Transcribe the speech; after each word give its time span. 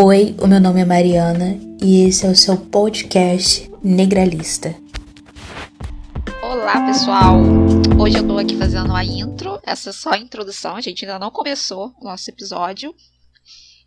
Oi, 0.00 0.36
o 0.40 0.46
meu 0.46 0.60
nome 0.60 0.80
é 0.80 0.84
Mariana 0.84 1.58
e 1.82 2.04
esse 2.04 2.24
é 2.24 2.30
o 2.30 2.36
seu 2.36 2.56
podcast 2.56 3.68
Negralista. 3.82 4.72
Olá, 6.40 6.86
pessoal! 6.86 7.40
Hoje 8.00 8.16
eu 8.16 8.24
tô 8.24 8.38
aqui 8.38 8.56
fazendo 8.56 8.94
a 8.94 9.04
intro. 9.04 9.58
Essa 9.64 9.90
é 9.90 9.92
só 9.92 10.10
a 10.10 10.18
introdução, 10.18 10.76
a 10.76 10.80
gente 10.80 11.04
ainda 11.04 11.18
não 11.18 11.32
começou 11.32 11.92
o 12.00 12.04
nosso 12.04 12.30
episódio. 12.30 12.94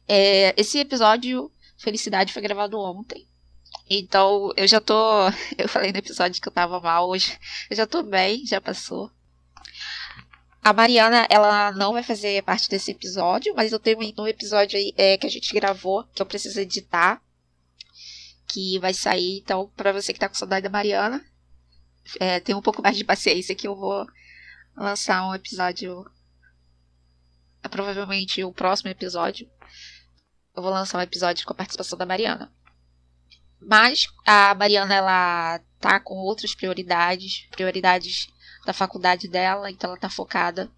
É, 0.05 0.53
esse 0.59 0.79
episódio, 0.79 1.49
Felicidade, 1.77 2.33
foi 2.33 2.41
gravado 2.41 2.77
ontem. 2.77 3.25
Então, 3.89 4.51
eu 4.57 4.67
já 4.67 4.81
tô. 4.81 4.93
Eu 5.57 5.69
falei 5.69 5.93
no 5.93 5.99
episódio 5.99 6.41
que 6.41 6.47
eu 6.49 6.51
tava 6.51 6.81
mal 6.81 7.07
hoje. 7.07 7.39
Eu 7.69 7.77
já 7.77 7.87
tô 7.87 8.03
bem, 8.03 8.45
já 8.45 8.59
passou. 8.59 9.09
A 10.63 10.73
Mariana, 10.73 11.25
ela 11.27 11.71
não 11.71 11.93
vai 11.93 12.03
fazer 12.03 12.43
parte 12.43 12.69
desse 12.69 12.91
episódio, 12.91 13.53
mas 13.55 13.71
eu 13.71 13.79
tenho 13.79 13.97
um 14.19 14.27
episódio 14.27 14.77
aí 14.77 14.93
é, 14.95 15.17
que 15.17 15.25
a 15.25 15.29
gente 15.29 15.51
gravou, 15.53 16.03
que 16.13 16.21
eu 16.21 16.25
preciso 16.25 16.59
editar, 16.59 17.19
que 18.47 18.77
vai 18.77 18.93
sair. 18.93 19.39
Então, 19.39 19.71
para 19.75 19.91
você 19.91 20.13
que 20.13 20.19
tá 20.19 20.29
com 20.29 20.35
saudade 20.35 20.63
da 20.63 20.69
Mariana, 20.69 21.25
é, 22.19 22.39
tem 22.39 22.53
um 22.53 22.61
pouco 22.61 22.81
mais 22.81 22.95
de 22.95 23.03
paciência 23.03 23.55
que 23.55 23.67
eu 23.67 23.75
vou 23.75 24.05
lançar 24.75 25.27
um 25.27 25.33
episódio. 25.33 26.05
É, 27.63 27.67
provavelmente 27.67 28.43
o 28.43 28.53
próximo 28.53 28.89
episódio. 28.91 29.49
Eu 30.55 30.61
vou 30.61 30.71
lançar 30.71 30.99
um 30.99 31.01
episódio 31.01 31.45
com 31.45 31.53
a 31.53 31.55
participação 31.55 31.97
da 31.97 32.05
Mariana. 32.05 32.51
Mas 33.59 34.07
a 34.27 34.53
Mariana, 34.53 34.93
ela 34.93 35.59
tá 35.79 35.99
com 35.99 36.15
outras 36.15 36.53
prioridades, 36.53 37.47
prioridades 37.49 38.27
da 38.65 38.73
faculdade 38.73 39.27
dela, 39.27 39.69
então 39.71 39.89
ela 39.89 39.99
tá 39.99 40.09
focada 40.09 40.69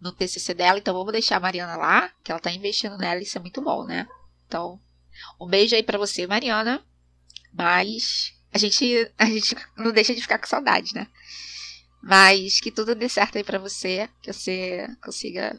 no 0.00 0.12
TCC 0.12 0.54
dela, 0.54 0.78
então 0.78 0.94
vamos 0.94 1.12
deixar 1.12 1.36
a 1.36 1.40
Mariana 1.40 1.76
lá, 1.76 2.10
que 2.22 2.30
ela 2.30 2.40
tá 2.40 2.50
investindo 2.50 2.98
nela, 2.98 3.22
isso 3.22 3.38
é 3.38 3.40
muito 3.40 3.60
bom, 3.62 3.84
né? 3.84 4.06
Então, 4.46 4.80
um 5.40 5.46
beijo 5.46 5.74
aí 5.74 5.82
para 5.82 5.98
você, 5.98 6.26
Mariana. 6.26 6.84
Mas 7.52 8.34
a 8.52 8.58
gente 8.58 9.10
a 9.18 9.26
gente 9.26 9.56
não 9.76 9.92
deixa 9.92 10.14
de 10.14 10.20
ficar 10.20 10.38
com 10.38 10.46
saudade, 10.46 10.94
né? 10.94 11.06
Mas 12.02 12.60
que 12.60 12.70
tudo 12.70 12.94
dê 12.94 13.08
certo 13.08 13.38
aí 13.38 13.44
para 13.44 13.58
você, 13.58 14.08
que 14.20 14.32
você 14.32 14.86
consiga 15.02 15.58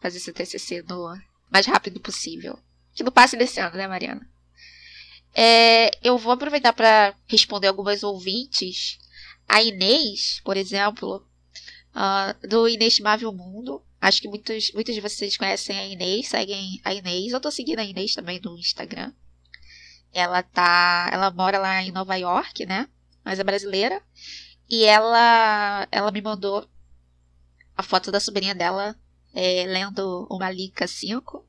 fazer 0.00 0.20
seu 0.20 0.34
TCC 0.34 0.82
no 0.82 1.16
mais 1.50 1.66
rápido 1.66 2.00
possível. 2.00 2.58
Que 2.94 3.02
não 3.02 3.12
passe 3.12 3.36
desse 3.36 3.60
ano, 3.60 3.76
né, 3.76 3.86
Mariana? 3.88 4.28
É, 5.34 5.90
eu 6.02 6.18
vou 6.18 6.32
aproveitar 6.32 6.72
para 6.72 7.14
responder 7.26 7.68
algumas 7.68 8.02
ouvintes 8.02 8.98
a 9.50 9.60
Inês, 9.60 10.40
por 10.44 10.56
exemplo, 10.56 11.26
uh, 11.90 12.48
do 12.48 12.68
Inestimável 12.68 13.32
Mundo. 13.32 13.82
Acho 14.00 14.22
que 14.22 14.28
muitos, 14.28 14.72
muitos 14.72 14.94
de 14.94 15.00
vocês 15.00 15.36
conhecem 15.36 15.76
a 15.76 15.86
Inês, 15.86 16.28
seguem 16.28 16.80
a 16.84 16.94
Inês. 16.94 17.32
Eu 17.32 17.40
tô 17.40 17.50
seguindo 17.50 17.80
a 17.80 17.84
Inês 17.84 18.14
também 18.14 18.40
no 18.40 18.56
Instagram. 18.56 19.12
Ela 20.12 20.42
tá. 20.42 21.10
Ela 21.12 21.30
mora 21.32 21.58
lá 21.58 21.82
em 21.82 21.90
Nova 21.90 22.14
York, 22.14 22.64
né? 22.64 22.88
Mas 23.24 23.40
é 23.40 23.44
brasileira. 23.44 24.00
E 24.68 24.84
ela, 24.84 25.86
ela 25.90 26.12
me 26.12 26.22
mandou 26.22 26.68
a 27.76 27.82
foto 27.82 28.12
da 28.12 28.20
sobrinha 28.20 28.54
dela 28.54 28.96
é, 29.34 29.64
lendo 29.66 30.28
o 30.30 30.38
Malika 30.38 30.86
5. 30.86 31.44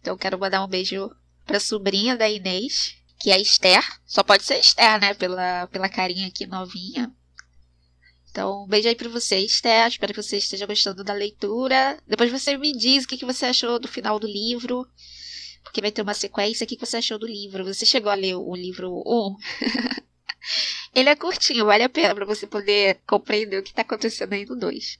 Então 0.00 0.14
eu 0.14 0.18
quero 0.18 0.38
mandar 0.38 0.64
um 0.64 0.68
beijo 0.68 1.10
pra 1.44 1.58
sobrinha 1.58 2.16
da 2.16 2.28
Inês, 2.28 2.96
que 3.18 3.32
é 3.32 3.40
Esther. 3.40 3.84
Só 4.06 4.22
pode 4.22 4.44
ser 4.44 4.58
Esther, 4.58 5.00
né? 5.00 5.14
Pela, 5.14 5.66
pela 5.66 5.88
carinha 5.88 6.28
aqui 6.28 6.46
novinha. 6.46 7.12
Então, 8.30 8.62
um 8.62 8.66
beijo 8.68 8.88
aí 8.88 8.94
pra 8.94 9.08
vocês, 9.08 9.60
Té. 9.60 9.86
Espero 9.88 10.14
que 10.14 10.22
você 10.22 10.36
esteja 10.36 10.64
gostando 10.64 11.02
da 11.02 11.12
leitura. 11.12 11.98
Depois 12.06 12.30
você 12.30 12.56
me 12.56 12.72
diz 12.72 13.04
o 13.04 13.08
que, 13.08 13.24
você 13.24 13.46
achou 13.46 13.78
do 13.78 13.88
final 13.88 14.20
do 14.20 14.26
livro. 14.26 14.86
Porque 15.64 15.80
vai 15.80 15.90
ter 15.90 16.02
uma 16.02 16.14
sequência. 16.14 16.64
O 16.64 16.66
que, 16.66 16.78
você 16.78 16.98
achou 16.98 17.18
do 17.18 17.26
livro? 17.26 17.64
Você 17.64 17.84
chegou 17.84 18.10
a 18.10 18.14
ler 18.14 18.36
o 18.36 18.54
livro 18.54 19.02
1? 19.04 19.36
Ele 20.94 21.08
é 21.08 21.16
curtinho, 21.16 21.66
vale 21.66 21.82
a 21.82 21.88
pena 21.88 22.14
pra 22.14 22.24
você 22.24 22.46
poder 22.46 23.00
compreender 23.06 23.58
o 23.58 23.62
que 23.62 23.74
tá 23.74 23.82
acontecendo 23.82 24.32
aí 24.32 24.46
no 24.46 24.56
2. 24.56 24.98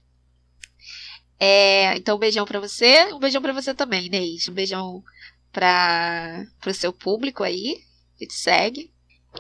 É, 1.39 1.97
então, 1.97 2.17
um 2.17 2.21
beijão 2.21 2.45
pra 2.45 2.59
você. 2.59 3.13
Um 3.13 3.19
beijão 3.21 3.41
pra 3.41 3.53
você 3.53 3.73
também, 3.73 4.07
Inês. 4.07 4.49
Um 4.49 4.53
beijão 4.53 5.05
pra, 5.53 6.45
pro 6.61 6.75
seu 6.75 6.93
público 6.93 7.45
aí, 7.45 7.81
que 8.19 8.27
te 8.27 8.35
segue. 8.35 8.93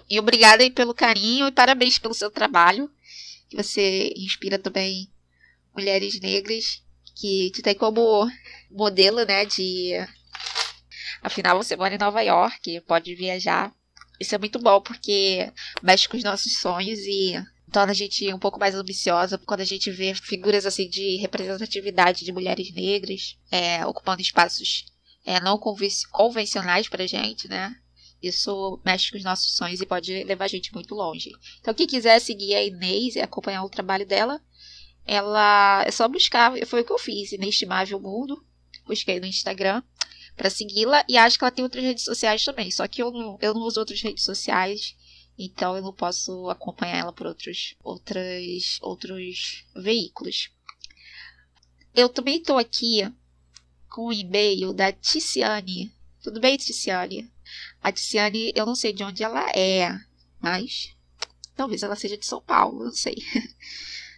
E 0.09 0.19
obrigada 0.21 0.63
aí 0.63 0.71
pelo 0.71 0.95
carinho 0.95 1.49
e 1.49 1.53
parabéns 1.53 1.99
pelo 1.99 2.15
seu 2.15 2.31
trabalho 2.31 2.89
que 3.51 3.57
você 3.57 4.15
inspira 4.17 4.59
também 4.59 5.11
mulheres 5.75 6.21
negras 6.21 6.83
que 7.17 7.51
te 7.51 7.61
tem 7.61 7.75
como 7.75 8.31
modelo, 8.71 9.25
né, 9.27 9.45
de 9.45 9.93
afinal 11.21 11.63
você 11.63 11.77
mora 11.77 11.95
em 11.95 11.99
Nova 11.99 12.23
York, 12.23 12.81
pode 12.83 13.15
viajar. 13.15 13.73
Isso 14.19 14.35
é 14.35 14.39
muito 14.39 14.59
bom 14.59 14.81
porque 14.81 15.53
mexe 15.83 16.09
com 16.09 16.17
os 16.17 16.23
nossos 16.23 16.59
sonhos 16.59 17.01
e 17.01 17.35
torna 17.73 17.93
a 17.93 17.95
gente 17.95 18.33
um 18.33 18.39
pouco 18.39 18.59
mais 18.59 18.75
ambiciosa 18.75 19.39
quando 19.39 19.61
a 19.61 19.65
gente 19.65 19.91
vê 19.91 20.15
figuras 20.15 20.65
assim 20.65 20.89
de 20.89 21.17
representatividade 21.17 22.25
de 22.25 22.33
mulheres 22.33 22.73
negras 22.73 23.37
é, 23.51 23.85
ocupando 23.85 24.23
espaços 24.23 24.87
é, 25.25 25.41
não 25.41 25.59
convencionais 26.11 26.89
pra 26.89 27.07
gente, 27.07 27.49
né? 27.49 27.75
Isso 28.23 28.81
mexe 28.85 29.11
com 29.11 29.17
os 29.17 29.25
nossos 29.25 29.57
sonhos 29.57 29.81
e 29.81 29.87
pode 29.87 30.25
levar 30.25 30.45
a 30.45 30.49
gente 30.49 30.75
muito 30.75 30.95
longe. 30.95 31.31
Então, 31.61 31.73
quem 31.73 31.87
quiser 31.87 32.19
seguir 32.21 32.55
a 32.55 32.63
Inês 32.63 33.17
e 33.17 33.21
acompanhar 33.21 33.65
o 33.65 33.71
trabalho 33.71 34.07
dela, 34.07 34.41
ela 35.07 35.83
é 35.87 35.91
só 35.91 36.07
buscar, 36.07 36.53
foi 36.67 36.83
o 36.83 36.85
que 36.85 36.93
eu 36.93 36.99
fiz, 36.99 37.33
Inestimável 37.33 37.99
Mundo. 37.99 38.45
Busquei 38.87 39.19
no 39.21 39.27
Instagram 39.27 39.83
para 40.37 40.51
segui-la 40.51 41.05
e 41.09 41.17
acho 41.17 41.39
que 41.39 41.45
ela 41.45 41.51
tem 41.51 41.63
outras 41.65 41.85
redes 41.85 42.05
sociais 42.05 42.45
também. 42.45 42.71
Só 42.71 42.87
que 42.87 43.03
eu 43.03 43.11
não, 43.11 43.39
eu 43.41 43.55
não 43.55 43.63
uso 43.63 43.81
outras 43.81 44.01
redes 44.01 44.25
sociais, 44.25 44.97
então 45.39 45.77
eu 45.77 45.83
não 45.83 45.93
posso 45.93 46.49
acompanhar 46.51 46.99
ela 46.99 47.13
por 47.13 47.27
outros, 47.27 47.75
outras, 47.83 48.79
outros 48.81 49.65
veículos. 49.75 50.51
Eu 51.95 52.09
também 52.09 52.39
estou 52.39 52.59
aqui 52.59 53.11
com 53.89 54.07
o 54.07 54.13
e-mail 54.13 54.73
da 54.73 54.93
Ticiane. 54.93 55.93
Tudo 56.23 56.41
bem, 56.41 56.57
Ticiane? 56.57 57.31
A 57.83 57.91
Tiziane, 57.91 58.53
eu 58.55 58.67
não 58.67 58.75
sei 58.75 58.93
de 58.93 59.03
onde 59.03 59.23
ela 59.23 59.49
é, 59.51 59.99
mas 60.41 60.95
talvez 61.57 61.83
ela 61.83 61.97
seja 61.97 62.17
de 62.17 62.27
São 62.27 62.41
Paulo, 62.41 62.85
não 62.85 62.93
sei. 62.93 63.17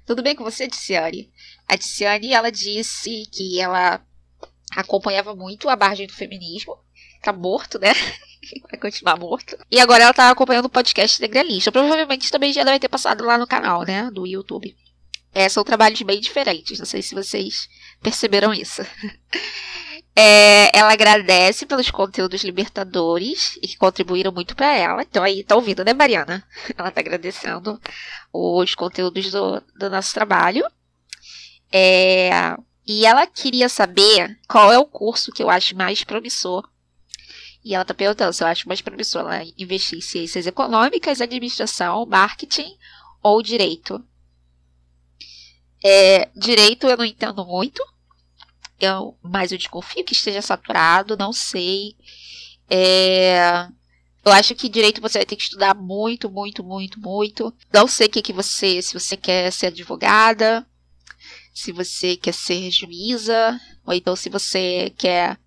Tudo 0.04 0.22
bem 0.22 0.34
com 0.34 0.42
você, 0.42 0.68
Tiziane? 0.68 1.30
A 1.68 1.76
Tiziane, 1.76 2.32
ela 2.32 2.50
disse 2.50 3.26
que 3.32 3.60
ela 3.60 4.04
acompanhava 4.76 5.34
muito 5.34 5.68
a 5.68 5.76
margem 5.76 6.06
do 6.06 6.12
feminismo. 6.12 6.76
Tá 7.22 7.32
morto, 7.32 7.78
né? 7.78 7.92
Vai 8.68 8.80
continuar 8.80 9.16
morto. 9.16 9.56
E 9.70 9.78
agora 9.78 10.04
ela 10.04 10.12
tá 10.12 10.30
acompanhando 10.30 10.66
o 10.66 10.70
podcast 10.70 11.20
Negralista. 11.20 11.70
Provavelmente 11.70 12.30
também 12.30 12.52
já 12.52 12.64
deve 12.64 12.80
ter 12.80 12.88
passado 12.88 13.24
lá 13.24 13.38
no 13.38 13.46
canal, 13.46 13.82
né? 13.82 14.10
Do 14.10 14.26
YouTube. 14.26 14.76
É, 15.32 15.48
são 15.48 15.62
trabalhos 15.64 16.02
bem 16.02 16.20
diferentes. 16.20 16.78
Não 16.78 16.86
sei 16.86 17.00
se 17.00 17.14
vocês 17.14 17.68
perceberam 18.02 18.52
isso. 18.52 18.82
É, 20.14 20.76
ela 20.76 20.92
agradece 20.92 21.64
pelos 21.64 21.90
conteúdos 21.90 22.44
libertadores 22.44 23.58
e 23.62 23.68
que 23.68 23.78
contribuíram 23.78 24.30
muito 24.30 24.54
para 24.54 24.76
ela. 24.76 25.02
Então 25.02 25.22
aí 25.22 25.42
tá 25.42 25.56
ouvindo, 25.56 25.84
né, 25.84 25.94
Mariana? 25.94 26.46
Ela 26.76 26.90
tá 26.90 27.00
agradecendo 27.00 27.80
os 28.30 28.74
conteúdos 28.74 29.30
do, 29.30 29.60
do 29.74 29.88
nosso 29.88 30.12
trabalho. 30.12 30.66
É, 31.72 32.30
e 32.86 33.06
ela 33.06 33.26
queria 33.26 33.68
saber 33.68 34.38
qual 34.46 34.70
é 34.70 34.78
o 34.78 34.84
curso 34.84 35.32
que 35.32 35.42
eu 35.42 35.48
acho 35.48 35.74
mais 35.74 36.04
promissor. 36.04 36.68
E 37.64 37.74
ela 37.74 37.84
tá 37.84 37.94
perguntando 37.94 38.32
se 38.32 38.42
eu 38.42 38.48
acho 38.48 38.68
mais 38.68 38.80
promissor 38.82 39.22
ela 39.22 39.42
investir 39.56 39.98
em 39.98 40.02
ciências 40.02 40.46
econômicas, 40.46 41.20
administração, 41.20 42.04
marketing 42.04 42.76
ou 43.22 43.40
direito. 43.40 44.04
É, 45.82 46.28
direito 46.36 46.86
eu 46.86 46.96
não 46.96 47.04
entendo 47.04 47.44
muito, 47.46 47.82
eu, 48.84 49.16
mas 49.22 49.52
eu 49.52 49.58
desconfio 49.58 50.04
que 50.04 50.12
esteja 50.12 50.42
saturado, 50.42 51.16
não 51.16 51.32
sei. 51.32 51.96
É, 52.70 53.68
eu 54.24 54.32
acho 54.32 54.54
que 54.54 54.68
direito 54.68 55.00
você 55.00 55.18
vai 55.18 55.26
ter 55.26 55.36
que 55.36 55.42
estudar 55.42 55.74
muito, 55.74 56.30
muito, 56.30 56.62
muito, 56.62 57.00
muito. 57.00 57.54
Não 57.72 57.86
sei 57.88 58.06
o 58.06 58.10
que, 58.10 58.22
que 58.22 58.32
você, 58.32 58.80
se 58.80 58.94
você 58.94 59.16
quer 59.16 59.52
ser 59.52 59.66
advogada, 59.66 60.66
se 61.52 61.72
você 61.72 62.16
quer 62.16 62.32
ser 62.32 62.70
juíza, 62.70 63.60
ou 63.84 63.92
então 63.92 64.16
se 64.16 64.28
você 64.30 64.92
quer 64.96 65.38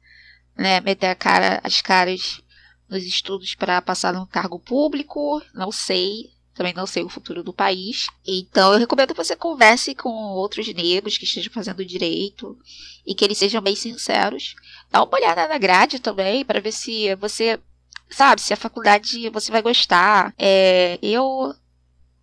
né, 0.58 0.80
meter 0.82 1.08
a 1.08 1.16
cara, 1.16 1.60
as 1.64 1.82
caras 1.82 2.42
nos 2.90 3.04
estudos 3.04 3.56
para 3.56 3.82
passar 3.82 4.14
num 4.14 4.26
cargo 4.26 4.60
público, 4.60 5.42
não 5.54 5.72
sei 5.72 6.35
também 6.56 6.74
não 6.74 6.88
sei 6.88 7.04
o 7.04 7.10
futuro 7.10 7.44
do 7.44 7.54
país. 7.54 8.08
Então 8.26 8.74
eu 8.74 8.80
recomendo 8.80 9.14
que 9.14 9.24
você 9.24 9.36
converse 9.36 9.94
com 9.94 10.10
outros 10.10 10.68
negros 10.74 11.18
que 11.18 11.26
estejam 11.26 11.52
fazendo 11.54 11.86
direito 11.86 12.58
e 13.06 13.14
que 13.14 13.24
eles 13.24 13.38
sejam 13.38 13.62
bem 13.62 13.76
sinceros. 13.76 14.56
Dá 14.90 15.04
uma 15.04 15.16
olhada 15.16 15.48
na 15.48 15.58
grade 15.58 16.00
também 16.00 16.44
para 16.46 16.62
ver 16.62 16.72
se 16.72 17.14
você 17.16 17.60
sabe 18.10 18.42
se 18.42 18.54
a 18.54 18.58
faculdade 18.58 19.30
você 19.30 19.52
vai 19.52 19.62
gostar. 19.62 20.34
É, 20.40 20.98
eu 21.02 21.54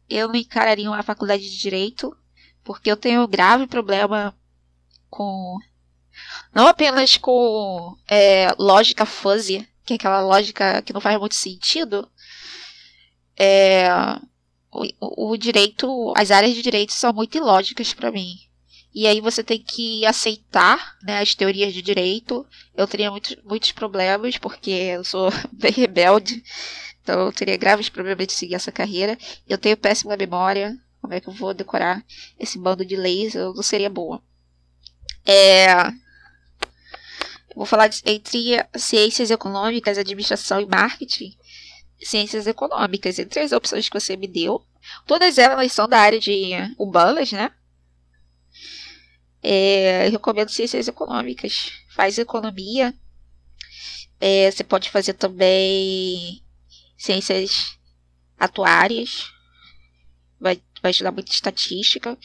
eu 0.09 0.29
não 0.29 0.37
encararia 0.37 0.91
uma 0.91 1.03
faculdade 1.03 1.49
de 1.49 1.59
direito 1.59 2.17
porque 2.65 2.91
eu 2.91 2.97
tenho 2.97 3.23
um 3.23 3.29
grave 3.29 3.67
problema 3.67 4.35
com 5.11 5.59
não 6.55 6.67
apenas 6.67 7.17
com 7.17 7.97
é, 8.09 8.49
lógica 8.59 9.07
fuzzy 9.07 9.67
que 9.85 9.95
é 9.95 9.97
aquela 9.97 10.21
lógica 10.21 10.83
que 10.83 10.93
não 10.93 11.01
faz 11.01 11.19
muito 11.19 11.35
sentido, 11.35 12.09
é, 13.37 13.89
o, 14.71 15.33
o 15.33 15.37
direito, 15.37 16.13
as 16.17 16.31
áreas 16.31 16.55
de 16.55 16.63
direito 16.63 16.93
são 16.93 17.13
muito 17.13 17.37
ilógicas 17.37 17.93
para 17.93 18.11
mim. 18.11 18.37
E 18.95 19.07
aí 19.07 19.21
você 19.21 19.43
tem 19.43 19.63
que 19.63 20.05
aceitar 20.05 20.97
né, 21.03 21.21
as 21.21 21.35
teorias 21.35 21.73
de 21.73 21.81
direito. 21.81 22.47
Eu 22.77 22.87
teria 22.87 23.11
muitos, 23.11 23.37
muitos 23.43 23.73
problemas, 23.73 24.37
porque 24.37 24.71
eu 24.71 25.05
sou 25.05 25.31
bem 25.53 25.73
rebelde. 25.73 26.43
Então 27.03 27.27
eu 27.27 27.33
teria 27.33 27.57
graves 27.57 27.89
problemas 27.89 28.27
de 28.27 28.35
seguir 28.35 28.55
essa 28.55 28.71
carreira. 28.71 29.17
Eu 29.49 29.57
tenho 29.57 29.77
péssima 29.77 30.17
memória. 30.17 30.77
Como 31.01 31.15
é 31.15 31.21
que 31.21 31.29
eu 31.29 31.33
vou 31.33 31.55
decorar 31.55 32.05
esse 32.39 32.59
bando 32.59 32.85
de 32.85 32.95
leis? 32.95 33.35
Eu 33.35 33.55
não 33.55 33.63
seria 33.63 33.91
boa. 33.91 34.23
É... 35.27 35.91
Vou 37.57 37.67
falar 37.67 37.89
de, 37.89 38.01
entre 38.07 38.65
ciências 38.77 39.31
econômicas, 39.31 39.99
administração 39.99 40.61
e 40.61 40.67
marketing. 40.67 41.37
Ciências 42.03 42.47
econômicas, 42.47 43.19
entre 43.19 43.41
as 43.41 43.53
opções 43.53 43.89
que 43.89 43.99
você 43.99 44.17
me 44.17 44.27
deu. 44.27 44.65
Todas 45.07 45.39
elas 45.39 45.73
são 45.73 45.89
da 45.89 45.99
área 45.99 46.19
de 46.19 46.53
humanas, 46.79 47.33
né? 47.33 47.53
É, 49.43 50.07
eu 50.07 50.13
recomendo 50.13 50.51
ciências 50.51 50.89
econômicas. 50.89 51.73
Faz 51.95 52.19
economia. 52.19 52.95
É, 54.21 54.51
você 54.51 54.63
pode 54.63 54.91
fazer 54.91 55.15
também 55.15 56.43
ciências 56.97 57.77
atuárias. 58.39 59.33
Vai, 60.41 60.63
vai 60.81 60.93
te 60.93 61.03
dar 61.03 61.13
muita 61.13 61.33
estatística. 61.33 62.17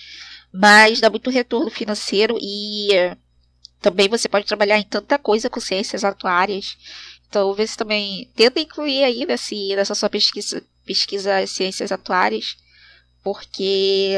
Mas 0.53 0.99
dá 0.99 1.09
muito 1.09 1.29
retorno 1.29 1.69
financeiro 1.69 2.37
e 2.41 2.89
também 3.81 4.09
você 4.09 4.27
pode 4.27 4.45
trabalhar 4.45 4.77
em 4.77 4.83
tanta 4.83 5.19
coisa 5.19 5.49
com 5.49 5.59
ciências 5.59 6.03
atuárias. 6.03 6.77
Você 7.31 7.77
também 7.77 8.31
tenta 8.35 8.59
incluir 8.59 9.03
aí 9.03 9.25
nesse, 9.25 9.75
nessa 9.75 9.93
sua 9.93 10.09
pesquisa, 10.09 10.63
pesquisa 10.85 11.45
ciências 11.45 11.91
atuárias, 11.91 12.57
porque 13.23 14.13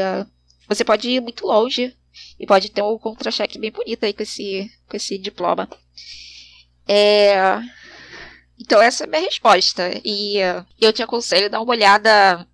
você 0.68 0.84
pode 0.84 1.10
ir 1.10 1.20
muito 1.20 1.46
longe 1.46 1.96
e 2.38 2.46
pode 2.46 2.70
ter 2.70 2.82
um 2.82 2.98
contra-cheque 2.98 3.58
bem 3.58 3.72
bonito 3.72 4.04
aí 4.04 4.12
com 4.12 4.22
esse, 4.22 4.70
com 4.88 4.96
esse 4.96 5.18
diploma. 5.18 5.68
É... 6.86 7.34
Então 8.58 8.80
essa 8.80 9.04
é 9.04 9.06
a 9.06 9.10
minha 9.10 9.22
resposta. 9.22 9.90
E 10.04 10.36
eu 10.80 10.92
te 10.92 11.02
aconselho 11.02 11.46
a 11.46 11.48
dar 11.48 11.60
uma 11.60 11.72
olhada 11.72 12.46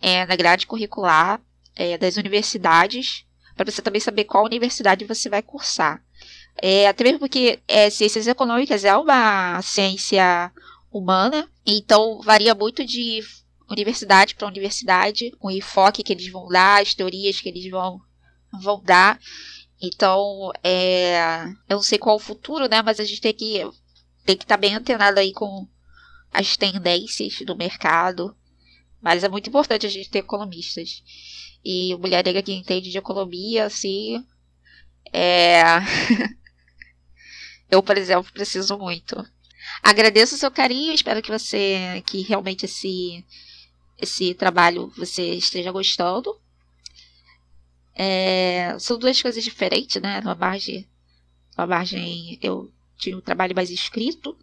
é, 0.00 0.26
na 0.26 0.36
grade 0.36 0.66
curricular 0.66 1.40
é, 1.74 1.96
das 1.96 2.16
universidades, 2.16 3.24
para 3.56 3.70
você 3.70 3.80
também 3.80 4.00
saber 4.00 4.24
qual 4.24 4.44
universidade 4.44 5.06
você 5.06 5.30
vai 5.30 5.42
cursar. 5.42 6.03
É, 6.62 6.88
até 6.88 7.04
mesmo 7.04 7.18
porque 7.18 7.60
é, 7.66 7.90
ciências 7.90 8.26
econômicas 8.26 8.84
é 8.84 8.96
uma 8.96 9.60
ciência 9.62 10.52
humana, 10.90 11.48
então 11.66 12.20
varia 12.22 12.54
muito 12.54 12.84
de 12.84 13.20
universidade 13.68 14.34
para 14.34 14.46
universidade, 14.46 15.32
o 15.40 15.50
enfoque 15.50 16.02
que 16.02 16.12
eles 16.12 16.30
vão 16.30 16.46
dar, 16.48 16.82
as 16.82 16.94
teorias 16.94 17.40
que 17.40 17.48
eles 17.48 17.68
vão 17.70 18.00
vão 18.62 18.80
dar. 18.82 19.18
Então, 19.82 20.52
é, 20.62 21.44
eu 21.68 21.76
não 21.76 21.82
sei 21.82 21.98
qual 21.98 22.16
o 22.16 22.20
futuro, 22.20 22.68
né? 22.68 22.80
Mas 22.82 23.00
a 23.00 23.04
gente 23.04 23.20
tem 23.20 23.34
que 23.34 23.60
tem 24.24 24.36
que 24.36 24.44
estar 24.44 24.56
tá 24.56 24.60
bem 24.60 24.74
antenado 24.74 25.18
aí 25.20 25.32
com 25.32 25.66
as 26.32 26.56
tendências 26.56 27.34
do 27.44 27.56
mercado. 27.56 28.34
Mas 29.02 29.22
é 29.22 29.28
muito 29.28 29.48
importante 29.48 29.86
a 29.86 29.90
gente 29.90 30.08
ter 30.08 30.20
economistas. 30.20 31.02
E 31.64 31.94
mulher 31.96 32.24
negra 32.24 32.42
que 32.42 32.52
entende 32.52 32.90
de 32.90 32.98
economia, 32.98 33.66
assim. 33.66 34.24
É. 35.12 35.62
eu, 37.74 37.82
por 37.82 37.98
exemplo, 37.98 38.32
preciso 38.32 38.78
muito. 38.78 39.16
Agradeço 39.82 40.34
o 40.34 40.38
seu 40.38 40.50
carinho, 40.50 40.92
espero 40.92 41.20
que 41.20 41.30
você. 41.30 42.02
que 42.06 42.22
realmente 42.22 42.64
esse, 42.66 43.24
esse 43.98 44.34
trabalho 44.34 44.92
você 44.96 45.34
esteja 45.34 45.72
gostando. 45.72 46.38
É, 47.94 48.76
são 48.78 48.98
duas 48.98 49.20
coisas 49.20 49.42
diferentes, 49.42 50.00
né? 50.00 50.20
Na 50.20 50.34
margem, 50.34 50.88
na 51.56 51.66
margem 51.66 52.38
eu 52.42 52.72
tinha 52.96 53.16
um 53.16 53.20
trabalho 53.20 53.54
mais 53.54 53.70
escrito 53.70 54.36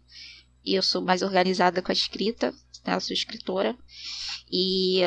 e 0.64 0.74
eu 0.74 0.82
sou 0.82 1.02
mais 1.02 1.22
organizada 1.22 1.82
com 1.82 1.90
a 1.90 1.94
escrita, 1.94 2.52
né? 2.84 2.94
Eu 2.94 3.00
sou 3.00 3.14
escritora 3.14 3.76
e 4.50 5.00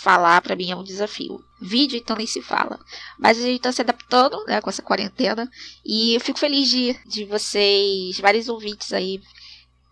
falar 0.00 0.40
para 0.40 0.56
mim 0.56 0.70
é 0.70 0.76
um 0.76 0.82
desafio. 0.82 1.44
Vídeo 1.60 1.98
então 1.98 2.16
nem 2.16 2.26
se 2.26 2.40
fala, 2.40 2.80
mas 3.18 3.38
a 3.38 3.42
gente 3.42 3.56
está 3.56 3.70
se 3.70 3.82
adaptando, 3.82 4.42
né? 4.46 4.60
Com 4.60 4.70
essa 4.70 4.82
quarentena 4.82 5.50
e 5.84 6.14
eu 6.14 6.20
fico 6.20 6.38
feliz 6.38 6.68
de, 6.70 6.94
de 7.06 7.24
vocês, 7.26 8.18
vários 8.18 8.48
ouvintes 8.48 8.92
aí 8.92 9.20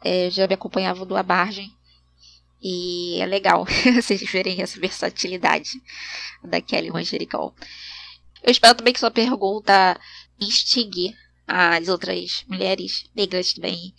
é, 0.02 0.30
já 0.30 0.46
me 0.46 0.54
acompanhavam 0.54 1.06
do 1.06 1.16
A 1.16 1.22
Margem 1.22 1.70
e 2.62 3.20
é 3.20 3.26
legal 3.26 3.66
vocês 3.94 4.22
verem 4.30 4.62
essa 4.62 4.80
versatilidade 4.80 5.72
da 6.42 6.60
Kelly 6.60 6.90
Manjericão. 6.90 7.52
Eu 8.42 8.50
espero 8.50 8.76
também 8.76 8.94
que 8.94 9.00
sua 9.00 9.10
pergunta 9.10 10.00
instigue 10.40 11.14
as 11.46 11.88
outras 11.88 12.44
mulheres 12.48 13.04
negras 13.14 13.52
também 13.52 13.94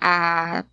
a 0.00 0.64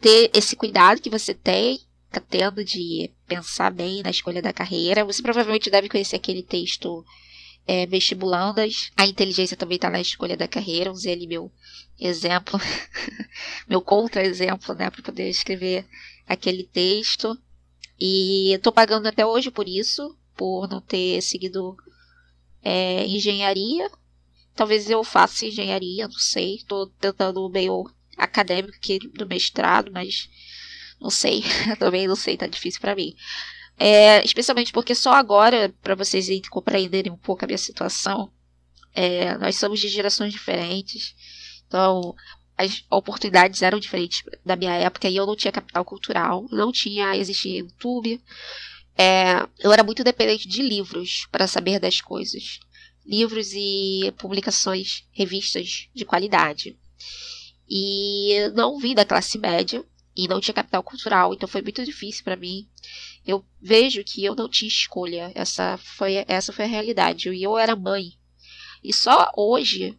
ter 0.00 0.30
esse 0.32 0.54
cuidado 0.54 1.00
que 1.00 1.10
você 1.10 1.34
tem, 1.34 1.80
tendo 2.28 2.64
de 2.64 3.10
pensar 3.26 3.70
bem 3.70 4.02
na 4.02 4.10
escolha 4.10 4.40
da 4.40 4.52
carreira. 4.52 5.04
Você 5.04 5.22
provavelmente 5.22 5.70
deve 5.70 5.88
conhecer 5.88 6.16
aquele 6.16 6.42
texto 6.42 7.04
é, 7.66 7.86
vestibulandas. 7.86 8.90
A 8.96 9.06
inteligência 9.06 9.56
também 9.56 9.76
está 9.76 9.90
na 9.90 10.00
escolha 10.00 10.36
da 10.36 10.48
carreira. 10.48 10.92
Usei 10.92 11.12
ali 11.12 11.26
meu 11.26 11.50
exemplo, 11.98 12.60
meu 13.68 13.80
contra-exemplo, 13.80 14.74
né, 14.74 14.90
para 14.90 15.02
poder 15.02 15.28
escrever 15.28 15.84
aquele 16.26 16.64
texto. 16.64 17.36
E 17.98 18.52
estou 18.52 18.72
pagando 18.72 19.06
até 19.06 19.24
hoje 19.24 19.50
por 19.50 19.66
isso, 19.66 20.16
por 20.36 20.68
não 20.68 20.80
ter 20.80 21.20
seguido 21.22 21.76
é, 22.62 23.06
engenharia. 23.06 23.90
Talvez 24.54 24.88
eu 24.88 25.02
faça 25.04 25.46
engenharia, 25.46 26.06
não 26.06 26.18
sei. 26.18 26.56
Estou 26.56 26.86
tentando 26.86 27.44
o 27.44 27.48
meio 27.48 27.90
acadêmico 28.16 28.76
aqui 28.76 28.98
do 28.98 29.26
mestrado, 29.26 29.90
mas 29.92 30.28
não 31.00 31.10
sei. 31.10 31.44
Também 31.78 32.06
não 32.06 32.16
sei, 32.16 32.36
tá 32.36 32.46
difícil 32.46 32.80
para 32.80 32.94
mim. 32.94 33.14
É, 33.78 34.24
especialmente 34.24 34.72
porque 34.72 34.94
só 34.94 35.12
agora, 35.12 35.74
para 35.82 35.94
vocês 35.94 36.28
compreenderem 36.48 37.12
um 37.12 37.16
pouco 37.16 37.44
a 37.44 37.46
minha 37.46 37.58
situação, 37.58 38.30
é, 38.94 39.36
nós 39.36 39.56
somos 39.56 39.78
de 39.80 39.88
gerações 39.88 40.32
diferentes. 40.32 41.14
Então, 41.66 42.14
as 42.56 42.84
oportunidades 42.90 43.60
eram 43.60 43.78
diferentes 43.78 44.22
da 44.44 44.56
minha 44.56 44.72
época 44.72 45.08
e 45.08 45.16
eu 45.16 45.26
não 45.26 45.36
tinha 45.36 45.52
capital 45.52 45.84
cultural, 45.84 46.46
não 46.50 46.72
tinha, 46.72 47.14
existia 47.14 47.58
YouTube. 47.58 48.20
É, 48.96 49.46
eu 49.58 49.70
era 49.70 49.84
muito 49.84 50.02
dependente 50.02 50.48
de 50.48 50.62
livros 50.62 51.26
para 51.30 51.46
saber 51.46 51.78
das 51.78 52.00
coisas. 52.00 52.60
Livros 53.04 53.52
e 53.52 54.12
publicações, 54.18 55.04
revistas 55.12 55.88
de 55.94 56.04
qualidade. 56.06 56.76
E 57.68 58.48
não 58.54 58.78
vim 58.78 58.94
da 58.94 59.04
classe 59.04 59.38
média 59.38 59.84
e 60.16 60.26
não 60.26 60.40
tinha 60.40 60.54
capital 60.54 60.82
cultural, 60.82 61.34
então 61.34 61.48
foi 61.48 61.62
muito 61.62 61.84
difícil 61.84 62.24
para 62.24 62.36
mim. 62.36 62.66
Eu 63.26 63.44
vejo 63.60 64.02
que 64.02 64.24
eu 64.24 64.34
não 64.34 64.48
tinha 64.48 64.68
escolha, 64.68 65.30
essa 65.34 65.76
foi, 65.76 66.24
essa 66.26 66.52
foi 66.52 66.64
a 66.64 66.68
realidade. 66.68 67.28
E 67.28 67.42
eu 67.42 67.58
era 67.58 67.76
mãe. 67.76 68.12
E 68.82 68.92
só 68.92 69.30
hoje 69.36 69.98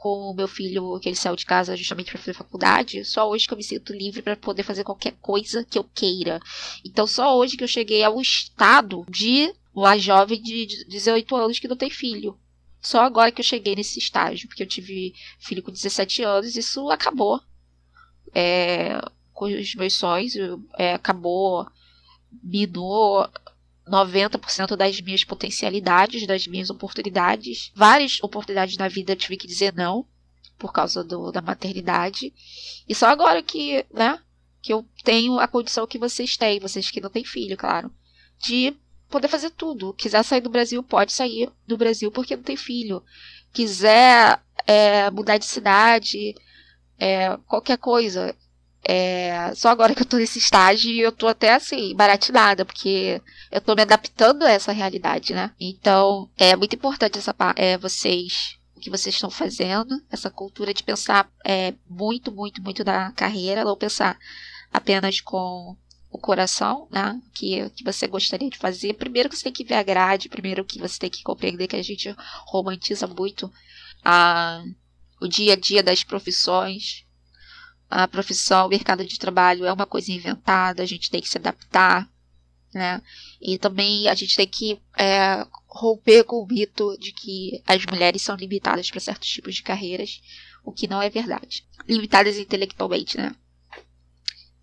com 0.00 0.30
o 0.30 0.34
meu 0.34 0.48
filho, 0.48 0.98
que 0.98 1.10
ele 1.10 1.16
saiu 1.16 1.36
de 1.36 1.44
casa 1.44 1.76
justamente 1.76 2.10
para 2.10 2.18
fazer 2.18 2.32
faculdade, 2.32 3.04
só 3.04 3.28
hoje 3.28 3.46
que 3.46 3.52
eu 3.52 3.58
me 3.58 3.62
sinto 3.62 3.92
livre 3.92 4.22
para 4.22 4.34
poder 4.34 4.62
fazer 4.62 4.82
qualquer 4.82 5.12
coisa 5.20 5.62
que 5.62 5.78
eu 5.78 5.84
queira. 5.84 6.40
Então, 6.82 7.06
só 7.06 7.36
hoje 7.36 7.54
que 7.54 7.62
eu 7.62 7.68
cheguei 7.68 8.02
ao 8.02 8.18
estado 8.18 9.04
de 9.10 9.54
uma 9.74 9.98
jovem 9.98 10.40
de 10.40 10.86
18 10.88 11.36
anos 11.36 11.58
que 11.58 11.68
não 11.68 11.76
tem 11.76 11.90
filho. 11.90 12.38
Só 12.80 13.02
agora 13.02 13.30
que 13.30 13.42
eu 13.42 13.44
cheguei 13.44 13.76
nesse 13.76 13.98
estágio, 13.98 14.48
porque 14.48 14.62
eu 14.62 14.66
tive 14.66 15.12
filho 15.38 15.62
com 15.62 15.70
17 15.70 16.22
anos, 16.22 16.56
isso 16.56 16.88
acabou. 16.90 17.38
É, 18.34 18.98
com 19.40 19.46
os 19.46 19.74
meus 19.74 19.94
sonhos, 19.94 20.34
é, 20.76 20.92
acabou, 20.92 21.66
minou 22.42 23.26
90% 23.88 24.76
das 24.76 25.00
minhas 25.00 25.24
potencialidades, 25.24 26.26
das 26.26 26.46
minhas 26.46 26.68
oportunidades. 26.68 27.72
Várias 27.74 28.22
oportunidades 28.22 28.76
na 28.76 28.86
vida 28.86 29.12
eu 29.12 29.16
tive 29.16 29.38
que 29.38 29.46
dizer 29.46 29.72
não 29.72 30.06
por 30.58 30.74
causa 30.74 31.02
do, 31.02 31.32
da 31.32 31.40
maternidade. 31.40 32.34
E 32.86 32.94
só 32.94 33.06
agora 33.06 33.42
que, 33.42 33.82
né, 33.90 34.20
que 34.60 34.74
eu 34.74 34.86
tenho 35.02 35.40
a 35.40 35.48
condição 35.48 35.86
que 35.86 35.98
vocês 35.98 36.36
têm, 36.36 36.60
vocês 36.60 36.90
que 36.90 37.00
não 37.00 37.08
têm 37.08 37.24
filho, 37.24 37.56
claro, 37.56 37.90
de 38.44 38.76
poder 39.08 39.28
fazer 39.28 39.48
tudo. 39.52 39.94
Quiser 39.94 40.22
sair 40.22 40.42
do 40.42 40.50
Brasil, 40.50 40.82
pode 40.82 41.14
sair 41.14 41.50
do 41.66 41.78
Brasil 41.78 42.12
porque 42.12 42.36
não 42.36 42.42
tem 42.42 42.58
filho. 42.58 43.02
Quiser 43.54 44.38
é, 44.66 45.10
mudar 45.10 45.38
de 45.38 45.46
cidade, 45.46 46.34
é, 46.98 47.38
qualquer 47.46 47.78
coisa, 47.78 48.36
é, 48.82 49.52
só 49.54 49.68
agora 49.68 49.94
que 49.94 50.02
eu 50.02 50.06
tô 50.06 50.16
nesse 50.16 50.38
estágio 50.38 50.90
eu 50.92 51.12
tô 51.12 51.28
até 51.28 51.54
assim, 51.54 51.94
baratinada, 51.94 52.64
porque 52.64 53.20
eu 53.50 53.60
tô 53.60 53.74
me 53.74 53.82
adaptando 53.82 54.44
a 54.44 54.50
essa 54.50 54.72
realidade, 54.72 55.34
né? 55.34 55.52
Então, 55.60 56.30
é 56.36 56.56
muito 56.56 56.74
importante 56.74 57.18
essa 57.18 57.34
é, 57.56 57.76
vocês 57.76 58.58
o 58.76 58.80
que 58.80 58.88
vocês 58.88 59.14
estão 59.14 59.30
fazendo, 59.30 60.02
essa 60.10 60.30
cultura 60.30 60.72
de 60.72 60.82
pensar 60.82 61.30
é, 61.44 61.74
muito, 61.86 62.32
muito, 62.32 62.62
muito 62.62 62.82
da 62.82 63.12
carreira, 63.12 63.62
não 63.62 63.76
pensar 63.76 64.18
apenas 64.72 65.20
com 65.20 65.76
o 66.10 66.18
coração, 66.18 66.88
né? 66.90 67.20
Que, 67.34 67.68
que 67.70 67.84
você 67.84 68.06
gostaria 68.06 68.48
de 68.48 68.56
fazer. 68.56 68.94
Primeiro 68.94 69.28
que 69.28 69.36
você 69.36 69.44
tem 69.44 69.52
que 69.52 69.64
ver 69.64 69.74
a 69.74 69.82
grade, 69.82 70.30
primeiro 70.30 70.64
que 70.64 70.78
você 70.78 70.98
tem 70.98 71.10
que 71.10 71.22
compreender 71.22 71.68
que 71.68 71.76
a 71.76 71.82
gente 71.82 72.14
romantiza 72.46 73.06
muito 73.06 73.52
a, 74.02 74.62
o 75.20 75.28
dia 75.28 75.52
a 75.52 75.56
dia 75.56 75.82
das 75.82 76.02
profissões. 76.02 77.04
A 77.90 78.06
profissão, 78.06 78.66
o 78.66 78.70
mercado 78.70 79.04
de 79.04 79.18
trabalho 79.18 79.64
é 79.64 79.72
uma 79.72 79.86
coisa 79.86 80.12
inventada, 80.12 80.82
a 80.82 80.86
gente 80.86 81.10
tem 81.10 81.20
que 81.20 81.28
se 81.28 81.36
adaptar, 81.36 82.08
né? 82.72 83.02
E 83.40 83.58
também 83.58 84.08
a 84.08 84.14
gente 84.14 84.36
tem 84.36 84.46
que 84.46 84.80
é, 84.96 85.44
romper 85.66 86.22
com 86.24 86.36
o 86.36 86.46
mito 86.46 86.96
de 86.98 87.12
que 87.12 87.60
as 87.66 87.84
mulheres 87.86 88.22
são 88.22 88.36
limitadas 88.36 88.88
para 88.90 89.00
certos 89.00 89.28
tipos 89.28 89.56
de 89.56 89.62
carreiras, 89.62 90.20
o 90.64 90.70
que 90.70 90.86
não 90.86 91.02
é 91.02 91.10
verdade. 91.10 91.64
Limitadas 91.88 92.38
intelectualmente, 92.38 93.16
né? 93.16 93.34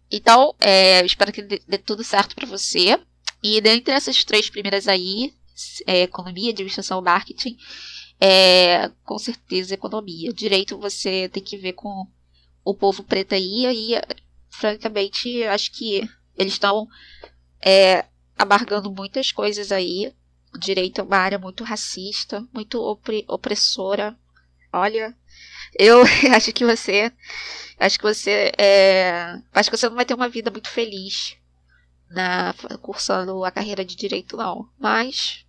Então, 0.10 0.56
é, 0.60 1.06
espero 1.06 1.34
que 1.34 1.42
dê, 1.42 1.60
tudo 1.78 2.04
certo 2.04 2.34
para 2.34 2.48
você. 2.48 2.98
E 3.44 3.60
dentre 3.60 3.94
essas 3.94 4.24
três 4.24 4.50
primeiras 4.50 4.88
aí, 4.88 5.34
é, 5.86 6.04
economia, 6.04 6.52
administração, 6.52 7.02
marketing, 7.02 7.58
é, 8.20 8.90
com 9.04 9.18
certeza 9.18 9.74
economia. 9.74 10.34
Direito 10.34 10.78
você 10.78 11.30
tem 11.30 11.44
que 11.44 11.58
ver 11.58 11.74
com 11.74 12.08
o 12.70 12.74
povo 12.74 13.04
preto 13.04 13.34
aí, 13.34 13.66
e 13.66 14.02
francamente, 14.50 15.44
acho 15.44 15.72
que 15.72 16.08
eles 16.38 16.54
estão 16.54 16.88
é, 17.62 18.06
abargando 18.38 18.92
muitas 18.92 19.32
coisas 19.32 19.72
aí. 19.72 20.14
O 20.54 20.58
direito 20.58 21.02
é 21.02 21.04
uma 21.04 21.18
área 21.18 21.38
muito 21.38 21.64
racista, 21.64 22.46
muito 22.54 22.82
opressora. 23.28 24.18
Olha, 24.72 25.16
eu 25.78 26.02
acho 26.34 26.52
que 26.54 26.66
você 26.66 27.12
Acho 27.80 28.00
que 28.00 28.04
você 28.04 28.52
é, 28.58 29.40
acho 29.54 29.70
que 29.70 29.78
você 29.78 29.88
não 29.88 29.96
vai 29.96 30.06
ter 30.06 30.16
uma 30.16 30.28
vida 30.28 30.50
muito 30.50 30.70
feliz 30.70 31.38
na 32.10 32.54
cursando 32.82 33.44
a 33.46 33.52
carreira 33.52 33.86
de 33.86 33.96
direito 33.96 34.36
não, 34.36 34.68
mas 34.80 35.46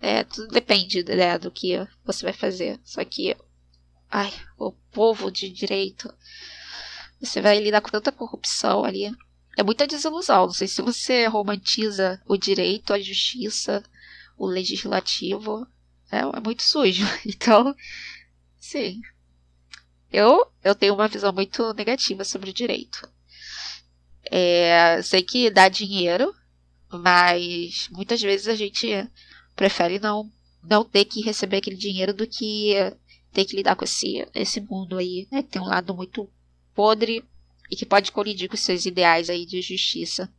é, 0.00 0.24
tudo 0.24 0.48
depende 0.48 1.04
né, 1.04 1.38
do 1.38 1.50
que 1.50 1.86
você 2.04 2.24
vai 2.24 2.32
fazer. 2.32 2.80
Só 2.82 3.04
que 3.04 3.36
ai, 4.10 4.32
o 4.58 4.72
povo 4.90 5.30
de 5.30 5.48
direito 5.48 6.12
você 7.20 7.40
vai 7.40 7.58
lidar 7.60 7.82
com 7.82 7.90
tanta 7.90 8.10
corrupção 8.10 8.82
ali. 8.84 9.14
É 9.56 9.62
muita 9.62 9.86
desilusão. 9.86 10.46
Não 10.46 10.54
sei 10.54 10.66
se 10.66 10.80
você 10.80 11.26
romantiza 11.26 12.20
o 12.26 12.36
direito, 12.36 12.94
a 12.94 12.98
justiça, 12.98 13.84
o 14.38 14.46
legislativo. 14.46 15.66
É, 16.10 16.20
é 16.20 16.40
muito 16.42 16.62
sujo. 16.62 17.04
Então, 17.26 17.74
sim, 18.58 19.00
eu, 20.10 20.50
eu 20.64 20.74
tenho 20.74 20.94
uma 20.94 21.08
visão 21.08 21.32
muito 21.32 21.74
negativa 21.74 22.24
sobre 22.24 22.50
o 22.50 22.54
direito. 22.54 23.06
É, 24.24 25.00
sei 25.02 25.22
que 25.22 25.50
dá 25.50 25.68
dinheiro, 25.68 26.34
mas 26.90 27.88
muitas 27.90 28.20
vezes 28.20 28.48
a 28.48 28.54
gente 28.54 28.88
prefere 29.54 29.98
não, 29.98 30.30
não 30.62 30.84
ter 30.84 31.04
que 31.04 31.20
receber 31.20 31.58
aquele 31.58 31.76
dinheiro 31.76 32.14
do 32.14 32.26
que 32.26 32.74
ter 33.32 33.44
que 33.44 33.56
lidar 33.56 33.76
com 33.76 33.84
esse, 33.84 34.26
esse 34.34 34.60
mundo 34.60 34.98
aí, 34.98 35.26
né? 35.30 35.42
Que 35.42 35.50
tem 35.50 35.62
um 35.62 35.66
lado 35.66 35.94
muito 35.94 36.28
podre 36.74 37.24
e 37.70 37.76
que 37.76 37.86
pode 37.86 38.12
colidir 38.12 38.48
com 38.48 38.56
seus 38.56 38.86
ideais 38.86 39.30
aí 39.30 39.46
de 39.46 39.60
justiça. 39.62 40.32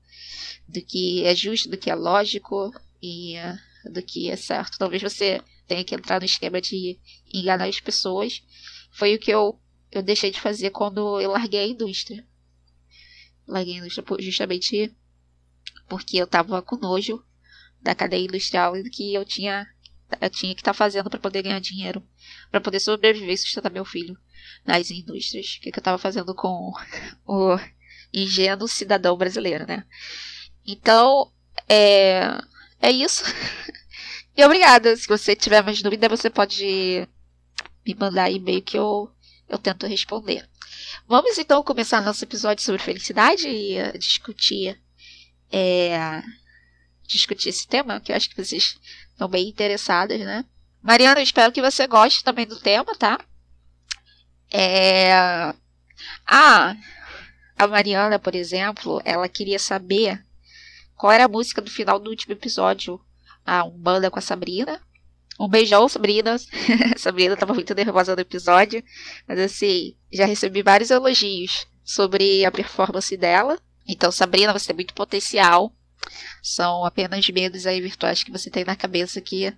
Do 0.68 0.82
que 0.82 1.24
é 1.26 1.36
justo, 1.36 1.70
do 1.70 1.78
que 1.78 1.90
é 1.90 1.96
lógico 1.96 2.74
e 3.02 3.36
uh, 3.38 3.92
do 3.92 4.02
que 4.02 4.30
é 4.30 4.36
certo. 4.36 4.78
Talvez 4.78 5.02
você 5.02 5.42
tenha 5.68 5.84
que 5.84 5.96
entrar 5.96 6.20
no 6.20 6.26
esquema 6.26 6.62
de 6.62 7.00
enganar 7.34 7.68
as 7.68 7.80
pessoas. 7.80 8.44
Foi 8.92 9.16
o 9.16 9.20
que 9.20 9.32
eu 9.32 9.58
eu 9.92 10.02
deixei 10.02 10.32
de 10.32 10.40
fazer 10.40 10.70
quando 10.70 11.20
eu 11.20 11.32
larguei 11.32 11.60
a 11.60 11.68
indústria. 11.68 12.26
Larguei 13.46 13.76
a 13.76 13.78
indústria 13.80 14.06
justamente 14.20 14.96
porque 15.88 16.16
eu 16.18 16.26
tava 16.26 16.62
com 16.62 16.78
nojo 16.78 17.22
da 17.82 17.94
cadeia 17.94 18.24
industrial 18.24 18.78
e 18.78 18.84
do 18.84 18.90
que 18.90 19.14
eu 19.14 19.26
tinha, 19.26 19.68
eu 20.20 20.30
tinha 20.30 20.54
que 20.54 20.62
estar 20.62 20.72
tá 20.72 20.78
fazendo 20.78 21.10
para 21.10 21.20
poder 21.20 21.44
ganhar 21.44 21.60
dinheiro, 21.60 22.04
para 22.50 22.62
poder 22.62 22.80
sobreviver 22.80 23.34
e 23.34 23.38
sustentar 23.38 23.72
meu 23.72 23.86
filho 23.86 24.18
nas 24.66 24.92
indústrias. 24.92 25.56
O 25.58 25.62
que, 25.62 25.72
que 25.72 25.80
eu 25.80 25.84
tava 25.84 25.98
fazendo 25.98 26.34
com 26.36 26.72
o 27.26 27.58
ingênuo 28.14 28.68
cidadão 28.68 29.16
brasileiro, 29.18 29.66
né? 29.66 29.86
Então, 30.66 31.32
é, 31.68 32.38
é 32.82 32.92
isso. 32.92 33.24
e 34.36 34.44
obrigada. 34.44 34.96
Se 34.96 35.08
você 35.08 35.36
tiver 35.36 35.64
mais 35.64 35.82
dúvida, 35.82 36.10
você 36.10 36.30
pode 36.30 37.08
me 37.86 37.96
mandar 37.96 38.30
e-mail 38.30 38.62
que 38.62 38.78
eu 38.78 39.12
eu 39.48 39.58
tento 39.58 39.86
responder. 39.86 40.48
Vamos 41.06 41.38
então 41.38 41.62
começar 41.62 42.02
nosso 42.02 42.24
episódio 42.24 42.64
sobre 42.64 42.82
felicidade 42.82 43.50
e 43.50 43.82
uh, 43.82 43.98
discutir 44.00 44.82
é, 45.52 46.24
discutir 47.06 47.50
esse 47.50 47.68
tema, 47.68 48.00
que 48.00 48.12
eu 48.12 48.16
acho 48.16 48.30
que 48.30 48.44
vocês 48.44 48.80
estão 49.22 49.30
bem 49.30 49.50
interessadas, 49.50 50.20
né? 50.20 50.44
Mariana, 50.82 51.20
eu 51.20 51.24
espero 51.24 51.52
que 51.52 51.62
você 51.62 51.86
goste 51.86 52.24
também 52.24 52.48
do 52.48 52.60
tema, 52.60 52.96
tá? 52.96 53.20
É... 54.52 55.14
Ah, 56.26 56.76
a 57.56 57.68
Mariana, 57.68 58.18
por 58.18 58.34
exemplo, 58.34 59.00
ela 59.06 59.30
queria 59.30 59.60
saber 59.60 60.24
qual 60.96 61.12
era 61.12 61.26
a 61.26 61.30
música 61.30 61.62
do 61.62 61.70
final 61.70 62.00
do 62.00 62.10
último 62.10 62.34
episódio, 62.34 63.00
a 63.46 63.64
Umbanda 63.64 64.10
com 64.10 64.18
a 64.18 64.24
Sabrina. 64.24 64.82
Um 65.40 65.48
beijão, 65.48 65.88
Sabrina. 65.88 66.38
Sabrina 66.98 67.38
tava 67.38 67.54
muito 67.54 67.76
nervosa 67.76 68.16
no 68.16 68.22
episódio. 68.22 68.84
Mas 69.28 69.40
assim, 69.40 69.96
já 70.12 70.26
recebi 70.26 70.64
vários 70.64 70.90
elogios 70.90 71.68
sobre 71.84 72.44
a 72.44 72.52
performance 72.52 73.16
dela. 73.16 73.60
Então, 73.88 74.12
Sabrina, 74.12 74.54
você 74.54 74.68
tem 74.68 74.76
muito 74.76 74.94
potencial. 74.94 75.72
São 76.42 76.86
apenas 76.86 77.28
medos 77.30 77.66
aí 77.66 77.80
virtuais 77.82 78.24
que 78.24 78.32
você 78.32 78.50
tem 78.50 78.64
na 78.64 78.76
cabeça 78.76 79.22
que 79.22 79.54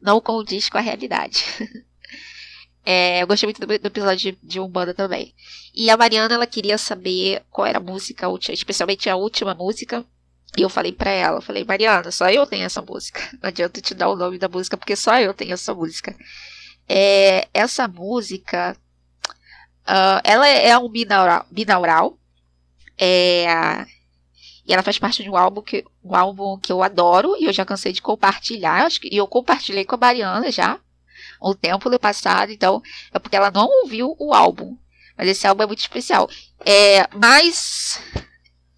não 0.00 0.20
condiz 0.20 0.68
com 0.68 0.78
a 0.78 0.80
realidade. 0.80 1.44
é, 2.84 3.22
eu 3.22 3.26
gostei 3.26 3.46
muito 3.46 3.60
do, 3.60 3.66
do 3.66 3.86
episódio 3.86 4.32
de, 4.32 4.38
de 4.42 4.60
Umbanda 4.60 4.94
também. 4.94 5.34
E 5.74 5.90
a 5.90 5.96
Mariana, 5.96 6.34
ela 6.34 6.46
queria 6.46 6.76
saber 6.76 7.42
qual 7.50 7.66
era 7.66 7.78
a 7.78 7.82
música, 7.82 8.26
especialmente 8.50 9.08
a 9.08 9.16
última 9.16 9.54
música, 9.54 10.04
e 10.56 10.62
eu 10.62 10.68
falei 10.68 10.92
para 10.92 11.10
ela, 11.10 11.40
falei, 11.40 11.64
Mariana, 11.64 12.10
só 12.10 12.28
eu 12.28 12.46
tenho 12.46 12.64
essa 12.64 12.82
música. 12.82 13.20
Não 13.40 13.48
adianta 13.48 13.80
te 13.80 13.94
dar 13.94 14.08
o 14.08 14.16
nome 14.16 14.38
da 14.38 14.48
música, 14.48 14.76
porque 14.76 14.96
só 14.96 15.18
eu 15.18 15.32
tenho 15.32 15.54
essa 15.54 15.74
música. 15.74 16.14
É, 16.88 17.48
essa 17.54 17.88
música, 17.88 18.76
uh, 19.88 20.20
ela 20.24 20.46
é 20.46 20.76
um 20.76 20.88
binaural, 20.88 21.46
binaural 21.50 22.18
é, 22.98 23.86
e 24.66 24.72
ela 24.72 24.82
faz 24.82 24.98
parte 24.98 25.22
de 25.22 25.30
um 25.30 25.36
álbum 25.36 25.60
que, 25.60 25.84
um 26.04 26.14
álbum 26.14 26.58
que 26.58 26.70
eu 26.70 26.82
adoro 26.82 27.36
e 27.38 27.44
eu 27.44 27.52
já 27.52 27.64
cansei 27.64 27.92
de 27.92 28.00
compartilhar. 28.00 28.86
Acho 28.86 29.00
que, 29.00 29.08
e 29.12 29.16
eu 29.16 29.26
compartilhei 29.26 29.84
com 29.84 29.96
a 29.96 29.98
Mariana 29.98 30.50
já 30.52 30.78
um 31.42 31.54
tempo 31.54 31.90
no 31.90 31.98
passado, 31.98 32.52
então 32.52 32.80
é 33.12 33.18
porque 33.18 33.34
ela 33.34 33.50
não 33.50 33.68
ouviu 33.82 34.14
o 34.18 34.32
álbum. 34.32 34.76
Mas 35.16 35.28
esse 35.28 35.46
álbum 35.46 35.64
é 35.64 35.66
muito 35.66 35.80
especial. 35.80 36.30
É, 36.64 37.06
mas 37.16 38.00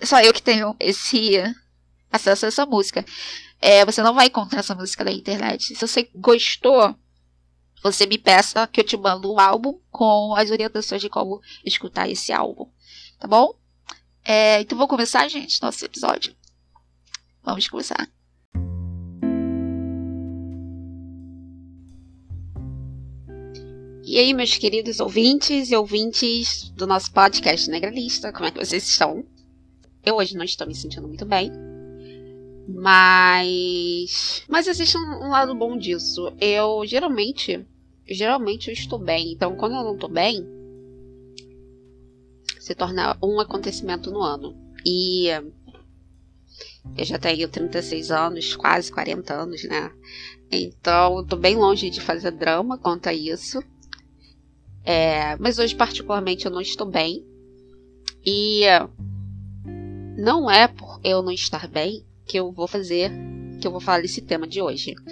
só 0.03 0.21
eu 0.21 0.33
que 0.33 0.43
tenho 0.43 0.75
esse 0.81 1.43
acesso 2.11 2.47
a 2.47 2.49
essa 2.49 2.67
música. 2.67 3.05
É, 3.61 3.85
você 3.85 4.03
não 4.03 4.15
vai 4.15 4.27
encontrar 4.27 4.61
essa 4.61 4.75
música 4.75 5.05
na 5.05 5.13
internet. 5.13 5.75
Se 5.75 5.87
você 5.87 6.09
gostou, 6.15 6.95
você 7.83 8.07
me 8.07 8.19
peça 8.19 8.67
que 8.67 8.81
eu 8.81 8.85
te 8.85 8.97
mando 8.97 9.33
um 9.33 9.39
álbum 9.39 9.79
com 9.91 10.35
as 10.35 10.51
orientações 10.51 11.03
de 11.03 11.09
como 11.09 11.41
escutar 11.65 12.09
esse 12.09 12.33
álbum. 12.33 12.69
Tá 13.19 13.29
bom? 13.29 13.55
É, 14.25 14.61
então 14.63 14.79
vamos 14.79 14.91
começar, 14.91 15.29
gente, 15.29 15.61
nosso 15.61 15.85
episódio. 15.85 16.35
Vamos 17.43 17.69
começar. 17.69 18.09
E 24.07 24.19
aí, 24.19 24.33
meus 24.33 24.57
queridos 24.57 25.01
ouvintes 25.01 25.71
e 25.71 25.77
ouvintes 25.77 26.71
do 26.71 26.87
nosso 26.87 27.13
podcast 27.13 27.69
Negralista, 27.69 28.33
como 28.33 28.47
é 28.47 28.51
que 28.51 28.65
vocês 28.65 28.87
estão? 28.87 29.25
Eu 30.05 30.17
hoje 30.17 30.37
não 30.37 30.45
estou 30.45 30.67
me 30.67 30.75
sentindo 30.75 31.09
muito 31.09 31.25
bem. 31.25 31.51
Mas. 32.69 34.43
Mas 34.49 34.67
existe 34.67 34.97
um, 34.97 35.27
um 35.27 35.29
lado 35.31 35.55
bom 35.55 35.77
disso. 35.77 36.33
Eu 36.41 36.83
geralmente. 36.87 37.67
Geralmente 38.07 38.69
eu 38.69 38.75
estou 38.75 38.99
bem. 38.99 39.33
Então 39.33 39.57
quando 39.57 39.75
eu 39.75 39.85
não 39.85 39.95
estou 39.95 40.09
bem. 40.09 40.47
Se 42.65 42.75
torna 42.75 43.15
um 43.23 43.39
acontecimento 43.39 44.11
no 44.11 44.23
ano. 44.23 44.57
E. 44.87 45.29
Eu 46.97 47.05
já 47.05 47.19
tenho 47.19 47.47
36 47.47 48.11
anos, 48.11 48.57
quase 48.57 48.91
40 48.91 49.35
anos, 49.35 49.65
né? 49.65 49.93
Então, 50.51 51.19
eu 51.19 51.27
tô 51.27 51.37
bem 51.37 51.57
longe 51.57 51.91
de 51.91 52.01
fazer 52.01 52.31
drama 52.31 52.79
quanto 52.79 53.07
a 53.07 53.13
isso. 53.13 53.63
É, 54.83 55.37
mas 55.37 55.59
hoje, 55.59 55.75
particularmente, 55.75 56.47
eu 56.47 56.51
não 56.51 56.63
estou 56.63 56.87
bem. 56.87 57.23
E 58.25 58.63
não 60.17 60.51
é 60.51 60.67
por 60.67 60.99
eu 61.05 61.21
não 61.21 61.33
estar 61.33 61.69
bem 61.69 62.03
que 62.27 62.39
eu 62.39 62.51
vou 62.51 62.67
fazer, 62.67 63.13
que 63.61 63.67
eu 63.67 63.73
vou 63.73 63.81
falar 63.81 64.01
desse 64.01 64.23
tema 64.23 64.47
de 64.47 64.63
hoje. 64.63 64.95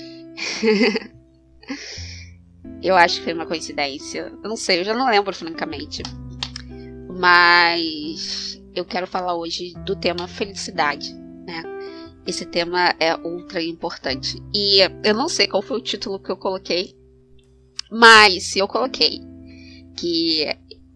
Eu 2.82 2.96
acho 2.96 3.18
que 3.18 3.24
foi 3.24 3.32
uma 3.32 3.46
coincidência. 3.46 4.32
Eu 4.42 4.48
não 4.48 4.56
sei, 4.56 4.80
eu 4.80 4.84
já 4.84 4.92
não 4.92 5.08
lembro, 5.08 5.32
francamente. 5.32 6.02
Mas 7.14 8.60
eu 8.74 8.84
quero 8.84 9.06
falar 9.06 9.34
hoje 9.36 9.74
do 9.84 9.94
tema 9.94 10.26
felicidade, 10.26 11.12
né? 11.46 11.62
Esse 12.26 12.46
tema 12.46 12.94
é 12.98 13.14
ultra 13.16 13.62
importante. 13.62 14.42
E 14.54 14.80
eu 15.04 15.14
não 15.14 15.28
sei 15.28 15.46
qual 15.46 15.62
foi 15.62 15.78
o 15.78 15.82
título 15.82 16.18
que 16.18 16.30
eu 16.30 16.36
coloquei, 16.36 16.96
mas 17.90 18.44
se 18.44 18.58
eu 18.58 18.66
coloquei 18.66 19.20
que 19.96 20.46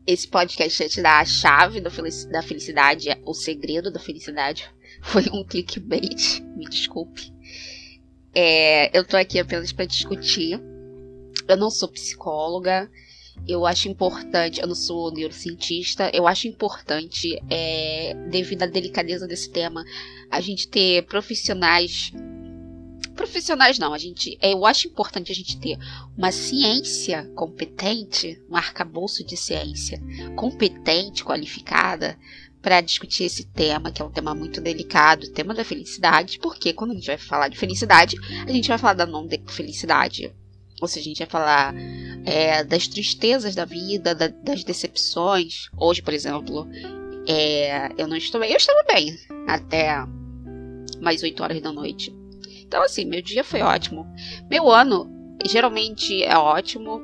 esse 0.06 0.26
podcast 0.28 0.82
ia 0.82 0.88
te 0.88 1.02
dar 1.02 1.20
a 1.20 1.24
chave 1.24 1.80
da 1.80 1.90
felicidade, 1.90 3.08
o 3.24 3.34
segredo 3.34 3.90
da 3.90 3.98
felicidade, 3.98 4.64
foi 5.02 5.24
um 5.32 5.44
clickbait, 5.44 6.40
me 6.56 6.64
desculpe. 6.64 7.32
É, 8.34 8.96
eu 8.96 9.04
tô 9.04 9.16
aqui 9.16 9.38
apenas 9.38 9.72
para 9.72 9.86
discutir. 9.86 10.60
Eu 11.48 11.56
não 11.56 11.70
sou 11.70 11.88
psicóloga, 11.88 12.90
eu 13.46 13.64
acho 13.64 13.88
importante, 13.88 14.60
eu 14.60 14.66
não 14.66 14.74
sou 14.74 15.12
neurocientista, 15.12 16.10
eu 16.12 16.26
acho 16.26 16.48
importante, 16.48 17.40
é, 17.48 18.14
devido 18.28 18.64
à 18.64 18.66
delicadeza 18.66 19.26
desse 19.26 19.50
tema, 19.50 19.84
a 20.30 20.40
gente 20.40 20.68
ter 20.68 21.04
profissionais. 21.06 22.12
Profissionais 23.14 23.78
não, 23.78 23.94
a 23.94 23.98
gente. 23.98 24.36
É, 24.42 24.52
eu 24.52 24.66
acho 24.66 24.88
importante 24.88 25.32
a 25.32 25.34
gente 25.34 25.58
ter 25.58 25.78
uma 26.16 26.32
ciência 26.32 27.24
competente, 27.34 28.42
um 28.50 28.56
arcabouço 28.56 29.24
de 29.24 29.36
ciência 29.36 30.02
competente, 30.34 31.24
qualificada, 31.24 32.18
para 32.66 32.80
discutir 32.80 33.22
esse 33.22 33.44
tema, 33.44 33.92
que 33.92 34.02
é 34.02 34.04
um 34.04 34.10
tema 34.10 34.34
muito 34.34 34.60
delicado, 34.60 35.24
o 35.24 35.30
tema 35.30 35.54
da 35.54 35.64
felicidade, 35.64 36.40
porque 36.40 36.72
quando 36.72 36.90
a 36.90 36.94
gente 36.94 37.06
vai 37.06 37.16
falar 37.16 37.46
de 37.46 37.56
felicidade, 37.56 38.16
a 38.44 38.50
gente 38.50 38.66
vai 38.66 38.76
falar 38.76 38.94
da 38.94 39.06
não 39.06 39.28
felicidade, 39.46 40.34
ou 40.80 40.88
seja, 40.88 41.06
a 41.06 41.08
gente 41.08 41.18
vai 41.18 41.28
falar 41.28 41.74
é, 42.24 42.62
das 42.64 42.86
tristezas 42.86 43.54
da 43.54 43.64
vida, 43.64 44.14
da, 44.14 44.28
das 44.28 44.62
decepções. 44.62 45.68
Hoje, 45.76 46.02
por 46.02 46.12
exemplo, 46.12 46.68
é, 47.26 47.90
eu 47.96 48.06
não 48.06 48.16
estou 48.16 48.40
bem. 48.40 48.50
Eu 48.50 48.56
estava 48.56 48.82
bem 48.84 49.16
até 49.46 49.96
mais 51.00 51.22
8 51.22 51.42
horas 51.42 51.60
da 51.60 51.72
noite. 51.72 52.14
Então, 52.62 52.82
assim, 52.82 53.04
meu 53.04 53.22
dia 53.22 53.44
foi 53.44 53.62
ótimo. 53.62 54.06
Meu 54.50 54.70
ano 54.70 55.10
geralmente 55.44 56.22
é 56.22 56.36
ótimo. 56.36 57.00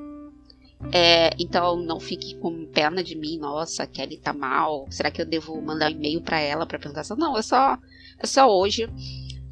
É, 0.92 1.30
então 1.38 1.76
não 1.76 2.00
fique 2.00 2.34
com 2.38 2.66
pena 2.66 3.04
de 3.04 3.14
mim, 3.14 3.38
nossa, 3.38 3.86
Kelly 3.86 4.16
tá 4.16 4.32
mal. 4.32 4.86
Será 4.90 5.12
que 5.12 5.22
eu 5.22 5.26
devo 5.26 5.60
mandar 5.62 5.86
um 5.86 5.94
e-mail 5.94 6.20
para 6.20 6.40
ela 6.40 6.66
para 6.66 6.78
perguntar? 6.78 7.04
Não, 7.16 7.38
é 7.38 7.42
só, 7.42 7.78
é 8.18 8.26
só 8.26 8.48
hoje. 8.48 8.88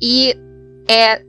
E 0.00 0.34
é, 0.88 1.24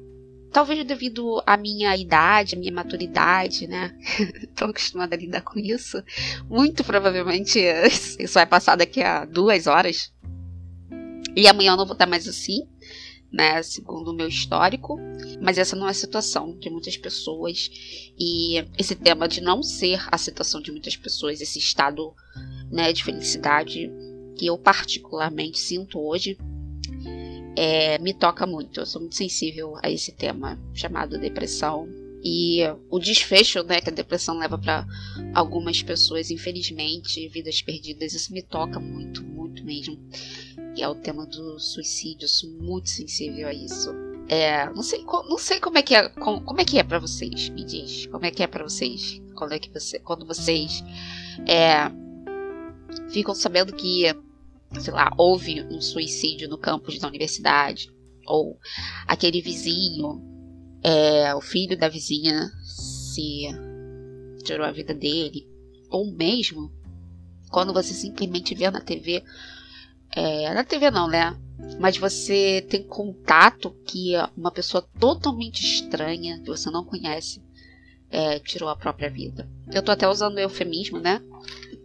Talvez 0.52 0.86
devido 0.86 1.42
à 1.46 1.56
minha 1.56 1.96
idade, 1.96 2.56
à 2.56 2.60
minha 2.60 2.74
maturidade, 2.74 3.68
né? 3.68 3.96
Tô 4.56 4.66
acostumada 4.66 5.16
a 5.16 5.18
lidar 5.18 5.42
com 5.42 5.58
isso. 5.58 6.04
Muito 6.50 6.84
provavelmente 6.84 7.60
isso 8.20 8.34
vai 8.34 8.46
passar 8.46 8.76
daqui 8.76 9.02
a 9.02 9.24
duas 9.24 9.66
horas. 9.66 10.12
E 11.36 11.48
amanhã 11.48 11.72
eu 11.72 11.78
não 11.78 11.86
vou 11.86 11.94
estar 11.94 12.06
mais 12.06 12.28
assim, 12.28 12.68
né? 13.32 13.64
Segundo 13.64 14.12
o 14.12 14.14
meu 14.14 14.28
histórico. 14.28 15.00
Mas 15.42 15.58
essa 15.58 15.76
não 15.76 15.88
é 15.88 15.92
a 15.92 15.94
situação 15.94 16.58
de 16.58 16.70
muitas 16.70 16.98
pessoas. 16.98 17.72
E 18.20 18.66
esse 18.78 18.96
tema 18.96 19.30
de 19.30 19.40
não 19.40 19.64
ser 19.64 20.06
a 20.12 20.18
situação 20.18 20.62
de 20.62 20.70
muitas 20.70 20.98
pessoas, 20.98 21.40
esse 21.40 21.60
estado 21.60 22.14
né, 22.70 22.92
de 22.92 23.06
felicidade 23.06 23.90
que 24.36 24.48
eu 24.48 24.58
particularmente 24.58 25.60
sinto 25.60 26.00
hoje, 26.00 26.38
é, 27.56 27.98
me 28.00 28.14
toca 28.14 28.46
muito. 28.46 28.80
Eu 28.80 28.86
sou 28.86 29.02
muito 29.02 29.16
sensível 29.16 29.76
a 29.82 29.90
esse 29.90 30.12
tema 30.12 30.60
chamado 30.74 31.20
depressão. 31.20 31.88
E 32.24 32.62
o 32.90 33.00
desfecho 33.00 33.64
né, 33.64 33.82
que 33.82 33.90
a 33.90 33.94
depressão 33.94 34.38
leva 34.38 34.56
para 34.56 34.86
algumas 35.34 35.82
pessoas, 35.82 36.30
infelizmente, 36.30 37.28
vidas 37.30 37.64
perdidas, 37.64 38.14
isso 38.14 38.32
me 38.32 38.44
toca 38.44 38.80
muito, 38.80 39.24
muito 39.24 39.64
mesmo. 39.64 39.98
E 40.76 40.84
é 40.84 40.88
o 40.88 40.94
tema 40.94 41.26
do 41.26 41.60
suicídio, 41.60 42.26
eu 42.26 42.30
sou 42.30 42.50
muito 42.52 42.90
sensível 42.90 43.48
a 43.48 43.54
isso. 43.54 43.90
É, 44.30 44.70
não 44.70 44.84
sei, 44.84 45.04
não 45.04 45.38
sei 45.38 45.60
como 45.60 45.80
é 45.80 45.82
que 45.82 45.96
é, 45.96 46.10
como, 46.10 46.42
como 46.42 46.62
é 46.62 46.64
que 46.64 46.78
é 46.78 46.84
para 46.84 47.00
vocês, 47.00 47.50
me 47.50 47.66
diz. 47.66 48.06
Como 48.06 48.26
é 48.26 48.30
que 48.30 48.44
é 48.44 48.48
para 48.48 48.64
vocês? 48.64 49.20
Quando 49.36 49.54
é 49.54 49.60
que 49.60 49.70
você, 49.70 50.00
quando 50.00 50.26
vocês 50.26 50.84
é, 51.48 51.92
ficam 53.10 53.34
sabendo 53.34 53.74
que 53.74 54.06
sei 54.80 54.94
lá, 54.94 55.12
houve 55.18 55.64
um 55.64 55.82
suicídio 55.82 56.50
no 56.50 56.58
campus 56.58 57.00
da 57.00 57.08
universidade, 57.08 57.92
ou 58.26 58.58
aquele 59.08 59.42
vizinho, 59.42 60.22
é, 60.84 61.34
o 61.36 61.42
filho 61.42 61.78
da 61.78 61.90
vizinha 61.90 62.50
se 62.64 63.48
tirou 64.44 64.66
a 64.66 64.72
vida 64.72 64.94
dele, 64.94 65.48
ou 65.90 66.12
mesmo 66.12 66.72
quando 67.50 67.74
você 67.74 67.94
simplesmente 67.94 68.56
vê 68.56 68.70
na 68.72 68.80
TV, 68.80 69.24
é, 70.16 70.54
na 70.54 70.64
TV 70.64 70.90
não, 70.90 71.08
né? 71.08 71.38
Mas 71.80 71.98
você 71.98 72.66
tem 72.68 72.82
contato 72.82 73.72
que 73.86 74.14
uma 74.36 74.52
pessoa 74.52 74.88
totalmente 75.00 75.62
estranha, 75.62 76.40
que 76.40 76.48
você 76.48 76.72
não 76.72 76.84
conhece, 76.84 77.42
é, 78.10 78.40
tirou 78.40 78.70
a 78.70 78.76
própria 78.76 79.10
vida. 79.10 79.48
Eu 79.72 79.84
tô 79.84 79.92
até 79.92 80.08
usando 80.08 80.40
eufemismo, 80.40 81.00
né? 81.00 81.22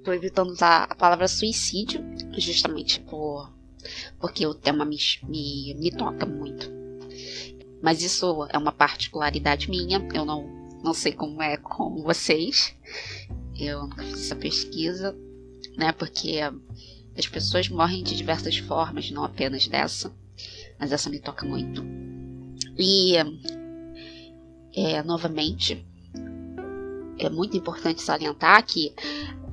Tô 0.07 0.12
evitando 0.12 0.51
usar 0.51 0.85
a 0.85 0.95
palavra 0.95 1.27
suicídio, 1.27 2.01
justamente 2.38 3.01
por, 3.01 3.53
porque 4.21 4.47
o 4.47 4.55
tema 4.55 4.85
me, 4.85 4.97
me, 5.25 5.75
me 5.75 5.90
toca 5.90 6.25
muito. 6.25 6.71
Mas 7.83 8.01
isso 8.05 8.47
é 8.51 8.57
uma 8.57 8.71
particularidade 8.71 9.69
minha, 9.69 9.99
eu 10.14 10.25
não, 10.25 10.47
não 10.85 10.95
sei 10.95 11.11
como 11.11 11.42
é 11.42 11.57
com 11.57 12.05
vocês. 12.05 12.73
Eu 13.59 13.81
nunca 13.83 14.05
fiz 14.05 14.12
essa 14.12 14.37
pesquisa, 14.37 15.12
né? 15.77 15.90
Porque 15.90 16.38
as 17.19 17.27
pessoas 17.27 17.69
morrem 17.69 18.05
de 18.05 18.16
diversas 18.16 18.59
formas, 18.59 19.11
não 19.11 19.25
apenas 19.25 19.66
dessa. 19.66 20.14
Mas 20.79 20.92
essa 20.92 21.11
me 21.11 21.19
toca 21.19 21.45
muito. 21.45 21.85
E, 22.79 23.16
é, 24.73 25.03
novamente, 25.03 25.85
é 27.19 27.29
muito 27.29 27.57
importante 27.57 28.01
salientar 28.01 28.64
que 28.64 28.95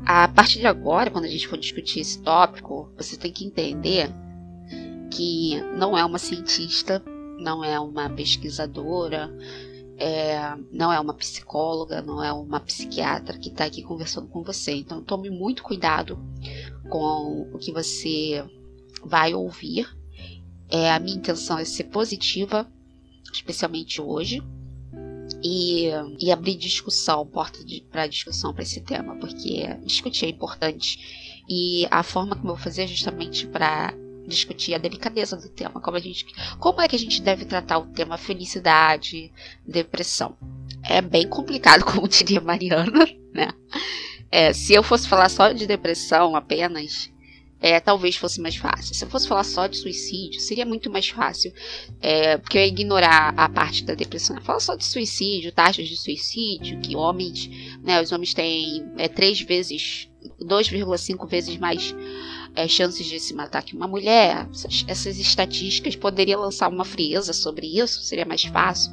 a 0.05 0.27
partir 0.27 0.59
de 0.59 0.67
agora, 0.67 1.09
quando 1.09 1.25
a 1.25 1.29
gente 1.29 1.47
for 1.47 1.57
discutir 1.57 2.01
esse 2.01 2.19
tópico, 2.21 2.91
você 2.97 3.17
tem 3.17 3.31
que 3.31 3.45
entender 3.45 4.09
que 5.09 5.61
não 5.77 5.97
é 5.97 6.03
uma 6.03 6.17
cientista, 6.17 7.03
não 7.39 7.63
é 7.63 7.79
uma 7.79 8.09
pesquisadora, 8.09 9.31
é, 9.97 10.55
não 10.71 10.91
é 10.91 10.99
uma 10.99 11.13
psicóloga, 11.13 12.01
não 12.01 12.23
é 12.23 12.33
uma 12.33 12.59
psiquiatra 12.59 13.37
que 13.37 13.49
está 13.49 13.65
aqui 13.65 13.83
conversando 13.83 14.27
com 14.27 14.43
você. 14.43 14.73
Então 14.73 15.03
tome 15.03 15.29
muito 15.29 15.63
cuidado 15.63 16.17
com 16.89 17.49
o 17.53 17.57
que 17.57 17.71
você 17.71 18.43
vai 19.03 19.33
ouvir. 19.33 19.87
É, 20.69 20.91
a 20.91 20.99
minha 20.99 21.17
intenção 21.17 21.57
é 21.57 21.65
ser 21.65 21.85
positiva, 21.85 22.67
especialmente 23.31 24.01
hoje, 24.01 24.41
e, 25.43 25.89
e 26.19 26.31
abrir 26.31 26.55
discussão, 26.55 27.25
porta 27.25 27.59
para 27.91 28.07
discussão 28.07 28.53
para 28.53 28.63
esse 28.63 28.81
tema, 28.81 29.15
porque 29.17 29.67
discutir 29.85 30.25
é 30.25 30.29
importante. 30.29 31.43
E 31.49 31.85
a 31.91 32.01
forma 32.01 32.35
como 32.35 32.51
eu 32.51 32.55
vou 32.55 32.63
fazer 32.63 32.83
é 32.83 32.87
justamente 32.87 33.45
para 33.47 33.93
discutir 34.25 34.73
a 34.73 34.77
delicadeza 34.77 35.35
do 35.35 35.49
tema, 35.49 35.81
como 35.81 35.97
a 35.97 35.99
gente, 35.99 36.25
como 36.57 36.81
é 36.81 36.87
que 36.87 36.95
a 36.95 36.99
gente 36.99 37.21
deve 37.21 37.43
tratar 37.43 37.77
o 37.77 37.87
tema 37.87 38.17
felicidade, 38.17 39.31
depressão. 39.67 40.37
É 40.83 41.01
bem 41.01 41.27
complicado, 41.27 41.83
como 41.85 42.07
diria 42.07 42.39
Mariana, 42.39 43.05
né? 43.33 43.49
É, 44.31 44.51
se 44.51 44.73
eu 44.73 44.81
fosse 44.81 45.07
falar 45.07 45.29
só 45.29 45.51
de 45.51 45.67
depressão 45.67 46.35
apenas, 46.35 47.12
é, 47.63 47.79
talvez 47.79 48.17
fosse 48.17 48.41
mais 48.41 48.57
fácil. 48.57 48.93
Se 48.93 49.05
eu 49.05 49.09
fosse 49.09 49.25
falar 49.25 49.45
só 49.45 49.67
de 49.67 49.77
suicídio, 49.77 50.41
seria 50.41 50.65
muito 50.65 50.91
mais 50.91 51.07
fácil, 51.07 51.53
é, 52.01 52.37
porque 52.37 52.57
eu 52.57 52.61
ia 52.61 52.67
ignorar 52.67 53.33
a 53.37 53.47
parte 53.47 53.85
da 53.85 53.95
depressão. 53.95 54.35
Falar 54.41 54.59
só 54.59 54.75
de 54.75 54.83
suicídio, 54.83 55.49
taxas 55.53 55.87
de 55.87 55.95
suicídio, 55.95 56.81
que 56.81 56.93
homens, 56.93 57.49
né, 57.81 58.01
os 58.01 58.11
homens 58.11 58.33
têm 58.33 58.85
é, 58.97 59.07
três 59.07 59.39
vezes, 59.39 60.09
2,5 60.41 61.25
vezes 61.25 61.55
mais 61.55 61.95
é, 62.53 62.67
chances 62.67 63.05
de 63.05 63.17
se 63.17 63.33
matar 63.33 63.63
que 63.63 63.77
uma 63.77 63.87
mulher. 63.87 64.45
Essas, 64.51 64.83
essas 64.85 65.17
estatísticas 65.17 65.95
poderiam 65.95 66.41
lançar 66.41 66.67
uma 66.67 66.83
frieza 66.83 67.31
sobre 67.31 67.79
isso, 67.79 68.03
seria 68.03 68.25
mais 68.25 68.43
fácil. 68.43 68.91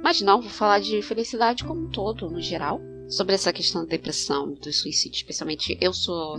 Mas 0.00 0.20
não, 0.20 0.40
vou 0.40 0.50
falar 0.50 0.78
de 0.78 1.02
felicidade 1.02 1.64
como 1.64 1.88
um 1.88 1.90
todo, 1.90 2.30
no 2.30 2.40
geral 2.40 2.80
sobre 3.08 3.34
essa 3.34 3.52
questão 3.52 3.82
da 3.82 3.90
depressão, 3.90 4.54
do 4.54 4.72
suicídio, 4.72 5.16
especialmente 5.16 5.76
eu 5.80 5.92
sou 5.92 6.38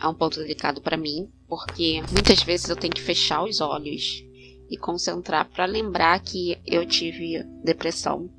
é 0.00 0.06
um 0.08 0.14
ponto 0.14 0.40
delicado 0.40 0.80
para 0.80 0.96
mim, 0.96 1.28
porque 1.46 2.00
muitas 2.12 2.42
vezes 2.42 2.68
eu 2.68 2.76
tenho 2.76 2.94
que 2.94 3.02
fechar 3.02 3.44
os 3.44 3.60
olhos 3.60 4.24
e 4.70 4.76
concentrar 4.76 5.50
para 5.50 5.66
lembrar 5.66 6.18
que 6.20 6.56
eu 6.64 6.86
tive 6.86 7.44
depressão 7.62 8.30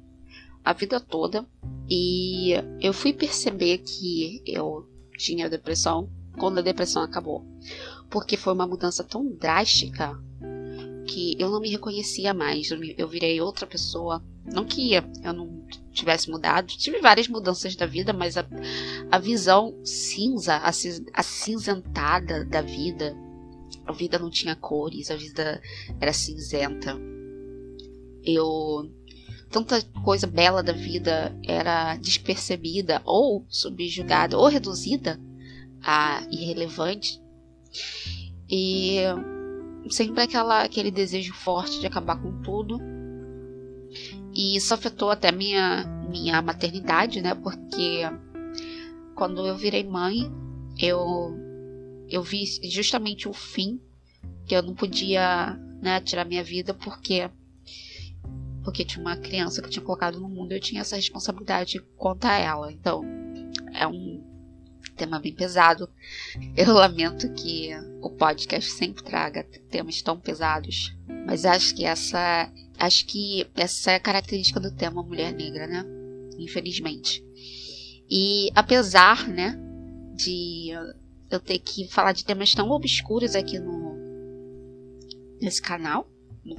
a 0.63 0.73
vida 0.73 0.99
toda. 0.99 1.45
E 1.89 2.53
eu 2.79 2.93
fui 2.93 3.13
perceber 3.13 3.79
que 3.79 4.41
eu 4.45 4.87
tinha 5.17 5.49
depressão 5.49 6.09
quando 6.39 6.59
a 6.59 6.63
depressão 6.63 7.03
acabou, 7.03 7.45
porque 8.09 8.37
foi 8.37 8.53
uma 8.53 8.65
mudança 8.65 9.03
tão 9.03 9.27
drástica 9.35 10.17
que 11.07 11.35
eu 11.37 11.49
não 11.49 11.59
me 11.59 11.69
reconhecia 11.69 12.33
mais, 12.33 12.71
eu, 12.71 12.81
eu 12.97 13.07
virei 13.07 13.41
outra 13.41 13.67
pessoa. 13.67 14.23
Não 14.45 14.65
que 14.65 14.93
eu 14.93 15.33
não 15.33 15.63
tivesse 15.91 16.29
mudado, 16.29 16.67
tive 16.67 16.99
várias 16.99 17.27
mudanças 17.27 17.75
da 17.75 17.85
vida, 17.85 18.13
mas 18.13 18.37
a, 18.37 18.45
a 19.11 19.19
visão 19.19 19.77
cinza, 19.83 20.61
acinzentada 21.13 22.45
da 22.45 22.61
vida, 22.61 23.15
a 23.85 23.91
vida 23.91 24.17
não 24.17 24.29
tinha 24.29 24.55
cores, 24.55 25.11
a 25.11 25.15
vida 25.15 25.61
era 25.99 26.13
cinzenta. 26.13 26.97
Eu 28.23 28.89
tanta 29.49 29.81
coisa 30.03 30.25
bela 30.25 30.63
da 30.63 30.71
vida 30.71 31.37
era 31.45 31.97
despercebida 31.97 33.01
ou 33.03 33.45
subjugada 33.49 34.37
ou 34.37 34.47
reduzida 34.47 35.19
a 35.83 36.23
irrelevante. 36.31 37.21
E 38.49 38.99
sempre 39.89 40.23
aquela, 40.23 40.63
aquele 40.63 40.91
desejo 40.91 41.33
forte 41.33 41.79
de 41.79 41.87
acabar 41.87 42.21
com 42.21 42.41
tudo. 42.41 42.79
E 44.33 44.55
isso 44.55 44.73
afetou 44.73 45.09
até 45.09 45.31
minha, 45.31 45.85
minha 46.09 46.41
maternidade, 46.41 47.21
né? 47.21 47.35
Porque 47.35 48.01
quando 49.15 49.45
eu 49.45 49.55
virei 49.55 49.83
mãe, 49.83 50.31
eu, 50.79 51.37
eu 52.09 52.23
vi 52.23 52.45
justamente 52.63 53.27
o 53.27 53.33
fim, 53.33 53.79
que 54.45 54.55
eu 54.55 54.63
não 54.63 54.73
podia 54.73 55.57
né, 55.81 55.99
tirar 55.99 56.25
minha 56.25 56.43
vida 56.43 56.73
porque 56.73 57.29
porque 58.63 58.85
tinha 58.85 59.01
uma 59.01 59.17
criança 59.17 59.59
que 59.59 59.67
eu 59.67 59.71
tinha 59.71 59.83
colocado 59.83 60.19
no 60.19 60.29
mundo 60.29 60.51
eu 60.51 60.59
tinha 60.59 60.81
essa 60.81 60.95
responsabilidade 60.95 61.79
quanto 61.97 62.25
a 62.25 62.37
ela. 62.37 62.71
Então, 62.71 63.03
é 63.73 63.87
um 63.87 64.23
tema 64.95 65.19
bem 65.19 65.33
pesado. 65.33 65.89
Eu 66.55 66.73
lamento 66.73 67.31
que 67.33 67.71
o 68.01 68.09
podcast 68.11 68.71
sempre 68.71 69.03
traga 69.03 69.43
temas 69.69 70.01
tão 70.01 70.19
pesados, 70.19 70.95
mas 71.25 71.43
acho 71.43 71.73
que 71.75 71.85
essa 71.85 72.51
acho 72.81 73.05
que 73.05 73.47
essa 73.55 73.91
é 73.91 73.95
a 73.95 73.99
característica 73.99 74.59
do 74.59 74.71
tema 74.71 75.03
mulher 75.03 75.33
negra, 75.33 75.67
né? 75.67 75.85
Infelizmente. 76.39 77.23
E 78.09 78.49
apesar, 78.55 79.27
né, 79.27 79.57
de 80.15 80.71
eu 81.29 81.39
ter 81.39 81.59
que 81.59 81.87
falar 81.87 82.11
de 82.11 82.25
temas 82.25 82.53
tão 82.53 82.69
obscuros 82.71 83.35
aqui 83.35 83.57
no 83.59 83.91
nesse 85.39 85.61
canal, 85.61 86.07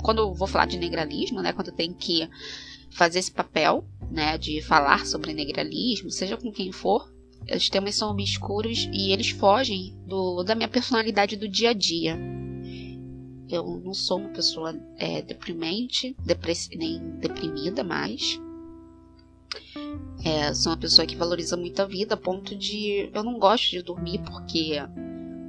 quando 0.02 0.18
eu 0.18 0.34
vou 0.34 0.48
falar 0.48 0.66
de 0.66 0.76
negralismo, 0.76 1.40
né, 1.40 1.52
quando 1.52 1.68
eu 1.68 1.74
tenho 1.74 1.94
que 1.94 2.28
fazer 2.90 3.20
esse 3.20 3.30
papel, 3.30 3.84
né, 4.10 4.36
de 4.36 4.60
falar 4.62 5.06
sobre 5.06 5.32
negralismo, 5.32 6.10
seja 6.10 6.36
com 6.36 6.50
quem 6.50 6.72
for, 6.72 7.12
os 7.54 7.68
temas 7.68 7.94
são 7.94 8.10
obscuros 8.10 8.88
e 8.92 9.12
eles 9.12 9.30
fogem 9.30 9.96
do, 10.06 10.42
da 10.42 10.54
minha 10.54 10.68
personalidade 10.68 11.36
do 11.36 11.48
dia 11.48 11.70
a 11.70 11.72
dia. 11.72 12.18
Eu 13.52 13.80
não 13.84 13.92
sou 13.92 14.18
uma 14.18 14.30
pessoa 14.30 14.74
é, 14.96 15.22
deprimente, 15.22 16.16
nem 16.74 17.00
deprimida 17.18 17.84
mais. 17.84 18.40
É, 20.24 20.54
sou 20.54 20.72
uma 20.72 20.78
pessoa 20.78 21.06
que 21.06 21.16
valoriza 21.16 21.56
muito 21.56 21.80
a 21.80 21.84
vida, 21.84 22.14
a 22.14 22.16
ponto 22.16 22.56
de 22.56 23.10
eu 23.12 23.22
não 23.22 23.38
gosto 23.38 23.70
de 23.70 23.82
dormir 23.82 24.20
porque 24.20 24.76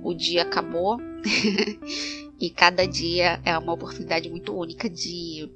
o 0.04 0.14
dia 0.14 0.42
acabou 0.42 0.98
e 2.40 2.50
cada 2.50 2.86
dia 2.86 3.40
é 3.46 3.58
uma 3.58 3.74
oportunidade 3.74 4.30
muito 4.30 4.54
única 4.54 4.90
de 4.90 5.50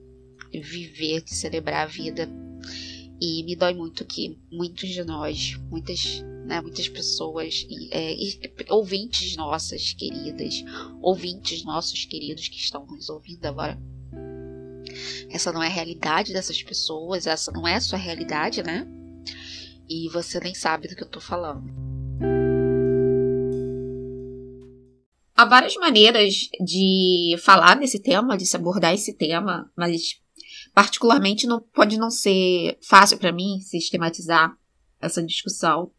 viver, 0.53 1.21
de 1.23 1.33
celebrar 1.33 1.83
a 1.83 1.89
vida. 1.89 2.29
E 3.19 3.43
me 3.43 3.55
dói 3.55 3.73
muito 3.73 4.05
que 4.05 4.37
muitos 4.51 4.89
de 4.89 5.03
nós, 5.03 5.59
muitas, 5.69 6.23
né, 6.47 6.61
muitas 6.61 6.87
pessoas, 6.87 7.67
é, 7.91 8.15
ouvintes 8.69 9.35
nossas 9.35 9.93
queridas, 9.93 10.63
ouvintes 11.01 11.63
nossos 11.65 12.05
queridos 12.05 12.47
que 12.47 12.57
estão 12.57 12.85
nos 12.85 13.09
ouvindo 13.09 13.45
agora, 13.45 13.77
essa 15.29 15.51
não 15.51 15.61
é 15.61 15.67
a 15.67 15.71
realidade 15.71 16.31
dessas 16.31 16.63
pessoas, 16.63 17.27
essa 17.27 17.51
não 17.51 17.67
é 17.67 17.75
a 17.75 17.81
sua 17.81 17.99
realidade, 17.99 18.63
né? 18.63 18.87
E 19.89 20.09
você 20.09 20.39
nem 20.39 20.55
sabe 20.55 20.87
do 20.87 20.95
que 20.95 21.03
eu 21.03 21.09
tô 21.09 21.19
falando. 21.19 21.65
Há 25.35 25.45
várias 25.45 25.75
maneiras 25.75 26.33
de 26.65 27.35
falar 27.43 27.75
desse 27.75 27.99
tema, 27.99 28.37
de 28.37 28.45
se 28.45 28.55
abordar 28.55 28.93
esse 28.93 29.13
tema, 29.13 29.71
mas 29.77 30.19
particularmente 30.73 31.45
não 31.45 31.61
pode 31.61 31.97
não 31.97 32.09
ser 32.09 32.77
fácil 32.81 33.17
para 33.17 33.31
mim 33.31 33.59
sistematizar 33.59 34.57
essa 34.99 35.21
discussão, 35.21 35.91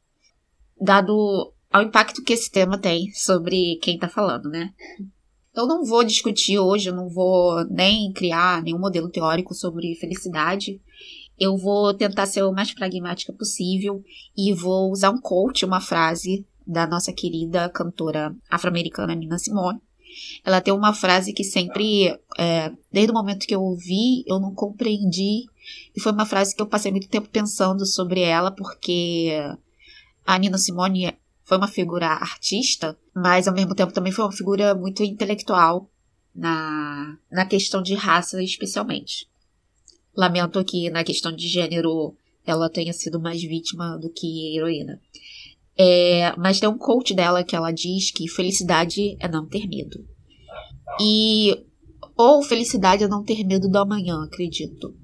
dado 0.80 1.52
ao 1.70 1.82
impacto 1.82 2.22
que 2.22 2.32
esse 2.32 2.50
tema 2.50 2.78
tem 2.78 3.10
sobre 3.12 3.76
quem 3.82 3.94
está 3.94 4.08
falando, 4.08 4.48
né? 4.48 4.72
Então 5.50 5.66
não 5.66 5.84
vou 5.84 6.04
discutir 6.04 6.58
hoje, 6.58 6.88
eu 6.88 6.94
não 6.94 7.08
vou 7.08 7.64
nem 7.66 8.12
criar 8.12 8.62
nenhum 8.62 8.78
modelo 8.78 9.10
teórico 9.10 9.54
sobre 9.54 9.94
felicidade. 9.96 10.80
Eu 11.38 11.56
vou 11.56 11.94
tentar 11.94 12.26
ser 12.26 12.42
o 12.42 12.52
mais 12.52 12.72
pragmática 12.72 13.32
possível 13.32 14.02
e 14.36 14.52
vou 14.52 14.90
usar 14.90 15.10
um 15.10 15.20
quote, 15.20 15.64
uma 15.64 15.80
frase 15.80 16.46
da 16.66 16.86
nossa 16.86 17.12
querida 17.12 17.68
cantora 17.68 18.34
afro-americana 18.50 19.14
Nina 19.14 19.38
Simone, 19.38 19.80
ela 20.44 20.60
tem 20.60 20.72
uma 20.72 20.92
frase 20.92 21.32
que 21.32 21.44
sempre, 21.44 22.18
é, 22.38 22.72
desde 22.92 23.10
o 23.10 23.14
momento 23.14 23.46
que 23.46 23.54
eu 23.54 23.62
ouvi, 23.62 24.24
eu 24.26 24.38
não 24.38 24.54
compreendi. 24.54 25.46
E 25.94 26.00
foi 26.00 26.12
uma 26.12 26.26
frase 26.26 26.54
que 26.54 26.62
eu 26.62 26.66
passei 26.66 26.90
muito 26.90 27.08
tempo 27.08 27.28
pensando 27.28 27.84
sobre 27.84 28.20
ela, 28.20 28.50
porque 28.50 29.38
a 30.28 30.38
Nina 30.38 30.58
Simone 30.58 31.16
foi 31.42 31.56
uma 31.56 31.66
figura 31.66 32.06
artista, 32.06 32.94
mas 33.14 33.48
ao 33.48 33.54
mesmo 33.54 33.74
tempo 33.74 33.94
também 33.94 34.12
foi 34.12 34.26
uma 34.26 34.30
figura 34.30 34.74
muito 34.74 35.02
intelectual 35.02 35.90
na, 36.34 37.16
na 37.32 37.46
questão 37.46 37.80
de 37.80 37.94
raça, 37.94 38.42
especialmente. 38.42 39.26
Lamento 40.14 40.62
que 40.66 40.90
na 40.90 41.02
questão 41.02 41.34
de 41.34 41.48
gênero 41.48 42.14
ela 42.44 42.68
tenha 42.68 42.92
sido 42.92 43.18
mais 43.18 43.40
vítima 43.40 43.96
do 43.96 44.10
que 44.10 44.54
heroína. 44.54 45.00
É, 45.74 46.36
mas 46.36 46.60
tem 46.60 46.68
um 46.68 46.76
coach 46.76 47.14
dela 47.14 47.42
que 47.42 47.56
ela 47.56 47.70
diz 47.70 48.10
que 48.10 48.28
felicidade 48.28 49.16
é 49.18 49.28
não 49.28 49.46
ter 49.46 49.66
medo. 49.66 50.06
E 51.00 51.64
ou 52.14 52.42
felicidade 52.42 53.02
é 53.02 53.08
não 53.08 53.24
ter 53.24 53.42
medo 53.44 53.66
do 53.66 53.78
amanhã, 53.78 54.24
acredito. 54.24 54.94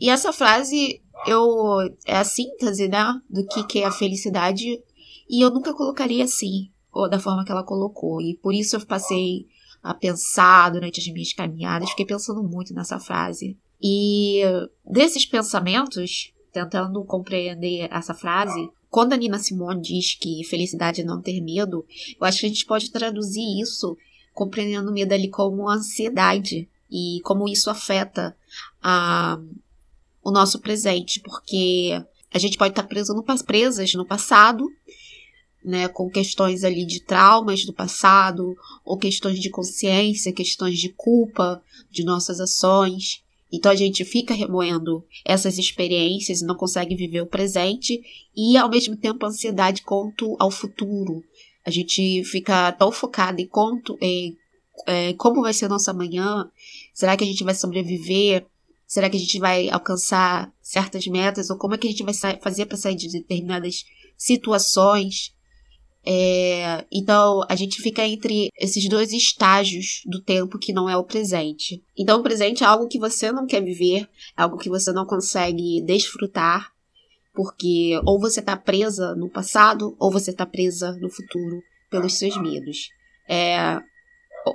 E 0.00 0.08
essa 0.08 0.32
frase 0.32 1.02
eu 1.26 1.80
é 2.06 2.16
a 2.16 2.24
síntese, 2.24 2.88
né, 2.88 3.20
do 3.28 3.46
que, 3.46 3.64
que 3.64 3.80
é 3.80 3.86
a 3.86 3.92
felicidade. 3.92 4.82
E 5.28 5.40
eu 5.40 5.50
nunca 5.50 5.74
colocaria 5.74 6.24
assim, 6.24 6.70
ou 6.92 7.08
da 7.08 7.20
forma 7.20 7.44
que 7.44 7.52
ela 7.52 7.64
colocou. 7.64 8.20
E 8.20 8.36
por 8.36 8.54
isso 8.54 8.76
eu 8.76 8.86
passei 8.86 9.46
a 9.82 9.94
pensar 9.94 10.70
durante 10.70 11.00
as 11.00 11.06
minhas 11.06 11.32
caminhadas, 11.32 11.90
fiquei 11.90 12.06
pensando 12.06 12.42
muito 12.42 12.74
nessa 12.74 12.98
frase. 12.98 13.56
E 13.82 14.42
desses 14.84 15.24
pensamentos, 15.24 16.32
tentando 16.52 17.02
compreender 17.04 17.88
essa 17.90 18.12
frase, 18.12 18.70
quando 18.90 19.12
a 19.12 19.16
Nina 19.16 19.38
Simone 19.38 19.80
diz 19.80 20.14
que 20.14 20.44
felicidade 20.44 21.00
é 21.00 21.04
não 21.04 21.22
ter 21.22 21.40
medo, 21.40 21.86
eu 22.20 22.26
acho 22.26 22.40
que 22.40 22.46
a 22.46 22.48
gente 22.48 22.66
pode 22.66 22.90
traduzir 22.90 23.60
isso 23.60 23.96
compreendendo 24.34 24.90
o 24.90 24.92
medo 24.92 25.12
ali 25.12 25.28
como 25.28 25.68
ansiedade 25.68 26.68
e 26.90 27.20
como 27.22 27.48
isso 27.48 27.70
afeta 27.70 28.36
a, 28.82 29.38
o 30.22 30.30
nosso 30.30 30.60
presente, 30.60 31.20
porque 31.20 32.02
a 32.32 32.38
gente 32.38 32.56
pode 32.56 32.72
estar 32.72 32.84
preso 32.84 33.14
no, 33.14 33.24
presas 33.44 33.94
no 33.94 34.04
passado, 34.04 34.70
né, 35.64 35.88
com 35.88 36.08
questões 36.08 36.64
ali 36.64 36.84
de 36.84 37.00
traumas 37.00 37.64
do 37.64 37.72
passado, 37.72 38.56
ou 38.84 38.96
questões 38.96 39.38
de 39.38 39.50
consciência, 39.50 40.32
questões 40.32 40.78
de 40.78 40.90
culpa 40.90 41.62
de 41.90 42.04
nossas 42.04 42.40
ações. 42.40 43.22
Então 43.52 43.70
a 43.70 43.76
gente 43.76 44.04
fica 44.04 44.32
remoendo 44.32 45.04
essas 45.24 45.58
experiências 45.58 46.40
e 46.40 46.46
não 46.46 46.54
consegue 46.54 46.94
viver 46.94 47.20
o 47.20 47.26
presente 47.26 48.00
e 48.34 48.56
ao 48.56 48.70
mesmo 48.70 48.96
tempo 48.96 49.24
a 49.24 49.28
ansiedade 49.28 49.82
quanto 49.82 50.36
ao 50.38 50.50
futuro. 50.50 51.22
A 51.66 51.70
gente 51.70 52.24
fica 52.24 52.72
tão 52.72 52.92
focado 52.92 53.40
em 53.40 53.46
quanto 53.46 53.98
em, 54.00 54.36
é, 54.86 55.12
como 55.14 55.42
vai 55.42 55.52
ser 55.52 55.68
nossa 55.68 55.92
manhã, 55.92 56.48
será 56.94 57.16
que 57.16 57.24
a 57.24 57.26
gente 57.26 57.44
vai 57.44 57.54
sobreviver? 57.54 58.46
Será 58.90 59.08
que 59.08 59.16
a 59.16 59.20
gente 59.20 59.38
vai 59.38 59.70
alcançar 59.70 60.52
certas 60.60 61.06
metas? 61.06 61.48
Ou 61.48 61.56
como 61.56 61.76
é 61.76 61.78
que 61.78 61.86
a 61.86 61.90
gente 61.90 62.02
vai 62.02 62.12
fazer 62.40 62.66
para 62.66 62.76
sair 62.76 62.96
de 62.96 63.08
determinadas 63.08 63.84
situações? 64.18 65.32
É, 66.04 66.84
então, 66.90 67.46
a 67.48 67.54
gente 67.54 67.80
fica 67.80 68.04
entre 68.04 68.48
esses 68.58 68.88
dois 68.88 69.12
estágios 69.12 70.02
do 70.06 70.20
tempo 70.20 70.58
que 70.58 70.72
não 70.72 70.90
é 70.90 70.96
o 70.96 71.04
presente. 71.04 71.80
Então, 71.96 72.18
o 72.18 72.22
presente 72.24 72.64
é 72.64 72.66
algo 72.66 72.88
que 72.88 72.98
você 72.98 73.30
não 73.30 73.46
quer 73.46 73.62
viver, 73.62 74.08
é 74.36 74.42
algo 74.42 74.58
que 74.58 74.68
você 74.68 74.92
não 74.92 75.06
consegue 75.06 75.80
desfrutar, 75.82 76.72
porque 77.32 77.92
ou 78.04 78.18
você 78.18 78.40
está 78.40 78.56
presa 78.56 79.14
no 79.14 79.30
passado, 79.30 79.94
ou 80.00 80.10
você 80.10 80.32
está 80.32 80.44
presa 80.44 80.98
no 81.00 81.08
futuro 81.08 81.62
pelos 81.88 82.14
seus 82.14 82.36
medos. 82.38 82.88
É, 83.28 83.80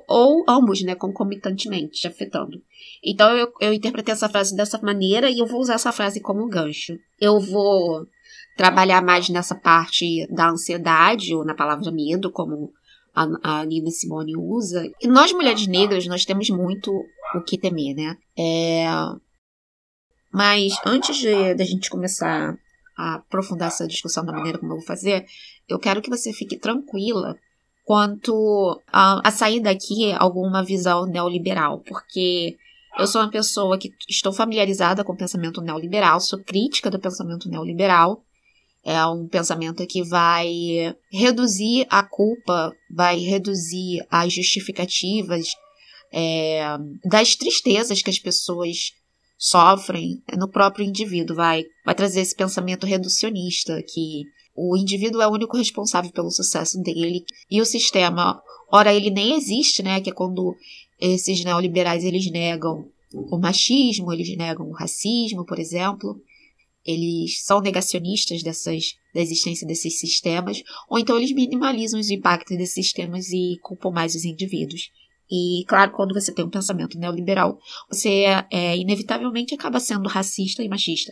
ou 0.08 0.44
ambos, 0.48 0.82
né, 0.84 0.96
concomitantemente, 0.96 2.08
afetando. 2.08 2.62
Então 3.04 3.36
eu, 3.38 3.52
eu 3.62 3.74
interpretei 3.74 4.14
essa 4.14 4.30
frase 4.30 4.56
dessa 4.56 4.80
maneira 4.82 5.30
e 5.30 5.40
eu 5.40 5.46
vou 5.46 5.60
usar 5.60 5.76
essa 5.76 5.92
frase 5.92 6.20
como 6.20 6.48
gancho. 6.48 6.98
Eu 7.20 7.40
vou 7.40 8.08
trabalhar 8.58 9.04
mais 9.04 9.30
nessa 9.30 9.54
parte 9.54 10.26
da 10.34 10.50
ansiedade, 10.50 11.36
ou 11.36 11.46
na 11.46 11.54
palavra 11.54 11.92
medo, 11.92 12.32
como 12.32 12.72
a, 13.14 13.60
a 13.60 13.66
Nina 13.66 13.92
Simone 13.92 14.36
usa. 14.36 14.90
E 15.02 15.08
nós, 15.08 15.32
mulheres 15.34 15.68
negras, 15.68 16.08
nós 16.08 16.26
temos 16.26 16.50
muito 16.50 16.92
o 17.36 17.42
que 17.42 17.58
temer, 17.58 17.96
né? 17.96 18.18
É... 18.38 18.86
Mas 20.32 20.74
antes 20.86 21.22
da 21.56 21.64
gente 21.64 21.90
começar 21.90 22.58
a 22.98 23.16
aprofundar 23.16 23.68
essa 23.68 23.88
discussão 23.88 24.26
da 24.26 24.34
maneira 24.34 24.58
como 24.58 24.74
eu 24.74 24.78
vou 24.78 24.86
fazer, 24.86 25.26
eu 25.68 25.80
quero 25.80 26.02
que 26.02 26.10
você 26.10 26.34
fique 26.34 26.58
tranquila 26.58 27.38
quanto 27.86 28.82
a, 28.92 29.22
a 29.26 29.32
sair 29.32 29.62
daqui 29.62 30.12
alguma 30.14 30.64
visão 30.64 31.06
neoliberal, 31.06 31.80
porque 31.88 32.58
eu 32.98 33.06
sou 33.06 33.22
uma 33.22 33.30
pessoa 33.30 33.78
que 33.78 33.94
estou 34.10 34.34
familiarizada 34.34 35.04
com 35.04 35.14
o 35.14 35.18
pensamento 35.18 35.62
neoliberal, 35.62 36.20
sou 36.20 36.40
crítica 36.40 36.90
do 36.90 37.00
pensamento 37.00 37.48
neoliberal. 37.48 38.24
É 38.84 39.04
um 39.08 39.28
pensamento 39.28 39.86
que 39.88 40.04
vai 40.04 40.96
reduzir 41.12 41.88
a 41.90 42.04
culpa, 42.04 42.72
vai 42.90 43.18
reduzir 43.18 44.06
as 44.12 44.32
justificativas 44.32 45.48
é, 46.14 46.78
das 47.04 47.36
tristezas 47.36 48.02
que 48.02 48.10
as 48.12 48.20
pessoas 48.20 48.92
sofrem 49.38 50.24
no 50.38 50.48
próprio 50.50 50.86
indivíduo, 50.86 51.36
vai, 51.36 51.64
vai 51.84 51.96
trazer 51.96 52.22
esse 52.22 52.36
pensamento 52.36 52.86
reducionista 52.86 53.82
que 53.84 54.24
o 54.56 54.78
indivíduo 54.78 55.22
é 55.22 55.28
o 55.28 55.32
único 55.32 55.58
responsável 55.58 56.12
pelo 56.12 56.32
sucesso 56.32 56.82
dele 56.82 57.26
e 57.52 57.62
o 57.62 57.66
sistema, 57.66 58.42
ora 58.72 58.94
ele 58.94 59.10
nem 59.10 59.36
existe, 59.36 59.84
né? 59.84 60.00
Que 60.00 60.10
é 60.10 60.14
quando 60.14 60.56
esses 61.00 61.44
neoliberais 61.44 62.04
eles 62.04 62.32
negam 62.32 62.88
o 63.14 63.38
machismo, 63.38 64.14
eles 64.14 64.36
negam 64.38 64.68
o 64.68 64.74
racismo, 64.74 65.46
por 65.46 65.60
exemplo. 65.60 66.22
Eles 66.86 67.44
são 67.44 67.62
negacionistas 67.62 68.44
dessas, 68.44 68.96
da 69.14 69.20
existência 69.20 69.68
desses 69.68 70.00
sistemas, 70.00 70.62
ou 70.88 71.00
então 71.00 71.18
eles 71.18 71.34
minimalizam 71.34 72.00
os 72.00 72.12
impactos 72.12 72.56
desses 72.58 72.76
sistemas 72.76 73.30
e 73.32 73.58
culpam 73.62 73.92
mais 73.92 74.14
os 74.14 74.24
indivíduos. 74.24 74.92
E, 75.30 75.66
claro, 75.68 75.92
quando 75.92 76.14
você 76.14 76.32
tem 76.32 76.46
um 76.46 76.50
pensamento 76.50 77.00
neoliberal, 77.00 77.60
você 77.90 78.26
é, 78.52 78.78
inevitavelmente 78.78 79.56
acaba 79.56 79.80
sendo 79.80 80.08
racista 80.08 80.62
e 80.62 80.70
machista. 80.70 81.12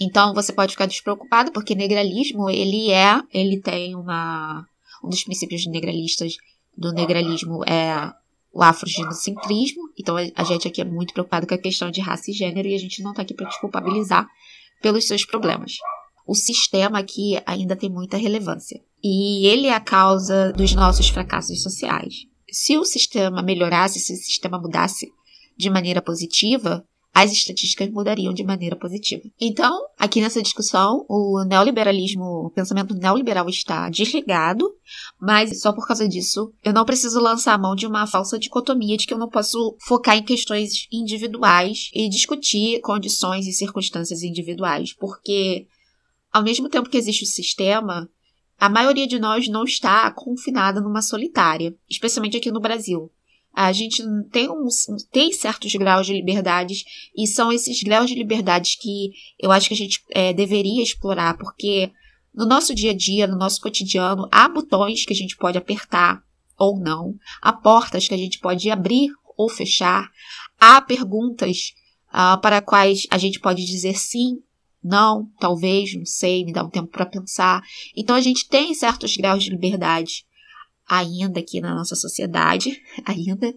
Então, 0.00 0.34
você 0.34 0.52
pode 0.52 0.72
ficar 0.72 0.86
despreocupado, 0.86 1.52
porque 1.52 1.74
negralismo, 1.74 2.48
ele 2.50 2.90
é, 2.90 3.20
ele 3.32 3.60
tem 3.60 3.94
uma, 3.94 4.66
um 5.02 5.08
dos 5.08 5.24
princípios 5.24 5.66
negralistas 5.66 6.36
do 6.76 6.92
negralismo 6.92 7.62
é 7.64 8.12
o 8.52 8.62
afrogenocentrismo. 8.62 9.82
Então 9.98 10.16
a 10.16 10.44
gente 10.44 10.68
aqui 10.68 10.80
é 10.80 10.84
muito 10.84 11.12
preocupado 11.12 11.46
com 11.46 11.54
a 11.54 11.58
questão 11.58 11.90
de 11.90 12.00
raça 12.00 12.30
e 12.30 12.34
gênero 12.34 12.68
e 12.68 12.74
a 12.74 12.78
gente 12.78 13.02
não 13.02 13.10
está 13.10 13.22
aqui 13.22 13.34
para 13.34 13.48
te 13.48 13.60
culpabilizar 13.60 14.28
pelos 14.80 15.06
seus 15.06 15.24
problemas. 15.24 15.76
O 16.26 16.34
sistema 16.34 16.98
aqui 16.98 17.40
ainda 17.46 17.74
tem 17.74 17.90
muita 17.90 18.16
relevância. 18.16 18.80
E 19.02 19.46
ele 19.46 19.66
é 19.66 19.74
a 19.74 19.80
causa 19.80 20.52
dos 20.52 20.72
nossos 20.74 21.08
fracassos 21.08 21.62
sociais. 21.62 22.26
Se 22.50 22.76
o 22.76 22.84
sistema 22.84 23.42
melhorasse, 23.42 23.98
se 23.98 24.12
o 24.12 24.16
sistema 24.16 24.58
mudasse 24.58 25.10
de 25.56 25.70
maneira 25.70 26.00
positiva, 26.00 26.84
as 27.14 27.30
estatísticas 27.30 27.90
mudariam 27.90 28.32
de 28.32 28.42
maneira 28.42 28.74
positiva. 28.74 29.22
Então, 29.38 29.86
aqui 29.98 30.20
nessa 30.20 30.40
discussão, 30.40 31.04
o 31.08 31.44
neoliberalismo, 31.44 32.46
o 32.46 32.50
pensamento 32.50 32.94
neoliberal 32.94 33.48
está 33.50 33.90
desligado, 33.90 34.64
mas 35.20 35.60
só 35.60 35.72
por 35.72 35.86
causa 35.86 36.08
disso, 36.08 36.52
eu 36.64 36.72
não 36.72 36.86
preciso 36.86 37.20
lançar 37.20 37.52
a 37.52 37.58
mão 37.58 37.74
de 37.74 37.86
uma 37.86 38.06
falsa 38.06 38.38
dicotomia 38.38 38.96
de 38.96 39.06
que 39.06 39.12
eu 39.12 39.18
não 39.18 39.28
posso 39.28 39.76
focar 39.86 40.16
em 40.16 40.22
questões 40.22 40.86
individuais 40.90 41.90
e 41.92 42.08
discutir 42.08 42.80
condições 42.80 43.46
e 43.46 43.52
circunstâncias 43.52 44.22
individuais, 44.22 44.94
porque 44.94 45.66
ao 46.32 46.42
mesmo 46.42 46.70
tempo 46.70 46.88
que 46.88 46.96
existe 46.96 47.24
o 47.24 47.28
sistema, 47.28 48.08
a 48.58 48.70
maioria 48.70 49.06
de 49.06 49.18
nós 49.18 49.48
não 49.48 49.64
está 49.64 50.10
confinada 50.12 50.80
numa 50.80 51.02
solitária, 51.02 51.74
especialmente 51.90 52.38
aqui 52.38 52.50
no 52.50 52.60
Brasil 52.60 53.12
a 53.54 53.72
gente 53.72 54.02
tem, 54.30 54.48
um, 54.48 54.66
tem 55.10 55.32
certos 55.32 55.72
graus 55.74 56.06
de 56.06 56.14
liberdades 56.14 56.84
e 57.16 57.26
são 57.26 57.52
esses 57.52 57.82
graus 57.82 58.08
de 58.08 58.14
liberdades 58.14 58.76
que 58.76 59.10
eu 59.38 59.52
acho 59.52 59.68
que 59.68 59.74
a 59.74 59.76
gente 59.76 60.02
é, 60.10 60.32
deveria 60.32 60.82
explorar, 60.82 61.36
porque 61.36 61.92
no 62.34 62.46
nosso 62.46 62.74
dia 62.74 62.92
a 62.92 62.96
dia, 62.96 63.26
no 63.26 63.36
nosso 63.36 63.60
cotidiano, 63.60 64.26
há 64.32 64.48
botões 64.48 65.04
que 65.04 65.12
a 65.12 65.16
gente 65.16 65.36
pode 65.36 65.58
apertar 65.58 66.22
ou 66.58 66.78
não, 66.78 67.14
há 67.42 67.52
portas 67.52 68.08
que 68.08 68.14
a 68.14 68.18
gente 68.18 68.38
pode 68.38 68.70
abrir 68.70 69.10
ou 69.36 69.48
fechar, 69.48 70.08
há 70.58 70.80
perguntas 70.80 71.74
uh, 72.08 72.40
para 72.40 72.62
quais 72.62 73.06
a 73.10 73.18
gente 73.18 73.38
pode 73.38 73.64
dizer 73.64 73.98
sim, 73.98 74.38
não, 74.82 75.28
talvez, 75.38 75.94
não 75.94 76.04
sei, 76.04 76.44
me 76.44 76.52
dá 76.52 76.64
um 76.64 76.70
tempo 76.70 76.88
para 76.88 77.06
pensar. 77.06 77.62
Então 77.96 78.16
a 78.16 78.20
gente 78.20 78.48
tem 78.48 78.74
certos 78.74 79.16
graus 79.16 79.44
de 79.44 79.50
liberdade 79.50 80.24
ainda 80.92 81.40
aqui 81.40 81.60
na 81.60 81.74
nossa 81.74 81.94
sociedade, 81.96 82.80
ainda. 83.04 83.54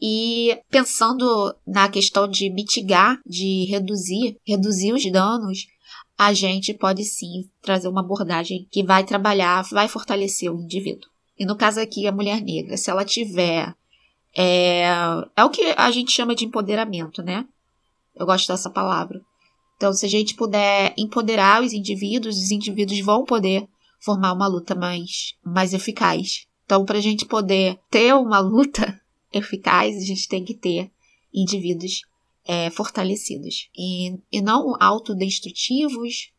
E 0.00 0.58
pensando 0.70 1.54
na 1.66 1.88
questão 1.88 2.26
de 2.26 2.48
mitigar, 2.48 3.20
de 3.26 3.66
reduzir, 3.66 4.38
reduzir 4.46 4.92
os 4.92 5.04
danos, 5.12 5.66
a 6.16 6.32
gente 6.32 6.72
pode 6.72 7.04
sim 7.04 7.48
trazer 7.60 7.88
uma 7.88 8.00
abordagem 8.00 8.66
que 8.70 8.82
vai 8.82 9.04
trabalhar, 9.04 9.62
vai 9.70 9.88
fortalecer 9.88 10.50
o 10.50 10.60
indivíduo. 10.62 11.10
E 11.38 11.44
no 11.44 11.56
caso 11.56 11.80
aqui, 11.80 12.06
a 12.06 12.12
mulher 12.12 12.40
negra, 12.40 12.76
se 12.76 12.90
ela 12.90 13.04
tiver. 13.04 13.74
É, 14.36 14.84
é 15.36 15.44
o 15.44 15.50
que 15.50 15.74
a 15.76 15.90
gente 15.90 16.12
chama 16.12 16.36
de 16.36 16.44
empoderamento, 16.44 17.20
né? 17.22 17.46
Eu 18.14 18.24
gosto 18.24 18.46
dessa 18.46 18.70
palavra. 18.70 19.20
Então, 19.76 19.92
se 19.92 20.06
a 20.06 20.08
gente 20.08 20.34
puder 20.34 20.94
empoderar 20.96 21.62
os 21.62 21.72
indivíduos, 21.72 22.36
os 22.36 22.50
indivíduos 22.50 23.00
vão 23.00 23.24
poder 23.24 23.66
formar 23.98 24.32
uma 24.32 24.46
luta 24.46 24.74
mais, 24.74 25.34
mais 25.42 25.72
eficaz. 25.72 26.46
Então, 26.70 26.84
para 26.84 26.98
a 26.98 27.00
gente 27.00 27.26
poder 27.26 27.80
ter 27.90 28.14
uma 28.14 28.38
luta 28.38 28.96
eficaz, 29.34 29.96
a 29.96 30.06
gente 30.06 30.28
tem 30.28 30.44
que 30.44 30.54
ter 30.54 30.88
indivíduos 31.34 32.02
é, 32.46 32.70
fortalecidos 32.70 33.68
e, 33.76 34.16
e 34.30 34.40
não 34.40 34.76
autodestrutivos 34.78 36.30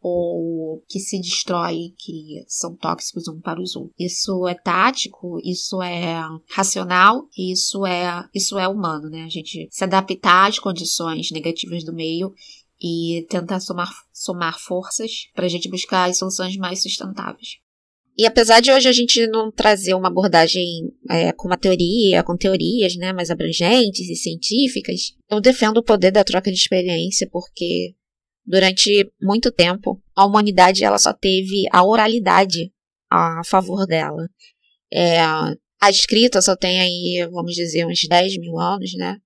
ou 0.00 0.80
que 0.88 1.00
se 1.00 1.20
destroem, 1.20 1.92
que 1.98 2.44
são 2.46 2.76
tóxicos 2.76 3.26
um 3.26 3.40
para 3.40 3.60
os 3.60 3.74
outros. 3.74 3.92
Isso 3.98 4.46
é 4.46 4.54
tático, 4.54 5.40
isso 5.44 5.82
é 5.82 6.22
racional, 6.48 7.26
isso 7.36 7.84
é 7.84 8.24
isso 8.32 8.60
é 8.60 8.68
humano, 8.68 9.10
né? 9.10 9.24
A 9.24 9.28
gente 9.28 9.66
se 9.72 9.82
adaptar 9.82 10.48
às 10.48 10.60
condições 10.60 11.32
negativas 11.32 11.82
do 11.82 11.92
meio 11.92 12.32
e 12.80 13.26
tentar 13.28 13.58
somar, 13.58 13.90
somar 14.12 14.56
forças 14.60 15.28
para 15.34 15.46
a 15.46 15.48
gente 15.48 15.68
buscar 15.68 16.08
as 16.08 16.18
soluções 16.18 16.56
mais 16.56 16.80
sustentáveis. 16.80 17.58
E 18.20 18.26
apesar 18.26 18.60
de 18.60 18.70
hoje 18.70 18.86
a 18.86 18.92
gente 18.92 19.26
não 19.28 19.50
trazer 19.50 19.94
uma 19.94 20.08
abordagem 20.08 20.92
é, 21.08 21.32
com 21.32 21.48
uma 21.48 21.56
teoria, 21.56 22.22
com 22.22 22.36
teorias 22.36 22.94
né, 22.94 23.14
mais 23.14 23.30
abrangentes 23.30 24.10
e 24.10 24.14
científicas, 24.14 25.16
eu 25.30 25.40
defendo 25.40 25.78
o 25.78 25.82
poder 25.82 26.10
da 26.10 26.22
troca 26.22 26.50
de 26.52 26.58
experiência 26.58 27.26
porque 27.32 27.94
durante 28.44 29.10
muito 29.22 29.50
tempo 29.50 29.98
a 30.14 30.26
humanidade 30.26 30.84
ela 30.84 30.98
só 30.98 31.14
teve 31.14 31.64
a 31.72 31.82
oralidade 31.82 32.70
a 33.10 33.40
favor 33.42 33.86
dela. 33.86 34.28
É, 34.92 35.18
a 35.22 35.88
escrita 35.88 36.42
só 36.42 36.54
tem 36.54 36.78
aí, 36.78 37.26
vamos 37.32 37.54
dizer, 37.54 37.86
uns 37.86 38.06
10 38.06 38.36
mil 38.36 38.58
anos, 38.58 38.92
né? 38.96 39.16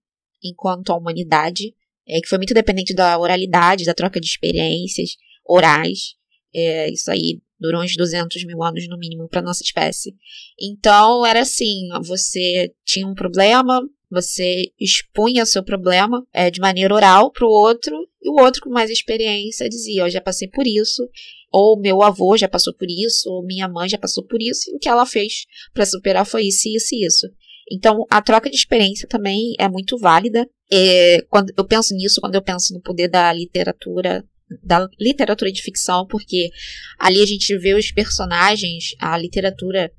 Enquanto 0.40 0.90
a 0.90 0.96
humanidade, 0.96 1.74
é, 2.06 2.20
que 2.20 2.28
foi 2.28 2.38
muito 2.38 2.54
dependente 2.54 2.94
da 2.94 3.18
oralidade, 3.18 3.86
da 3.86 3.92
troca 3.92 4.20
de 4.20 4.26
experiências 4.28 5.16
orais. 5.44 6.14
É, 6.54 6.88
isso 6.92 7.10
aí 7.10 7.40
durou 7.64 7.82
uns 7.82 7.96
200 7.96 8.44
mil 8.44 8.62
anos 8.62 8.86
no 8.88 8.98
mínimo 8.98 9.26
para 9.26 9.40
nossa 9.40 9.62
espécie. 9.62 10.14
Então 10.60 11.24
era 11.24 11.40
assim: 11.40 11.88
você 12.02 12.70
tinha 12.84 13.06
um 13.06 13.14
problema, 13.14 13.80
você 14.10 14.70
expunha 14.78 15.46
seu 15.46 15.64
problema 15.64 16.22
é, 16.32 16.50
de 16.50 16.60
maneira 16.60 16.94
oral 16.94 17.32
para 17.32 17.46
o 17.46 17.50
outro, 17.50 17.96
e 18.22 18.28
o 18.28 18.42
outro 18.42 18.60
com 18.60 18.70
mais 18.70 18.90
experiência 18.90 19.68
dizia: 19.68 20.02
Eu 20.02 20.10
já 20.10 20.20
passei 20.20 20.46
por 20.46 20.66
isso, 20.66 21.08
ou 21.50 21.80
meu 21.80 22.02
avô 22.02 22.36
já 22.36 22.48
passou 22.48 22.74
por 22.74 22.86
isso, 22.90 23.30
ou 23.30 23.42
minha 23.42 23.66
mãe 23.66 23.88
já 23.88 23.98
passou 23.98 24.22
por 24.24 24.42
isso, 24.42 24.70
e 24.70 24.76
o 24.76 24.78
que 24.78 24.88
ela 24.88 25.06
fez 25.06 25.46
para 25.72 25.86
superar 25.86 26.26
foi 26.26 26.42
isso, 26.44 26.68
isso 26.68 26.94
e 26.94 27.06
isso. 27.06 27.26
Então, 27.72 28.04
a 28.10 28.20
troca 28.20 28.50
de 28.50 28.56
experiência 28.56 29.08
também 29.08 29.54
é 29.58 29.66
muito 29.70 29.96
válida. 29.96 30.46
É, 30.70 31.22
quando 31.30 31.50
eu 31.56 31.64
penso 31.64 31.94
nisso, 31.94 32.20
quando 32.20 32.34
eu 32.34 32.42
penso 32.42 32.74
no 32.74 32.80
poder 32.82 33.08
da 33.08 33.32
literatura 33.32 34.22
da 34.62 34.88
literatura 35.00 35.50
de 35.50 35.62
ficção, 35.62 36.06
porque 36.06 36.50
ali 36.98 37.20
a 37.20 37.26
gente 37.26 37.56
vê 37.58 37.74
os 37.74 37.90
personagens, 37.90 38.94
a 38.98 39.16
literatura 39.16 39.90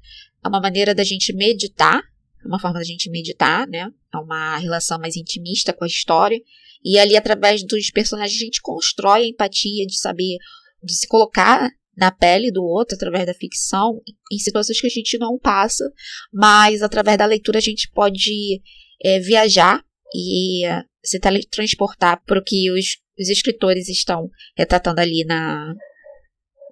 é 0.44 0.48
uma 0.48 0.62
maneira 0.62 0.94
da 0.94 1.04
gente 1.04 1.34
meditar, 1.34 2.02
é 2.44 2.48
uma 2.48 2.60
forma 2.60 2.80
da 2.80 2.86
gente 2.86 3.10
meditar, 3.10 3.68
né? 3.68 3.90
É 4.14 4.18
uma 4.18 4.58
relação 4.58 5.00
mais 5.00 5.16
intimista 5.16 5.74
com 5.74 5.84
a 5.84 5.88
história. 5.88 6.40
E 6.84 7.00
ali, 7.00 7.18
através 7.18 7.66
dos 7.66 7.90
personagens, 7.90 8.40
a 8.40 8.46
gente 8.46 8.62
constrói 8.62 9.24
a 9.24 9.28
empatia 9.28 9.88
de 9.88 9.98
saber, 9.98 10.38
de 10.84 10.94
se 10.94 11.08
colocar 11.08 11.72
na 11.98 12.12
pele 12.12 12.52
do 12.52 12.64
outro 12.64 12.96
através 12.96 13.26
da 13.26 13.34
ficção, 13.34 14.02
em 14.32 14.38
situações 14.38 14.80
que 14.80 14.88
a 14.88 14.90
gente 14.90 15.18
não 15.18 15.40
passa, 15.40 15.84
mas 16.32 16.84
através 16.84 17.18
da 17.18 17.26
leitura 17.26 17.58
a 17.58 17.62
gente 17.62 17.90
pode 17.92 18.62
é, 19.02 19.20
viajar 19.20 19.84
e 20.14 20.64
se 21.04 21.20
teletransportar 21.20 22.22
para 22.26 22.40
o 22.40 22.44
que 22.44 22.70
os 22.72 22.98
os 23.18 23.30
escritores 23.30 23.88
estão 23.90 24.30
retratando 24.58 25.02
ali 25.02 25.24
na, 25.26 25.74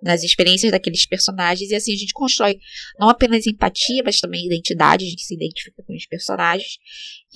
nas 0.01 0.23
experiências 0.23 0.71
daqueles 0.71 1.06
personagens 1.06 1.71
e 1.71 1.75
assim 1.75 1.93
a 1.93 1.97
gente 1.97 2.13
constrói 2.13 2.60
não 2.99 3.10
apenas 3.10 3.47
empatia, 3.47 4.03
mas 4.03 4.19
também 4.19 4.45
identidade, 4.45 5.06
a 5.06 5.10
gente 5.10 5.23
se 5.23 5.34
identifica 5.34 5.82
com 5.84 5.93
os 5.95 6.06
personagens. 6.06 6.77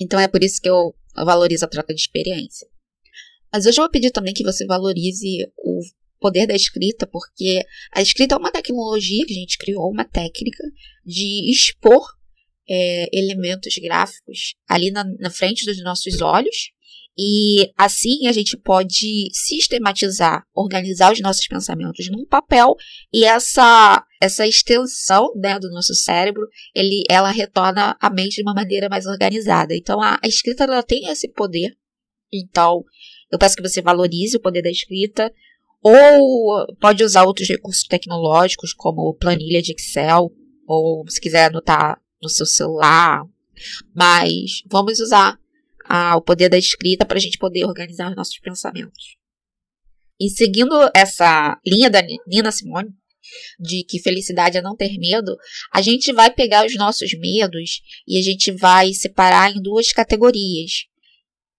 Então 0.00 0.20
é 0.20 0.28
por 0.28 0.44
isso 0.44 0.60
que 0.60 0.68
eu 0.68 0.94
valorizo 1.16 1.64
a 1.64 1.68
troca 1.68 1.94
de 1.94 2.00
experiência. 2.00 2.68
Mas 3.52 3.64
hoje 3.64 3.78
eu 3.78 3.82
vou 3.82 3.90
pedir 3.90 4.10
também 4.10 4.34
que 4.34 4.44
você 4.44 4.66
valorize 4.66 5.50
o 5.56 5.80
poder 6.20 6.46
da 6.46 6.54
escrita, 6.54 7.06
porque 7.06 7.64
a 7.92 8.02
escrita 8.02 8.34
é 8.34 8.38
uma 8.38 8.52
tecnologia 8.52 9.24
que 9.24 9.32
a 9.32 9.36
gente 9.36 9.56
criou, 9.56 9.90
uma 9.90 10.04
técnica 10.04 10.62
de 11.04 11.50
expor 11.50 12.04
é, 12.68 13.08
elementos 13.16 13.74
gráficos 13.78 14.54
ali 14.68 14.90
na, 14.90 15.04
na 15.18 15.30
frente 15.30 15.64
dos 15.64 15.82
nossos 15.82 16.20
olhos. 16.20 16.70
E 17.18 17.72
assim 17.76 18.28
a 18.28 18.32
gente 18.32 18.56
pode 18.56 19.28
sistematizar, 19.32 20.44
organizar 20.54 21.12
os 21.12 21.20
nossos 21.20 21.48
pensamentos 21.48 22.08
num 22.10 22.24
papel 22.24 22.76
e 23.12 23.24
essa 23.24 24.04
essa 24.20 24.46
extensão 24.46 25.32
né, 25.36 25.58
do 25.60 25.70
nosso 25.70 25.94
cérebro, 25.94 26.42
ele, 26.74 27.04
ela 27.08 27.30
retorna 27.30 27.96
a 28.00 28.10
mente 28.10 28.36
de 28.36 28.42
uma 28.42 28.54
maneira 28.54 28.88
mais 28.88 29.06
organizada. 29.06 29.74
Então 29.74 30.00
a, 30.00 30.18
a 30.22 30.28
escrita 30.28 30.64
ela 30.64 30.82
tem 30.82 31.08
esse 31.08 31.28
poder. 31.28 31.76
Então 32.32 32.84
eu 33.30 33.38
peço 33.38 33.56
que 33.56 33.62
você 33.62 33.82
valorize 33.82 34.36
o 34.36 34.40
poder 34.40 34.62
da 34.62 34.70
escrita, 34.70 35.32
ou 35.82 36.66
pode 36.80 37.04
usar 37.04 37.24
outros 37.24 37.48
recursos 37.48 37.84
tecnológicos, 37.84 38.72
como 38.72 39.14
planilha 39.14 39.62
de 39.62 39.72
Excel, 39.72 40.32
ou 40.66 41.04
se 41.08 41.20
quiser 41.20 41.46
anotar 41.46 42.00
no 42.22 42.28
seu 42.28 42.46
celular. 42.46 43.22
Mas 43.94 44.62
vamos 44.66 44.98
usar 45.00 45.38
ah, 45.88 46.16
o 46.16 46.22
poder 46.22 46.48
da 46.48 46.58
escrita 46.58 47.06
para 47.06 47.16
a 47.16 47.20
gente 47.20 47.38
poder 47.38 47.64
organizar 47.64 48.10
os 48.10 48.16
nossos 48.16 48.38
pensamentos. 48.38 49.16
E 50.20 50.28
seguindo 50.28 50.74
essa 50.94 51.58
linha 51.66 51.88
da 51.88 52.02
Nina 52.26 52.50
Simone, 52.50 52.90
de 53.58 53.84
que 53.84 54.00
felicidade 54.00 54.58
é 54.58 54.62
não 54.62 54.76
ter 54.76 54.98
medo, 54.98 55.36
a 55.72 55.80
gente 55.80 56.12
vai 56.12 56.30
pegar 56.30 56.66
os 56.66 56.74
nossos 56.76 57.12
medos 57.18 57.80
e 58.06 58.18
a 58.18 58.22
gente 58.22 58.50
vai 58.52 58.92
separar 58.92 59.50
em 59.50 59.60
duas 59.60 59.92
categorias. 59.92 60.86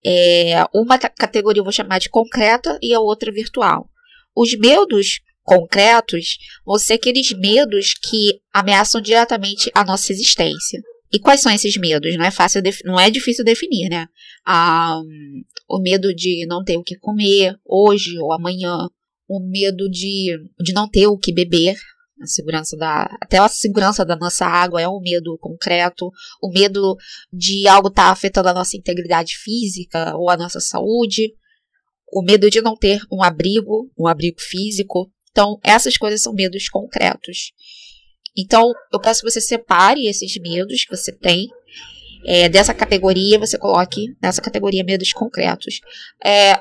É, 0.05 0.63
uma 0.73 0.97
categoria 0.97 1.59
eu 1.59 1.63
vou 1.63 1.73
chamar 1.73 1.99
de 1.99 2.09
concreta 2.09 2.77
e 2.81 2.93
a 2.93 2.99
outra 2.99 3.31
virtual. 3.31 3.89
Os 4.35 4.57
medos 4.57 5.19
concretos 5.43 6.37
vão 6.65 6.77
ser 6.77 6.93
aqueles 6.93 7.31
medos 7.31 7.93
que 7.93 8.39
ameaçam 8.53 9.01
diretamente 9.01 9.71
a 9.73 9.83
nossa 9.83 10.11
existência. 10.11 10.81
E 11.11 11.19
quais 11.19 11.41
são 11.41 11.51
esses 11.51 11.75
medos? 11.77 12.15
Não 12.15 12.25
é 12.25 12.31
fácil, 12.31 12.61
não 12.85 12.99
é 12.99 13.09
difícil 13.09 13.43
definir, 13.43 13.89
né? 13.89 14.07
Ah, 14.45 15.01
o 15.67 15.79
medo 15.79 16.13
de 16.13 16.45
não 16.47 16.63
ter 16.63 16.77
o 16.77 16.83
que 16.83 16.97
comer 16.97 17.55
hoje 17.65 18.17
ou 18.19 18.31
amanhã, 18.31 18.87
o 19.27 19.39
medo 19.39 19.89
de, 19.89 20.37
de 20.61 20.73
não 20.73 20.87
ter 20.87 21.07
o 21.07 21.17
que 21.17 21.33
beber, 21.33 21.75
a 22.21 22.27
segurança 22.27 22.75
da 22.75 23.03
até 23.21 23.37
a 23.37 23.47
segurança 23.47 24.05
da 24.05 24.15
nossa 24.15 24.45
água 24.45 24.81
é 24.81 24.87
um 24.87 24.99
medo 24.99 25.37
concreto, 25.39 26.11
o 26.41 26.51
medo 26.51 26.97
de 27.31 27.67
algo 27.67 27.87
estar 27.87 28.05
tá 28.05 28.11
afetando 28.11 28.49
a 28.49 28.53
nossa 28.53 28.75
integridade 28.75 29.37
física 29.37 30.15
ou 30.15 30.29
a 30.29 30.37
nossa 30.37 30.59
saúde, 30.59 31.33
o 32.11 32.21
medo 32.21 32.49
de 32.49 32.61
não 32.61 32.75
ter 32.75 33.01
um 33.11 33.23
abrigo, 33.23 33.89
um 33.97 34.07
abrigo 34.07 34.41
físico. 34.41 35.11
Então, 35.31 35.59
essas 35.63 35.95
coisas 35.97 36.21
são 36.21 36.33
medos 36.33 36.67
concretos. 36.67 37.51
Então, 38.39 38.71
eu 38.93 38.99
peço 38.99 39.21
que 39.21 39.29
você 39.29 39.41
separe 39.41 40.07
esses 40.07 40.33
medos 40.39 40.85
que 40.85 40.95
você 40.95 41.11
tem 41.11 41.49
é, 42.25 42.47
dessa 42.47 42.73
categoria, 42.73 43.39
você 43.39 43.57
coloque 43.57 44.15
nessa 44.21 44.41
categoria 44.41 44.83
medos 44.83 45.11
concretos. 45.11 45.81
É, 46.23 46.59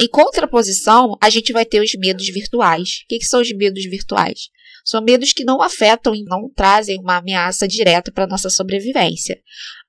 em 0.00 0.08
contraposição, 0.08 1.16
a 1.20 1.28
gente 1.28 1.52
vai 1.52 1.64
ter 1.64 1.80
os 1.80 1.94
medos 1.94 2.26
virtuais. 2.28 3.02
O 3.04 3.08
que, 3.08 3.18
que 3.18 3.26
são 3.26 3.40
os 3.40 3.52
medos 3.52 3.84
virtuais? 3.84 4.48
São 4.84 5.02
medos 5.02 5.32
que 5.32 5.44
não 5.44 5.62
afetam 5.62 6.14
e 6.14 6.24
não 6.24 6.50
trazem 6.54 6.98
uma 6.98 7.18
ameaça 7.18 7.68
direta 7.68 8.10
para 8.10 8.24
a 8.24 8.26
nossa 8.26 8.50
sobrevivência. 8.50 9.40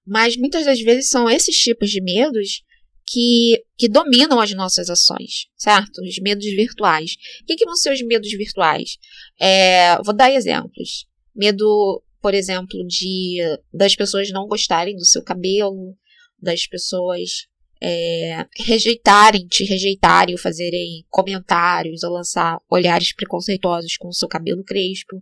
Mas 0.05 0.35
muitas 0.35 0.65
das 0.65 0.79
vezes 0.81 1.09
são 1.09 1.29
esses 1.29 1.55
tipos 1.55 1.89
de 1.89 2.01
medos 2.01 2.63
que, 3.07 3.63
que 3.77 3.89
dominam 3.89 4.39
as 4.39 4.53
nossas 4.53 4.89
ações, 4.89 5.47
certo? 5.57 6.01
Os 6.01 6.19
medos 6.19 6.45
virtuais. 6.45 7.15
O 7.41 7.45
que, 7.45 7.55
que 7.55 7.65
vão 7.65 7.75
ser 7.75 7.93
os 7.93 8.01
medos 8.01 8.31
virtuais? 8.31 8.97
É, 9.39 9.97
vou 10.03 10.15
dar 10.15 10.31
exemplos. 10.31 11.07
Medo, 11.35 12.03
por 12.21 12.33
exemplo, 12.33 12.85
de 12.87 13.37
das 13.73 13.95
pessoas 13.95 14.29
não 14.31 14.47
gostarem 14.47 14.95
do 14.95 15.05
seu 15.05 15.23
cabelo, 15.23 15.95
das 16.39 16.67
pessoas 16.67 17.47
é, 17.81 18.45
rejeitarem, 18.57 19.45
te 19.47 19.65
rejeitarem, 19.65 20.37
fazerem 20.37 21.05
comentários, 21.09 22.03
ou 22.03 22.11
lançar 22.11 22.57
olhares 22.69 23.13
preconceituosos 23.13 23.97
com 23.97 24.07
o 24.07 24.13
seu 24.13 24.27
cabelo 24.27 24.63
crespo. 24.63 25.21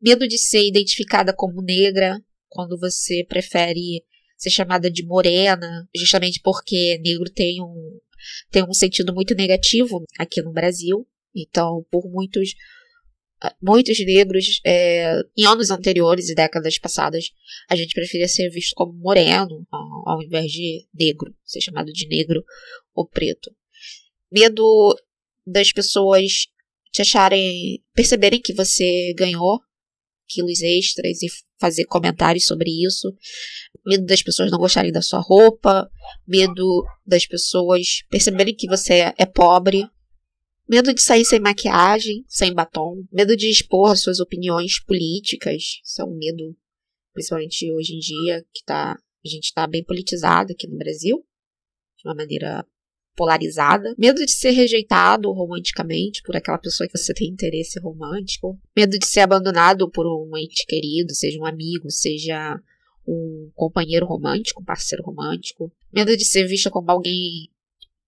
Medo 0.00 0.26
de 0.26 0.38
ser 0.38 0.66
identificada 0.66 1.34
como 1.34 1.62
negra, 1.62 2.18
quando 2.48 2.78
você 2.78 3.24
prefere 3.28 4.02
ser 4.38 4.50
chamada 4.50 4.90
de 4.90 5.04
morena, 5.04 5.86
justamente 5.94 6.40
porque 6.42 6.98
negro 7.04 7.30
tem 7.30 7.62
um, 7.62 7.98
tem 8.50 8.64
um 8.64 8.72
sentido 8.72 9.12
muito 9.14 9.34
negativo 9.34 10.02
aqui 10.18 10.40
no 10.40 10.52
Brasil. 10.52 11.06
Então, 11.34 11.84
por 11.90 12.08
muitos 12.10 12.54
muitos 13.62 13.98
negros 14.04 14.60
é, 14.64 15.20
em 15.36 15.46
anos 15.46 15.70
anteriores 15.70 16.28
e 16.28 16.34
décadas 16.34 16.78
passadas 16.78 17.30
a 17.68 17.76
gente 17.76 17.94
preferia 17.94 18.28
ser 18.28 18.48
visto 18.50 18.74
como 18.74 18.92
moreno 18.92 19.66
ao, 19.70 20.08
ao 20.08 20.22
invés 20.22 20.50
de 20.50 20.86
negro, 20.94 21.34
ser 21.44 21.60
chamado 21.60 21.92
de 21.92 22.06
negro 22.08 22.44
ou 22.94 23.06
preto. 23.06 23.50
Medo 24.30 24.96
das 25.46 25.72
pessoas 25.72 26.46
te 26.92 27.02
acharem, 27.02 27.82
perceberem 27.94 28.40
que 28.40 28.52
você 28.52 29.12
ganhou 29.16 29.60
quilos 30.26 30.62
extras 30.62 31.22
e 31.22 31.26
fazer 31.58 31.84
comentários 31.84 32.46
sobre 32.46 32.70
isso. 32.70 33.12
Medo 33.84 34.04
das 34.06 34.22
pessoas 34.22 34.50
não 34.50 34.58
gostarem 34.58 34.92
da 34.92 35.02
sua 35.02 35.20
roupa. 35.20 35.90
Medo 36.26 36.84
das 37.06 37.26
pessoas 37.26 38.02
perceberem 38.10 38.54
que 38.54 38.66
você 38.66 39.12
é 39.16 39.26
pobre. 39.26 39.86
Medo 40.68 40.94
de 40.94 41.02
sair 41.02 41.24
sem 41.24 41.40
maquiagem, 41.40 42.24
sem 42.26 42.52
batom. 42.52 43.04
Medo 43.12 43.36
de 43.36 43.50
expor 43.50 43.96
suas 43.96 44.18
opiniões 44.18 44.82
políticas. 44.82 45.80
Isso 45.84 46.00
é 46.00 46.04
um 46.04 46.16
medo, 46.16 46.56
principalmente 47.12 47.70
hoje 47.72 47.94
em 47.94 47.98
dia, 47.98 48.44
que 48.52 48.64
tá, 48.64 48.92
a 48.92 49.28
gente 49.28 49.44
está 49.44 49.66
bem 49.66 49.84
politizado 49.84 50.52
aqui 50.52 50.66
no 50.66 50.78
Brasil. 50.78 51.24
De 51.98 52.08
uma 52.08 52.14
maneira 52.14 52.66
polarizada, 53.14 53.94
medo 53.96 54.24
de 54.24 54.32
ser 54.32 54.50
rejeitado 54.50 55.30
romanticamente 55.32 56.22
por 56.22 56.36
aquela 56.36 56.58
pessoa 56.58 56.88
que 56.88 56.98
você 56.98 57.14
tem 57.14 57.28
interesse 57.28 57.78
romântico, 57.78 58.58
medo 58.76 58.98
de 58.98 59.06
ser 59.06 59.20
abandonado 59.20 59.88
por 59.90 60.04
um 60.06 60.36
ente 60.36 60.66
querido, 60.66 61.14
seja 61.14 61.38
um 61.38 61.46
amigo, 61.46 61.90
seja 61.90 62.60
um 63.06 63.50
companheiro 63.54 64.06
romântico, 64.06 64.62
um 64.62 64.64
parceiro 64.64 65.04
romântico, 65.04 65.72
medo 65.92 66.16
de 66.16 66.24
ser 66.24 66.46
vista 66.46 66.70
como 66.70 66.90
alguém 66.90 67.48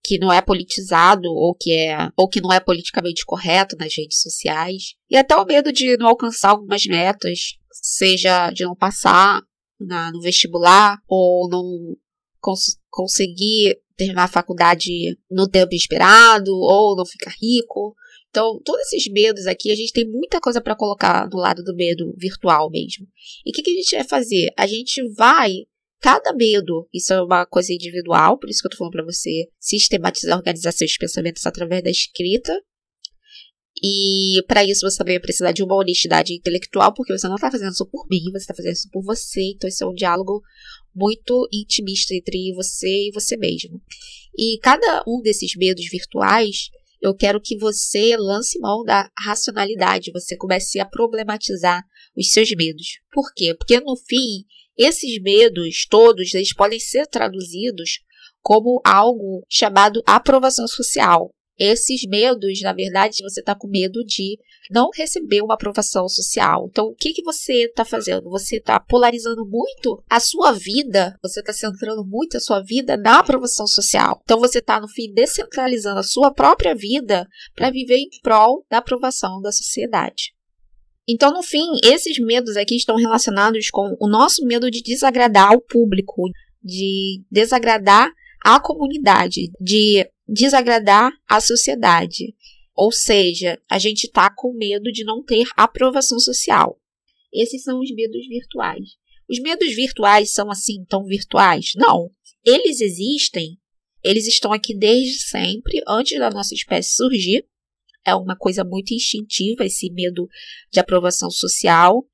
que 0.07 0.17
não 0.17 0.31
é 0.31 0.41
politizado 0.41 1.27
ou 1.27 1.53
que 1.53 1.73
é 1.73 2.09
ou 2.15 2.29
que 2.29 2.39
não 2.39 2.53
é 2.53 2.61
politicamente 2.61 3.25
correto 3.25 3.75
nas 3.77 3.93
redes 3.93 4.21
sociais 4.21 4.95
e 5.09 5.17
até 5.17 5.35
o 5.35 5.43
medo 5.43 5.69
de 5.69 5.97
não 5.97 6.07
alcançar 6.07 6.51
algumas 6.51 6.85
metas, 6.85 7.57
seja 7.73 8.49
de 8.51 8.63
não 8.63 8.73
passar 8.73 9.41
na, 9.77 10.09
no 10.13 10.21
vestibular 10.21 10.97
ou 11.09 11.49
não 11.49 11.97
cons 12.39 12.77
conseguir 12.89 13.77
terminar 13.97 14.23
a 14.23 14.29
faculdade 14.29 15.17
no 15.29 15.45
tempo 15.45 15.75
esperado 15.75 16.51
ou 16.55 16.95
não 16.95 17.05
ficar 17.05 17.33
rico. 17.41 17.93
Então, 18.29 18.61
todos 18.63 18.81
esses 18.93 19.11
medos 19.11 19.45
aqui, 19.45 19.71
a 19.71 19.75
gente 19.75 19.91
tem 19.91 20.09
muita 20.09 20.39
coisa 20.39 20.61
para 20.61 20.75
colocar 20.75 21.25
do 21.25 21.37
lado 21.37 21.63
do 21.63 21.75
medo 21.75 22.13
virtual 22.17 22.69
mesmo. 22.69 23.05
E 23.45 23.49
o 23.49 23.53
que, 23.53 23.61
que, 23.61 23.71
a 23.71 23.73
gente 23.73 23.95
vai 23.95 24.03
fazer? 24.03 24.53
A 24.55 24.67
gente 24.67 25.01
vai, 25.15 25.51
cada 25.99 26.33
medo, 26.33 26.87
isso 26.93 27.13
é 27.13 27.21
uma 27.21 27.45
coisa 27.45 27.73
individual, 27.73 28.37
por 28.37 28.49
isso 28.49 28.61
que 28.61 28.67
eu 28.67 28.71
tô 28.71 28.77
falando 28.77 28.93
para 28.93 29.05
você 29.05 29.47
sistematizar, 29.59 30.37
organizar 30.37 30.71
seus 30.71 30.97
pensamentos 30.97 31.45
através 31.45 31.83
da 31.83 31.89
escrita. 31.89 32.53
E 33.83 34.41
para 34.47 34.63
isso 34.63 34.81
você 34.81 34.97
também 34.97 35.15
vai 35.15 35.21
precisar 35.21 35.51
de 35.51 35.63
uma 35.63 35.75
honestidade 35.75 36.33
intelectual, 36.33 36.93
porque 36.93 37.15
você 37.15 37.27
não 37.27 37.35
está 37.35 37.51
fazendo 37.51 37.71
isso 37.71 37.85
por 37.85 38.07
mim, 38.09 38.23
você 38.31 38.37
está 38.37 38.55
fazendo 38.55 38.73
isso 38.73 38.89
por 38.91 39.03
você. 39.03 39.41
Então, 39.55 39.67
esse 39.67 39.83
é 39.83 39.87
um 39.87 39.93
diálogo 39.93 40.41
muito 40.95 41.47
intimista 41.53 42.15
entre 42.15 42.53
você 42.55 43.07
e 43.07 43.11
você 43.11 43.37
mesmo. 43.37 43.79
E 44.35 44.59
cada 44.63 45.03
um 45.07 45.21
desses 45.21 45.55
medos 45.55 45.87
virtuais, 45.89 46.69
eu 47.01 47.15
quero 47.15 47.39
que 47.39 47.57
você 47.57 48.17
lance 48.17 48.59
mão 48.59 48.83
da 48.83 49.09
racionalidade, 49.23 50.11
você 50.11 50.35
comece 50.35 50.79
a 50.79 50.85
problematizar 50.85 51.83
os 52.15 52.31
seus 52.31 52.49
medos. 52.55 52.99
Por 53.11 53.31
quê? 53.35 53.53
Porque 53.53 53.79
no 53.79 53.95
fim, 53.95 54.43
esses 54.77 55.21
medos 55.21 55.85
todos, 55.89 56.33
eles 56.33 56.53
podem 56.53 56.79
ser 56.79 57.07
traduzidos 57.07 57.99
como 58.41 58.81
algo 58.85 59.43
chamado 59.49 60.01
aprovação 60.05 60.67
social. 60.67 61.29
esses 61.59 62.07
medos, 62.07 62.61
na 62.61 62.71
verdade, 62.71 63.23
você 63.23 63.39
está 63.39 63.55
com 63.55 63.67
medo 63.67 64.03
de 64.05 64.37
não 64.69 64.89
receber 64.93 65.41
uma 65.41 65.55
aprovação 65.55 66.07
social. 66.07 66.67
Então, 66.69 66.85
o 66.85 66.95
que, 66.95 67.13
que 67.13 67.23
você 67.23 67.65
está 67.65 67.83
fazendo? 67.83 68.29
Você 68.29 68.57
está 68.57 68.79
polarizando 68.79 69.43
muito 69.43 70.03
a 70.07 70.19
sua 70.19 70.51
vida, 70.51 71.17
você 71.19 71.39
está 71.39 71.51
centrando 71.51 72.05
muito 72.05 72.37
a 72.37 72.39
sua 72.39 72.61
vida 72.61 72.95
na 72.95 73.19
aprovação 73.19 73.65
social. 73.65 74.21
Então, 74.23 74.39
você 74.39 74.59
está, 74.59 74.79
no 74.79 74.87
fim, 74.87 75.11
descentralizando 75.11 75.99
a 75.99 76.03
sua 76.03 76.31
própria 76.31 76.75
vida 76.75 77.27
para 77.55 77.71
viver 77.71 77.97
em 77.97 78.09
prol 78.21 78.63
da 78.69 78.77
aprovação 78.77 79.41
da 79.41 79.51
sociedade. 79.51 80.36
Então, 81.07 81.31
no 81.31 81.41
fim, 81.41 81.65
esses 81.83 82.19
medos 82.19 82.57
aqui 82.57 82.75
estão 82.75 82.95
relacionados 82.95 83.69
com 83.69 83.95
o 83.99 84.09
nosso 84.09 84.45
medo 84.45 84.69
de 84.69 84.81
desagradar 84.81 85.53
o 85.53 85.61
público, 85.61 86.29
de 86.61 87.23
desagradar 87.31 88.11
a 88.43 88.59
comunidade, 88.59 89.49
de 89.59 90.05
desagradar 90.27 91.11
a 91.27 91.39
sociedade. 91.39 92.35
Ou 92.75 92.91
seja, 92.91 93.59
a 93.69 93.79
gente 93.79 94.03
está 94.03 94.29
com 94.29 94.53
medo 94.53 94.91
de 94.91 95.03
não 95.03 95.23
ter 95.23 95.47
aprovação 95.55 96.19
social. 96.19 96.79
Esses 97.33 97.63
são 97.63 97.79
os 97.79 97.93
medos 97.93 98.27
virtuais. 98.27 98.89
Os 99.29 99.39
medos 99.39 99.73
virtuais 99.75 100.33
são 100.33 100.51
assim 100.51 100.85
tão 100.87 101.05
virtuais? 101.05 101.71
Não. 101.75 102.11
Eles 102.45 102.79
existem, 102.79 103.57
eles 104.03 104.27
estão 104.27 104.53
aqui 104.53 104.77
desde 104.77 105.21
sempre, 105.21 105.81
antes 105.87 106.17
da 106.19 106.29
nossa 106.29 106.53
espécie 106.53 106.95
surgir. 106.95 107.45
É 108.07 108.15
uma 108.15 108.37
coisa 108.37 108.63
muito 108.63 108.93
instintiva 108.93 109.65
esse 109.65 109.91
medo 109.91 110.27
de 110.71 110.79
aprovação 110.79 111.29
social. 111.29 112.05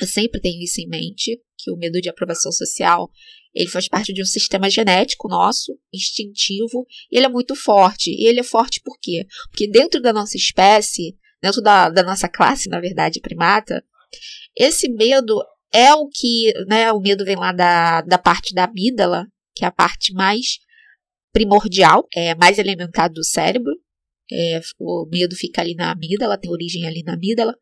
Eu 0.00 0.06
sempre 0.06 0.40
tenho 0.40 0.62
isso 0.62 0.80
em 0.80 0.88
mente, 0.88 1.38
que 1.58 1.70
o 1.70 1.76
medo 1.76 2.00
de 2.00 2.08
aprovação 2.08 2.50
social 2.50 3.10
ele 3.56 3.70
faz 3.70 3.88
parte 3.88 4.12
de 4.12 4.20
um 4.20 4.26
sistema 4.26 4.68
genético 4.68 5.28
nosso, 5.28 5.78
instintivo, 5.92 6.86
e 7.10 7.16
ele 7.16 7.24
é 7.24 7.28
muito 7.28 7.54
forte. 7.54 8.10
E 8.10 8.26
ele 8.26 8.40
é 8.40 8.42
forte 8.42 8.82
por 8.84 8.98
quê? 9.00 9.26
Porque 9.48 9.66
dentro 9.66 10.00
da 10.00 10.12
nossa 10.12 10.36
espécie, 10.36 11.16
dentro 11.42 11.62
da, 11.62 11.88
da 11.88 12.02
nossa 12.02 12.28
classe, 12.28 12.68
na 12.68 12.78
verdade, 12.78 13.18
primata, 13.18 13.82
esse 14.54 14.90
medo 14.90 15.42
é 15.72 15.94
o 15.94 16.06
que, 16.06 16.52
né, 16.66 16.92
o 16.92 17.00
medo 17.00 17.24
vem 17.24 17.36
lá 17.36 17.50
da, 17.50 18.02
da 18.02 18.18
parte 18.18 18.54
da 18.54 18.64
amígdala, 18.64 19.26
que 19.54 19.64
é 19.64 19.68
a 19.68 19.72
parte 19.72 20.12
mais 20.12 20.58
primordial, 21.32 22.06
é 22.14 22.34
mais 22.34 22.58
elementar 22.58 23.10
do 23.10 23.24
cérebro. 23.24 23.72
É, 24.30 24.60
o 24.78 25.06
medo 25.10 25.36
fica 25.36 25.60
ali 25.60 25.74
na 25.74 25.92
amígdala, 25.92 26.38
tem 26.38 26.50
origem 26.50 26.86
ali 26.86 27.02
na 27.02 27.14
amígdala 27.14 27.54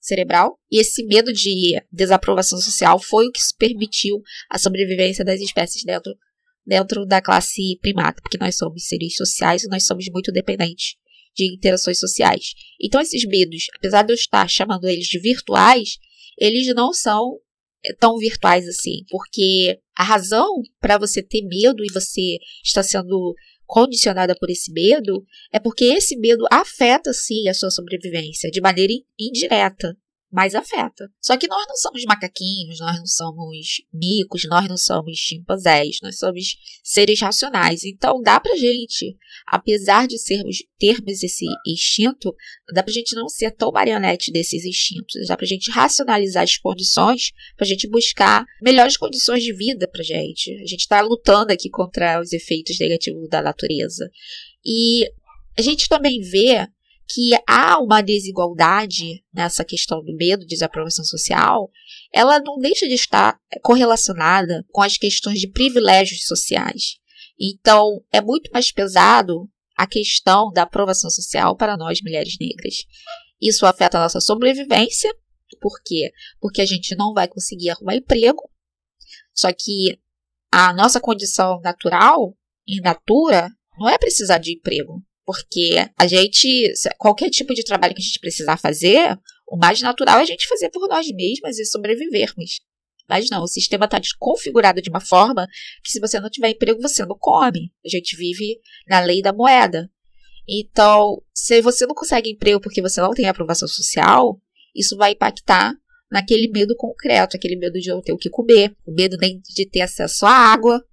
cerebral. 0.00 0.58
E 0.70 0.80
esse 0.80 1.04
medo 1.04 1.32
de 1.32 1.80
desaprovação 1.92 2.58
social 2.58 2.98
foi 2.98 3.26
o 3.26 3.32
que 3.32 3.40
permitiu 3.58 4.22
a 4.48 4.58
sobrevivência 4.58 5.24
das 5.24 5.40
espécies 5.40 5.84
dentro, 5.84 6.14
dentro 6.66 7.06
da 7.06 7.20
classe 7.20 7.78
primata, 7.80 8.22
porque 8.22 8.38
nós 8.38 8.56
somos 8.56 8.86
seres 8.86 9.14
sociais 9.14 9.62
e 9.62 9.68
nós 9.68 9.84
somos 9.84 10.06
muito 10.10 10.32
dependentes 10.32 10.96
de 11.34 11.52
interações 11.54 11.98
sociais. 11.98 12.54
Então, 12.80 13.00
esses 13.00 13.24
medos, 13.26 13.66
apesar 13.76 14.02
de 14.02 14.12
eu 14.12 14.16
estar 14.16 14.48
chamando 14.48 14.88
eles 14.88 15.06
de 15.06 15.18
virtuais, 15.18 15.98
eles 16.38 16.66
não 16.74 16.92
são 16.92 17.38
eh, 17.84 17.94
tão 17.94 18.18
virtuais 18.18 18.66
assim, 18.66 19.04
porque 19.08 19.78
a 19.96 20.02
razão 20.02 20.62
para 20.80 20.98
você 20.98 21.22
ter 21.22 21.42
medo 21.42 21.84
e 21.84 21.92
você 21.92 22.38
está 22.64 22.82
sendo 22.82 23.34
condicionada 23.70 24.34
por 24.34 24.50
esse 24.50 24.72
medo, 24.72 25.24
é 25.52 25.60
porque 25.60 25.84
esse 25.84 26.16
medo 26.16 26.44
afeta 26.50 27.12
sim 27.12 27.48
a 27.48 27.54
sua 27.54 27.70
sobrevivência 27.70 28.50
de 28.50 28.60
maneira 28.60 28.92
indireta 29.18 29.96
mas 30.32 30.54
afeta. 30.54 31.10
Só 31.20 31.36
que 31.36 31.48
nós 31.48 31.66
não 31.68 31.76
somos 31.76 32.04
macaquinhos, 32.04 32.78
nós 32.78 32.98
não 32.98 33.06
somos 33.06 33.82
micos, 33.92 34.42
nós 34.48 34.68
não 34.68 34.76
somos 34.76 35.18
chimpanzés, 35.18 35.98
nós 36.02 36.18
somos 36.18 36.56
seres 36.84 37.20
racionais. 37.20 37.84
Então 37.84 38.22
dá 38.22 38.38
pra 38.38 38.56
gente, 38.56 39.16
apesar 39.46 40.06
de 40.06 40.18
sermos 40.18 40.58
termos 40.78 41.22
esse 41.22 41.44
instinto, 41.66 42.34
dá 42.72 42.82
pra 42.82 42.92
gente 42.92 43.14
não 43.16 43.28
ser 43.28 43.50
tão 43.50 43.72
marionete 43.72 44.30
desses 44.30 44.64
instintos, 44.64 45.26
dá 45.26 45.36
pra 45.36 45.46
gente 45.46 45.70
racionalizar 45.70 46.44
as 46.44 46.56
condições 46.56 47.32
pra 47.56 47.66
gente 47.66 47.88
buscar 47.88 48.44
melhores 48.62 48.96
condições 48.96 49.42
de 49.42 49.52
vida 49.52 49.88
pra 49.88 50.04
gente. 50.04 50.52
A 50.62 50.66
gente 50.66 50.86
tá 50.86 51.00
lutando 51.00 51.52
aqui 51.52 51.68
contra 51.68 52.20
os 52.20 52.32
efeitos 52.32 52.78
negativos 52.78 53.28
da 53.28 53.42
natureza. 53.42 54.08
E 54.64 55.10
a 55.58 55.62
gente 55.62 55.88
também 55.88 56.20
vê 56.20 56.68
que 57.12 57.30
há 57.46 57.80
uma 57.80 58.00
desigualdade 58.00 59.24
nessa 59.34 59.64
questão 59.64 60.02
do 60.02 60.14
medo, 60.14 60.46
desaprovação 60.46 61.04
social, 61.04 61.68
ela 62.14 62.38
não 62.38 62.56
deixa 62.58 62.86
de 62.86 62.94
estar 62.94 63.36
correlacionada 63.62 64.64
com 64.70 64.80
as 64.80 64.96
questões 64.96 65.40
de 65.40 65.48
privilégios 65.48 66.24
sociais. 66.24 66.98
Então, 67.38 68.00
é 68.12 68.20
muito 68.20 68.48
mais 68.52 68.70
pesado 68.70 69.50
a 69.76 69.88
questão 69.88 70.52
da 70.52 70.62
aprovação 70.62 71.10
social 71.10 71.56
para 71.56 71.76
nós 71.76 72.00
mulheres 72.00 72.36
negras. 72.40 72.84
Isso 73.40 73.66
afeta 73.66 73.98
a 73.98 74.02
nossa 74.02 74.20
sobrevivência, 74.20 75.12
por 75.60 75.82
quê? 75.84 76.12
Porque 76.38 76.60
a 76.60 76.66
gente 76.66 76.94
não 76.94 77.12
vai 77.12 77.26
conseguir 77.26 77.70
arrumar 77.70 77.96
emprego. 77.96 78.48
Só 79.34 79.48
que 79.52 79.98
a 80.52 80.72
nossa 80.72 81.00
condição 81.00 81.60
natural, 81.60 82.36
in 82.68 82.80
natura, 82.82 83.48
não 83.78 83.88
é 83.88 83.98
precisar 83.98 84.38
de 84.38 84.52
emprego. 84.52 85.02
Porque 85.24 85.76
a 85.98 86.06
gente, 86.06 86.72
qualquer 86.98 87.30
tipo 87.30 87.54
de 87.54 87.64
trabalho 87.64 87.94
que 87.94 88.00
a 88.00 88.04
gente 88.04 88.18
precisar 88.18 88.56
fazer, 88.56 89.18
o 89.48 89.56
mais 89.56 89.80
natural 89.80 90.18
é 90.18 90.22
a 90.22 90.26
gente 90.26 90.48
fazer 90.48 90.70
por 90.70 90.88
nós 90.88 91.06
mesmas 91.12 91.58
e 91.58 91.64
sobrevivermos. 91.64 92.60
Mas 93.08 93.28
não, 93.28 93.42
o 93.42 93.48
sistema 93.48 93.86
está 93.86 93.98
desconfigurado 93.98 94.80
de 94.80 94.88
uma 94.88 95.00
forma 95.00 95.46
que 95.82 95.90
se 95.90 95.98
você 95.98 96.20
não 96.20 96.30
tiver 96.30 96.50
emprego, 96.50 96.80
você 96.80 97.04
não 97.04 97.16
come. 97.18 97.72
A 97.84 97.88
gente 97.88 98.16
vive 98.16 98.60
na 98.86 99.00
lei 99.00 99.20
da 99.20 99.32
moeda. 99.32 99.90
Então, 100.48 101.20
se 101.34 101.60
você 101.60 101.86
não 101.86 101.94
consegue 101.94 102.30
emprego 102.30 102.60
porque 102.60 102.80
você 102.80 103.00
não 103.00 103.12
tem 103.12 103.28
aprovação 103.28 103.66
social, 103.66 104.40
isso 104.74 104.96
vai 104.96 105.12
impactar 105.12 105.74
naquele 106.10 106.48
medo 106.48 106.74
concreto, 106.76 107.36
aquele 107.36 107.56
medo 107.56 107.78
de 107.78 107.88
não 107.88 108.00
ter 108.00 108.12
o 108.12 108.16
que 108.18 108.30
comer, 108.30 108.74
o 108.86 108.92
medo 108.92 109.16
nem 109.16 109.40
de 109.40 109.68
ter 109.68 109.80
acesso 109.80 110.26
à 110.26 110.30
água, 110.30 110.84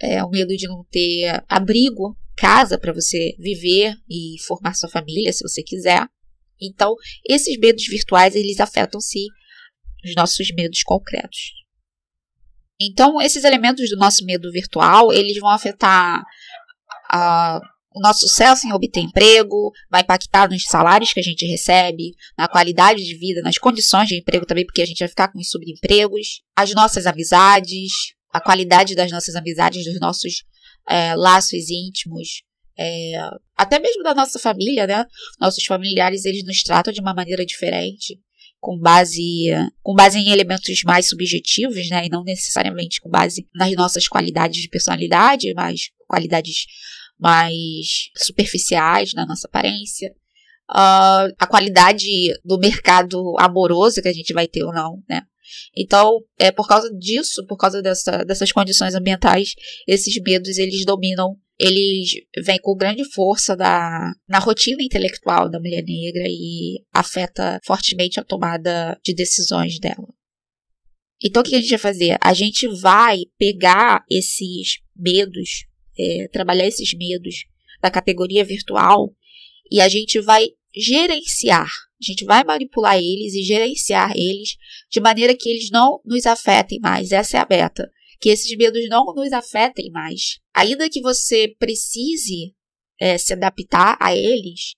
é, 0.00 0.22
o 0.22 0.30
medo 0.30 0.54
de 0.56 0.66
não 0.66 0.84
ter 0.90 1.42
abrigo, 1.48 2.16
casa 2.36 2.78
para 2.78 2.92
você 2.92 3.34
viver 3.38 3.94
e 4.08 4.36
formar 4.46 4.74
sua 4.74 4.88
família, 4.88 5.32
se 5.32 5.42
você 5.42 5.62
quiser. 5.62 6.06
Então, 6.60 6.94
esses 7.28 7.58
medos 7.58 7.86
virtuais, 7.86 8.34
eles 8.34 8.60
afetam 8.60 9.00
sim 9.00 9.26
os 10.04 10.14
nossos 10.14 10.52
medos 10.54 10.82
concretos. 10.82 11.52
Então, 12.80 13.20
esses 13.20 13.44
elementos 13.44 13.88
do 13.88 13.96
nosso 13.96 14.24
medo 14.24 14.50
virtual, 14.52 15.12
eles 15.12 15.38
vão 15.38 15.48
afetar 15.48 16.22
a, 17.10 17.60
o 17.94 18.00
nosso 18.00 18.28
sucesso 18.28 18.66
em 18.66 18.72
obter 18.72 19.00
emprego, 19.00 19.72
vai 19.90 20.02
impactar 20.02 20.50
nos 20.50 20.64
salários 20.64 21.12
que 21.12 21.20
a 21.20 21.22
gente 21.22 21.46
recebe, 21.46 22.12
na 22.36 22.46
qualidade 22.46 23.02
de 23.02 23.16
vida, 23.16 23.40
nas 23.40 23.56
condições 23.56 24.08
de 24.08 24.18
emprego 24.18 24.44
também, 24.44 24.66
porque 24.66 24.82
a 24.82 24.86
gente 24.86 24.98
vai 24.98 25.08
ficar 25.08 25.32
com 25.32 25.38
os 25.38 25.48
subempregos, 25.48 26.42
as 26.54 26.74
nossas 26.74 27.06
amizades, 27.06 27.92
a 28.30 28.40
qualidade 28.40 28.94
das 28.94 29.10
nossas 29.10 29.34
amizades, 29.34 29.84
dos 29.84 29.98
nossos 29.98 30.44
é, 30.88 31.14
laços 31.14 31.70
íntimos, 31.70 32.42
é, 32.78 33.12
até 33.56 33.78
mesmo 33.78 34.02
da 34.02 34.14
nossa 34.14 34.38
família, 34.38 34.86
né? 34.86 35.06
Nossos 35.40 35.64
familiares 35.64 36.24
eles 36.24 36.44
nos 36.44 36.62
tratam 36.62 36.92
de 36.92 37.00
uma 37.00 37.14
maneira 37.14 37.44
diferente, 37.44 38.20
com 38.60 38.78
base, 38.78 39.46
com 39.82 39.94
base 39.94 40.18
em 40.18 40.30
elementos 40.30 40.82
mais 40.84 41.08
subjetivos, 41.08 41.88
né? 41.88 42.06
E 42.06 42.08
não 42.10 42.22
necessariamente 42.22 43.00
com 43.00 43.08
base 43.08 43.48
nas 43.54 43.72
nossas 43.72 44.06
qualidades 44.06 44.60
de 44.60 44.68
personalidade, 44.68 45.52
mas 45.54 45.90
qualidades 46.06 46.66
mais 47.18 48.10
superficiais 48.16 49.14
na 49.14 49.26
nossa 49.26 49.48
aparência. 49.48 50.12
Uh, 50.68 51.32
a 51.38 51.46
qualidade 51.48 52.06
do 52.44 52.58
mercado 52.58 53.34
amoroso 53.38 54.02
que 54.02 54.08
a 54.08 54.12
gente 54.12 54.32
vai 54.32 54.48
ter 54.48 54.64
ou 54.64 54.72
não, 54.72 55.02
né? 55.08 55.22
Então, 55.76 56.18
é 56.38 56.50
por 56.50 56.66
causa 56.66 56.90
disso, 56.96 57.44
por 57.46 57.56
causa 57.56 57.82
dessa, 57.82 58.24
dessas 58.24 58.52
condições 58.52 58.94
ambientais, 58.94 59.54
esses 59.86 60.20
medos 60.22 60.58
eles 60.58 60.84
dominam, 60.84 61.36
eles 61.58 62.10
vêm 62.44 62.58
com 62.60 62.76
grande 62.76 63.04
força 63.12 63.56
da, 63.56 64.12
na 64.28 64.38
rotina 64.38 64.82
intelectual 64.82 65.50
da 65.50 65.58
mulher 65.58 65.82
negra 65.82 66.24
e 66.26 66.82
afeta 66.92 67.60
fortemente 67.64 68.20
a 68.20 68.24
tomada 68.24 68.98
de 69.04 69.14
decisões 69.14 69.78
dela. 69.78 70.08
Então, 71.22 71.40
o 71.40 71.44
que 71.44 71.54
a 71.54 71.60
gente 71.60 71.70
vai 71.70 71.78
fazer? 71.78 72.18
A 72.20 72.34
gente 72.34 72.68
vai 72.68 73.22
pegar 73.38 74.04
esses 74.10 74.80
medos, 74.94 75.64
é, 75.98 76.28
trabalhar 76.28 76.66
esses 76.66 76.92
medos 76.92 77.46
da 77.80 77.90
categoria 77.90 78.44
virtual 78.44 79.14
e 79.70 79.80
a 79.80 79.88
gente 79.88 80.20
vai 80.20 80.48
gerenciar 80.76 81.68
a 82.00 82.04
gente 82.04 82.24
vai 82.26 82.44
manipular 82.44 82.96
eles 82.96 83.34
e 83.34 83.42
gerenciar 83.42 84.12
eles 84.14 84.56
de 84.90 85.00
maneira 85.00 85.34
que 85.34 85.48
eles 85.48 85.70
não 85.70 86.00
nos 86.04 86.26
afetem 86.26 86.78
mais. 86.78 87.10
Essa 87.10 87.38
é 87.38 87.40
a 87.40 87.46
meta. 87.48 87.90
Que 88.20 88.28
esses 88.28 88.54
medos 88.56 88.86
não 88.88 89.06
nos 89.14 89.32
afetem 89.32 89.90
mais. 89.90 90.38
Ainda 90.54 90.90
que 90.90 91.00
você 91.00 91.54
precise 91.58 92.54
é, 93.00 93.16
se 93.16 93.32
adaptar 93.32 93.96
a 94.00 94.14
eles, 94.14 94.74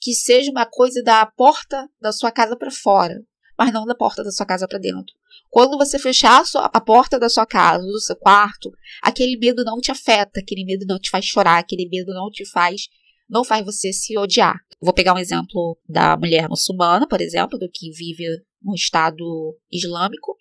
que 0.00 0.14
seja 0.14 0.50
uma 0.50 0.66
coisa 0.66 1.02
da 1.02 1.24
porta 1.26 1.88
da 2.00 2.10
sua 2.10 2.30
casa 2.30 2.56
para 2.56 2.70
fora, 2.70 3.22
mas 3.58 3.72
não 3.72 3.84
da 3.84 3.94
porta 3.94 4.24
da 4.24 4.30
sua 4.30 4.46
casa 4.46 4.66
para 4.66 4.78
dentro. 4.78 5.14
Quando 5.50 5.76
você 5.76 5.98
fechar 5.98 6.40
a, 6.40 6.44
sua, 6.44 6.64
a, 6.66 6.80
porta 6.80 7.18
da 7.18 7.28
sua 7.28 7.46
casa, 7.46 7.84
do 7.84 8.00
seu 8.00 8.16
quarto, 8.16 8.70
aquele 9.02 9.38
medo 9.38 9.62
não 9.64 9.78
te 9.78 9.90
afeta, 9.90 10.40
aquele 10.40 10.64
medo 10.64 10.86
não 10.86 10.98
te 10.98 11.10
faz 11.10 11.26
chorar, 11.26 11.58
aquele 11.58 11.88
medo 11.88 12.12
não 12.14 12.30
te 12.30 12.48
faz 12.50 12.88
não 13.32 13.42
faz 13.42 13.64
você 13.64 13.92
se 13.92 14.16
odiar. 14.18 14.54
Vou 14.80 14.92
pegar 14.92 15.14
um 15.14 15.18
exemplo 15.18 15.78
da 15.88 16.16
mulher 16.16 16.48
muçulmana, 16.48 17.08
por 17.08 17.20
exemplo, 17.20 17.58
do 17.58 17.70
que 17.70 17.90
vive 17.90 18.24
no 18.62 18.74
Estado 18.74 19.24
Islâmico. 19.72 20.36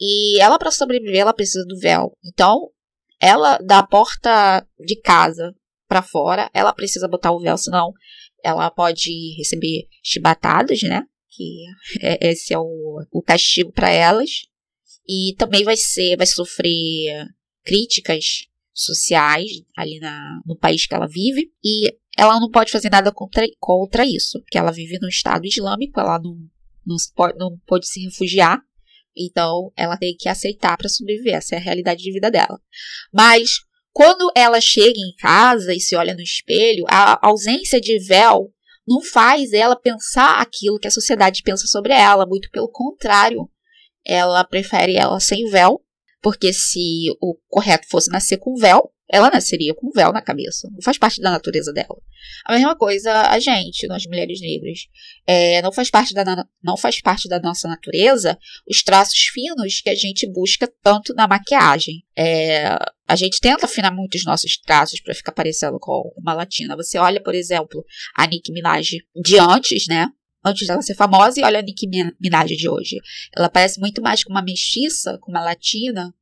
E 0.00 0.40
ela, 0.40 0.58
para 0.58 0.72
sobreviver, 0.72 1.20
ela 1.20 1.32
precisa 1.32 1.64
do 1.64 1.78
véu. 1.78 2.16
Então, 2.24 2.70
ela, 3.20 3.58
da 3.58 3.82
porta 3.82 4.66
de 4.84 4.96
casa 4.96 5.54
para 5.86 6.02
fora, 6.02 6.50
ela 6.52 6.72
precisa 6.72 7.06
botar 7.06 7.30
o 7.30 7.38
véu, 7.38 7.56
senão 7.56 7.92
ela 8.42 8.70
pode 8.70 9.34
receber 9.38 9.86
chibatadas, 10.02 10.82
né? 10.82 11.04
Que 11.30 11.64
é, 12.02 12.30
esse 12.30 12.52
é 12.52 12.58
o, 12.58 13.04
o 13.12 13.22
castigo 13.22 13.72
para 13.72 13.88
elas. 13.88 14.30
E 15.08 15.34
também 15.38 15.62
vai 15.62 15.76
ser, 15.76 16.16
vai 16.16 16.26
sofrer 16.26 17.28
críticas 17.64 18.48
sociais 18.76 19.50
ali 19.76 19.98
na, 19.98 20.40
no 20.44 20.56
país 20.56 20.86
que 20.86 20.94
ela 20.94 21.06
vive. 21.06 21.50
E 21.64 21.96
ela 22.16 22.40
não 22.40 22.50
pode 22.50 22.72
fazer 22.72 22.90
nada 22.90 23.12
contra, 23.12 23.44
contra 23.60 24.06
isso, 24.06 24.40
porque 24.40 24.56
ela 24.56 24.72
vive 24.72 24.98
no 24.98 25.08
Estado 25.08 25.44
Islâmico, 25.46 26.00
ela 26.00 26.18
não, 26.18 26.36
não, 26.86 26.96
pode, 27.14 27.38
não 27.38 27.58
pode 27.66 27.86
se 27.86 28.00
refugiar. 28.04 28.60
Então, 29.16 29.72
ela 29.76 29.96
tem 29.96 30.14
que 30.18 30.28
aceitar 30.28 30.76
para 30.76 30.88
sobreviver. 30.88 31.34
Essa 31.34 31.54
é 31.54 31.58
a 31.58 31.60
realidade 31.60 32.02
de 32.02 32.12
vida 32.12 32.30
dela. 32.30 32.60
Mas, 33.12 33.60
quando 33.92 34.30
ela 34.34 34.60
chega 34.60 34.98
em 34.98 35.14
casa 35.18 35.74
e 35.74 35.80
se 35.80 35.96
olha 35.96 36.14
no 36.14 36.20
espelho, 36.20 36.84
a 36.88 37.18
ausência 37.26 37.80
de 37.80 37.98
véu 37.98 38.52
não 38.86 39.02
faz 39.02 39.52
ela 39.52 39.74
pensar 39.74 40.40
aquilo 40.40 40.78
que 40.78 40.86
a 40.86 40.90
sociedade 40.90 41.42
pensa 41.42 41.66
sobre 41.66 41.92
ela. 41.92 42.26
Muito 42.26 42.50
pelo 42.50 42.70
contrário. 42.70 43.48
Ela 44.04 44.44
prefere 44.44 44.96
ela 44.96 45.18
sem 45.18 45.48
véu, 45.50 45.82
porque 46.22 46.52
se 46.52 47.10
o 47.20 47.36
correto 47.48 47.88
fosse 47.88 48.10
nascer 48.10 48.36
com 48.36 48.54
véu, 48.54 48.92
ela 49.08 49.30
nasceria 49.30 49.74
com 49.74 49.88
um 49.88 49.92
véu 49.92 50.12
na 50.12 50.20
cabeça. 50.20 50.68
Não 50.72 50.82
faz 50.82 50.98
parte 50.98 51.20
da 51.20 51.30
natureza 51.30 51.72
dela. 51.72 51.96
A 52.44 52.54
mesma 52.54 52.76
coisa 52.76 53.12
a 53.28 53.38
gente, 53.38 53.86
nós 53.86 54.04
mulheres 54.06 54.40
negras. 54.40 54.80
É, 55.26 55.62
não, 55.62 55.72
faz 55.72 55.90
parte 55.90 56.12
da, 56.12 56.24
não 56.62 56.76
faz 56.76 57.00
parte 57.00 57.28
da 57.28 57.38
nossa 57.38 57.68
natureza 57.68 58.38
os 58.68 58.82
traços 58.82 59.18
finos 59.32 59.80
que 59.80 59.90
a 59.90 59.94
gente 59.94 60.26
busca 60.26 60.70
tanto 60.82 61.14
na 61.14 61.28
maquiagem. 61.28 62.04
É, 62.16 62.76
a 63.08 63.14
gente 63.14 63.40
tenta 63.40 63.66
afinar 63.66 63.92
muito 63.92 64.16
os 64.16 64.24
nossos 64.24 64.58
traços 64.58 65.00
para 65.00 65.14
ficar 65.14 65.32
parecendo 65.32 65.78
com 65.78 66.12
uma 66.16 66.34
latina. 66.34 66.74
Você 66.76 66.98
olha, 66.98 67.22
por 67.22 67.34
exemplo, 67.34 67.84
a 68.14 68.26
Nicki 68.26 68.52
Minaj 68.52 68.96
de 69.14 69.38
antes, 69.38 69.86
né? 69.86 70.08
Antes 70.44 70.66
dela 70.66 70.82
ser 70.82 70.94
famosa, 70.94 71.40
e 71.40 71.42
olha 71.42 71.58
a 71.58 71.62
Nicki 71.62 71.88
Minaj 72.20 72.56
de 72.56 72.68
hoje. 72.68 72.96
Ela 73.36 73.48
parece 73.48 73.80
muito 73.80 74.00
mais 74.00 74.22
com 74.22 74.30
uma 74.30 74.42
mestiça, 74.42 75.18
com 75.20 75.30
uma 75.30 75.42
latina, 75.42 76.14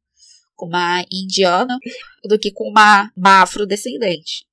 com 0.55 0.67
uma 0.67 1.05
indiana 1.11 1.79
do 2.25 2.39
que 2.39 2.51
com 2.53 2.69
uma, 2.69 3.11
uma 3.17 3.43
afrodescendente. 3.43 4.47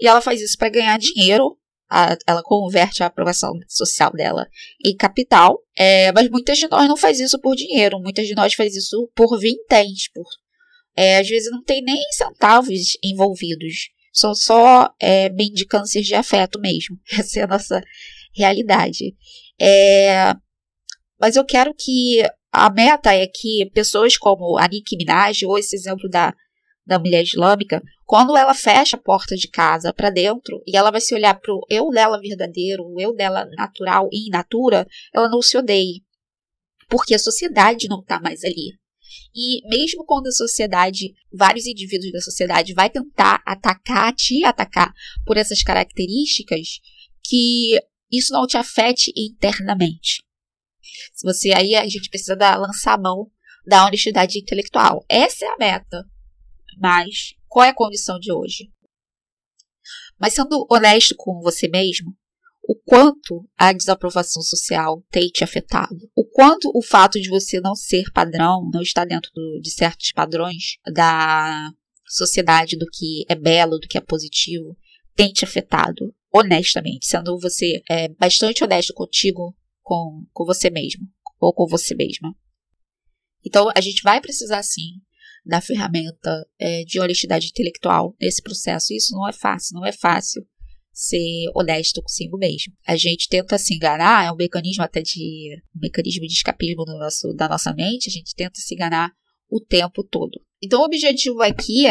E 0.00 0.06
ela 0.06 0.20
faz 0.20 0.40
isso 0.40 0.56
para 0.56 0.68
ganhar 0.68 0.98
dinheiro. 0.98 1.56
A, 1.90 2.16
ela 2.26 2.42
converte 2.42 3.02
a 3.02 3.06
aprovação 3.06 3.52
social 3.66 4.12
dela 4.12 4.46
em 4.84 4.94
capital. 4.94 5.58
É, 5.76 6.12
mas 6.12 6.28
muitas 6.28 6.58
de 6.58 6.68
nós 6.68 6.86
não 6.86 6.96
faz 6.96 7.18
isso 7.18 7.38
por 7.40 7.56
dinheiro. 7.56 7.98
Muitas 7.98 8.26
de 8.26 8.34
nós 8.34 8.54
faz 8.54 8.76
isso 8.76 9.10
por 9.14 9.38
vinténs. 9.38 10.08
Por, 10.12 10.26
é, 10.96 11.18
às 11.18 11.28
vezes 11.28 11.50
não 11.50 11.62
tem 11.62 11.82
nem 11.82 12.00
centavos 12.12 12.96
envolvidos. 13.02 13.90
São 14.12 14.34
só 14.34 14.92
é, 15.00 15.30
mendicâncias 15.30 16.06
de 16.06 16.14
afeto 16.14 16.60
mesmo. 16.60 16.98
Essa 17.18 17.40
é 17.40 17.42
a 17.44 17.48
nossa 17.48 17.82
realidade. 18.34 19.14
É, 19.60 20.34
mas 21.20 21.36
eu 21.36 21.44
quero 21.44 21.74
que 21.74 22.22
a 22.52 22.70
meta 22.70 23.12
é 23.14 23.26
que 23.26 23.70
pessoas 23.72 24.16
como 24.16 24.58
a 24.58 24.66
Nicki 24.66 24.96
Minaj, 24.96 25.44
ou 25.44 25.58
esse 25.58 25.76
exemplo 25.76 26.08
da, 26.08 26.34
da 26.86 26.98
mulher 26.98 27.22
islâmica, 27.22 27.82
quando 28.06 28.36
ela 28.36 28.54
fecha 28.54 28.96
a 28.96 29.00
porta 29.00 29.36
de 29.36 29.48
casa 29.48 29.92
para 29.92 30.10
dentro 30.10 30.62
e 30.66 30.76
ela 30.76 30.90
vai 30.90 31.00
se 31.00 31.14
olhar 31.14 31.38
para 31.38 31.52
o 31.52 31.60
eu 31.68 31.90
dela 31.90 32.18
verdadeiro, 32.20 32.84
o 32.84 32.98
eu 32.98 33.14
dela 33.14 33.44
natural 33.56 34.08
e 34.10 34.26
in 34.26 34.30
natura, 34.30 34.86
ela 35.14 35.28
não 35.28 35.42
se 35.42 35.58
odeie. 35.58 36.02
Porque 36.88 37.14
a 37.14 37.18
sociedade 37.18 37.86
não 37.86 38.00
está 38.00 38.18
mais 38.18 38.42
ali. 38.42 38.72
E 39.34 39.60
mesmo 39.68 40.04
quando 40.06 40.28
a 40.28 40.32
sociedade, 40.32 41.12
vários 41.30 41.66
indivíduos 41.66 42.12
da 42.12 42.20
sociedade 42.20 42.72
vai 42.72 42.88
tentar 42.88 43.42
atacar, 43.46 44.14
te 44.14 44.42
atacar 44.42 44.92
por 45.26 45.36
essas 45.36 45.62
características, 45.62 46.80
que 47.22 47.78
isso 48.10 48.32
não 48.32 48.46
te 48.46 48.56
afete 48.56 49.12
internamente. 49.14 50.22
Se 51.14 51.26
você 51.26 51.52
aí 51.52 51.74
a 51.74 51.84
gente 51.84 52.08
precisa 52.10 52.36
dar, 52.36 52.58
lançar 52.58 52.94
a 52.94 53.00
mão 53.00 53.30
da 53.66 53.86
honestidade 53.86 54.38
intelectual. 54.38 55.04
Essa 55.08 55.44
é 55.44 55.48
a 55.48 55.56
meta. 55.56 56.04
Mas 56.78 57.34
qual 57.48 57.64
é 57.64 57.70
a 57.70 57.74
condição 57.74 58.18
de 58.18 58.32
hoje? 58.32 58.70
Mas 60.18 60.34
sendo 60.34 60.66
honesto 60.70 61.14
com 61.16 61.40
você 61.40 61.68
mesmo, 61.68 62.16
o 62.68 62.74
quanto 62.74 63.48
a 63.56 63.72
desaprovação 63.72 64.42
social 64.42 65.02
tem 65.10 65.28
te 65.28 65.42
afetado, 65.42 66.10
o 66.14 66.24
quanto 66.24 66.70
o 66.74 66.82
fato 66.82 67.18
de 67.20 67.30
você 67.30 67.60
não 67.60 67.74
ser 67.74 68.10
padrão, 68.12 68.68
não 68.72 68.82
estar 68.82 69.06
dentro 69.06 69.30
do, 69.34 69.60
de 69.62 69.70
certos 69.70 70.12
padrões 70.12 70.76
da 70.92 71.70
sociedade 72.06 72.76
do 72.76 72.86
que 72.86 73.24
é 73.28 73.34
belo, 73.34 73.78
do 73.78 73.88
que 73.88 73.96
é 73.96 74.00
positivo, 74.00 74.76
tem 75.14 75.32
te 75.32 75.44
afetado, 75.44 76.14
honestamente, 76.32 77.06
sendo 77.06 77.38
você 77.38 77.82
é, 77.88 78.08
bastante 78.08 78.62
honesto 78.62 78.92
contigo 78.92 79.56
com, 79.88 80.26
com 80.34 80.44
você 80.44 80.68
mesmo 80.68 81.08
ou 81.40 81.54
com 81.54 81.66
você 81.66 81.94
mesma. 81.94 82.36
Então, 83.44 83.70
a 83.74 83.80
gente 83.80 84.02
vai 84.02 84.20
precisar 84.20 84.62
sim 84.62 85.00
da 85.46 85.62
ferramenta 85.62 86.46
é, 86.58 86.84
de 86.84 87.00
honestidade 87.00 87.46
intelectual 87.46 88.14
nesse 88.20 88.42
processo. 88.42 88.92
Isso 88.92 89.14
não 89.14 89.26
é 89.26 89.32
fácil, 89.32 89.74
não 89.74 89.86
é 89.86 89.92
fácil 89.92 90.46
ser 90.92 91.50
honesto 91.54 92.02
consigo 92.02 92.36
mesmo. 92.36 92.74
A 92.86 92.96
gente 92.96 93.28
tenta 93.30 93.56
se 93.56 93.74
enganar, 93.74 94.26
é 94.26 94.32
um 94.32 94.36
mecanismo 94.36 94.84
até 94.84 95.00
de 95.00 95.56
um 95.74 95.80
mecanismo 95.80 96.26
de 96.26 96.34
escapismo 96.34 96.84
no 96.84 96.98
nosso, 96.98 97.32
da 97.32 97.48
nossa 97.48 97.72
mente, 97.72 98.10
a 98.10 98.12
gente 98.12 98.34
tenta 98.34 98.60
se 98.60 98.74
enganar 98.74 99.10
o 99.48 99.58
tempo 99.58 100.04
todo. 100.04 100.38
Então, 100.62 100.82
o 100.82 100.84
objetivo 100.84 101.40
aqui 101.40 101.86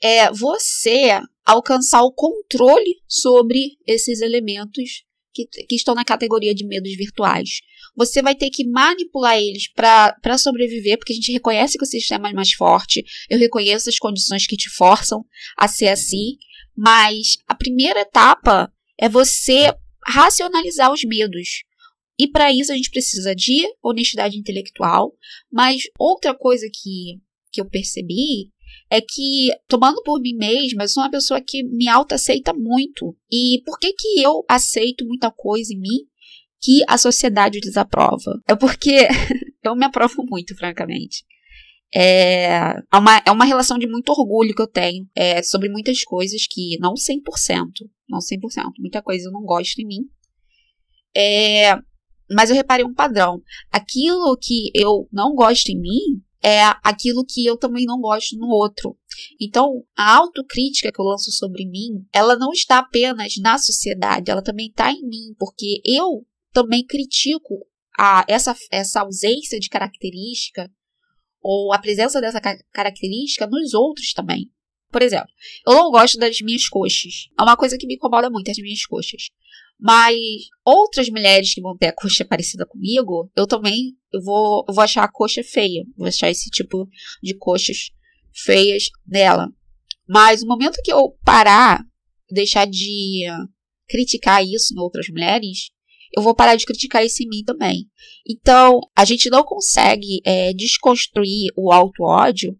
é 0.00 0.30
você 0.30 1.20
alcançar 1.44 2.02
o 2.02 2.12
controle 2.12 3.00
sobre 3.08 3.78
esses 3.84 4.20
elementos 4.20 5.04
que, 5.32 5.46
que 5.46 5.74
estão 5.74 5.94
na 5.94 6.04
categoria 6.04 6.54
de 6.54 6.66
medos 6.66 6.94
virtuais. 6.96 7.60
Você 7.96 8.22
vai 8.22 8.34
ter 8.34 8.50
que 8.50 8.66
manipular 8.66 9.38
eles 9.38 9.68
para 9.72 10.38
sobreviver, 10.38 10.98
porque 10.98 11.12
a 11.12 11.16
gente 11.16 11.32
reconhece 11.32 11.76
que 11.76 11.84
o 11.84 11.86
sistema 11.86 12.30
é 12.30 12.32
mais 12.32 12.52
forte, 12.52 13.04
eu 13.28 13.38
reconheço 13.38 13.88
as 13.88 13.98
condições 13.98 14.46
que 14.46 14.56
te 14.56 14.68
forçam 14.70 15.24
a 15.56 15.68
ser 15.68 15.88
assim, 15.88 16.36
mas 16.76 17.36
a 17.46 17.54
primeira 17.54 18.00
etapa 18.00 18.72
é 18.98 19.08
você 19.08 19.72
racionalizar 20.06 20.92
os 20.92 21.04
medos. 21.04 21.62
E 22.18 22.28
para 22.28 22.52
isso 22.52 22.72
a 22.72 22.76
gente 22.76 22.90
precisa 22.90 23.34
de 23.34 23.66
honestidade 23.82 24.36
intelectual, 24.36 25.12
mas 25.50 25.82
outra 25.98 26.34
coisa 26.34 26.68
que, 26.72 27.20
que 27.50 27.60
eu 27.60 27.68
percebi 27.68 28.50
é 28.90 29.00
que, 29.00 29.48
tomando 29.68 30.02
por 30.02 30.20
mim 30.20 30.34
mesma, 30.34 30.84
eu 30.84 30.88
sou 30.88 31.02
uma 31.02 31.10
pessoa 31.10 31.40
que 31.40 31.62
me 31.62 31.88
autoaceita 31.88 32.52
muito. 32.52 33.16
E 33.30 33.62
por 33.64 33.78
que, 33.78 33.92
que 33.92 34.22
eu 34.22 34.44
aceito 34.48 35.06
muita 35.06 35.30
coisa 35.30 35.72
em 35.72 35.80
mim 35.80 35.98
que 36.60 36.82
a 36.86 36.98
sociedade 36.98 37.60
desaprova? 37.60 38.40
É 38.46 38.54
porque 38.54 39.08
eu 39.64 39.74
me 39.74 39.86
aprovo 39.86 40.24
muito, 40.28 40.56
francamente. 40.56 41.24
É, 41.94 42.74
é 42.92 42.96
uma, 42.96 43.22
é 43.26 43.30
uma 43.30 43.44
relação 43.44 43.78
de 43.78 43.86
muito 43.86 44.10
orgulho 44.10 44.54
que 44.54 44.62
eu 44.62 44.66
tenho 44.66 45.06
é, 45.14 45.42
sobre 45.42 45.68
muitas 45.68 46.02
coisas 46.04 46.46
que, 46.48 46.78
não 46.80 46.94
100%, 46.94 47.66
não 48.08 48.18
100%, 48.18 48.72
muita 48.78 49.02
coisa 49.02 49.28
eu 49.28 49.32
não 49.32 49.42
gosto 49.42 49.78
em 49.78 49.86
mim. 49.86 50.00
É, 51.14 51.76
mas 52.30 52.48
eu 52.50 52.56
reparei 52.56 52.84
um 52.84 52.94
padrão. 52.94 53.42
Aquilo 53.70 54.36
que 54.40 54.70
eu 54.74 55.08
não 55.12 55.34
gosto 55.34 55.68
em 55.68 55.78
mim, 55.78 56.22
é 56.42 56.62
aquilo 56.82 57.24
que 57.24 57.46
eu 57.46 57.56
também 57.56 57.84
não 57.84 58.00
gosto 58.00 58.36
no 58.36 58.48
outro. 58.48 58.98
Então, 59.40 59.84
a 59.96 60.16
autocrítica 60.16 60.90
que 60.90 61.00
eu 61.00 61.04
lanço 61.04 61.30
sobre 61.30 61.64
mim, 61.64 62.04
ela 62.12 62.36
não 62.36 62.52
está 62.52 62.78
apenas 62.78 63.34
na 63.38 63.58
sociedade, 63.58 64.30
ela 64.30 64.42
também 64.42 64.68
está 64.68 64.90
em 64.90 65.02
mim, 65.02 65.34
porque 65.38 65.80
eu 65.84 66.26
também 66.52 66.84
critico 66.84 67.66
a, 67.98 68.24
essa, 68.28 68.56
essa 68.70 69.02
ausência 69.02 69.60
de 69.60 69.68
característica 69.68 70.70
ou 71.40 71.72
a 71.72 71.78
presença 71.78 72.20
dessa 72.20 72.40
característica 72.72 73.46
nos 73.46 73.74
outros 73.74 74.12
também. 74.12 74.50
Por 74.90 75.02
exemplo, 75.02 75.28
eu 75.66 75.74
não 75.74 75.90
gosto 75.90 76.18
das 76.18 76.40
minhas 76.40 76.68
coxas. 76.68 77.28
É 77.38 77.42
uma 77.42 77.56
coisa 77.56 77.78
que 77.78 77.86
me 77.86 77.94
incomoda 77.94 78.28
muito, 78.28 78.50
as 78.50 78.58
minhas 78.58 78.84
coxas. 78.84 79.30
Mas 79.82 80.16
outras 80.64 81.08
mulheres 81.08 81.52
que 81.52 81.60
vão 81.60 81.76
ter 81.76 81.88
a 81.88 81.92
coxa 81.92 82.24
parecida 82.24 82.64
comigo, 82.64 83.28
eu 83.36 83.48
também 83.48 83.96
vou, 84.24 84.64
vou 84.68 84.80
achar 84.80 85.02
a 85.02 85.10
coxa 85.10 85.42
feia. 85.42 85.84
Vou 85.96 86.06
achar 86.06 86.30
esse 86.30 86.48
tipo 86.50 86.88
de 87.20 87.36
coxas 87.36 87.90
feias 88.32 88.84
nela. 89.04 89.48
Mas 90.08 90.42
no 90.42 90.46
momento 90.46 90.80
que 90.84 90.92
eu 90.92 91.18
parar, 91.24 91.84
deixar 92.30 92.64
de 92.64 93.26
criticar 93.88 94.44
isso 94.46 94.72
em 94.72 94.78
outras 94.78 95.08
mulheres, 95.08 95.72
eu 96.16 96.22
vou 96.22 96.32
parar 96.32 96.54
de 96.54 96.64
criticar 96.64 97.04
isso 97.04 97.20
em 97.20 97.28
mim 97.28 97.42
também. 97.44 97.86
Então, 98.28 98.78
a 98.96 99.04
gente 99.04 99.28
não 99.30 99.42
consegue 99.42 100.20
é, 100.24 100.52
desconstruir 100.52 101.50
o 101.56 101.72
auto-ódio 101.72 102.56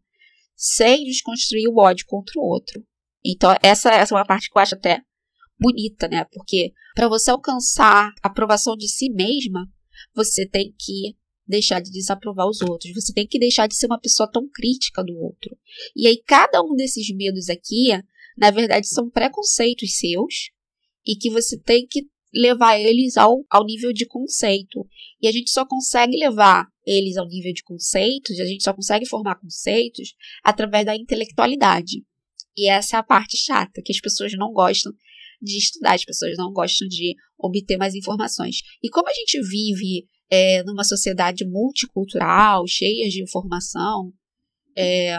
sem 0.57 1.05
desconstruir 1.05 1.69
o 1.69 1.79
ódio 1.79 2.05
contra 2.09 2.33
o 2.37 2.45
outro. 2.45 2.85
Então, 3.25 3.55
essa, 3.63 3.93
essa 3.93 4.13
é 4.13 4.19
uma 4.19 4.27
parte 4.27 4.51
que 4.51 4.59
eu 4.59 4.63
acho 4.63 4.75
até 4.75 5.03
bonita, 5.63 6.09
né? 6.09 6.25
Porque 6.33 6.73
para 6.95 7.09
você 7.09 7.31
alcançar 7.31 8.13
a 8.23 8.29
aprovação 8.29 8.77
de 8.77 8.89
si 8.89 9.09
mesma, 9.11 9.67
você 10.15 10.47
tem 10.47 10.75
que 10.79 11.17
deixar 11.47 11.81
de 11.81 11.91
desaprovar 11.91 12.49
os 12.49 12.61
outros, 12.61 12.93
você 12.93 13.13
tem 13.13 13.27
que 13.27 13.39
deixar 13.39 13.67
de 13.67 13.77
ser 13.77 13.87
uma 13.87 14.01
pessoa 14.01 14.31
tão 14.31 14.49
crítica 14.49 15.03
do 15.03 15.15
outro. 15.19 15.57
E 15.97 16.07
aí 16.07 16.23
cada 16.27 16.63
um 16.63 16.75
desses 16.75 17.09
medos 17.15 17.49
aqui, 17.49 17.89
na 18.37 18.51
verdade, 18.51 18.87
são 18.89 19.11
preconceitos 19.11 19.99
seus 19.99 20.51
e 21.07 21.17
que 21.17 21.31
você 21.31 21.59
tem 21.59 21.87
que 21.87 22.07
levar 22.33 22.79
eles 22.79 23.17
ao, 23.17 23.45
ao 23.51 23.65
nível 23.65 23.93
de 23.93 24.07
conceito. 24.07 24.87
E 25.21 25.29
a 25.29 25.33
gente 25.33 25.51
só 25.51 25.67
consegue 25.67 26.17
levar 26.17 26.67
eles 26.87 27.17
ao 27.17 27.27
nível 27.27 27.53
de 27.53 27.63
conceitos, 27.63 28.41
a 28.41 28.47
gente 28.47 28.65
só 28.65 28.73
consegue 28.73 29.07
formar 29.07 29.37
conceitos 29.37 30.15
através 30.43 30.87
da 30.87 30.97
intelectualidade. 30.97 32.03
E 32.57 32.69
essa 32.69 32.97
é 32.97 32.99
a 32.99 33.03
parte 33.03 33.37
chata, 33.37 33.81
que 33.85 33.93
as 33.93 34.01
pessoas 34.01 34.33
não 34.35 34.53
gostam 34.53 34.93
de 35.43 35.59
estudar, 35.59 35.95
as 35.95 36.05
pessoas 36.05 36.37
não 36.37 36.53
gostam 36.53 36.87
de 36.87 37.15
obter 37.39 37.77
mais 37.77 37.95
informações. 37.95 38.59
E 38.83 38.89
como 38.89 39.09
a 39.09 39.13
gente 39.13 39.41
vive 39.43 40.07
é, 40.31 40.63
numa 40.63 40.85
sociedade 40.85 41.45
multicultural, 41.45 42.67
cheia 42.67 43.09
de 43.09 43.23
informação, 43.23 44.13
é, 44.77 45.19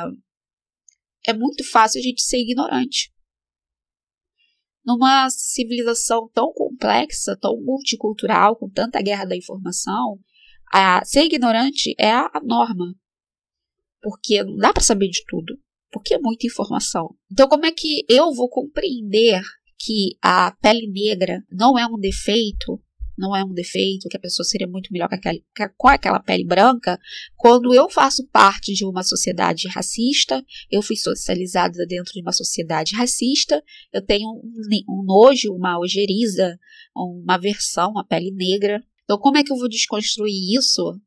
é 1.27 1.33
muito 1.33 1.63
fácil 1.69 1.99
a 1.99 2.03
gente 2.03 2.21
ser 2.21 2.37
ignorante. 2.37 3.11
Numa 4.85 5.29
civilização 5.29 6.29
tão 6.33 6.51
complexa, 6.53 7.37
tão 7.39 7.61
multicultural, 7.61 8.55
com 8.55 8.69
tanta 8.69 9.01
guerra 9.01 9.25
da 9.25 9.35
informação, 9.35 10.19
a, 10.71 11.03
ser 11.05 11.23
ignorante 11.25 11.93
é 11.97 12.11
a, 12.11 12.29
a 12.33 12.41
norma. 12.43 12.93
Porque 14.01 14.43
não 14.43 14.57
dá 14.57 14.73
para 14.73 14.83
saber 14.83 15.07
de 15.09 15.23
tudo. 15.25 15.57
Porque 15.91 16.15
é 16.15 16.19
muita 16.19 16.47
informação. 16.47 17.15
Então, 17.31 17.47
como 17.47 17.65
é 17.65 17.71
que 17.71 18.03
eu 18.09 18.33
vou 18.33 18.49
compreender 18.49 19.41
que 19.77 20.17
a 20.21 20.51
pele 20.61 20.87
negra 20.87 21.43
não 21.51 21.77
é 21.77 21.85
um 21.85 21.99
defeito 21.99 22.79
não 23.17 23.35
é 23.35 23.43
um 23.43 23.53
defeito, 23.53 24.09
que 24.09 24.17
a 24.17 24.19
pessoa 24.19 24.45
seria 24.45 24.67
muito 24.67 24.91
melhor 24.91 25.07
com 25.07 25.15
aquela, 25.15 25.37
com 25.77 25.87
aquela 25.87 26.19
pele 26.19 26.43
branca, 26.43 26.99
quando 27.35 27.73
eu 27.73 27.89
faço 27.89 28.27
parte 28.27 28.73
de 28.73 28.85
uma 28.85 29.03
sociedade 29.03 29.67
racista, 29.67 30.43
eu 30.71 30.81
fui 30.81 30.95
socializada 30.95 31.85
dentro 31.85 32.11
de 32.13 32.21
uma 32.21 32.31
sociedade 32.31 32.95
racista, 32.95 33.63
eu 33.91 34.01
tenho 34.01 34.27
um, 34.27 34.51
um 34.89 35.03
nojo, 35.03 35.53
uma 35.53 35.79
ojeriza, 35.79 36.57
uma 36.95 37.35
aversão 37.35 37.97
à 37.97 38.03
pele 38.03 38.31
negra. 38.31 38.83
Então, 39.03 39.17
como 39.19 39.37
é 39.37 39.43
que 39.43 39.51
eu 39.51 39.57
vou 39.57 39.69
desconstruir 39.69 40.57
isso 40.57 40.99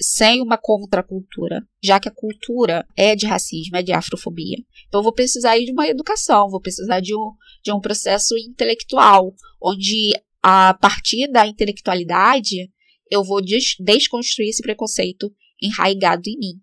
sem 0.00 0.40
uma 0.40 0.56
contracultura, 0.56 1.66
já 1.82 2.00
que 2.00 2.08
a 2.08 2.14
cultura 2.14 2.86
é 2.96 3.14
de 3.14 3.26
racismo, 3.26 3.76
é 3.76 3.82
de 3.82 3.92
afrofobia. 3.92 4.56
Então 4.88 5.00
eu 5.00 5.04
vou 5.04 5.12
precisar 5.12 5.58
de 5.58 5.70
uma 5.70 5.88
educação, 5.88 6.48
vou 6.48 6.60
precisar 6.60 7.00
de 7.00 7.14
um, 7.14 7.32
de 7.62 7.72
um 7.72 7.80
processo 7.80 8.36
intelectual, 8.38 9.34
onde 9.60 10.12
a 10.42 10.74
partir 10.74 11.30
da 11.30 11.46
intelectualidade, 11.46 12.70
eu 13.10 13.22
vou 13.22 13.40
des 13.40 13.76
desconstruir 13.78 14.48
esse 14.48 14.62
preconceito 14.62 15.32
enraigado 15.60 16.22
em 16.26 16.38
mim. 16.38 16.60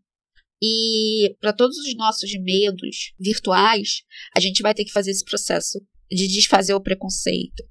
E 0.61 1.36
para 1.39 1.53
todos 1.53 1.78
os 1.78 1.95
nossos 1.95 2.30
medos 2.41 3.13
virtuais, 3.17 4.01
a 4.36 4.39
gente 4.41 4.61
vai 4.61 4.74
ter 4.74 4.84
que 4.84 4.91
fazer 4.91 5.11
esse 5.11 5.24
processo 5.24 5.80
de 6.11 6.28
desfazer 6.28 6.74
o 6.74 6.82
preconceito. 6.82 7.63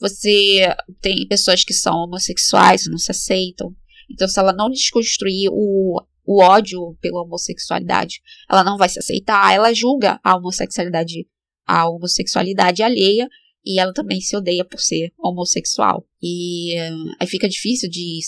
Você 0.00 0.66
tem 1.00 1.28
pessoas 1.28 1.62
que 1.62 1.72
são 1.72 1.94
homossexuais, 1.94 2.88
não 2.88 2.98
se 2.98 3.12
aceitam. 3.12 3.72
Então, 4.12 4.28
se 4.28 4.38
ela 4.38 4.52
não 4.52 4.70
desconstruir 4.70 5.48
o, 5.50 6.00
o 6.24 6.42
ódio 6.42 6.96
pela 7.00 7.22
homossexualidade, 7.22 8.20
ela 8.48 8.62
não 8.62 8.76
vai 8.76 8.88
se 8.88 8.98
aceitar. 8.98 9.52
Ela 9.52 9.72
julga 9.72 10.20
a 10.22 10.36
homossexualidade, 10.36 11.26
a 11.66 11.88
homossexualidade 11.88 12.82
alheia 12.82 13.28
e 13.64 13.78
ela 13.78 13.92
também 13.92 14.20
se 14.20 14.36
odeia 14.36 14.64
por 14.64 14.80
ser 14.80 15.12
homossexual. 15.18 16.06
E 16.20 16.74
uh, 16.78 17.14
aí 17.20 17.26
fica 17.26 17.48
difícil 17.48 17.88
de, 17.88 18.20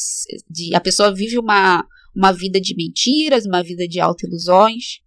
de. 0.49 0.74
A 0.74 0.80
pessoa 0.80 1.14
vive 1.14 1.39
uma, 1.39 1.85
uma 2.14 2.32
vida 2.32 2.61
de 2.61 2.74
mentiras, 2.76 3.45
uma 3.45 3.62
vida 3.62 3.87
de 3.87 4.01
autoilusões. 4.01 5.01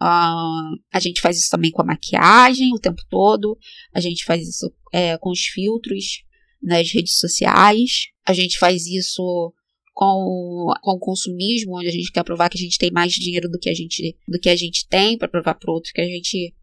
Uh, 0.00 0.80
a 0.92 0.98
gente 0.98 1.20
faz 1.20 1.38
isso 1.38 1.50
também 1.50 1.70
com 1.70 1.82
a 1.82 1.86
maquiagem 1.86 2.74
o 2.74 2.78
tempo 2.78 3.02
todo. 3.08 3.58
A 3.92 4.00
gente 4.00 4.24
faz 4.24 4.48
isso 4.48 4.72
é, 4.92 5.16
com 5.18 5.30
os 5.30 5.40
filtros 5.40 6.24
nas 6.62 6.90
redes 6.90 7.18
sociais. 7.18 8.06
A 8.26 8.32
gente 8.32 8.58
faz 8.58 8.86
isso 8.86 9.52
com, 9.92 10.72
com 10.82 10.90
o 10.92 10.98
consumismo, 10.98 11.76
onde 11.76 11.88
a 11.88 11.92
gente 11.92 12.10
quer 12.10 12.24
provar 12.24 12.48
que 12.48 12.58
a 12.58 12.60
gente 12.60 12.78
tem 12.78 12.90
mais 12.90 13.12
dinheiro 13.12 13.48
do 13.48 13.58
que 13.58 13.68
a 13.68 13.74
gente, 13.74 14.16
do 14.26 14.38
que 14.38 14.48
a 14.48 14.56
gente 14.56 14.86
tem, 14.88 15.18
para 15.18 15.28
provar 15.28 15.54
para 15.54 15.72
outro 15.72 15.92
que 15.92 16.00
a 16.00 16.06
gente 16.06 16.54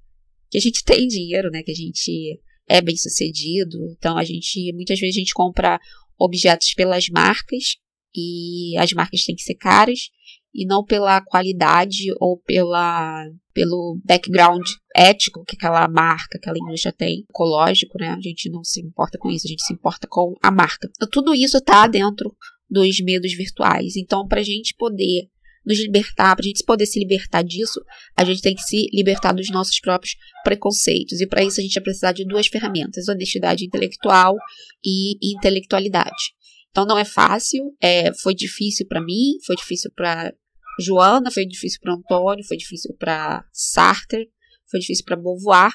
que 0.50 0.58
a 0.58 0.62
gente 0.62 0.84
tem 0.86 1.08
dinheiro, 1.08 1.50
né? 1.52 1.62
Que 1.64 1.72
a 1.72 1.76
gente 1.76 2.40
é 2.68 2.82
bem 2.82 2.98
sucedido. 2.98 3.78
Então 3.98 4.18
a 4.18 4.24
gente 4.24 4.72
muitas 4.74 5.00
vezes 5.00 5.16
a 5.16 5.20
gente 5.20 5.34
compra 5.34 5.80
objetos 6.18 6.74
pelas 6.74 7.08
marcas 7.10 7.78
e 8.16 8.76
as 8.78 8.92
marcas 8.94 9.24
têm 9.24 9.36
que 9.36 9.44
ser 9.44 9.56
caras 9.56 10.10
e 10.54 10.66
não 10.66 10.84
pela 10.84 11.22
qualidade 11.22 12.06
ou 12.20 12.38
pela 12.40 13.26
pelo 13.54 14.00
background 14.04 14.66
ético 14.96 15.44
que 15.46 15.56
aquela 15.56 15.88
marca, 15.88 16.38
aquela 16.38 16.58
indústria 16.58 16.94
tem, 16.94 17.26
ecológico, 17.30 17.98
né? 18.00 18.10
A 18.10 18.20
gente 18.20 18.50
não 18.50 18.64
se 18.64 18.82
importa 18.82 19.18
com 19.20 19.30
isso, 19.30 19.46
a 19.46 19.50
gente 19.50 19.64
se 19.64 19.74
importa 19.74 20.08
com 20.10 20.34
a 20.42 20.50
marca. 20.50 20.90
Tudo 21.12 21.36
isso 21.36 21.58
está 21.58 21.86
dentro 21.86 22.36
dos 22.70 23.00
medos 23.02 23.34
virtuais. 23.34 23.96
Então, 23.96 24.28
para 24.28 24.42
a 24.42 24.44
gente 24.44 24.76
poder 24.76 25.30
nos 25.66 25.80
libertar, 25.80 26.36
para 26.36 26.44
a 26.44 26.48
gente 26.48 26.64
poder 26.64 26.86
se 26.86 27.00
libertar 27.00 27.44
disso, 27.44 27.80
a 28.16 28.24
gente 28.24 28.42
tem 28.42 28.56
que 28.56 28.62
se 28.64 28.88
libertar 28.94 29.34
dos 29.34 29.50
nossos 29.50 29.80
próprios 29.80 30.16
preconceitos. 30.44 31.20
E 31.22 31.28
para 31.28 31.44
isso 31.44 31.60
a 31.60 31.64
gente 31.64 31.74
vai 31.74 31.84
precisar 31.84 32.12
de 32.12 32.26
duas 32.26 32.48
ferramentas: 32.48 33.08
honestidade 33.08 33.66
intelectual 33.66 34.36
e 34.84 35.18
intelectualidade. 35.36 36.34
Então 36.72 36.86
não 36.86 36.98
é 36.98 37.06
fácil, 37.06 37.76
é, 37.82 38.14
foi 38.22 38.36
difícil 38.36 38.88
para 38.88 39.02
mim, 39.02 39.38
foi 39.46 39.56
difícil 39.56 39.92
para 39.96 40.34
Joana, 40.80 41.32
foi 41.32 41.46
difícil 41.46 41.80
para 41.82 41.94
Antônio, 41.94 42.46
foi 42.46 42.58
difícil 42.58 42.96
para 42.98 43.44
Sartre, 43.52 44.30
foi 44.70 44.80
difícil 44.80 45.04
para 45.04 45.18
Beauvoir, 45.18 45.72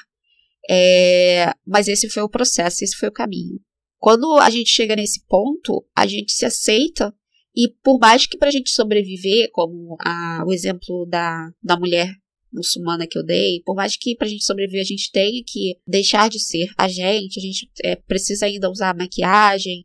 é, 0.69 1.53
mas 1.65 1.87
esse 1.87 2.09
foi 2.09 2.23
o 2.23 2.29
processo, 2.29 2.83
esse 2.83 2.95
foi 2.95 3.09
o 3.09 3.13
caminho. 3.13 3.59
Quando 4.05 4.37
a 4.37 4.51
gente 4.51 4.69
chega 4.69 4.95
nesse 4.95 5.25
ponto, 5.25 5.83
a 5.95 6.05
gente 6.05 6.31
se 6.31 6.45
aceita. 6.45 7.11
E 7.55 7.67
por 7.83 7.97
mais 7.97 8.27
que 8.27 8.37
para 8.37 8.49
a 8.49 8.51
gente 8.51 8.69
sobreviver, 8.69 9.49
como 9.51 9.97
a, 9.99 10.43
o 10.45 10.53
exemplo 10.53 11.07
da, 11.07 11.51
da 11.59 11.75
mulher 11.75 12.13
muçulmana 12.53 13.07
que 13.07 13.17
eu 13.17 13.25
dei, 13.25 13.63
por 13.65 13.73
mais 13.73 13.97
que 13.97 14.15
para 14.15 14.27
a 14.27 14.29
gente 14.29 14.45
sobreviver 14.45 14.81
a 14.81 14.85
gente 14.85 15.11
tenha 15.11 15.41
que 15.43 15.79
deixar 15.87 16.29
de 16.29 16.39
ser 16.39 16.67
a 16.77 16.87
gente, 16.87 17.39
a 17.39 17.41
gente 17.41 17.67
é, 17.83 17.95
precisa 17.95 18.45
ainda 18.45 18.69
usar 18.69 18.95
maquiagem 18.95 19.83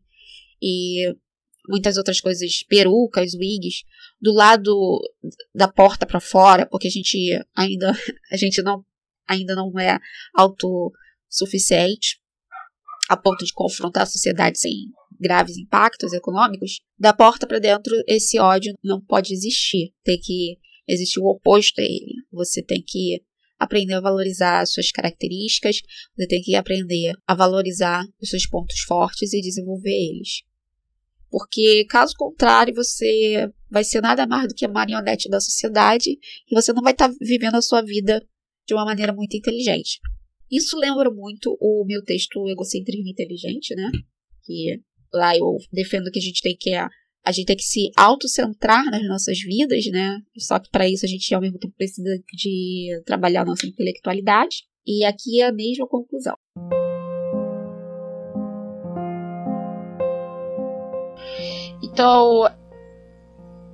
e 0.60 1.16
muitas 1.66 1.96
outras 1.96 2.20
coisas, 2.20 2.62
perucas, 2.64 3.32
wigs, 3.32 3.84
do 4.20 4.34
lado 4.34 5.00
da 5.54 5.66
porta 5.66 6.04
para 6.04 6.20
fora, 6.20 6.66
porque 6.66 6.88
a 6.88 6.90
gente 6.90 7.42
ainda 7.56 7.90
a 8.30 8.36
gente 8.36 8.60
não 8.60 8.84
ainda 9.26 9.54
não 9.54 9.78
é 9.78 9.98
autossuficiente 10.34 12.19
a 13.10 13.16
ponto 13.16 13.44
de 13.44 13.52
confrontar 13.52 14.04
a 14.04 14.06
sociedade 14.06 14.60
sem 14.60 14.72
graves 15.20 15.58
impactos 15.58 16.12
econômicos, 16.12 16.78
da 16.96 17.12
porta 17.12 17.44
para 17.44 17.58
dentro 17.58 17.92
esse 18.06 18.38
ódio 18.38 18.72
não 18.84 19.00
pode 19.00 19.34
existir. 19.34 19.92
Tem 20.04 20.16
que 20.16 20.56
existir 20.86 21.18
o 21.18 21.26
oposto 21.26 21.80
a 21.80 21.84
ele. 21.84 22.14
Você 22.32 22.62
tem 22.62 22.80
que 22.86 23.20
aprender 23.58 23.94
a 23.94 24.00
valorizar 24.00 24.60
as 24.60 24.72
suas 24.72 24.92
características, 24.92 25.80
você 26.16 26.26
tem 26.28 26.40
que 26.40 26.54
aprender 26.54 27.12
a 27.26 27.34
valorizar 27.34 28.06
os 28.22 28.30
seus 28.30 28.46
pontos 28.46 28.80
fortes 28.82 29.32
e 29.32 29.40
desenvolver 29.40 29.90
eles. 29.90 30.44
Porque, 31.28 31.84
caso 31.90 32.14
contrário, 32.16 32.72
você 32.74 33.50
vai 33.68 33.82
ser 33.82 34.00
nada 34.00 34.24
mais 34.24 34.46
do 34.46 34.54
que 34.54 34.64
a 34.64 34.68
marionete 34.68 35.28
da 35.28 35.40
sociedade 35.40 36.10
e 36.10 36.54
você 36.54 36.72
não 36.72 36.82
vai 36.82 36.92
estar 36.92 37.08
tá 37.08 37.14
vivendo 37.20 37.56
a 37.56 37.62
sua 37.62 37.82
vida 37.82 38.24
de 38.66 38.72
uma 38.72 38.84
maneira 38.84 39.12
muito 39.12 39.36
inteligente. 39.36 39.98
Isso 40.50 40.76
lembra 40.76 41.10
muito 41.10 41.56
o 41.60 41.84
meu 41.86 42.02
texto 42.02 42.48
Egocentrismo 42.48 43.08
Inteligente, 43.08 43.74
né? 43.74 43.90
Que 44.44 44.80
lá 45.12 45.36
eu 45.36 45.56
defendo 45.72 46.10
que 46.10 46.18
a 46.18 46.22
gente 46.22 46.42
tem 46.42 46.56
que 46.58 46.74
a 46.74 47.32
gente 47.32 47.46
tem 47.46 47.56
que 47.56 47.62
se 47.62 47.90
autocentrar 47.96 48.84
nas 48.90 49.06
nossas 49.06 49.38
vidas, 49.40 49.84
né? 49.86 50.18
Só 50.38 50.58
que 50.58 50.70
para 50.70 50.88
isso 50.88 51.04
a 51.04 51.08
gente 51.08 51.32
ao 51.34 51.40
mesmo 51.40 51.58
tempo 51.58 51.74
precisa 51.76 52.10
de 52.32 53.02
trabalhar 53.04 53.42
a 53.42 53.44
nossa 53.44 53.66
intelectualidade. 53.66 54.64
E 54.86 55.04
aqui 55.04 55.40
é 55.40 55.46
a 55.46 55.52
mesma 55.52 55.86
conclusão. 55.86 56.34
Então, 61.82 62.44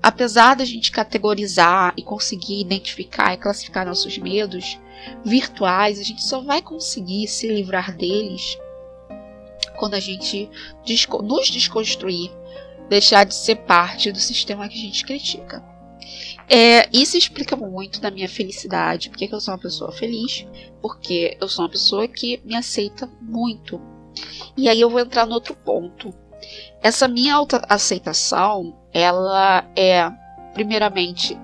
apesar 0.07 0.55
da 0.55 0.65
gente 0.65 0.93
categorizar 0.93 1.93
e 1.97 2.03
conseguir 2.03 2.61
identificar 2.61 3.35
e 3.35 3.39
classificar 3.39 3.85
nossos 3.85 4.17
medos 4.19 4.79
virtuais, 5.25 5.99
a 5.99 6.05
gente 6.05 6.23
só 6.23 6.41
vai 6.41 6.63
conseguir 6.63 7.27
se 7.27 7.49
livrar 7.49 7.93
deles 7.93 8.57
quando 9.77 9.95
a 9.95 10.01
gente 10.01 10.49
nos 11.25 11.49
desconstruir, 11.51 12.31
deixar 12.89 13.25
de 13.25 13.35
ser 13.35 13.57
parte 13.57 14.13
do 14.13 14.21
sistema 14.21 14.69
que 14.69 14.79
a 14.79 14.81
gente 14.81 15.05
critica. 15.05 15.61
É, 16.49 16.89
isso 16.93 17.17
explica 17.17 17.57
muito 17.57 18.01
da 18.01 18.09
minha 18.09 18.29
felicidade. 18.29 19.11
Porque 19.11 19.29
eu 19.29 19.41
sou 19.41 19.55
uma 19.55 19.61
pessoa 19.61 19.91
feliz. 19.91 20.47
Porque 20.81 21.37
eu 21.41 21.49
sou 21.49 21.65
uma 21.65 21.71
pessoa 21.71 22.07
que 22.07 22.41
me 22.45 22.55
aceita 22.55 23.11
muito. 23.21 23.81
E 24.57 24.69
aí 24.69 24.81
eu 24.81 24.89
vou 24.89 25.01
entrar 25.01 25.27
no 25.27 25.35
outro 25.35 25.57
ponto. 25.57 26.15
Essa 26.83 27.09
minha 27.09 27.35
autoaceitação, 27.35 28.77
ela 28.93 29.65
é, 29.75 30.11
primeiramente, 30.55 31.37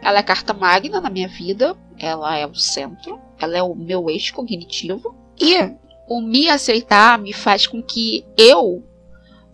ela 0.00 0.18
é 0.18 0.22
carta 0.22 0.52
magna 0.52 1.00
na 1.00 1.10
minha 1.10 1.28
vida. 1.28 1.76
Ela 1.98 2.36
é 2.36 2.46
o 2.46 2.54
centro. 2.54 3.18
Ela 3.38 3.58
é 3.58 3.62
o 3.62 3.74
meu 3.74 4.08
eixo 4.08 4.34
cognitivo. 4.34 5.14
E 5.40 5.54
o 6.08 6.20
me 6.20 6.48
aceitar 6.48 7.18
me 7.18 7.32
faz 7.32 7.66
com 7.66 7.82
que 7.82 8.24
eu 8.36 8.84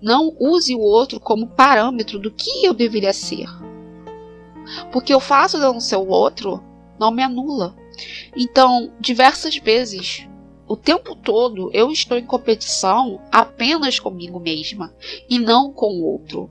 não 0.01 0.35
use 0.39 0.75
o 0.75 0.81
outro 0.81 1.21
como 1.21 1.47
parâmetro 1.47 2.19
do 2.19 2.31
que 2.31 2.65
eu 2.65 2.75
deveria 2.75 3.13
ser. 3.13 3.47
Porque 4.91 5.15
o 5.15 5.21
fato 5.21 5.59
de 5.59 5.65
eu 5.65 5.73
não 5.73 5.81
ser 5.81 5.97
o 5.97 6.09
outro 6.09 6.63
não 6.99 7.11
me 7.11 7.23
anula. 7.23 7.75
Então, 8.37 8.93
diversas 9.01 9.57
vezes, 9.57 10.27
o 10.67 10.77
tempo 10.77 11.15
todo, 11.15 11.71
eu 11.73 11.91
estou 11.91 12.17
em 12.17 12.25
competição 12.25 13.21
apenas 13.31 13.99
comigo 13.99 14.41
mesma 14.41 14.95
e 15.29 15.39
não 15.39 15.73
com 15.73 15.89
o 15.89 16.05
outro. 16.05 16.51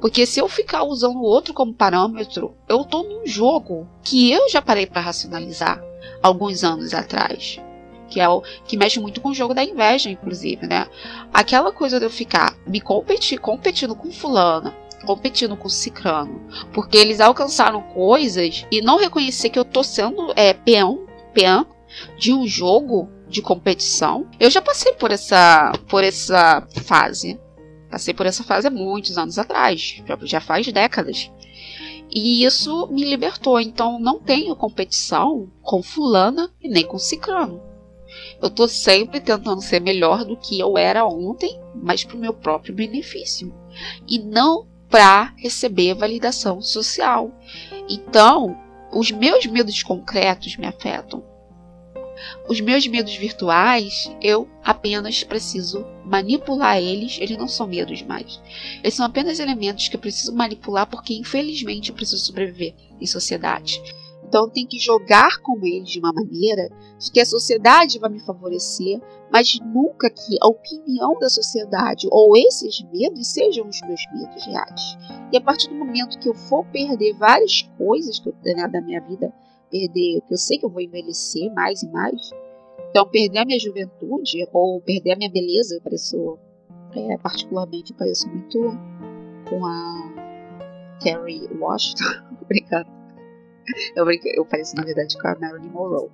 Porque 0.00 0.26
se 0.26 0.40
eu 0.40 0.48
ficar 0.48 0.84
usando 0.84 1.16
o 1.16 1.24
outro 1.24 1.54
como 1.54 1.72
parâmetro, 1.72 2.54
eu 2.68 2.82
estou 2.82 3.02
num 3.02 3.26
jogo 3.26 3.88
que 4.02 4.30
eu 4.30 4.48
já 4.48 4.60
parei 4.60 4.86
para 4.86 5.00
racionalizar 5.00 5.82
alguns 6.22 6.62
anos 6.62 6.92
atrás 6.92 7.60
que 8.08 8.20
é 8.20 8.28
o 8.28 8.42
que 8.64 8.76
mexe 8.76 8.98
muito 8.98 9.20
com 9.20 9.28
o 9.28 9.34
jogo 9.34 9.54
da 9.54 9.62
inveja, 9.62 10.10
inclusive, 10.10 10.66
né? 10.66 10.88
Aquela 11.32 11.70
coisa 11.70 11.98
de 11.98 12.06
eu 12.06 12.10
ficar 12.10 12.56
me 12.66 12.80
competir, 12.80 13.38
competindo 13.38 13.94
com 13.94 14.10
fulano, 14.10 14.72
competindo 15.04 15.56
com 15.56 15.68
cicrano, 15.68 16.40
porque 16.72 16.96
eles 16.96 17.20
alcançaram 17.20 17.82
coisas 17.82 18.66
e 18.70 18.80
não 18.80 18.98
reconhecer 18.98 19.50
que 19.50 19.58
eu 19.58 19.64
tô 19.64 19.82
sendo 19.82 20.32
é, 20.34 20.52
peão, 20.52 21.06
peão 21.32 21.66
de 22.18 22.32
um 22.32 22.46
jogo 22.46 23.08
de 23.28 23.42
competição. 23.42 24.26
Eu 24.38 24.50
já 24.50 24.60
passei 24.60 24.92
por 24.92 25.10
essa, 25.10 25.72
por 25.88 26.02
essa 26.02 26.66
fase. 26.84 27.38
Passei 27.90 28.12
por 28.12 28.26
essa 28.26 28.44
fase 28.44 28.66
há 28.66 28.70
muitos 28.70 29.16
anos 29.16 29.38
atrás, 29.38 30.02
já, 30.24 30.40
faz 30.40 30.70
décadas. 30.70 31.30
E 32.10 32.44
isso 32.44 32.86
me 32.88 33.04
libertou. 33.04 33.60
Então 33.60 33.98
não 33.98 34.18
tenho 34.18 34.56
competição 34.56 35.50
com 35.62 35.82
fulana 35.82 36.50
e 36.62 36.68
nem 36.68 36.84
com 36.84 36.98
cicrano. 36.98 37.62
Eu 38.40 38.50
tô 38.50 38.66
sempre 38.68 39.20
tentando 39.20 39.60
ser 39.60 39.80
melhor 39.80 40.24
do 40.24 40.36
que 40.36 40.58
eu 40.58 40.78
era 40.78 41.06
ontem, 41.06 41.60
mas 41.74 42.04
para 42.04 42.16
o 42.16 42.20
meu 42.20 42.32
próprio 42.32 42.74
benefício. 42.74 43.54
E 44.06 44.18
não 44.18 44.66
para 44.88 45.34
receber 45.36 45.94
validação 45.94 46.60
social. 46.62 47.30
Então, 47.88 48.56
os 48.92 49.10
meus 49.10 49.44
medos 49.46 49.82
concretos 49.82 50.56
me 50.56 50.66
afetam. 50.66 51.22
Os 52.48 52.60
meus 52.60 52.86
medos 52.86 53.14
virtuais, 53.16 54.10
eu 54.20 54.48
apenas 54.64 55.22
preciso 55.24 55.84
manipular 56.04 56.78
eles, 56.78 57.18
eles 57.20 57.36
não 57.36 57.48
são 57.48 57.66
medos 57.66 58.02
mais. 58.02 58.40
Eles 58.82 58.94
são 58.94 59.06
apenas 59.06 59.38
elementos 59.38 59.88
que 59.88 59.96
eu 59.96 60.00
preciso 60.00 60.34
manipular 60.34 60.86
porque, 60.86 61.14
infelizmente, 61.14 61.90
eu 61.90 61.94
preciso 61.94 62.24
sobreviver 62.24 62.74
em 63.00 63.06
sociedade. 63.06 63.80
Então 64.28 64.48
tem 64.48 64.66
que 64.66 64.78
jogar 64.78 65.38
com 65.38 65.58
eles 65.64 65.88
de 65.88 65.98
uma 65.98 66.12
maneira 66.12 66.68
de 66.98 67.10
que 67.10 67.18
a 67.18 67.24
sociedade 67.24 67.98
vai 67.98 68.10
me 68.10 68.20
favorecer, 68.20 69.00
mas 69.32 69.58
nunca 69.60 70.10
que 70.10 70.36
a 70.42 70.48
opinião 70.48 71.18
da 71.18 71.30
sociedade 71.30 72.06
ou 72.10 72.36
esses 72.36 72.82
medos 72.92 73.26
sejam 73.26 73.66
os 73.66 73.80
meus 73.80 74.02
medos 74.12 74.44
reais. 74.44 74.98
E 75.32 75.36
a 75.38 75.40
partir 75.40 75.68
do 75.68 75.76
momento 75.76 76.18
que 76.18 76.28
eu 76.28 76.34
for 76.34 76.62
perder 76.66 77.14
várias 77.14 77.62
coisas 77.78 78.18
que 78.18 78.28
eu 78.28 78.34
tenho 78.42 78.70
da 78.70 78.82
minha 78.82 79.00
vida, 79.00 79.32
perder, 79.70 80.20
que 80.22 80.34
eu 80.34 80.38
sei 80.38 80.58
que 80.58 80.64
eu 80.64 80.70
vou 80.70 80.80
envelhecer 80.80 81.52
mais 81.54 81.82
e 81.82 81.88
mais, 81.90 82.30
então 82.90 83.06
perder 83.06 83.38
a 83.38 83.44
minha 83.44 83.58
juventude 83.58 84.46
ou 84.52 84.80
perder 84.80 85.12
a 85.12 85.16
minha 85.16 85.30
beleza, 85.30 85.76
eu 85.76 85.80
pareço, 85.80 86.38
é, 86.94 87.16
particularmente, 87.18 87.92
pareço 87.94 88.28
muito 88.28 88.58
com 89.48 89.64
a 89.64 90.98
Carrie 91.02 91.48
Washington, 91.58 92.04
brincando 92.48 92.98
eu, 93.94 94.06
eu 94.34 94.44
pareço, 94.44 94.76
na 94.76 94.82
verdade, 94.82 95.16
com 95.18 95.28
a 95.28 95.36
Marilyn 95.38 95.70
Monroe. 95.70 96.10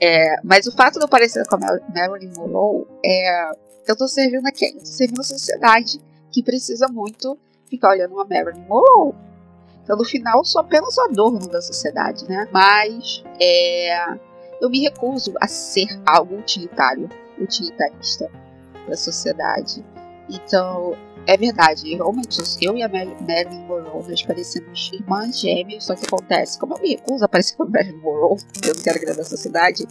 É, 0.00 0.36
mas 0.42 0.66
o 0.66 0.72
fato 0.72 0.98
de 0.98 1.04
eu 1.04 1.08
parecer 1.08 1.46
com 1.46 1.56
a 1.56 1.58
Marilyn 1.94 2.32
Monroe 2.36 2.86
é. 3.04 3.50
Eu 3.86 3.96
tô 3.96 4.06
servindo 4.06 4.46
aqui, 4.46 4.66
eu 4.66 4.78
tô 4.78 4.86
servindo 4.86 5.20
a 5.20 5.24
sociedade 5.24 6.00
que 6.30 6.40
precisa 6.40 6.86
muito 6.86 7.36
ficar 7.68 7.90
olhando 7.90 8.14
uma 8.14 8.24
Marilyn 8.24 8.64
Monroe. 8.68 9.12
Então, 9.82 9.96
no 9.96 10.04
final, 10.04 10.44
sou 10.44 10.60
apenas 10.60 10.96
o 10.96 11.02
adorno 11.02 11.48
da 11.48 11.60
sociedade, 11.60 12.28
né? 12.28 12.48
Mas 12.52 13.22
é, 13.40 14.16
eu 14.60 14.70
me 14.70 14.80
recuso 14.80 15.34
a 15.40 15.48
ser 15.48 15.88
algo 16.06 16.36
utilitário, 16.36 17.08
utilitarista 17.38 18.30
para 18.84 18.94
a 18.94 18.96
sociedade. 18.96 19.84
Então, 20.30 20.96
é 21.26 21.36
verdade, 21.36 21.94
realmente, 21.94 22.40
eu 22.60 22.76
e 22.76 22.82
a 22.82 22.88
Marilyn 22.88 23.66
Monroe, 23.66 24.08
nós 24.08 24.22
parecemos 24.22 24.90
irmãs 24.92 25.40
gêmeas, 25.40 25.84
só 25.84 25.94
que 25.94 26.04
acontece, 26.04 26.58
como 26.58 26.74
eu 26.74 26.80
me 26.80 26.90
recuso 26.90 27.24
a 27.24 27.28
parecer 27.28 27.56
com 27.56 27.64
a 27.64 27.68
Marilyn 27.68 27.98
Monroe, 27.98 28.38
eu 28.64 28.74
não 28.74 28.82
quero 28.82 28.98
agradar 28.98 29.20
a 29.20 29.24
sociedade, 29.24 29.86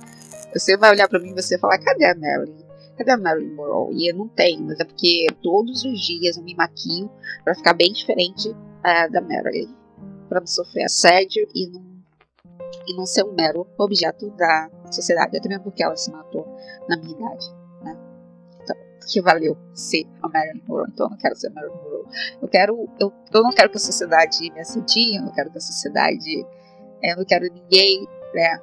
você 0.53 0.75
vai 0.75 0.91
olhar 0.91 1.07
para 1.07 1.19
mim 1.19 1.29
e 1.29 1.33
você 1.33 1.57
vai 1.57 1.77
falar, 1.77 1.79
cadê 1.79 2.05
a 2.05 2.15
Marilyn? 2.15 2.65
Cadê 2.97 3.11
a 3.11 3.17
Marilyn 3.17 3.55
Monroe? 3.55 3.95
E 3.95 4.11
eu 4.11 4.15
não 4.15 4.27
tenho, 4.27 4.63
mas 4.63 4.79
é 4.79 4.83
porque 4.83 5.27
todos 5.41 5.85
os 5.85 6.01
dias 6.01 6.35
eu 6.35 6.43
me 6.43 6.53
maquio 6.53 7.09
para 7.43 7.55
ficar 7.55 7.73
bem 7.73 7.93
diferente 7.93 8.49
uh, 8.49 9.11
da 9.11 9.21
Marilyn, 9.21 9.73
para 10.31 10.39
não 10.39 10.47
sofrer 10.47 10.85
assédio 10.85 11.45
e 11.53 11.67
não, 11.67 11.83
e 12.87 12.95
não 12.95 13.05
ser 13.05 13.25
um 13.25 13.33
mero 13.33 13.67
objeto 13.77 14.29
da 14.31 14.69
sociedade, 14.89 15.35
até 15.35 15.49
mesmo 15.49 15.65
porque 15.65 15.83
ela 15.83 15.97
se 15.97 16.09
matou 16.09 16.47
na 16.87 16.95
minha 16.95 17.11
idade 17.11 17.61
que 19.11 19.19
valeu 19.21 19.57
ser 19.73 20.05
a 20.21 20.29
Marilyn 20.29 20.61
Monroe. 20.65 20.87
Então 20.93 21.07
eu 21.07 21.09
não 21.09 21.17
quero 21.17 21.35
ser 21.35 21.47
a 21.47 21.49
Marilyn 21.49 21.75
Monroe. 21.75 22.05
Eu 22.41 22.47
quero, 22.47 22.89
eu, 22.97 23.13
eu 23.33 23.43
não 23.43 23.51
quero 23.51 23.69
que 23.69 23.75
a 23.75 23.79
sociedade 23.79 24.51
me 24.51 24.59
assedie, 24.61 25.17
eu 25.17 25.23
não 25.23 25.33
quero 25.33 25.51
que 25.51 25.57
a 25.57 25.61
sociedade, 25.61 26.45
é, 27.03 27.11
eu 27.11 27.17
não 27.17 27.25
quero 27.25 27.51
ninguém, 27.51 28.07
né, 28.33 28.59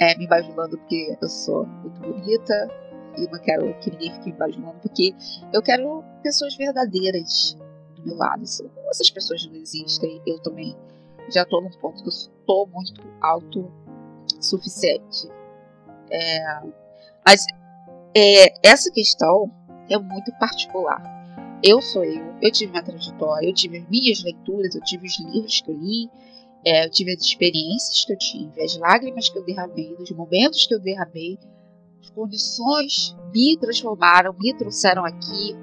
é, 0.00 0.16
me 0.16 0.26
bajulando 0.26 0.78
porque 0.78 1.16
eu 1.20 1.28
sou 1.28 1.64
muito 1.66 2.00
bonita 2.00 2.68
e 3.16 3.28
não 3.30 3.38
quero 3.38 3.72
que 3.78 3.90
ninguém 3.90 4.12
fique 4.14 4.32
me 4.32 4.38
bajulando 4.38 4.78
porque 4.80 5.14
eu 5.52 5.62
quero 5.62 6.02
pessoas 6.22 6.56
verdadeiras 6.56 7.56
do 8.02 8.08
meu 8.08 8.16
lado. 8.16 8.42
Essas 8.42 9.10
pessoas 9.10 9.46
não 9.46 9.54
existem. 9.56 10.20
Eu 10.26 10.38
também 10.40 10.76
já 11.30 11.42
estou 11.42 11.62
num 11.62 11.70
ponto 11.70 12.02
que 12.02 12.08
eu 12.08 12.12
estou 12.12 12.66
muito 12.66 13.00
autossuficiente. 13.20 15.28
É, 16.10 16.62
mas 17.24 17.46
é, 18.14 18.68
essa 18.68 18.90
questão 18.90 19.50
é 19.88 19.96
muito 19.98 20.32
particular. 20.38 21.02
Eu 21.62 21.80
sou 21.80 22.04
eu, 22.04 22.34
eu 22.42 22.50
tive 22.50 22.72
minha 22.72 22.82
trajetória, 22.82 23.48
eu 23.48 23.54
tive 23.54 23.78
as 23.78 23.88
minhas 23.88 24.24
leituras, 24.24 24.74
eu 24.74 24.82
tive 24.82 25.06
os 25.06 25.18
livros 25.20 25.60
que 25.60 25.70
eu 25.70 25.76
li, 25.76 26.10
é, 26.64 26.84
eu 26.84 26.90
tive 26.90 27.12
as 27.12 27.22
experiências 27.22 28.04
que 28.04 28.12
eu 28.12 28.18
tive, 28.18 28.62
as 28.62 28.76
lágrimas 28.76 29.28
que 29.28 29.38
eu 29.38 29.44
derramei, 29.44 29.96
os 29.98 30.10
momentos 30.10 30.66
que 30.66 30.74
eu 30.74 30.80
derramei, 30.80 31.38
as 32.00 32.10
condições 32.10 33.16
me 33.32 33.56
transformaram, 33.56 34.34
me 34.38 34.52
trouxeram 34.54 35.04
aqui 35.04 35.56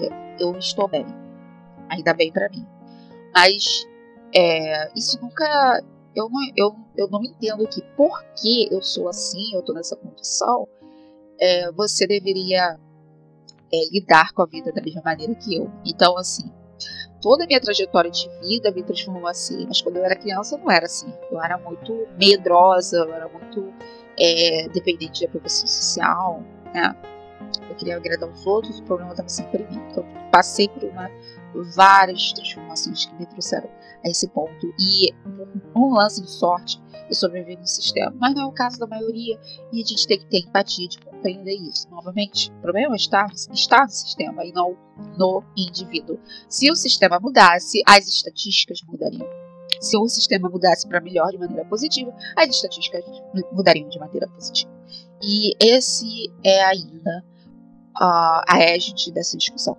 e 0.00 0.42
eu 0.42 0.58
estou 0.58 0.88
bem. 0.88 1.04
Ainda 1.88 2.14
bem 2.14 2.32
para 2.32 2.48
mim. 2.48 2.66
Mas 3.34 3.86
é, 4.34 4.90
isso 4.96 5.20
nunca. 5.20 5.82
Eu 6.14 6.28
não, 6.28 6.40
eu, 6.56 6.76
eu 6.96 7.08
não 7.08 7.22
entendo 7.22 7.66
que 7.68 7.82
porque 7.96 8.68
eu 8.70 8.82
sou 8.82 9.08
assim, 9.08 9.54
eu 9.54 9.60
estou 9.60 9.74
nessa 9.74 9.94
condição, 9.94 10.66
é, 11.38 11.70
você 11.72 12.06
deveria 12.06 12.76
é, 13.72 13.88
lidar 13.92 14.32
com 14.32 14.42
a 14.42 14.46
vida 14.46 14.72
da 14.72 14.82
mesma 14.82 15.02
maneira 15.04 15.34
que 15.34 15.56
eu. 15.56 15.70
Então, 15.84 16.16
assim, 16.16 16.50
toda 17.20 17.44
a 17.44 17.46
minha 17.46 17.60
trajetória 17.60 18.10
de 18.10 18.28
vida 18.40 18.70
me 18.72 18.82
transformou 18.82 19.28
assim. 19.28 19.66
Mas 19.66 19.80
quando 19.80 19.96
eu 19.96 20.04
era 20.04 20.16
criança, 20.16 20.56
eu 20.56 20.58
não 20.58 20.70
era 20.70 20.86
assim. 20.86 21.12
Eu 21.30 21.42
era 21.42 21.58
muito 21.58 22.06
medrosa, 22.18 22.98
eu 22.98 23.12
era 23.12 23.28
muito 23.28 23.72
é, 24.18 24.68
dependente 24.68 25.20
de 25.20 25.26
aprovação 25.26 25.66
social, 25.66 26.42
né? 26.74 26.96
Eu 27.68 27.76
queria 27.76 27.96
agradar 27.96 28.28
os 28.28 28.46
outros, 28.46 28.78
o 28.80 28.82
problema 28.82 29.12
estava 29.12 29.28
sempre 29.28 29.62
em 29.62 29.70
mim. 29.70 29.82
Então, 29.90 30.04
passei 30.30 30.68
por 30.68 30.84
uma, 30.84 31.10
várias 31.74 32.32
transformações 32.32 33.06
que 33.06 33.14
me 33.16 33.26
trouxeram 33.26 33.68
a 34.04 34.08
esse 34.08 34.28
ponto. 34.28 34.66
E 34.78 35.12
um 35.74 35.92
lance 35.94 36.22
de 36.22 36.30
sorte, 36.30 36.80
eu 37.08 37.14
sobrevivi 37.14 37.56
no 37.56 37.66
sistema. 37.66 38.14
Mas 38.18 38.34
não 38.34 38.42
é 38.42 38.46
o 38.46 38.52
caso 38.52 38.78
da 38.78 38.86
maioria. 38.86 39.38
E 39.72 39.82
a 39.82 39.86
gente 39.86 40.06
tem 40.06 40.18
que 40.18 40.26
ter 40.26 40.38
empatia 40.40 40.88
de 40.88 40.98
compreender 40.98 41.56
isso. 41.56 41.88
Novamente, 41.90 42.50
o 42.50 42.60
problema 42.60 42.96
está, 42.96 43.26
está 43.52 43.84
no 43.84 43.90
sistema 43.90 44.44
e 44.44 44.52
não 44.52 44.76
no 45.16 45.42
indivíduo. 45.56 46.18
Se 46.48 46.70
o 46.70 46.76
sistema 46.76 47.18
mudasse, 47.20 47.82
as 47.86 48.06
estatísticas 48.06 48.80
mudariam. 48.86 49.26
Se 49.80 49.96
o 49.96 50.08
sistema 50.08 50.48
mudasse 50.48 50.88
para 50.88 51.00
melhor 51.00 51.30
de 51.30 51.38
maneira 51.38 51.64
positiva, 51.64 52.12
as 52.36 52.48
estatísticas 52.48 53.04
mudariam 53.52 53.88
de 53.88 53.98
maneira 53.98 54.28
positiva. 54.28 54.72
E 55.22 55.54
esse 55.60 56.32
é 56.42 56.64
ainda 56.64 57.24
uh, 58.00 58.42
a 58.48 58.58
égide 58.60 59.12
dessa 59.12 59.36
discussão. 59.36 59.76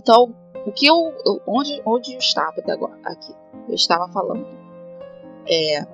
Então, 0.00 0.34
o 0.66 0.72
que 0.72 0.86
eu, 0.86 1.14
eu, 1.26 1.42
onde, 1.46 1.82
onde 1.84 2.14
eu 2.14 2.18
estava 2.18 2.54
agora 2.72 2.98
aqui, 3.04 3.34
eu 3.68 3.74
estava 3.74 4.10
falando 4.10 4.46
é 5.46 5.86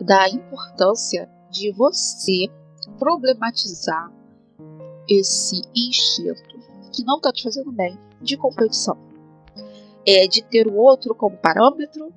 da 0.00 0.28
importância 0.30 1.28
de 1.50 1.70
você 1.72 2.46
problematizar 2.98 4.10
esse 5.06 5.60
instinto 5.76 6.58
que 6.90 7.04
não 7.04 7.16
está 7.16 7.32
te 7.32 7.42
fazendo 7.42 7.70
bem 7.70 7.98
de 8.22 8.36
competição. 8.38 8.96
É 10.06 10.26
de 10.26 10.42
ter 10.42 10.66
o 10.66 10.76
outro 10.76 11.14
como 11.14 11.36
parâmetro 11.36 12.10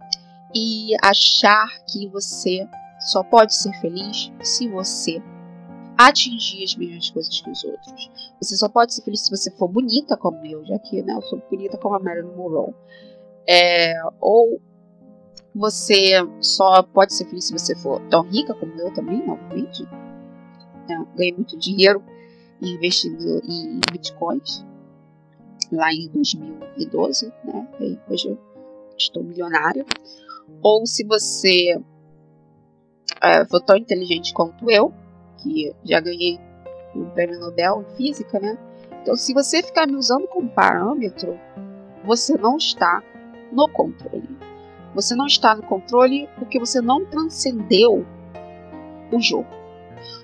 e 0.56 0.96
achar 1.04 1.68
que 1.86 2.08
você 2.08 2.66
só 3.12 3.22
pode 3.22 3.54
ser 3.54 3.74
feliz 3.82 4.32
se 4.42 4.70
você 4.70 5.22
atingir 6.08 6.64
as 6.64 6.76
mesmas 6.76 7.10
coisas 7.10 7.41
que 7.41 7.49
os 7.49 7.64
outros. 7.64 8.10
Você 8.41 8.56
só 8.56 8.70
pode 8.70 8.93
ser 8.93 9.04
feliz 9.04 9.22
se 9.22 9.30
você 9.30 9.52
for 9.52 9.68
bonita 9.68 10.18
como 10.18 10.45
eu, 10.45 10.66
já 10.66 10.78
que 10.80 11.02
né, 11.02 11.14
eu 11.14 11.22
sou 11.24 11.41
bonita 11.49 11.78
como 11.78 11.95
a 11.95 11.99
Marilyn 11.99 12.36
Monroe. 12.36 12.74
É, 13.47 13.93
ou 14.20 14.62
você 15.54 16.14
só 16.39 16.82
pode 16.84 17.14
ser 17.14 17.26
feliz 17.26 17.45
se 17.45 17.54
você 17.54 17.76
for 17.76 17.99
tão 18.10 18.24
rica 18.24 18.54
como 18.54 18.74
eu 18.80 18.93
também, 18.93 19.26
novamente. 19.26 19.84
É, 20.89 20.97
ganhei 21.16 21.34
muito 21.34 21.58
dinheiro 21.58 22.04
investindo 22.62 23.41
em 23.43 23.80
bitcoins 23.91 24.66
lá 25.72 25.91
em 25.93 26.08
2012, 26.10 27.34
né? 27.45 27.68
E 27.80 27.99
hoje 28.10 28.30
eu 28.30 28.39
estou 28.97 29.24
milionária. 29.24 29.86
Ou 30.62 30.86
se 30.86 31.06
você 31.06 31.82
é, 33.22 33.45
for 33.45 33.62
tão 33.62 33.78
inteligente 33.78 34.34
quanto 34.34 34.70
eu, 34.70 34.93
que 35.42 35.74
já 35.84 36.00
ganhei 36.00 36.39
o 36.96 37.06
prêmio 37.12 37.39
Nobel 37.39 37.86
em 37.88 37.96
física, 37.96 38.39
né? 38.39 38.58
Então, 39.02 39.16
se 39.16 39.34
você 39.34 39.64
ficar 39.64 39.88
me 39.88 39.96
usando 39.96 40.28
como 40.28 40.50
parâmetro, 40.50 41.39
você 42.06 42.38
não 42.38 42.58
está 42.58 43.02
no 43.52 43.68
controle. 43.70 44.30
Você 44.94 45.16
não 45.16 45.26
está 45.26 45.56
no 45.56 45.64
controle 45.64 46.28
porque 46.38 46.60
você 46.60 46.82
não 46.82 47.06
transcendeu 47.06 48.06
o 49.12 49.20
jogo. 49.20 49.48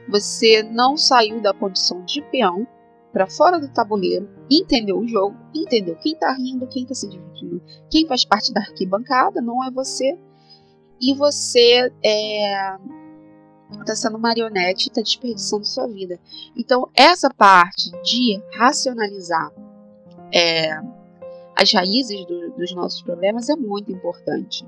Você 0.10 0.64
não 0.64 0.98
saiu 0.98 1.42
da 1.42 1.54
condição 1.54 2.04
de 2.06 2.22
peão 2.22 2.68
para 3.12 3.28
fora 3.28 3.60
do 3.60 3.70
tabuleiro, 3.70 4.30
entendeu 4.50 5.00
o 5.00 5.08
jogo, 5.08 5.36
entendeu 5.56 5.96
quem 5.96 6.14
está 6.14 6.32
rindo, 6.34 6.68
quem 6.68 6.84
está 6.84 6.94
se 6.94 7.10
divertindo, 7.10 7.62
quem 7.90 8.06
faz 8.06 8.24
parte 8.24 8.54
da 8.54 8.62
arquibancada, 8.62 9.42
não 9.42 9.64
é 9.64 9.72
você. 9.72 10.18
E 11.02 11.14
você 11.14 11.92
é, 12.04 12.78
está 13.72 13.96
sendo 13.96 14.20
marionete 14.20 14.88
e 14.88 14.90
está 14.90 15.02
desperdiçando 15.02 15.66
sua 15.66 15.88
vida. 15.88 16.20
Então, 16.56 16.90
essa 16.94 17.30
parte 17.30 17.92
de 18.04 18.42
racionalizar 18.56 19.52
é, 20.34 20.80
as 21.56 21.74
raízes 21.74 22.26
do, 22.26 22.52
dos 22.52 22.74
nossos 22.74 23.02
problemas 23.02 23.50
é 23.50 23.56
muito 23.56 23.92
importante. 23.92 24.66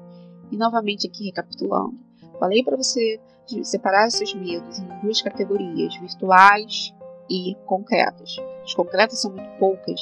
E 0.51 0.57
novamente 0.57 1.07
aqui 1.07 1.25
recapitulando, 1.25 1.93
falei 2.39 2.63
para 2.63 2.75
você 2.75 3.19
separar 3.63 4.09
seus 4.11 4.33
medos 4.33 4.79
em 4.79 4.87
duas 5.01 5.21
categorias, 5.21 5.95
virtuais 5.97 6.93
e 7.29 7.55
concretas. 7.65 8.37
As 8.63 8.73
concretas 8.73 9.21
são 9.21 9.31
muito 9.31 9.49
poucas 9.59 10.01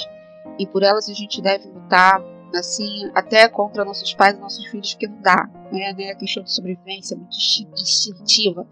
e 0.58 0.66
por 0.66 0.84
elas 0.84 1.10
a 1.10 1.14
gente 1.14 1.42
deve 1.42 1.68
lutar 1.68 2.22
assim 2.54 3.12
até 3.14 3.48
contra 3.50 3.84
nossos 3.84 4.14
pais 4.14 4.36
e 4.38 4.40
nossos 4.40 4.66
filhos 4.68 4.94
porque 4.94 5.08
não 5.08 5.22
dá, 5.22 5.50
né? 5.72 6.12
A 6.12 6.16
questão 6.16 6.44
de 6.44 6.52
sobrevivência 6.52 7.16
é 7.16 7.18
muito 7.18 7.36
instintiva 7.36 8.66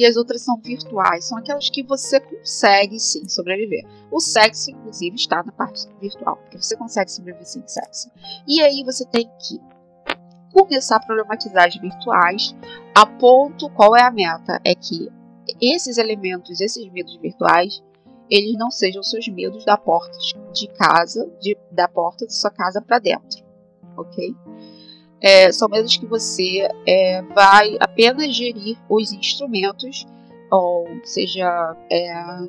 e 0.00 0.06
as 0.06 0.16
outras 0.16 0.40
são 0.40 0.56
virtuais, 0.56 1.26
são 1.26 1.36
aquelas 1.36 1.68
que 1.68 1.82
você 1.82 2.18
consegue 2.18 2.98
sim 2.98 3.28
sobreviver. 3.28 3.84
O 4.10 4.18
sexo, 4.18 4.70
inclusive, 4.70 5.14
está 5.14 5.42
na 5.42 5.52
parte 5.52 5.86
virtual, 6.00 6.38
porque 6.38 6.56
você 6.56 6.74
consegue 6.74 7.12
sobreviver 7.12 7.46
sem 7.46 7.62
sexo. 7.68 8.10
E 8.48 8.62
aí 8.62 8.82
você 8.82 9.04
tem 9.04 9.30
que 9.38 9.60
começar 10.54 10.96
a 10.96 11.00
problematizar 11.00 11.66
as 11.66 11.76
virtuais, 11.76 12.56
a 12.94 13.04
ponto 13.04 13.68
qual 13.68 13.94
é 13.94 14.00
a 14.00 14.10
meta? 14.10 14.58
É 14.64 14.74
que 14.74 15.10
esses 15.60 15.98
elementos, 15.98 16.62
esses 16.62 16.90
medos 16.90 17.16
virtuais, 17.16 17.82
eles 18.30 18.56
não 18.56 18.70
sejam 18.70 19.02
seus 19.02 19.28
medos 19.28 19.66
da 19.66 19.76
porta 19.76 20.16
de 20.54 20.66
casa, 20.78 21.30
de, 21.42 21.58
da 21.70 21.86
porta 21.86 22.26
de 22.26 22.34
sua 22.34 22.50
casa 22.50 22.80
para 22.80 22.98
dentro, 23.00 23.44
ok? 23.98 24.34
É, 25.20 25.52
são 25.52 25.68
mesas 25.68 25.96
que 25.96 26.06
você 26.06 26.68
é, 26.86 27.22
vai 27.22 27.76
apenas 27.78 28.34
gerir 28.34 28.78
os 28.88 29.12
instrumentos, 29.12 30.06
ou 30.50 30.88
seja, 31.04 31.76
é, 31.90 32.48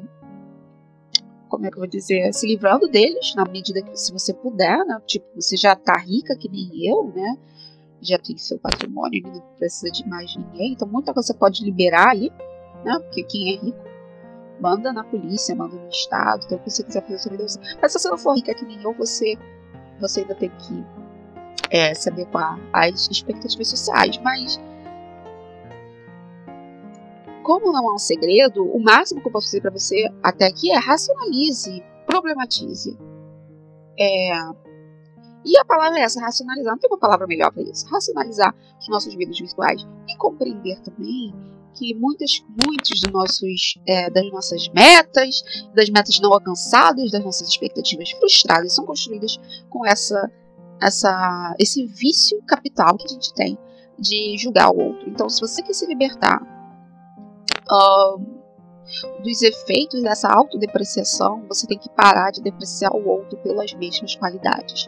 como 1.50 1.66
é 1.66 1.70
que 1.70 1.76
eu 1.76 1.82
vou 1.82 1.88
dizer, 1.88 2.34
se 2.34 2.48
livrando 2.48 2.88
deles 2.88 3.36
na 3.36 3.44
medida 3.44 3.82
que 3.82 3.96
se 3.98 4.12
você 4.14 4.34
puder, 4.34 4.86
né? 4.86 5.02
Tipo, 5.06 5.26
você 5.36 5.58
já 5.58 5.76
tá 5.76 5.98
rica 5.98 6.36
que 6.36 6.50
nem 6.50 6.88
eu, 6.88 7.12
né? 7.14 7.38
Já 8.02 8.18
tem 8.18 8.38
seu 8.38 8.58
patrimônio, 8.58 9.22
não 9.24 9.42
precisa 9.58 9.92
de 9.92 10.08
mais 10.08 10.36
ninguém, 10.36 10.72
então 10.72 10.88
muita 10.88 11.14
coisa 11.14 11.28
você 11.28 11.34
pode 11.34 11.64
liberar 11.64 12.12
aí, 12.12 12.32
né? 12.86 12.98
Porque 13.00 13.24
quem 13.24 13.54
é 13.54 13.60
rico 13.60 13.92
manda 14.62 14.94
na 14.94 15.04
polícia, 15.04 15.54
manda 15.56 15.76
no 15.76 15.90
estado, 15.90 16.46
então 16.46 16.58
o 16.58 16.62
que 16.62 16.70
você 16.70 16.84
quiser 16.84 17.02
fazer 17.02 17.20
sobre 17.20 17.38
Deus. 17.38 17.58
Mas 17.82 17.92
se 17.92 18.00
você 18.00 18.10
não 18.10 18.18
for 18.18 18.36
rica 18.36 18.54
que 18.54 18.64
nem 18.64 18.82
eu, 18.82 18.94
você, 18.94 19.36
você 20.00 20.22
ainda 20.22 20.36
tem 20.36 20.50
que 20.52 20.86
é, 21.72 21.94
se 21.94 22.10
adequar 22.10 22.60
às 22.74 23.10
expectativas 23.10 23.70
sociais, 23.70 24.18
mas 24.18 24.60
como 27.44 27.72
não 27.72 27.90
é 27.90 27.94
um 27.94 27.98
segredo, 27.98 28.64
o 28.64 28.80
máximo 28.80 29.22
que 29.22 29.28
eu 29.28 29.32
posso 29.32 29.48
dizer 29.48 29.62
para 29.62 29.72
você 29.72 30.08
até 30.22 30.46
aqui 30.46 30.72
é 30.72 30.78
racionalize, 30.78 31.84
problematize. 32.06 32.98
É, 34.00 34.32
e 35.44 35.58
a 35.58 35.66
palavra 35.66 36.00
é 36.00 36.04
essa, 36.04 36.22
racionalizar. 36.22 36.74
Não 36.74 36.80
tem 36.80 36.90
uma 36.90 37.00
palavra 37.00 37.26
melhor 37.26 37.52
para 37.52 37.64
isso. 37.64 37.88
Racionalizar 37.88 38.56
os 38.80 38.88
nossos 38.90 39.14
vidas 39.16 39.40
virtuais 39.40 39.86
e 40.08 40.16
compreender 40.18 40.80
também 40.82 41.34
que 41.74 41.96
muitas, 41.96 42.44
muitos 42.66 43.02
dos 43.02 43.12
nossos, 43.12 43.80
é, 43.88 44.10
das 44.10 44.30
nossas 44.32 44.68
metas, 44.70 45.42
das 45.74 45.90
metas 45.90 46.20
não 46.20 46.34
alcançadas, 46.34 47.10
das 47.12 47.24
nossas 47.24 47.48
expectativas 47.48 48.12
frustradas 48.12 48.76
são 48.76 48.86
construídas 48.86 49.40
com 49.70 49.86
essa 49.86 50.32
essa, 50.82 51.56
esse 51.60 51.86
vício 51.86 52.42
capital 52.48 52.98
que 52.98 53.06
a 53.06 53.10
gente 53.10 53.34
tem 53.34 53.58
de 54.00 54.36
julgar 54.38 54.72
o 54.72 54.80
outro. 54.80 55.10
Então, 55.10 55.30
se 55.30 55.40
você 55.40 55.62
quer 55.62 55.74
se 55.74 55.86
libertar 55.86 56.42
uh, 57.72 59.22
dos 59.24 59.42
efeitos 59.44 60.02
dessa 60.02 60.28
autodepreciação, 60.28 61.46
você 61.48 61.68
tem 61.68 61.78
que 61.78 61.90
parar 61.90 62.32
de 62.32 62.42
depreciar 62.42 62.92
o 62.94 63.08
outro 63.08 63.38
pelas 63.40 63.74
mesmas 63.74 64.16
qualidades. 64.16 64.88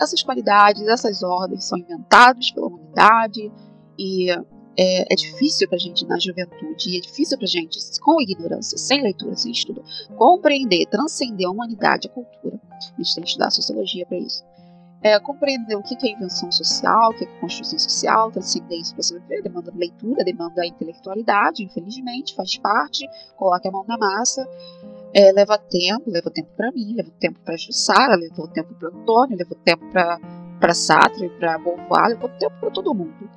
Essas 0.00 0.22
qualidades, 0.22 0.86
essas 0.86 1.22
ordens 1.22 1.64
são 1.64 1.78
inventadas 1.78 2.52
pela 2.52 2.68
humanidade 2.68 3.52
e 3.98 4.30
é, 4.76 5.12
é 5.12 5.16
difícil 5.16 5.68
para 5.68 5.76
a 5.76 5.80
gente 5.80 6.04
na 6.06 6.18
juventude, 6.18 6.90
e 6.90 6.98
é 6.98 7.00
difícil 7.00 7.38
para 7.38 7.44
a 7.44 7.48
gente, 7.48 7.78
com 8.00 8.20
ignorância, 8.20 8.76
sem 8.76 9.02
leitura, 9.02 9.36
sem 9.36 9.52
estudo, 9.52 9.84
compreender, 10.16 10.86
transcender 10.86 11.46
a 11.46 11.50
humanidade, 11.50 12.08
a 12.08 12.10
cultura. 12.10 12.60
A 12.72 13.02
gente 13.02 13.14
tem 13.14 13.24
que 13.24 13.30
estudar 13.30 13.50
sociologia 13.50 14.04
para 14.06 14.18
isso 14.18 14.44
é, 15.04 15.20
compreender 15.20 15.76
o 15.76 15.82
que 15.82 15.94
é 16.08 16.12
invenção 16.12 16.50
social, 16.50 17.10
o 17.10 17.14
que 17.14 17.24
é 17.24 17.26
construção 17.38 17.78
social, 17.78 18.32
transcendência 18.32 18.94
para 18.94 19.02
sobreviver, 19.02 19.42
demanda 19.42 19.70
leitura, 19.76 20.24
demanda 20.24 20.66
intelectualidade, 20.66 21.62
infelizmente, 21.62 22.34
faz 22.34 22.56
parte, 22.56 23.06
coloque 23.36 23.68
a 23.68 23.70
mão 23.70 23.84
na 23.86 23.98
massa, 23.98 24.48
é, 25.12 25.30
leva 25.30 25.58
tempo, 25.58 26.10
leva 26.10 26.30
tempo 26.30 26.48
para 26.56 26.72
mim, 26.72 26.94
leva 26.94 27.10
tempo 27.20 27.38
para 27.44 27.54
Jussara, 27.54 28.16
levou 28.16 28.48
tempo 28.48 28.74
para 28.76 28.88
Antônio, 28.88 29.36
levou 29.36 29.58
tempo 29.62 29.84
para 29.92 30.74
Sartre, 30.74 31.28
para 31.38 31.58
Beauvoir, 31.58 32.08
levou 32.08 32.30
tempo 32.30 32.54
para 32.58 32.70
todo 32.70 32.94
mundo. 32.94 33.28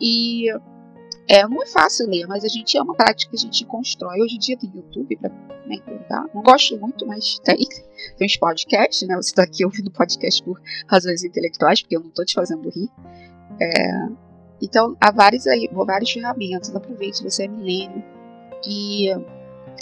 E 0.00 0.48
é, 1.28 1.46
não 1.46 1.62
é 1.62 1.66
fácil 1.66 2.08
ler, 2.08 2.26
mas 2.26 2.44
a 2.44 2.48
gente 2.48 2.76
é 2.76 2.82
uma 2.82 2.94
prática 2.94 3.30
que 3.30 3.36
a 3.36 3.40
gente 3.40 3.64
constrói. 3.64 4.20
Hoje 4.20 4.36
em 4.36 4.38
dia 4.38 4.56
tem 4.56 4.72
YouTube 4.74 5.16
para 5.16 5.30
me 5.66 5.80
tá? 6.08 6.26
Não 6.34 6.42
gosto 6.42 6.76
muito, 6.78 7.06
mas 7.06 7.38
tem. 7.44 7.56
Tem 8.16 8.26
uns 8.26 8.36
podcasts, 8.36 9.06
né? 9.06 9.14
Você 9.16 9.30
está 9.30 9.44
aqui 9.44 9.64
ouvindo 9.64 9.90
podcast 9.90 10.42
por 10.42 10.60
razões 10.88 11.22
intelectuais, 11.22 11.80
porque 11.80 11.96
eu 11.96 12.00
não 12.00 12.08
estou 12.08 12.24
te 12.24 12.34
fazendo 12.34 12.68
rir. 12.68 12.90
É, 13.60 14.08
então, 14.60 14.96
há 15.00 15.10
várias, 15.12 15.46
aí, 15.46 15.68
várias 15.72 16.10
ferramentas. 16.10 16.74
Aproveite, 16.74 17.22
você 17.22 17.44
é 17.44 17.48
milênio. 17.48 18.02
E 18.66 19.08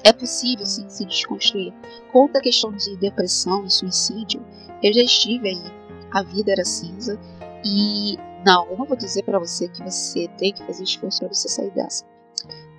é 0.05 0.12
possível, 0.12 0.66
sim, 0.66 0.88
se 0.88 1.05
desconstruir. 1.07 1.72
Conta 2.12 2.38
a 2.38 2.43
questão 2.43 2.72
de 2.72 2.97
depressão 2.97 3.64
e 3.64 3.70
suicídio. 3.70 4.45
Eu 4.82 4.93
já 4.93 5.03
estive 5.03 5.49
aí. 5.49 5.62
A 6.11 6.22
vida 6.22 6.53
era 6.53 6.64
cinza. 6.64 7.18
E 7.64 8.18
não, 8.45 8.66
eu 8.70 8.76
não 8.76 8.86
vou 8.86 8.97
dizer 8.97 9.22
para 9.22 9.38
você 9.38 9.68
que 9.68 9.82
você 9.82 10.28
tem 10.38 10.53
que 10.53 10.64
fazer 10.64 10.84
esforço 10.84 11.20
para 11.20 11.32
você 11.32 11.49
sair 11.49 11.70
dessa. 11.72 12.05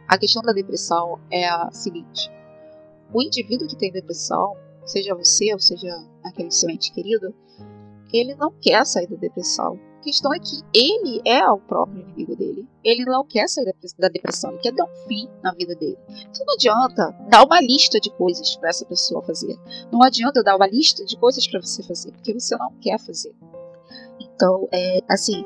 A 0.07 0.17
questão 0.17 0.41
da 0.41 0.51
depressão 0.51 1.19
é 1.29 1.47
a 1.47 1.69
seguinte: 1.71 2.29
o 3.13 3.21
indivíduo 3.21 3.67
que 3.67 3.77
tem 3.77 3.91
depressão, 3.91 4.55
seja 4.85 5.15
você 5.15 5.53
ou 5.53 5.59
seja 5.59 5.87
aquele 6.23 6.51
seu 6.51 6.69
ente 6.69 6.91
querido, 6.91 7.33
ele 8.11 8.35
não 8.35 8.51
quer 8.51 8.85
sair 8.85 9.07
da 9.07 9.15
depressão. 9.15 9.79
A 9.99 10.03
questão 10.03 10.33
é 10.33 10.39
que 10.39 10.63
ele 10.73 11.21
é 11.23 11.47
o 11.47 11.59
próprio 11.59 12.01
inimigo 12.01 12.35
dele. 12.35 12.67
Ele 12.83 13.05
não 13.05 13.23
quer 13.23 13.47
sair 13.47 13.71
da 13.99 14.07
depressão, 14.07 14.49
ele 14.49 14.59
quer 14.59 14.73
dar 14.73 14.85
um 14.85 15.07
fim 15.07 15.29
na 15.43 15.53
vida 15.53 15.75
dele. 15.75 15.97
Então 16.09 16.43
não 16.45 16.55
adianta 16.55 17.11
dar 17.29 17.45
uma 17.45 17.61
lista 17.61 17.99
de 17.99 18.09
coisas 18.09 18.55
para 18.55 18.69
essa 18.69 18.83
pessoa 18.83 19.21
fazer. 19.21 19.55
Não 19.91 20.01
adianta 20.01 20.41
dar 20.41 20.55
uma 20.55 20.67
lista 20.67 21.05
de 21.05 21.15
coisas 21.17 21.47
para 21.47 21.61
você 21.61 21.83
fazer, 21.83 22.11
porque 22.13 22.33
você 22.33 22.57
não 22.57 22.73
quer 22.81 22.99
fazer. 22.99 23.35
Então, 24.41 24.67
é 24.71 25.03
assim, 25.07 25.45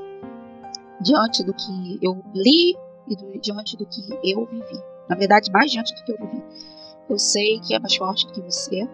diante 1.01 1.43
do 1.43 1.53
que 1.53 1.99
eu 2.01 2.23
li 2.33 2.77
e 3.09 3.15
do, 3.17 3.41
diante 3.41 3.75
do 3.75 3.85
que 3.85 4.01
eu 4.23 4.45
vivi. 4.45 4.81
Na 5.09 5.17
verdade, 5.17 5.51
mais 5.51 5.69
diante 5.69 5.93
do 5.93 6.01
que 6.05 6.13
eu 6.13 6.17
vivi. 6.17 6.41
Eu 7.09 7.19
sei 7.19 7.59
que 7.59 7.75
é 7.75 7.79
mais 7.79 7.93
forte 7.93 8.25
do 8.25 8.31
que 8.31 8.41
você. 8.41 8.87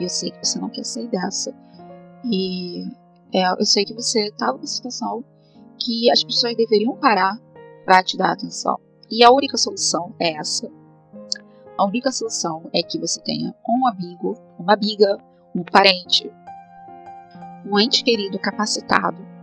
Eu 0.00 0.08
sei 0.08 0.30
que 0.30 0.38
você 0.42 0.58
não 0.58 0.70
quer 0.70 0.86
sair 0.86 1.08
dessa. 1.08 1.54
E 2.24 2.86
é, 3.34 3.46
eu 3.60 3.66
sei 3.66 3.84
que 3.84 3.92
você 3.92 4.28
está 4.28 4.50
numa 4.50 4.66
situação 4.66 5.22
que 5.78 6.10
as 6.10 6.24
pessoas 6.24 6.56
deveriam 6.56 6.96
parar 6.96 7.38
para 7.84 8.02
te 8.02 8.16
dar 8.16 8.32
atenção. 8.32 8.80
E 9.10 9.22
a 9.22 9.30
única 9.30 9.58
solução 9.58 10.14
é 10.18 10.38
essa. 10.38 10.70
A 11.76 11.84
única 11.84 12.10
solução 12.10 12.70
é 12.72 12.82
que 12.82 12.98
você 12.98 13.20
tenha 13.20 13.54
um 13.68 13.86
amigo, 13.86 14.38
uma 14.58 14.72
amiga, 14.72 15.18
um 15.54 15.62
parente, 15.62 16.32
um 17.66 17.78
ente 17.78 18.02
querido 18.02 18.38
capacitado, 18.38 19.33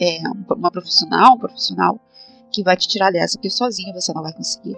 é, 0.00 0.18
uma 0.54 0.70
profissional, 0.70 1.34
um 1.34 1.38
profissional 1.38 2.00
que 2.50 2.62
vai 2.62 2.76
te 2.76 2.86
tirar 2.86 3.10
dessa, 3.10 3.36
porque 3.36 3.50
sozinho 3.50 3.94
você 3.94 4.12
não 4.12 4.22
vai 4.22 4.32
conseguir. 4.32 4.76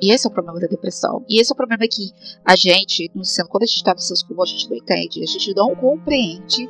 E 0.00 0.12
esse 0.12 0.26
é 0.26 0.30
o 0.30 0.32
problema 0.32 0.60
da 0.60 0.66
depressão. 0.66 1.24
E 1.28 1.40
esse 1.40 1.52
é 1.52 1.54
o 1.54 1.56
problema 1.56 1.86
que 1.88 2.12
a 2.44 2.54
gente, 2.56 3.10
no 3.14 3.24
centro, 3.24 3.50
quando 3.50 3.62
a 3.62 3.66
gente 3.66 3.76
está 3.76 3.94
nos 3.94 4.06
seus 4.06 4.22
cubos, 4.22 4.48
a 4.48 4.52
gente 4.52 4.68
não 4.68 4.76
entende, 4.76 5.22
a 5.22 5.26
gente 5.26 5.54
não 5.54 5.74
compreende 5.74 6.68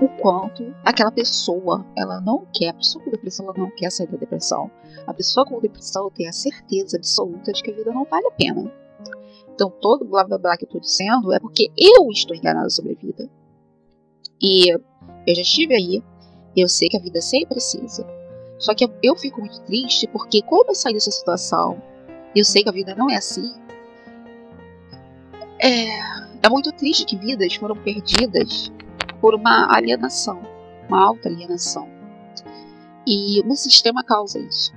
o 0.00 0.08
quanto 0.20 0.74
aquela 0.84 1.12
pessoa, 1.12 1.84
ela 1.96 2.20
não 2.20 2.46
quer, 2.52 2.70
a 2.70 2.74
pessoa 2.74 3.04
com 3.04 3.10
depressão, 3.10 3.46
ela 3.46 3.58
não 3.58 3.70
quer 3.70 3.90
sair 3.90 4.08
da 4.08 4.16
depressão. 4.16 4.70
A 5.06 5.14
pessoa 5.14 5.46
com 5.46 5.60
depressão 5.60 6.10
tem 6.10 6.28
a 6.28 6.32
certeza 6.32 6.96
absoluta 6.96 7.52
de 7.52 7.62
que 7.62 7.70
a 7.70 7.74
vida 7.74 7.92
não 7.92 8.04
vale 8.04 8.26
a 8.26 8.30
pena. 8.32 8.72
Então, 9.54 9.70
todo 9.80 10.04
blá 10.04 10.24
blá 10.24 10.38
blá 10.38 10.56
que 10.56 10.64
eu 10.64 10.66
estou 10.66 10.80
dizendo 10.80 11.32
é 11.32 11.38
porque 11.38 11.70
eu 11.76 12.10
estou 12.10 12.34
enganada 12.34 12.70
sobre 12.70 12.92
a 12.92 12.96
vida. 12.96 13.30
E 14.40 14.72
eu 14.72 15.34
já 15.34 15.42
estive 15.42 15.74
aí, 15.74 16.02
eu 16.60 16.68
sei 16.68 16.88
que 16.88 16.96
a 16.96 17.00
vida 17.00 17.20
sempre 17.20 17.54
precisa. 17.54 18.06
Só 18.58 18.74
que 18.74 18.88
eu 19.02 19.16
fico 19.16 19.40
muito 19.40 19.60
triste 19.62 20.06
porque, 20.06 20.42
como 20.42 20.70
eu 20.70 20.74
saí 20.74 20.94
dessa 20.94 21.10
situação, 21.10 21.82
eu 22.34 22.44
sei 22.44 22.62
que 22.62 22.68
a 22.68 22.72
vida 22.72 22.94
não 22.94 23.10
é 23.10 23.16
assim. 23.16 23.52
É, 25.58 25.98
é 26.42 26.48
muito 26.48 26.72
triste 26.72 27.04
que 27.04 27.16
vidas 27.16 27.54
foram 27.54 27.76
perdidas 27.76 28.70
por 29.20 29.34
uma 29.34 29.74
alienação, 29.74 30.40
uma 30.88 31.00
alta 31.00 31.28
alienação. 31.28 31.88
E 33.06 33.40
o 33.44 33.54
sistema 33.54 34.04
causa 34.04 34.38
isso. 34.38 34.72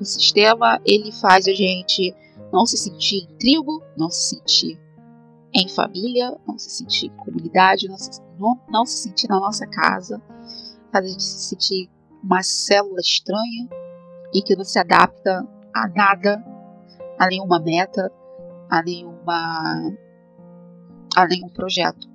O 0.00 0.04
sistema 0.04 0.80
ele 0.84 1.12
faz 1.12 1.46
a 1.46 1.52
gente 1.52 2.14
não 2.52 2.66
se 2.66 2.76
sentir 2.76 3.24
em 3.24 3.36
tribo, 3.38 3.82
não 3.96 4.10
se 4.10 4.36
sentir 4.36 4.78
em 5.54 5.68
família, 5.68 6.36
não 6.46 6.58
se 6.58 6.70
sentir 6.70 7.06
em 7.06 7.16
comunidade, 7.16 7.88
não 7.88 7.96
se, 7.96 8.20
não, 8.38 8.60
não 8.68 8.84
se 8.84 8.98
sentir 8.98 9.28
na 9.28 9.38
nossa 9.38 9.66
casa, 9.66 10.20
a 10.98 11.02
gente 11.02 11.22
se 11.22 11.48
sentir 11.48 11.90
uma 12.22 12.42
célula 12.42 13.00
estranha 13.00 13.68
e 14.32 14.40
que 14.42 14.54
não 14.54 14.64
se 14.64 14.78
adapta 14.78 15.46
a 15.74 15.88
nada, 15.88 16.44
a 17.18 17.26
nenhuma 17.26 17.58
meta, 17.58 18.10
a 18.70 18.82
nenhuma 18.82 19.92
a 21.16 21.26
nenhum 21.26 21.48
projeto. 21.48 22.08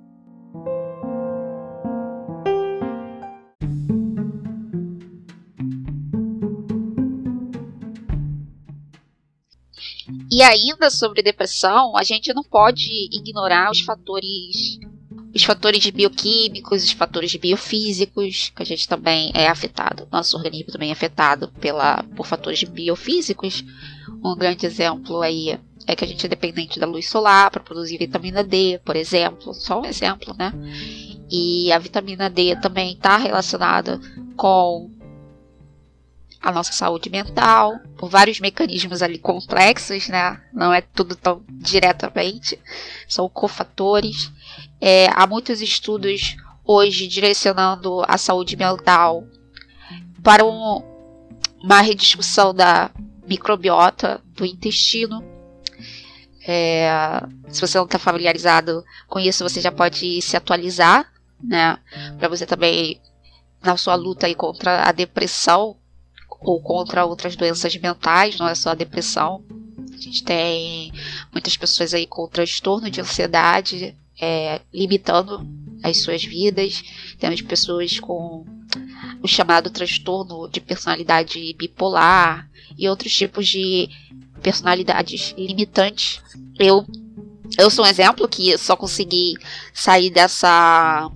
E 10.32 10.42
ainda 10.42 10.90
sobre 10.90 11.22
depressão, 11.22 11.96
a 11.96 12.02
gente 12.02 12.32
não 12.32 12.42
pode 12.42 12.88
ignorar 13.12 13.70
os 13.70 13.80
fatores 13.80 14.78
os 15.34 15.44
fatores 15.44 15.88
bioquímicos, 15.90 16.84
os 16.84 16.90
fatores 16.90 17.34
biofísicos, 17.36 18.52
que 18.54 18.62
a 18.62 18.66
gente 18.66 18.88
também 18.88 19.30
é 19.34 19.48
afetado, 19.48 20.08
nosso 20.10 20.36
organismo 20.36 20.72
também 20.72 20.90
é 20.90 20.92
afetado 20.92 21.48
pela, 21.60 22.02
por 22.16 22.26
fatores 22.26 22.62
biofísicos. 22.64 23.64
Um 24.22 24.34
grande 24.34 24.66
exemplo 24.66 25.22
aí 25.22 25.58
é 25.86 25.96
que 25.96 26.04
a 26.04 26.06
gente 26.06 26.26
é 26.26 26.28
dependente 26.28 26.78
da 26.78 26.86
luz 26.86 27.08
solar 27.08 27.50
para 27.50 27.62
produzir 27.62 27.98
vitamina 27.98 28.42
D, 28.42 28.80
por 28.84 28.96
exemplo, 28.96 29.54
só 29.54 29.80
um 29.80 29.84
exemplo, 29.84 30.34
né? 30.38 30.52
E 31.30 31.72
a 31.72 31.78
vitamina 31.78 32.28
D 32.28 32.56
também 32.56 32.92
está 32.92 33.16
relacionada 33.16 34.00
com 34.36 34.90
a 36.42 36.50
nossa 36.50 36.72
saúde 36.72 37.10
mental, 37.10 37.78
por 37.98 38.08
vários 38.08 38.40
mecanismos 38.40 39.02
ali 39.02 39.18
complexos, 39.18 40.08
né? 40.08 40.40
Não 40.52 40.72
é 40.72 40.80
tudo 40.80 41.14
tão 41.14 41.42
diretamente, 41.48 42.58
são 43.06 43.28
cofatores. 43.28 44.32
É, 44.80 45.08
há 45.14 45.26
muitos 45.26 45.60
estudos 45.60 46.36
hoje 46.64 47.06
direcionando 47.06 48.02
a 48.08 48.16
saúde 48.16 48.56
mental 48.56 49.24
para 50.22 50.44
um, 50.44 50.82
uma 51.62 51.82
rediscussão 51.82 52.54
da 52.54 52.90
microbiota 53.26 54.20
do 54.34 54.46
intestino. 54.46 55.22
É, 56.46 57.20
se 57.48 57.60
você 57.60 57.76
não 57.76 57.84
está 57.84 57.98
familiarizado 57.98 58.82
com 59.06 59.20
isso, 59.20 59.44
você 59.44 59.60
já 59.60 59.70
pode 59.70 60.22
se 60.22 60.36
atualizar, 60.38 61.12
né? 61.42 61.78
Para 62.18 62.28
você 62.28 62.46
também 62.46 62.98
na 63.62 63.76
sua 63.76 63.94
luta 63.94 64.26
aí 64.26 64.34
contra 64.34 64.88
a 64.88 64.92
depressão, 64.92 65.76
ou 66.40 66.60
contra 66.60 67.04
outras 67.04 67.36
doenças 67.36 67.76
mentais, 67.76 68.38
não 68.38 68.48
é 68.48 68.54
só 68.54 68.70
a 68.70 68.74
depressão. 68.74 69.44
A 69.92 69.96
gente 69.96 70.24
tem 70.24 70.92
muitas 71.30 71.56
pessoas 71.56 71.92
aí 71.92 72.06
com 72.06 72.26
transtorno 72.26 72.90
de 72.90 73.00
ansiedade, 73.00 73.94
é, 74.20 74.60
limitando 74.72 75.46
as 75.82 75.98
suas 75.98 76.24
vidas. 76.24 76.82
Temos 77.18 77.42
pessoas 77.42 78.00
com 78.00 78.44
o 79.22 79.28
chamado 79.28 79.70
transtorno 79.70 80.48
de 80.48 80.60
personalidade 80.60 81.54
bipolar 81.58 82.48
e 82.78 82.88
outros 82.88 83.12
tipos 83.12 83.46
de 83.46 83.88
personalidades 84.42 85.34
limitantes. 85.36 86.22
Eu 86.58 86.86
eu 87.58 87.68
sou 87.68 87.84
um 87.84 87.88
exemplo 87.88 88.28
que 88.28 88.56
só 88.56 88.76
consegui 88.76 89.34
sair 89.74 90.08
dessa 90.08 91.10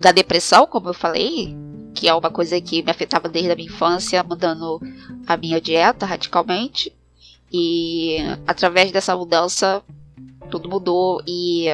da 0.00 0.10
depressão, 0.10 0.66
como 0.66 0.88
eu 0.88 0.94
falei, 0.94 1.54
que 1.94 2.08
é 2.08 2.14
uma 2.14 2.30
coisa 2.30 2.60
que 2.60 2.82
me 2.82 2.90
afetava 2.90 3.28
desde 3.28 3.50
a 3.50 3.56
minha 3.56 3.68
infância, 3.68 4.22
mudando 4.22 4.80
a 5.26 5.36
minha 5.36 5.60
dieta 5.60 6.06
radicalmente. 6.06 6.92
E 7.52 8.16
através 8.46 8.90
dessa 8.90 9.16
mudança, 9.16 9.82
tudo 10.50 10.68
mudou 10.68 11.22
e 11.26 11.66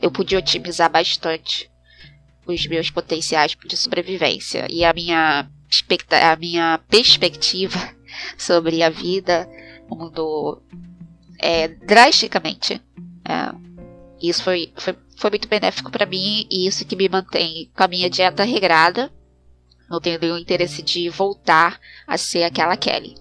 eu 0.00 0.10
pude 0.10 0.36
otimizar 0.36 0.90
bastante 0.90 1.70
os 2.46 2.66
meus 2.66 2.90
potenciais 2.90 3.56
de 3.66 3.76
sobrevivência. 3.76 4.66
E 4.70 4.84
a 4.84 4.92
minha, 4.92 5.50
a 6.10 6.36
minha 6.36 6.80
perspectiva 6.88 7.78
sobre 8.38 8.82
a 8.82 8.90
vida 8.90 9.48
mudou 9.88 10.62
é, 11.38 11.68
drasticamente. 11.68 12.80
É, 13.24 13.54
isso 14.22 14.42
foi, 14.42 14.72
foi, 14.76 14.96
foi 15.16 15.30
muito 15.30 15.48
benéfico 15.48 15.90
para 15.90 16.06
mim 16.06 16.46
e 16.50 16.66
isso 16.66 16.84
que 16.84 16.96
me 16.96 17.08
mantém 17.08 17.70
com 17.76 17.82
a 17.82 17.88
minha 17.88 18.08
dieta 18.08 18.44
regrada 18.44 19.12
não 19.88 20.00
tenho 20.00 20.18
nenhum 20.20 20.38
interesse 20.38 20.82
de 20.82 21.08
voltar 21.08 21.80
a 22.06 22.16
ser 22.18 22.44
aquela 22.44 22.76
Kelly. 22.76 23.14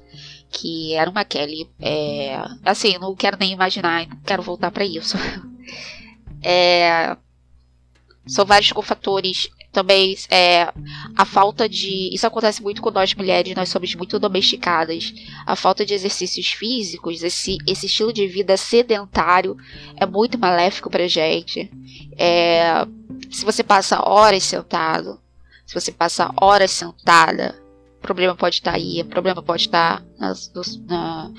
Que 0.49 0.93
era 0.93 1.09
uma 1.09 1.25
Kelly. 1.25 1.69
É, 1.79 2.37
assim, 2.65 2.97
não 2.97 3.15
quero 3.15 3.37
nem 3.39 3.51
imaginar, 3.51 4.07
não 4.07 4.17
quero 4.21 4.43
voltar 4.43 4.71
para 4.71 4.85
isso. 4.85 5.17
É, 6.43 7.17
são 8.27 8.45
vários 8.45 8.69
fatores. 8.83 9.49
Também 9.71 10.15
é, 10.29 10.71
a 11.15 11.25
falta 11.25 11.67
de. 11.67 12.09
Isso 12.13 12.25
acontece 12.25 12.61
muito 12.61 12.81
com 12.81 12.89
nós 12.89 13.13
mulheres, 13.13 13.55
nós 13.55 13.69
somos 13.69 13.93
muito 13.95 14.17
domesticadas. 14.19 15.13
A 15.45 15.55
falta 15.55 15.85
de 15.85 15.93
exercícios 15.93 16.47
físicos, 16.51 17.21
esse, 17.23 17.57
esse 17.67 17.85
estilo 17.85 18.13
de 18.13 18.27
vida 18.27 18.55
sedentário 18.55 19.57
é 19.95 20.05
muito 20.05 20.37
maléfico 20.37 20.89
pra 20.89 21.07
gente. 21.07 21.69
É, 22.17 22.85
se 23.29 23.43
você 23.43 23.63
passa 23.63 24.07
horas 24.07 24.43
sentado, 24.43 25.19
se 25.67 25.73
você 25.73 25.91
passa 25.91 26.31
horas 26.41 26.71
sentada, 26.71 27.61
o 27.97 28.01
problema 28.01 28.33
pode 28.33 28.55
estar 28.55 28.73
aí, 28.73 29.01
o 29.01 29.05
problema 29.05 29.43
pode 29.43 29.63
estar 29.63 30.01
na, 30.17 30.33
na, 30.87 31.31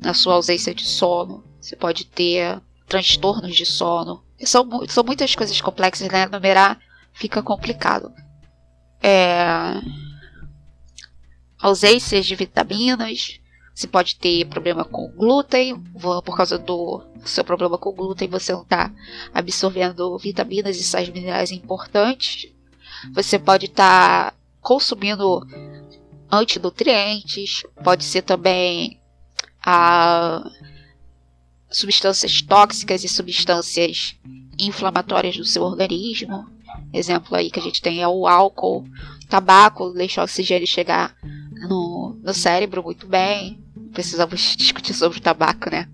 na 0.00 0.14
sua 0.14 0.34
ausência 0.34 0.72
de 0.72 0.86
sono. 0.86 1.42
Você 1.60 1.74
pode 1.74 2.04
ter 2.06 2.62
transtornos 2.86 3.56
de 3.56 3.66
sono. 3.66 4.22
São, 4.44 4.86
são 4.86 5.02
muitas 5.02 5.34
coisas 5.34 5.60
complexas, 5.60 6.08
né? 6.08 6.26
Numerar 6.26 6.78
fica 7.12 7.42
complicado. 7.42 8.12
É... 9.02 9.80
Ausências 11.58 12.24
de 12.26 12.36
vitaminas. 12.36 13.40
Você 13.74 13.88
pode 13.88 14.14
ter 14.14 14.44
problema 14.44 14.84
com 14.84 15.10
glúten. 15.10 15.82
Por 16.24 16.36
causa 16.36 16.56
do 16.56 17.02
seu 17.24 17.42
problema 17.42 17.76
com 17.78 17.90
glúten, 17.90 18.28
você 18.28 18.52
não 18.52 18.62
está 18.62 18.92
absorvendo 19.32 20.16
vitaminas 20.18 20.76
e 20.76 20.84
sais 20.84 21.08
minerais 21.08 21.50
importantes. 21.50 22.53
Você 23.12 23.38
pode 23.38 23.66
estar 23.66 24.30
tá 24.30 24.36
consumindo 24.60 25.46
antinutrientes, 26.30 27.62
pode 27.82 28.04
ser 28.04 28.22
também 28.22 28.98
a 29.64 30.50
substâncias 31.70 32.40
tóxicas 32.42 33.04
e 33.04 33.08
substâncias 33.08 34.16
inflamatórias 34.58 35.36
do 35.36 35.44
seu 35.44 35.62
organismo. 35.62 36.46
Exemplo 36.92 37.36
aí 37.36 37.50
que 37.50 37.58
a 37.58 37.62
gente 37.62 37.82
tem 37.82 38.02
é 38.02 38.08
o 38.08 38.26
álcool, 38.26 38.84
tabaco, 39.28 39.90
deixa 39.90 40.20
o 40.20 40.24
oxigênio 40.24 40.66
chegar 40.66 41.16
no, 41.68 42.18
no 42.22 42.34
cérebro 42.34 42.82
muito 42.82 43.06
bem. 43.06 43.60
Precisamos 43.92 44.54
discutir 44.56 44.94
sobre 44.94 45.18
o 45.18 45.22
tabaco, 45.22 45.70
né? 45.70 45.88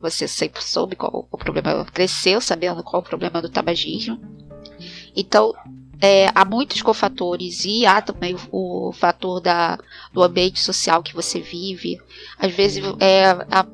Você 0.00 0.26
sempre 0.26 0.62
soube 0.64 0.96
qual 0.96 1.28
o 1.30 1.36
problema, 1.36 1.84
cresceu 1.84 2.40
sabendo 2.40 2.82
qual 2.82 3.02
o 3.02 3.04
problema 3.04 3.42
do 3.42 3.50
tabagismo. 3.50 4.18
Então, 5.14 5.52
é, 6.00 6.28
há 6.34 6.44
muitos 6.44 6.80
cofatores 6.80 7.64
e 7.64 7.84
há 7.84 8.00
também 8.00 8.34
o, 8.50 8.88
o, 8.88 8.92
fator 8.92 9.40
da, 9.40 9.78
do 10.12 10.22
ambiente 10.22 10.58
social 10.58 11.02
que 11.02 11.14
você 11.14 11.40
vive. 11.40 12.00
Às 12.38 12.52
vezes, 12.52 12.82
é, 12.98 13.30
a, 13.50 13.66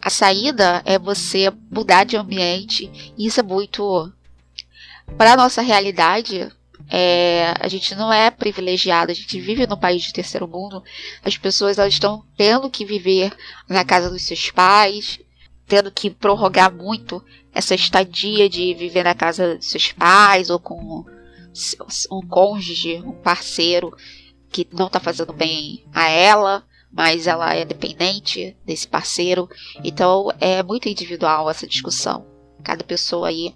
a 0.00 0.10
saída 0.10 0.82
é 0.84 0.98
você 0.98 1.50
mudar 1.70 2.04
de 2.04 2.16
ambiente. 2.16 2.90
E 3.16 3.26
isso 3.26 3.40
é 3.40 3.42
muito. 3.42 4.12
Para 5.16 5.32
a 5.32 5.36
nossa 5.36 5.62
realidade, 5.62 6.50
é, 6.90 7.54
a 7.58 7.68
gente 7.68 7.94
não 7.94 8.12
é 8.12 8.30
privilegiado, 8.30 9.10
a 9.10 9.14
gente 9.14 9.40
vive 9.40 9.66
num 9.66 9.76
país 9.76 10.02
de 10.02 10.12
terceiro 10.12 10.46
mundo. 10.46 10.82
As 11.24 11.38
pessoas 11.38 11.78
elas 11.78 11.94
estão 11.94 12.22
tendo 12.36 12.68
que 12.68 12.84
viver 12.84 13.34
na 13.66 13.84
casa 13.84 14.10
dos 14.10 14.22
seus 14.22 14.50
pais, 14.50 15.18
tendo 15.66 15.90
que 15.90 16.10
prorrogar 16.10 16.70
muito 16.70 17.24
essa 17.54 17.74
estadia 17.74 18.48
de 18.48 18.74
viver 18.74 19.04
na 19.04 19.14
casa 19.14 19.56
dos 19.56 19.70
seus 19.70 19.92
pais 19.92 20.50
ou 20.50 20.58
com 20.58 21.04
um 22.10 22.20
cônjuge, 22.26 23.02
um 23.04 23.12
parceiro 23.12 23.96
que 24.50 24.66
não 24.72 24.86
está 24.86 25.00
fazendo 25.00 25.32
bem 25.32 25.84
a 25.92 26.08
ela, 26.08 26.64
mas 26.92 27.26
ela 27.26 27.54
é 27.54 27.64
dependente 27.64 28.54
desse 28.64 28.86
parceiro. 28.86 29.48
Então 29.82 30.30
é 30.38 30.62
muito 30.62 30.88
individual 30.88 31.48
essa 31.50 31.66
discussão. 31.66 32.26
Cada 32.62 32.84
pessoa 32.84 33.28
aí. 33.28 33.54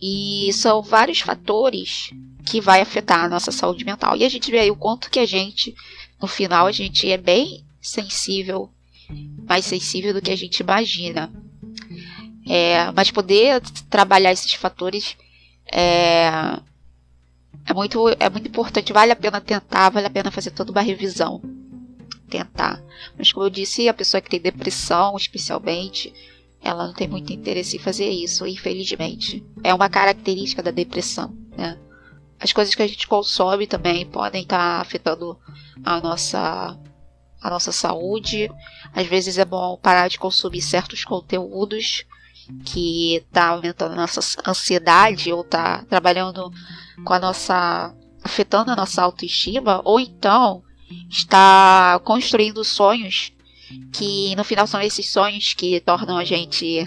E 0.00 0.50
são 0.54 0.80
vários 0.80 1.20
fatores 1.20 2.10
que 2.46 2.60
vai 2.60 2.80
afetar 2.80 3.24
a 3.24 3.28
nossa 3.28 3.52
saúde 3.52 3.84
mental. 3.84 4.16
E 4.16 4.24
a 4.24 4.28
gente 4.28 4.50
vê 4.50 4.60
aí 4.60 4.70
o 4.70 4.76
quanto 4.76 5.10
que 5.10 5.18
a 5.18 5.26
gente, 5.26 5.74
no 6.20 6.26
final, 6.26 6.66
a 6.66 6.72
gente 6.72 7.10
é 7.10 7.18
bem 7.18 7.62
sensível, 7.82 8.70
mais 9.46 9.66
sensível 9.66 10.14
do 10.14 10.22
que 10.22 10.30
a 10.30 10.36
gente 10.36 10.60
imagina. 10.60 11.30
É, 12.48 12.90
mas 12.92 13.10
poder 13.10 13.60
trabalhar 13.90 14.32
esses 14.32 14.54
fatores 14.54 15.16
é, 15.70 16.58
é 17.66 17.74
muito, 17.74 18.08
é 18.18 18.28
muito 18.28 18.48
importante, 18.48 18.92
vale 18.92 19.12
a 19.12 19.16
pena 19.16 19.40
tentar, 19.40 19.90
vale 19.90 20.06
a 20.06 20.10
pena 20.10 20.30
fazer 20.30 20.50
toda 20.50 20.72
uma 20.72 20.80
revisão. 20.80 21.40
Tentar. 22.28 22.82
Mas 23.18 23.32
como 23.32 23.46
eu 23.46 23.50
disse, 23.50 23.88
a 23.88 23.94
pessoa 23.94 24.20
que 24.20 24.30
tem 24.30 24.40
depressão, 24.40 25.16
especialmente, 25.16 26.12
ela 26.62 26.86
não 26.86 26.94
tem 26.94 27.08
muito 27.08 27.32
interesse 27.32 27.76
em 27.76 27.80
fazer 27.80 28.08
isso, 28.08 28.46
infelizmente. 28.46 29.44
É 29.64 29.74
uma 29.74 29.88
característica 29.88 30.62
da 30.62 30.70
depressão, 30.70 31.36
né? 31.56 31.78
As 32.38 32.52
coisas 32.52 32.74
que 32.74 32.82
a 32.82 32.86
gente 32.86 33.06
consome 33.06 33.66
também 33.66 34.06
podem 34.06 34.42
estar 34.42 34.76
tá 34.76 34.80
afetando 34.80 35.38
a 35.84 36.00
nossa 36.00 36.78
a 37.40 37.50
nossa 37.50 37.72
saúde. 37.72 38.50
Às 38.92 39.06
vezes 39.06 39.38
é 39.38 39.44
bom 39.44 39.76
parar 39.76 40.08
de 40.08 40.18
consumir 40.18 40.60
certos 40.60 41.04
conteúdos 41.04 42.04
que 42.64 43.16
está 43.16 43.48
aumentando 43.48 43.92
a 43.92 43.96
nossa 43.96 44.20
ansiedade 44.46 45.32
ou 45.32 45.42
está 45.42 45.84
trabalhando 45.84 46.50
com 47.04 47.12
a 47.12 47.18
nossa. 47.18 47.94
afetando 48.22 48.70
a 48.70 48.76
nossa 48.76 49.02
autoestima, 49.02 49.80
ou 49.84 49.98
então 49.98 50.62
está 51.08 52.00
construindo 52.04 52.64
sonhos 52.64 53.32
que 53.92 54.34
no 54.36 54.44
final 54.44 54.66
são 54.66 54.80
esses 54.80 55.10
sonhos 55.10 55.54
que 55.54 55.80
tornam 55.80 56.16
a 56.16 56.24
gente. 56.24 56.86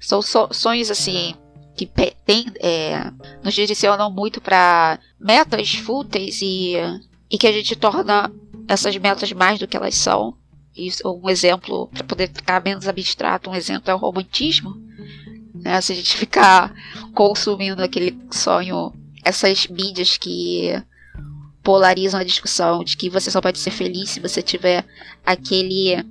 São 0.00 0.20
sonhos 0.22 0.90
assim 0.90 1.34
que 1.76 1.86
tem, 1.86 2.46
é, 2.60 3.10
nos 3.42 3.54
direcionam 3.54 4.10
muito 4.10 4.40
para 4.40 4.98
metas 5.18 5.74
fúteis 5.74 6.40
e, 6.42 6.74
e 7.30 7.38
que 7.38 7.46
a 7.46 7.52
gente 7.52 7.74
torna 7.76 8.30
essas 8.68 8.96
metas 8.96 9.32
mais 9.32 9.58
do 9.58 9.66
que 9.66 9.76
elas 9.76 9.94
são. 9.94 10.36
Isso, 10.76 11.02
um 11.06 11.28
exemplo, 11.28 11.88
para 11.88 12.04
poder 12.04 12.28
ficar 12.28 12.62
menos 12.62 12.88
abstrato, 12.88 13.50
um 13.50 13.54
exemplo 13.54 13.90
é 13.90 13.94
o 13.94 13.98
romantismo. 13.98 14.74
Né? 15.54 15.80
Se 15.80 15.92
a 15.92 15.96
gente 15.96 16.16
ficar 16.16 16.74
consumindo 17.14 17.82
aquele 17.82 18.18
sonho 18.30 18.92
essas 19.24 19.66
mídias 19.68 20.16
que 20.16 20.82
polarizam 21.62 22.18
a 22.18 22.24
discussão 22.24 22.82
de 22.82 22.96
que 22.96 23.08
você 23.08 23.30
só 23.30 23.40
pode 23.40 23.58
ser 23.58 23.70
feliz 23.70 24.10
se 24.10 24.20
você 24.20 24.42
tiver 24.42 24.84
aquele 25.24 26.04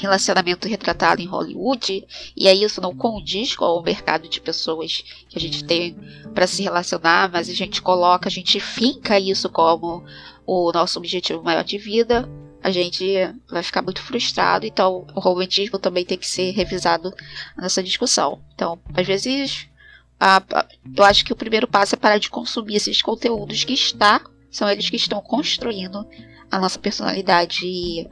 relacionamento 0.00 0.66
retratado 0.66 1.22
em 1.22 1.26
Hollywood, 1.26 2.04
e 2.36 2.48
aí 2.48 2.64
isso 2.64 2.80
não 2.80 2.94
condiz 2.94 3.54
com 3.54 3.64
o 3.64 3.82
mercado 3.82 4.28
de 4.28 4.40
pessoas 4.40 5.04
que 5.28 5.38
a 5.38 5.40
gente 5.40 5.64
tem 5.64 5.96
para 6.34 6.46
se 6.46 6.62
relacionar, 6.62 7.30
mas 7.30 7.48
a 7.48 7.54
gente 7.54 7.80
coloca, 7.80 8.28
a 8.28 8.32
gente 8.32 8.58
finca 8.58 9.18
isso 9.20 9.48
como 9.48 10.04
o 10.44 10.72
nosso 10.72 10.98
objetivo 10.98 11.42
maior 11.42 11.62
de 11.62 11.78
vida, 11.78 12.28
a 12.66 12.70
gente 12.72 13.04
vai 13.48 13.62
ficar 13.62 13.80
muito 13.80 14.02
frustrado, 14.02 14.66
então 14.66 15.06
o 15.14 15.20
romantismo 15.20 15.78
também 15.78 16.04
tem 16.04 16.18
que 16.18 16.26
ser 16.26 16.50
revisado 16.50 17.14
nessa 17.56 17.80
discussão. 17.80 18.42
Então, 18.52 18.76
às 18.92 19.06
vezes 19.06 19.68
a, 20.18 20.38
a, 20.38 20.66
eu 20.96 21.04
acho 21.04 21.24
que 21.24 21.32
o 21.32 21.36
primeiro 21.36 21.68
passo 21.68 21.94
é 21.94 21.98
parar 21.98 22.18
de 22.18 22.28
consumir 22.28 22.74
esses 22.74 23.00
conteúdos 23.00 23.62
que 23.62 23.72
está, 23.72 24.20
são 24.50 24.68
eles 24.68 24.90
que 24.90 24.96
estão 24.96 25.20
construindo 25.20 26.04
a 26.50 26.58
nossa 26.58 26.76
personalidade 26.76 28.08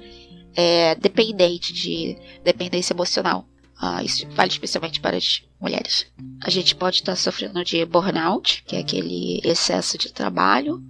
é, 0.54 0.94
dependente 0.94 1.72
de 1.72 2.16
dependência 2.44 2.92
emocional. 2.92 3.48
Ah, 3.76 4.04
isso 4.04 4.24
vale 4.30 4.52
especialmente 4.52 5.00
para 5.00 5.16
as 5.16 5.42
mulheres. 5.60 6.06
A 6.44 6.48
gente 6.48 6.76
pode 6.76 6.98
estar 6.98 7.16
sofrendo 7.16 7.64
de 7.64 7.84
burnout, 7.84 8.62
que 8.64 8.76
é 8.76 8.78
aquele 8.78 9.40
excesso 9.42 9.98
de 9.98 10.12
trabalho. 10.12 10.80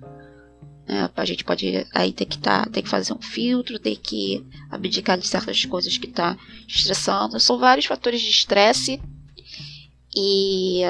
Né? 0.87 1.11
A 1.17 1.25
gente 1.25 1.45
pode 1.45 1.87
aí 1.95 2.13
ter 2.13 2.27
que, 2.27 2.39
tá, 2.39 2.67
ter 2.67 2.83
que 2.83 2.89
fazer 2.89 3.13
um 3.13 3.21
filtro, 3.21 3.79
ter 3.79 3.97
que 3.97 4.45
abdicar 4.71 5.19
de 5.19 5.27
certas 5.27 5.65
coisas 5.65 5.97
que 5.97 6.07
está 6.07 6.37
estressando. 6.67 7.41
São 7.41 7.59
vários 7.59 7.87
fatores 7.87 8.21
de 8.21 8.31
estresse 8.31 9.01
e 10.15 10.83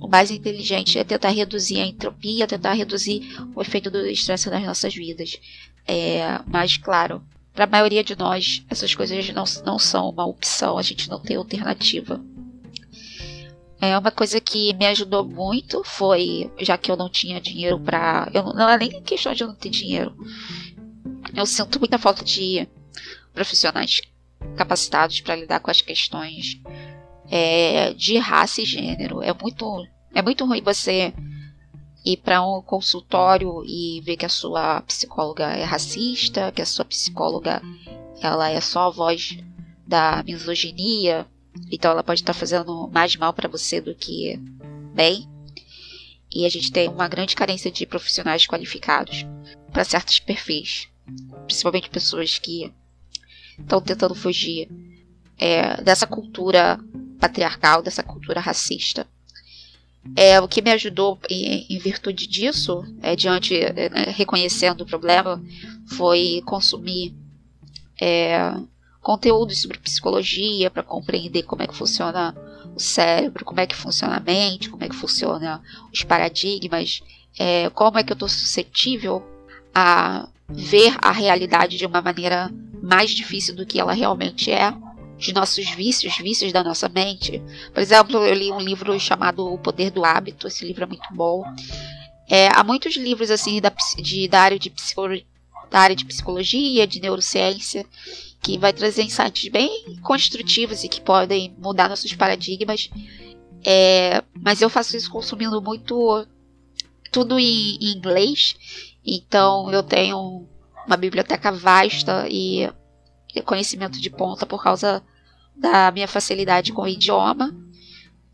o 0.00 0.08
mais 0.08 0.30
inteligente 0.30 0.98
é 0.98 1.04
tentar 1.04 1.30
reduzir 1.30 1.80
a 1.80 1.86
entropia, 1.86 2.46
tentar 2.46 2.72
reduzir 2.72 3.36
o 3.54 3.60
efeito 3.60 3.90
do 3.90 4.06
estresse 4.06 4.48
nas 4.48 4.62
nossas 4.62 4.94
vidas. 4.94 5.38
É, 5.86 6.40
mas, 6.46 6.78
claro, 6.78 7.22
para 7.52 7.64
a 7.64 7.68
maioria 7.68 8.02
de 8.02 8.16
nós, 8.16 8.64
essas 8.70 8.94
coisas 8.94 9.28
não, 9.30 9.44
não 9.64 9.78
são 9.78 10.08
uma 10.08 10.26
opção, 10.26 10.78
a 10.78 10.82
gente 10.82 11.10
não 11.10 11.20
tem 11.20 11.36
alternativa. 11.36 12.20
É 13.80 13.98
uma 13.98 14.10
coisa 14.10 14.40
que 14.40 14.72
me 14.74 14.86
ajudou 14.86 15.24
muito 15.24 15.82
foi, 15.84 16.50
já 16.60 16.78
que 16.78 16.90
eu 16.90 16.96
não 16.96 17.08
tinha 17.08 17.40
dinheiro 17.40 17.78
para, 17.78 18.30
eu 18.32 18.42
não, 18.42 18.68
é 18.68 18.78
nem 18.78 19.02
questão 19.02 19.34
de 19.34 19.42
eu 19.42 19.48
não 19.48 19.54
ter 19.54 19.70
dinheiro. 19.70 20.16
Eu 21.34 21.44
sinto 21.44 21.78
muita 21.78 21.98
falta 21.98 22.24
de 22.24 22.68
profissionais 23.32 24.00
capacitados 24.56 25.20
para 25.20 25.36
lidar 25.36 25.60
com 25.60 25.70
as 25.70 25.80
questões 25.80 26.60
é, 27.30 27.92
de 27.94 28.16
raça 28.16 28.62
e 28.62 28.64
gênero. 28.64 29.22
É 29.22 29.34
muito, 29.34 29.86
é 30.14 30.22
muito 30.22 30.44
ruim 30.44 30.62
você 30.62 31.12
ir 32.04 32.18
para 32.18 32.46
um 32.46 32.62
consultório 32.62 33.64
e 33.66 34.00
ver 34.02 34.16
que 34.16 34.26
a 34.26 34.30
sua 34.30 34.82
psicóloga 34.82 35.46
é 35.46 35.64
racista, 35.64 36.52
que 36.52 36.62
a 36.62 36.66
sua 36.66 36.84
psicóloga 36.84 37.62
ela 38.20 38.50
é 38.50 38.60
só 38.60 38.86
a 38.88 38.90
voz 38.90 39.38
da 39.86 40.22
misoginia, 40.22 41.26
então 41.70 41.90
ela 41.90 42.02
pode 42.02 42.20
estar 42.20 42.34
fazendo 42.34 42.88
mais 42.88 43.16
mal 43.16 43.32
para 43.32 43.48
você 43.48 43.80
do 43.80 43.94
que 43.94 44.36
bem. 44.94 45.28
E 46.32 46.44
a 46.44 46.48
gente 46.48 46.72
tem 46.72 46.88
uma 46.88 47.08
grande 47.08 47.36
carência 47.36 47.70
de 47.70 47.86
profissionais 47.86 48.46
qualificados 48.46 49.24
para 49.72 49.84
certos 49.84 50.18
perfis, 50.18 50.88
principalmente 51.46 51.90
pessoas 51.90 52.38
que 52.38 52.72
estão 53.58 53.80
tentando 53.80 54.14
fugir 54.14 54.68
é, 55.38 55.80
dessa 55.82 56.06
cultura 56.06 56.78
patriarcal, 57.20 57.82
dessa 57.82 58.02
cultura 58.02 58.40
racista. 58.40 59.06
É, 60.16 60.38
o 60.40 60.48
que 60.48 60.60
me 60.60 60.70
ajudou 60.70 61.18
em, 61.30 61.66
em 61.70 61.78
virtude 61.78 62.26
disso, 62.26 62.84
é, 63.00 63.16
diante, 63.16 63.54
é, 63.56 64.10
reconhecendo 64.10 64.82
o 64.82 64.86
problema, 64.86 65.42
foi 65.96 66.42
consumir 66.44 67.14
é, 68.00 68.52
conteúdos 69.04 69.60
sobre 69.60 69.78
psicologia 69.78 70.70
para 70.70 70.82
compreender 70.82 71.42
como 71.42 71.62
é 71.62 71.66
que 71.66 71.76
funciona 71.76 72.34
o 72.74 72.80
cérebro, 72.80 73.44
como 73.44 73.60
é 73.60 73.66
que 73.66 73.76
funciona 73.76 74.16
a 74.16 74.20
mente, 74.20 74.70
como 74.70 74.82
é 74.82 74.88
que 74.88 74.96
funciona 74.96 75.62
os 75.92 76.02
paradigmas, 76.02 77.02
é, 77.38 77.68
como 77.70 77.98
é 77.98 78.02
que 78.02 78.10
eu 78.10 78.14
estou 78.14 78.28
suscetível 78.28 79.22
a 79.74 80.26
ver 80.48 80.96
a 81.02 81.12
realidade 81.12 81.76
de 81.76 81.84
uma 81.84 82.00
maneira 82.00 82.50
mais 82.82 83.10
difícil 83.10 83.54
do 83.54 83.66
que 83.66 83.78
ela 83.78 83.92
realmente 83.92 84.50
é 84.50 84.72
de 85.18 85.32
nossos 85.34 85.68
vícios, 85.70 86.16
vícios 86.16 86.52
da 86.52 86.64
nossa 86.64 86.88
mente. 86.88 87.42
Por 87.72 87.80
exemplo, 87.80 88.24
eu 88.24 88.34
li 88.34 88.50
um 88.50 88.60
livro 88.60 88.98
chamado 88.98 89.46
O 89.46 89.58
Poder 89.58 89.90
do 89.90 90.04
Hábito, 90.04 90.48
esse 90.48 90.64
livro 90.64 90.84
é 90.84 90.86
muito 90.86 91.08
bom. 91.12 91.44
É, 92.28 92.48
há 92.48 92.64
muitos 92.64 92.96
livros 92.96 93.30
assim 93.30 93.60
da, 93.60 93.70
de, 93.98 94.28
da, 94.28 94.40
área 94.40 94.58
de 94.58 94.72
da 95.70 95.80
área 95.80 95.96
de 95.96 96.04
psicologia, 96.04 96.86
de 96.86 97.00
neurociência, 97.00 97.84
que 98.44 98.58
vai 98.58 98.74
trazer 98.74 99.02
insights 99.02 99.48
bem 99.48 99.96
construtivos 100.02 100.84
e 100.84 100.88
que 100.88 101.00
podem 101.00 101.56
mudar 101.58 101.88
nossos 101.88 102.12
paradigmas. 102.12 102.90
É, 103.64 104.22
mas 104.38 104.60
eu 104.60 104.68
faço 104.68 104.94
isso 104.96 105.10
consumindo 105.10 105.60
muito 105.62 106.26
tudo 107.10 107.38
em, 107.38 107.78
em 107.80 107.96
inglês, 107.96 108.54
então 109.04 109.72
eu 109.72 109.82
tenho 109.82 110.46
uma 110.86 110.96
biblioteca 110.96 111.50
vasta 111.50 112.28
e 112.28 112.70
conhecimento 113.46 113.98
de 113.98 114.10
ponta 114.10 114.44
por 114.44 114.62
causa 114.62 115.02
da 115.56 115.90
minha 115.90 116.06
facilidade 116.06 116.72
com 116.72 116.82
o 116.82 116.88
idioma. 116.88 117.54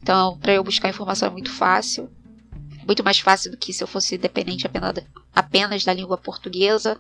Então, 0.03 0.37
para 0.39 0.55
eu 0.55 0.65
buscar 0.65 0.89
informação 0.89 1.29
é 1.29 1.31
muito 1.31 1.53
fácil. 1.53 2.11
Muito 2.85 3.05
mais 3.05 3.21
fácil 3.21 3.53
do 3.53 3.57
que 3.57 3.73
se 3.73 3.85
eu 3.85 3.87
fosse 3.87 4.19
dependente 4.19 4.67
apenas, 4.67 4.95
apenas 5.33 5.85
da 5.85 5.93
língua 5.93 6.19
portuguesa. 6.19 6.99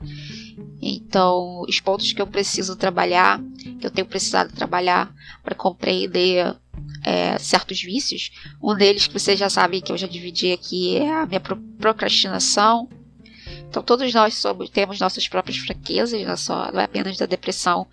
Então, 0.81 1.63
os 1.69 1.79
pontos 1.81 2.13
que 2.13 2.23
eu 2.23 2.27
preciso 2.27 2.75
trabalhar, 2.75 3.41
que 3.79 3.87
eu 3.87 3.91
tenho 3.91 4.07
precisado 4.07 4.55
trabalhar 4.55 5.13
para 5.43 5.55
compreender 5.55 6.57
é, 7.05 7.39
certos 7.39 7.83
vícios, 7.83 8.31
um 8.63 8.75
deles 8.75 9.07
que 9.07 9.13
vocês 9.13 9.39
já 9.39 9.51
sabem 9.51 9.81
que 9.81 9.93
eu 9.93 9.99
já 9.99 10.07
dividi 10.07 10.53
aqui 10.53 10.97
é 10.97 11.13
a 11.13 11.27
minha 11.27 11.41
procrastinação. 11.41 12.89
Então, 13.69 13.83
todos 13.83 14.13
nós 14.13 14.35
somos, 14.35 14.71
temos 14.71 14.99
nossas 14.99 15.29
próprias 15.29 15.59
fraquezas, 15.59 16.21
não, 16.23 16.33
é 16.33 16.37
só, 16.37 16.73
não 16.73 16.81
é 16.81 16.85
apenas 16.85 17.17
da 17.17 17.27
depressão. 17.27 17.87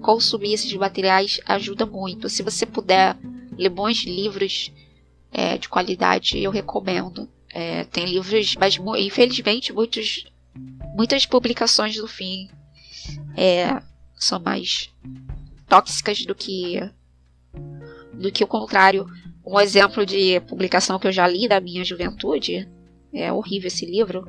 Consumir 0.00 0.52
esses 0.52 0.72
materiais 0.74 1.40
ajuda 1.46 1.86
muito. 1.86 2.28
Se 2.28 2.42
você 2.42 2.64
puder 2.66 3.16
ler 3.56 3.70
bons 3.70 4.04
livros 4.04 4.70
é, 5.32 5.58
de 5.58 5.68
qualidade, 5.68 6.38
eu 6.38 6.50
recomendo. 6.50 7.28
É, 7.50 7.84
tem 7.84 8.04
livros, 8.04 8.54
mas 8.56 8.78
infelizmente 8.98 9.72
muitos, 9.72 10.24
muitas 10.94 11.26
publicações 11.26 11.96
do 11.96 12.06
fim 12.06 12.48
é, 13.36 13.82
são 14.16 14.40
mais 14.40 14.90
tóxicas 15.68 16.24
do 16.24 16.34
que 16.34 16.80
do 18.12 18.30
que 18.30 18.44
o 18.44 18.46
contrário. 18.46 19.06
Um 19.44 19.60
exemplo 19.60 20.06
de 20.06 20.40
publicação 20.40 20.98
que 20.98 21.06
eu 21.06 21.12
já 21.12 21.26
li 21.26 21.46
da 21.48 21.60
minha 21.60 21.84
juventude 21.84 22.68
é 23.12 23.32
horrível 23.32 23.66
esse 23.66 23.84
livro. 23.84 24.26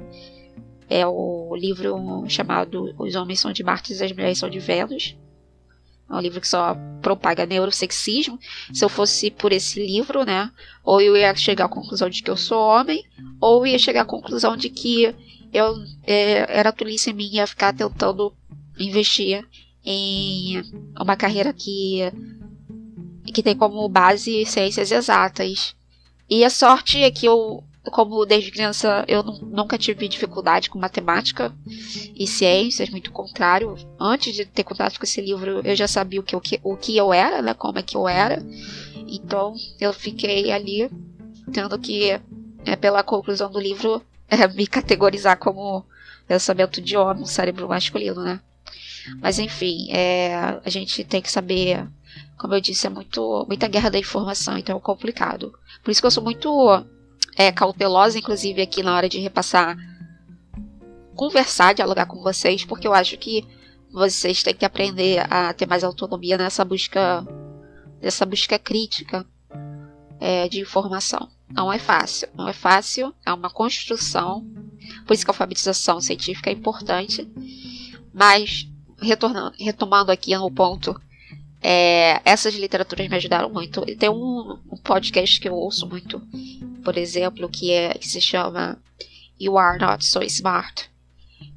É 0.89 1.05
o 1.07 1.55
livro 1.55 2.25
chamado 2.27 2.93
Os 2.97 3.15
Homens 3.15 3.39
São 3.39 3.53
de 3.53 3.63
Marte 3.63 3.93
e 3.93 4.03
as 4.03 4.11
Mulheres 4.11 4.37
São 4.37 4.49
de 4.49 4.59
Vênus. 4.59 5.15
É 6.09 6.13
um 6.13 6.19
livro 6.19 6.39
que 6.39 6.47
só 6.47 6.75
propaga 7.01 7.45
neurosexismo. 7.45 8.39
Se 8.71 8.85
eu 8.85 8.89
fosse 8.89 9.31
por 9.31 9.51
esse 9.51 9.83
livro, 9.83 10.23
né? 10.23 10.51
Ou 10.83 11.01
eu 11.01 11.17
ia 11.17 11.35
chegar 11.35 11.65
à 11.65 11.69
conclusão 11.69 12.09
de 12.09 12.21
que 12.21 12.29
eu 12.29 12.37
sou 12.37 12.59
homem, 12.59 13.03
ou 13.41 13.65
ia 13.65 13.79
chegar 13.79 14.01
à 14.01 14.05
conclusão 14.05 14.55
de 14.55 14.69
que 14.69 15.15
eu 15.55 15.75
é, 16.03 16.57
era 16.59 16.71
tolice 16.71 17.11
ia 17.11 17.47
ficar 17.47 17.73
tentando 17.73 18.33
investir 18.79 19.45
em 19.83 20.61
uma 20.99 21.15
carreira 21.15 21.53
que, 21.53 21.99
que 23.33 23.43
tem 23.43 23.55
como 23.55 23.87
base 23.87 24.45
ciências 24.45 24.91
exatas. 24.91 25.75
E 26.29 26.43
a 26.43 26.49
sorte 26.49 27.03
é 27.03 27.11
que 27.11 27.25
eu 27.25 27.63
como 27.91 28.25
desde 28.25 28.51
criança 28.51 29.05
eu 29.07 29.23
nunca 29.23 29.77
tive 29.77 30.07
dificuldade 30.07 30.69
com 30.69 30.79
matemática 30.79 31.53
e 32.15 32.25
ciências, 32.25 32.89
muito 32.89 33.11
contrário. 33.11 33.75
Antes 33.99 34.33
de 34.33 34.45
ter 34.45 34.63
contato 34.63 34.97
com 34.97 35.03
esse 35.03 35.21
livro, 35.21 35.61
eu 35.63 35.75
já 35.75 35.87
sabia 35.87 36.19
o 36.19 36.23
que, 36.23 36.35
o 36.35 36.41
que, 36.41 36.59
o 36.63 36.75
que 36.75 36.97
eu 36.97 37.13
era, 37.13 37.41
né? 37.41 37.53
Como 37.53 37.77
é 37.77 37.83
que 37.83 37.95
eu 37.95 38.07
era. 38.07 38.43
Então 39.07 39.53
eu 39.79 39.93
fiquei 39.93 40.51
ali 40.51 40.89
tendo 41.51 41.77
que, 41.77 42.19
é, 42.65 42.75
pela 42.75 43.03
conclusão 43.03 43.51
do 43.51 43.59
livro, 43.59 44.01
é, 44.27 44.47
me 44.47 44.67
categorizar 44.67 45.37
como 45.37 45.85
pensamento 46.27 46.81
de 46.81 46.97
homem, 46.97 47.25
cérebro 47.25 47.67
masculino, 47.67 48.23
né? 48.23 48.39
Mas 49.21 49.37
enfim, 49.37 49.91
é, 49.91 50.35
a 50.63 50.69
gente 50.69 51.03
tem 51.03 51.21
que 51.21 51.31
saber, 51.31 51.87
como 52.37 52.55
eu 52.55 52.61
disse, 52.61 52.87
é 52.87 52.89
muito, 52.89 53.45
muita 53.47 53.67
guerra 53.67 53.91
da 53.91 53.99
informação, 53.99 54.57
então 54.57 54.77
é 54.77 54.81
complicado. 54.81 55.53
Por 55.83 55.91
isso 55.91 56.01
que 56.01 56.07
eu 56.07 56.11
sou 56.11 56.23
muito 56.23 56.83
é, 57.37 57.51
cautelosa, 57.51 58.17
inclusive, 58.17 58.61
aqui 58.61 58.81
na 58.81 58.95
hora 58.95 59.07
de 59.07 59.19
repassar, 59.19 59.77
conversar, 61.15 61.73
dialogar 61.73 62.07
com 62.07 62.21
vocês, 62.21 62.65
porque 62.65 62.87
eu 62.87 62.93
acho 62.93 63.17
que 63.17 63.45
vocês 63.91 64.43
têm 64.43 64.55
que 64.55 64.65
aprender 64.65 65.25
a 65.31 65.53
ter 65.53 65.67
mais 65.67 65.83
autonomia 65.83 66.37
nessa 66.37 66.65
busca, 66.65 67.25
nessa 68.01 68.25
busca 68.25 68.57
crítica 68.57 69.25
é, 70.19 70.49
de 70.49 70.59
informação. 70.59 71.29
Não 71.49 71.71
é 71.71 71.77
fácil, 71.77 72.27
não 72.35 72.47
é 72.47 72.53
fácil, 72.53 73.13
é 73.25 73.31
uma 73.31 73.49
construção, 73.49 74.45
por 75.05 75.13
isso 75.13 75.23
que 75.23 75.31
a 75.31 75.33
alfabetização 75.33 76.01
científica 76.01 76.49
é 76.49 76.53
importante, 76.53 77.27
mas 78.13 78.67
retornando, 78.99 79.55
retomando 79.57 80.11
aqui 80.11 80.35
no 80.35 80.51
ponto 80.51 80.99
é, 81.67 82.21
essas 82.23 82.53
literaturas 82.53 83.09
me 83.09 83.15
ajudaram 83.15 83.49
muito. 83.49 83.83
Tem 83.97 84.07
um, 84.07 84.59
um, 84.71 84.77
podcast 84.77 85.39
que 85.39 85.49
eu 85.49 85.55
ouço 85.55 85.87
muito, 85.87 86.21
por 86.83 86.95
exemplo, 86.95 87.49
que, 87.49 87.71
é, 87.71 87.95
que 87.95 88.07
se 88.07 88.21
chama 88.21 88.77
You 89.39 89.57
Are 89.57 89.79
Not 89.79 90.05
So 90.05 90.21
Smart. 90.21 90.87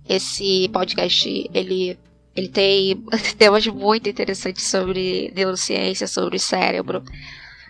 Esse 0.09 0.67
podcast, 0.71 1.51
ele, 1.53 1.99
ele 2.35 2.49
tem 2.49 3.05
temas 3.37 3.67
muito 3.67 4.09
interessantes 4.09 4.67
sobre 4.67 5.31
neurociência, 5.37 6.07
sobre 6.07 6.39
cérebro, 6.39 7.05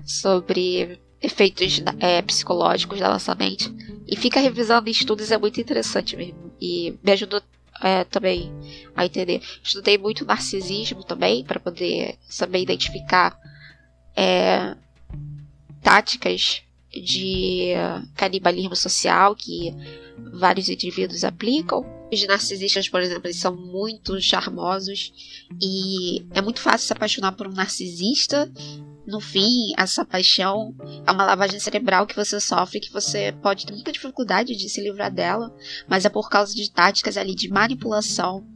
sobre 0.04 1.00
efeitos 1.22 1.82
é, 2.00 2.22
psicológicos 2.22 2.98
da 2.98 3.08
nossa 3.08 3.34
mente. 3.34 3.72
E 4.06 4.16
fica 4.16 4.40
revisando 4.40 4.88
estudos, 4.88 5.30
é 5.30 5.38
muito 5.38 5.60
interessante 5.60 6.16
mesmo. 6.16 6.52
E 6.60 6.94
me 7.02 7.12
ajudou 7.12 7.42
é, 7.82 8.04
também 8.04 8.52
a 8.96 9.04
entender. 9.04 9.42
Estudei 9.62 9.98
muito 9.98 10.24
narcisismo 10.24 11.04
também, 11.04 11.44
para 11.44 11.60
poder 11.60 12.16
saber 12.28 12.60
identificar 12.60 13.38
é, 14.16 14.76
táticas 15.82 16.62
de 16.90 17.74
canibalismo 18.16 18.74
social 18.74 19.36
que 19.36 19.74
vários 20.32 20.68
indivíduos 20.68 21.22
aplicam. 21.22 21.84
Os 22.10 22.26
narcisistas, 22.26 22.88
por 22.88 23.02
exemplo, 23.02 23.26
eles 23.26 23.36
são 23.36 23.54
muito 23.54 24.18
charmosos 24.20 25.12
e 25.60 26.24
é 26.32 26.40
muito 26.40 26.60
fácil 26.60 26.86
se 26.86 26.92
apaixonar 26.92 27.32
por 27.32 27.46
um 27.46 27.52
narcisista 27.52 28.50
no 29.08 29.20
fim, 29.20 29.72
essa 29.76 30.04
paixão 30.04 30.74
é 31.06 31.10
uma 31.10 31.24
lavagem 31.24 31.58
cerebral 31.58 32.06
que 32.06 32.14
você 32.14 32.38
sofre, 32.38 32.78
que 32.78 32.92
você 32.92 33.32
pode 33.42 33.64
ter 33.64 33.72
muita 33.72 33.90
dificuldade 33.90 34.54
de 34.54 34.68
se 34.68 34.82
livrar 34.82 35.10
dela, 35.10 35.50
mas 35.88 36.04
é 36.04 36.10
por 36.10 36.28
causa 36.28 36.54
de 36.54 36.70
táticas 36.70 37.16
ali 37.16 37.34
de 37.34 37.48
manipulação 37.48 38.46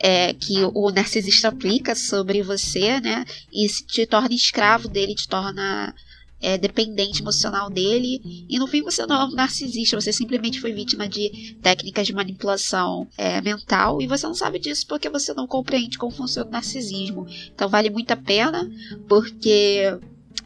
é, 0.00 0.34
que 0.34 0.64
o 0.74 0.90
narcisista 0.90 1.48
aplica 1.48 1.94
sobre 1.94 2.42
você, 2.42 3.00
né? 3.00 3.24
E 3.52 3.68
se 3.68 3.86
te 3.86 4.06
torna 4.06 4.34
escravo 4.34 4.88
dele, 4.88 5.14
te 5.14 5.28
torna 5.28 5.94
é, 6.40 6.56
dependente 6.56 7.20
emocional 7.20 7.68
dele. 7.70 8.46
E 8.48 8.58
no 8.58 8.66
fim 8.66 8.82
você 8.82 9.06
não 9.06 9.20
é 9.20 9.24
um 9.24 9.30
narcisista, 9.30 10.00
você 10.00 10.12
simplesmente 10.12 10.60
foi 10.60 10.72
vítima 10.72 11.08
de 11.08 11.56
técnicas 11.62 12.06
de 12.06 12.12
manipulação 12.12 13.06
é, 13.16 13.40
mental 13.40 14.00
e 14.00 14.06
você 14.06 14.26
não 14.26 14.34
sabe 14.34 14.58
disso 14.58 14.86
porque 14.86 15.08
você 15.08 15.34
não 15.34 15.46
compreende 15.46 15.98
como 15.98 16.12
funciona 16.12 16.48
o 16.48 16.52
narcisismo. 16.52 17.26
Então 17.54 17.68
vale 17.68 17.90
muito 17.90 18.10
a 18.10 18.16
pena, 18.16 18.70
porque 19.08 19.98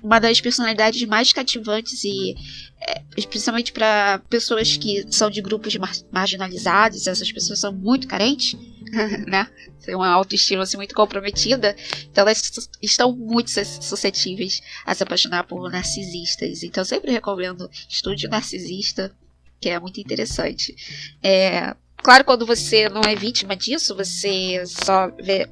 uma 0.02 0.18
das 0.18 0.40
personalidades 0.40 1.02
mais 1.06 1.32
cativantes 1.32 2.04
e 2.04 2.34
é, 2.80 3.00
principalmente 3.26 3.72
para 3.72 4.20
pessoas 4.28 4.76
que 4.76 5.06
são 5.10 5.30
de 5.30 5.40
grupos 5.40 5.74
mar 5.76 5.92
marginalizados, 6.12 7.06
essas 7.06 7.32
pessoas 7.32 7.60
são 7.60 7.72
muito 7.72 8.06
carentes 8.06 8.56
né? 9.26 9.48
Tem 9.84 9.94
uma 9.94 10.08
autoestima 10.08 10.62
assim, 10.62 10.76
muito 10.76 10.94
comprometida. 10.94 11.76
Então 12.10 12.22
elas 12.22 12.42
estão 12.82 13.14
muito 13.14 13.50
suscetíveis 13.50 14.60
a 14.84 14.94
se 14.94 15.02
apaixonar 15.02 15.44
por 15.44 15.70
narcisistas. 15.70 16.62
Então 16.62 16.82
eu 16.82 16.86
sempre 16.86 17.10
recomendo 17.10 17.68
estude 17.88 18.28
narcisista, 18.28 19.14
que 19.60 19.68
é 19.68 19.78
muito 19.78 20.00
interessante. 20.00 20.74
É, 21.22 21.74
claro, 21.96 22.24
quando 22.24 22.46
você 22.46 22.88
não 22.88 23.02
é 23.02 23.14
vítima 23.14 23.56
disso, 23.56 23.94
você 23.94 24.64
só 24.66 25.10
vê 25.22 25.48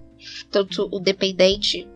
tanto 0.50 0.88
o 0.92 1.00
dependente 1.00 1.88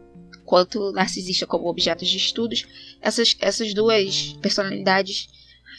quanto 0.44 0.80
o 0.80 0.92
narcisista 0.92 1.46
como 1.46 1.68
objetos 1.68 2.08
de 2.08 2.16
estudos. 2.16 2.66
Essas, 3.00 3.36
essas 3.40 3.74
duas 3.74 4.34
personalidades 4.40 5.28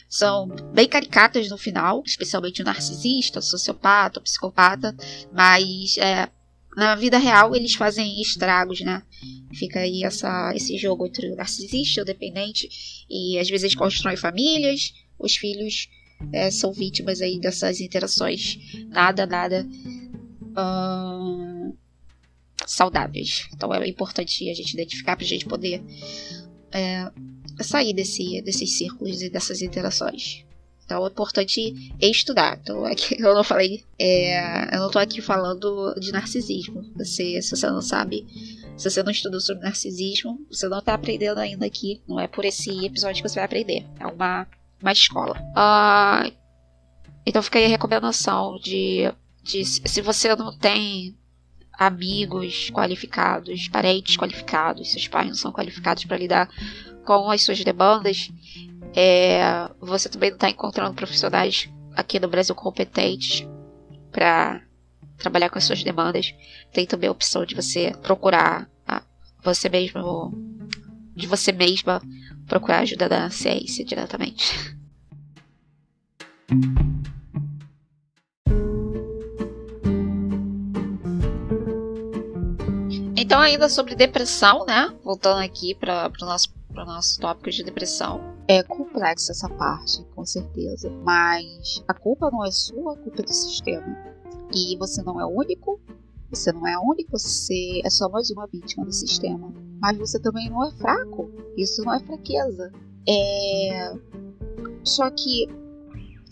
são 0.08 0.48
bem 0.72 0.88
caricatas 0.88 1.48
no 1.50 1.58
final, 1.58 2.02
especialmente 2.06 2.62
o 2.62 2.64
narcisista, 2.64 3.40
o 3.40 3.42
sociopata, 3.42 4.18
o 4.18 4.22
psicopata, 4.22 4.96
mas 5.32 5.98
é, 5.98 6.28
na 6.76 6.94
vida 6.94 7.18
real 7.18 7.54
eles 7.54 7.74
fazem 7.74 8.20
estragos, 8.22 8.80
né? 8.80 9.02
Fica 9.52 9.80
aí 9.80 10.04
essa, 10.04 10.52
esse 10.54 10.78
jogo 10.78 11.06
entre 11.06 11.30
o 11.30 11.36
narcisista 11.36 12.02
o 12.02 12.04
dependente, 12.04 12.68
e 13.10 13.38
às 13.38 13.50
vezes 13.50 13.74
constroem 13.74 14.16
famílias, 14.16 14.94
os 15.18 15.36
filhos 15.36 15.88
é, 16.32 16.50
são 16.50 16.72
vítimas 16.72 17.20
aí 17.20 17.38
dessas 17.38 17.80
interações 17.80 18.58
nada, 18.88 19.26
nada 19.26 19.66
hum, 20.56 21.74
saudáveis. 22.66 23.48
Então 23.52 23.72
é 23.74 23.86
importante 23.88 24.48
a 24.48 24.54
gente 24.54 24.72
identificar 24.72 25.16
para 25.16 25.24
a 25.24 25.28
gente 25.28 25.44
poder 25.44 25.82
é, 26.72 27.10
sair 27.64 27.92
desse, 27.92 28.40
desses 28.42 28.76
círculos 28.76 29.22
e 29.22 29.30
dessas 29.30 29.62
interações. 29.62 30.44
Então 30.88 31.04
é 31.04 31.08
importante 31.10 31.92
estudar. 32.00 32.58
Então 32.62 32.84
aqui 32.86 33.16
eu 33.20 33.34
não 33.34 33.44
falei, 33.44 33.84
é, 33.98 34.74
eu 34.74 34.80
não 34.80 34.90
tô 34.90 34.98
aqui 34.98 35.20
falando 35.20 35.94
de 36.00 36.10
narcisismo. 36.10 36.82
Você, 36.96 37.40
se 37.42 37.50
você 37.50 37.68
não 37.68 37.82
sabe, 37.82 38.26
se 38.74 38.88
você 38.88 39.02
não 39.02 39.12
estudou 39.12 39.38
sobre 39.38 39.64
narcisismo, 39.64 40.40
você 40.50 40.66
não 40.66 40.80
tá 40.80 40.94
aprendendo 40.94 41.38
ainda 41.38 41.66
aqui. 41.66 42.00
Não 42.08 42.18
é 42.18 42.26
por 42.26 42.44
esse 42.46 42.70
episódio 42.86 43.22
que 43.22 43.28
você 43.28 43.34
vai 43.34 43.44
aprender. 43.44 43.86
É 44.00 44.06
uma, 44.06 44.46
uma 44.80 44.92
escola. 44.92 45.38
Uh, 45.50 46.32
então 47.26 47.42
fica 47.42 47.58
aí 47.58 47.66
a 47.66 47.68
recomendação 47.68 48.58
de, 48.58 49.12
de 49.42 49.62
se 49.66 50.00
você 50.00 50.34
não 50.34 50.56
tem 50.56 51.14
amigos 51.78 52.70
qualificados, 52.70 53.68
parentes 53.68 54.16
qualificados, 54.16 54.90
seus 54.90 55.06
pais 55.06 55.28
não 55.28 55.34
são 55.34 55.52
qualificados 55.52 56.04
para 56.06 56.16
lidar 56.16 56.48
com 57.08 57.30
as 57.30 57.40
suas 57.42 57.64
demandas, 57.64 58.30
é, 58.94 59.40
você 59.80 60.10
também 60.10 60.28
não 60.28 60.36
está 60.36 60.50
encontrando 60.50 60.94
profissionais 60.94 61.70
aqui 61.96 62.20
no 62.20 62.28
Brasil 62.28 62.54
competentes 62.54 63.48
para 64.12 64.60
trabalhar 65.16 65.48
com 65.48 65.56
as 65.56 65.64
suas 65.64 65.82
demandas, 65.82 66.34
tem 66.70 66.86
também 66.86 67.08
a 67.08 67.12
opção 67.12 67.46
de 67.46 67.54
você 67.54 67.92
procurar 68.02 68.68
você 69.42 69.70
mesmo, 69.70 70.32
de 71.14 71.26
você 71.26 71.50
mesma 71.50 72.02
procurar 72.46 72.80
ajuda 72.80 73.08
da 73.08 73.30
ciência 73.30 73.84
diretamente. 73.84 74.76
Então, 83.16 83.40
ainda 83.40 83.68
sobre 83.68 83.94
depressão, 83.94 84.64
né? 84.66 84.94
Voltando 85.04 85.40
aqui 85.40 85.74
para 85.74 86.10
o 86.20 86.24
nosso, 86.24 86.57
nosso 86.84 87.20
tópico 87.20 87.50
de 87.50 87.62
depressão. 87.62 88.20
É 88.46 88.62
complexa 88.62 89.32
essa 89.32 89.48
parte, 89.48 90.04
com 90.14 90.24
certeza. 90.24 90.90
Mas 91.04 91.82
a 91.86 91.94
culpa 91.94 92.30
não 92.30 92.44
é 92.44 92.50
sua, 92.50 92.94
a 92.94 92.96
culpa 92.96 93.22
é 93.22 93.24
do 93.24 93.32
sistema. 93.32 93.96
E 94.54 94.76
você 94.76 95.02
não 95.02 95.20
é 95.20 95.26
o 95.26 95.28
único, 95.28 95.80
você 96.30 96.52
não 96.52 96.66
é 96.66 96.78
o 96.78 96.82
único, 96.82 97.12
você 97.12 97.80
é 97.84 97.90
só 97.90 98.08
mais 98.08 98.30
uma 98.30 98.46
vítima 98.46 98.84
do 98.84 98.92
sistema. 98.92 99.52
Mas 99.80 99.96
você 99.98 100.18
também 100.18 100.50
não 100.50 100.64
é 100.64 100.70
fraco. 100.72 101.30
Isso 101.56 101.82
não 101.82 101.94
é 101.94 102.00
fraqueza. 102.00 102.72
É. 103.08 103.94
Só 104.84 105.10
que 105.10 105.46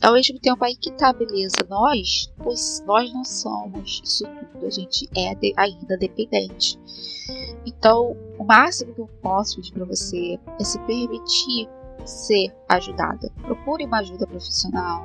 ao 0.06 0.12
mesmo 0.12 0.38
tempo 0.38 0.64
aí 0.64 0.76
que 0.76 0.92
tá, 0.92 1.12
beleza, 1.12 1.56
nós, 1.68 2.32
pois 2.38 2.80
nós 2.86 3.12
não 3.12 3.24
somos 3.24 4.00
isso 4.04 4.24
tudo, 4.52 4.64
a 4.64 4.70
gente 4.70 5.08
é 5.16 5.34
de, 5.34 5.52
ainda 5.56 5.98
dependente. 5.98 6.78
Então, 7.66 8.16
o 8.38 8.44
máximo 8.44 8.94
que 8.94 9.00
eu 9.00 9.08
posso 9.20 9.56
pedir 9.56 9.72
para 9.72 9.84
você 9.84 10.38
é 10.60 10.64
se 10.64 10.78
permitir 10.86 11.68
ser 12.04 12.54
ajudada. 12.68 13.28
Procure 13.42 13.84
uma 13.84 13.98
ajuda 13.98 14.28
profissional. 14.28 15.04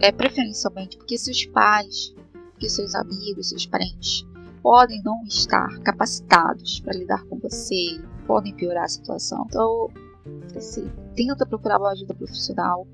É 0.00 0.12
preferencialmente 0.12 0.96
porque 0.96 1.18
seus 1.18 1.44
pais, 1.46 2.14
porque 2.52 2.68
seus 2.68 2.94
amigos, 2.94 3.48
seus 3.48 3.66
parentes 3.66 4.24
podem 4.62 5.02
não 5.02 5.24
estar 5.24 5.76
capacitados 5.80 6.78
para 6.78 6.96
lidar 6.96 7.24
com 7.24 7.36
você, 7.40 8.00
podem 8.28 8.54
piorar 8.54 8.84
a 8.84 8.88
situação. 8.88 9.44
Então, 9.48 9.90
assim, 10.56 10.90
tenta 11.14 11.46
procurar 11.46 11.78
uma 11.78 11.90
ajuda 11.90 12.14
profissional 12.14 12.86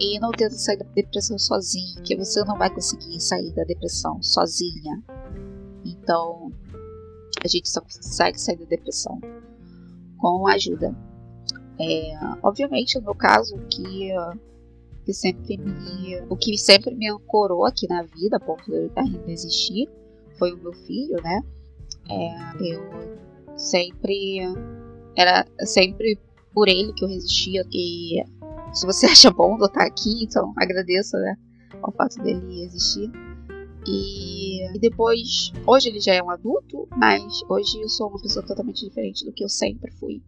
e 0.00 0.18
não 0.18 0.30
tenta 0.30 0.54
sair 0.54 0.78
da 0.78 0.84
depressão 0.86 1.38
sozinho, 1.38 2.02
que 2.02 2.16
você 2.16 2.44
não 2.44 2.58
vai 2.58 2.70
conseguir 2.70 3.20
sair 3.20 3.52
da 3.52 3.64
depressão 3.64 4.22
sozinha. 4.22 5.02
Então, 5.84 6.50
a 7.44 7.48
gente 7.48 7.68
só 7.68 7.80
consegue 7.80 8.40
sair 8.40 8.56
da 8.56 8.64
depressão 8.64 9.20
com 10.18 10.46
ajuda. 10.46 10.94
É, 11.80 12.12
obviamente, 12.42 12.96
no 12.98 13.04
meu 13.04 13.14
caso, 13.14 13.56
que, 13.70 14.10
que 15.04 15.12
sempre 15.12 15.56
me, 15.56 16.20
o 16.28 16.36
que 16.36 16.56
sempre 16.56 16.94
me 16.94 17.10
ancorou 17.10 17.66
aqui 17.66 17.88
na 17.88 18.02
vida, 18.02 18.38
de 18.38 18.90
ainda 18.96 19.30
existir, 19.30 19.88
foi 20.38 20.52
o 20.52 20.58
meu 20.58 20.72
filho, 20.72 21.16
né? 21.22 21.40
É, 22.08 22.74
eu 22.74 23.56
sempre 23.56 24.40
era 25.16 25.46
sempre 25.60 26.18
por 26.54 26.68
ele 26.68 26.92
que 26.92 27.04
eu 27.04 27.08
resistia 27.08 27.64
e 27.72 28.22
se 28.72 28.86
você 28.86 29.06
acha 29.12 29.30
bom 29.30 29.56
eu 29.58 29.66
estar 29.66 29.84
aqui, 29.84 30.24
então 30.24 30.52
agradeço, 30.56 31.16
né, 31.16 31.36
ao 31.82 31.92
fato 31.92 32.22
dele 32.22 32.62
existir. 32.62 33.10
E, 33.86 34.76
e, 34.76 34.78
depois, 34.78 35.52
hoje 35.66 35.88
ele 35.88 36.00
já 36.00 36.14
é 36.14 36.22
um 36.22 36.30
adulto, 36.30 36.86
mas 36.96 37.42
hoje 37.48 37.80
eu 37.80 37.88
sou 37.88 38.08
uma 38.08 38.20
pessoa 38.20 38.44
totalmente 38.46 38.84
diferente 38.84 39.24
do 39.24 39.32
que 39.32 39.42
eu 39.42 39.48
sempre 39.48 39.90
fui. 39.92 40.22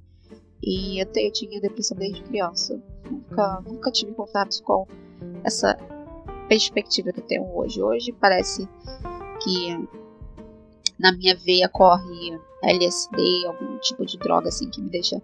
E 0.60 1.00
até 1.00 1.24
eu 1.24 1.32
tinha 1.32 1.60
depressão 1.60 1.96
desde 1.96 2.22
criança. 2.22 2.82
Nunca, 3.08 3.60
nunca 3.60 3.92
tive 3.92 4.12
contato 4.12 4.60
com 4.62 4.88
essa 5.44 5.76
perspectiva 6.48 7.12
que 7.12 7.20
eu 7.20 7.26
tenho 7.26 7.56
hoje. 7.56 7.80
Hoje 7.80 8.12
parece 8.12 8.68
que 9.42 9.88
na 10.98 11.12
minha 11.12 11.36
veia 11.36 11.68
corre 11.68 12.36
LSD, 12.62 13.46
algum 13.46 13.78
tipo 13.78 14.04
de 14.04 14.18
droga 14.18 14.48
assim 14.48 14.68
que 14.68 14.80
me 14.80 14.90
deixa 14.90 15.22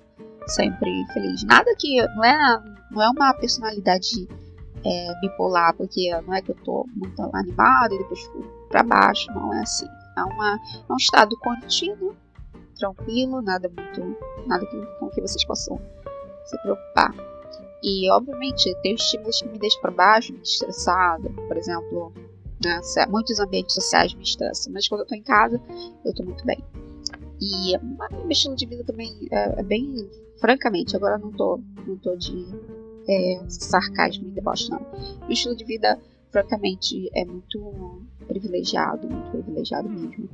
sempre 0.51 1.06
feliz. 1.12 1.43
Nada 1.44 1.74
que 1.77 2.02
não 2.14 2.24
é, 2.24 2.62
não 2.90 3.02
é 3.02 3.10
uma 3.10 3.35
personalidade 3.35 4.28
é, 4.85 5.20
bipolar, 5.20 5.74
porque 5.77 6.10
não 6.22 6.35
é 6.35 6.43
que 6.43 6.51
eu 6.51 6.56
tô 6.64 6.86
muito 6.94 7.20
animada 7.35 7.94
e 7.94 7.98
depois 7.98 8.20
fico 8.20 8.43
pra 8.68 8.82
baixo, 8.82 9.31
não 9.32 9.52
é 9.55 9.60
assim. 9.60 9.86
É, 10.16 10.24
uma, 10.24 10.55
é 10.89 10.93
um 10.93 10.97
estado 10.97 11.36
contínuo, 11.39 12.16
tranquilo, 12.78 13.43
nada 13.43 13.68
muito. 13.68 14.16
nada 14.47 14.64
que, 14.66 14.86
com 14.98 15.09
que 15.10 15.20
vocês 15.20 15.44
possam 15.44 15.81
se 16.44 16.59
preocupar. 16.62 17.14
E 17.82 18.10
obviamente 18.10 18.74
tem 18.82 18.94
estímulos 18.94 19.40
que 19.40 19.48
me 19.48 19.59
deixam 19.59 19.81
para 19.81 19.90
baixo, 19.90 20.32
me 20.32 20.43
estressada, 20.43 21.31
por 21.31 21.56
exemplo, 21.56 22.12
né, 22.62 22.81
muitos 23.09 23.40
ambientes 23.40 23.74
sociais 23.74 24.12
me 24.12 24.22
estressam, 24.22 24.72
mas 24.72 24.86
quando 24.86 25.01
eu 25.01 25.06
tô 25.06 25.14
em 25.14 25.22
casa, 25.22 25.60
eu 26.05 26.14
tô 26.14 26.22
muito 26.22 26.44
bem. 26.44 26.62
E 27.40 27.78
meu 27.78 28.31
estilo 28.31 28.55
de 28.55 28.66
vida 28.66 28.85
também 28.85 29.27
é, 29.31 29.60
é 29.60 29.62
bem 29.62 30.10
francamente, 30.41 30.97
agora 30.97 31.19
não 31.19 31.31
tô, 31.31 31.61
não 31.87 31.97
tô 31.99 32.17
de 32.17 32.47
é, 33.09 33.45
sarcasmo 33.49 34.29
e 34.29 34.31
deboche, 34.31 34.71
não. 34.71 34.81
O 35.29 35.33
estilo 35.33 35.55
de 35.55 35.65
vida, 35.65 35.99
francamente, 36.31 37.09
é 37.15 37.25
muito 37.25 38.03
privilegiado, 38.27 39.09
muito 39.09 39.31
privilegiado 39.31 39.89
mesmo. 39.89 40.29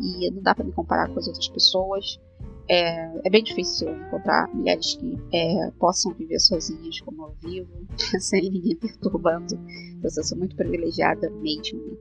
E 0.00 0.30
não 0.30 0.42
dá 0.42 0.54
para 0.54 0.64
me 0.64 0.72
comparar 0.72 1.08
com 1.08 1.18
as 1.18 1.26
outras 1.26 1.48
pessoas. 1.48 2.20
É, 2.70 3.10
é 3.24 3.30
bem 3.30 3.42
difícil 3.42 3.88
encontrar 3.88 4.46
mulheres 4.54 4.94
que 4.94 5.18
é, 5.32 5.70
possam 5.78 6.12
viver 6.12 6.38
sozinhas 6.38 7.00
como 7.00 7.24
eu 7.24 7.34
vivo, 7.40 7.86
sem 8.20 8.50
ninguém 8.50 8.76
perturbando. 8.78 9.54
Então, 9.54 10.10
eu 10.16 10.24
sou 10.24 10.38
muito 10.38 10.54
privilegiada 10.54 11.30
mesmo, 11.30 11.98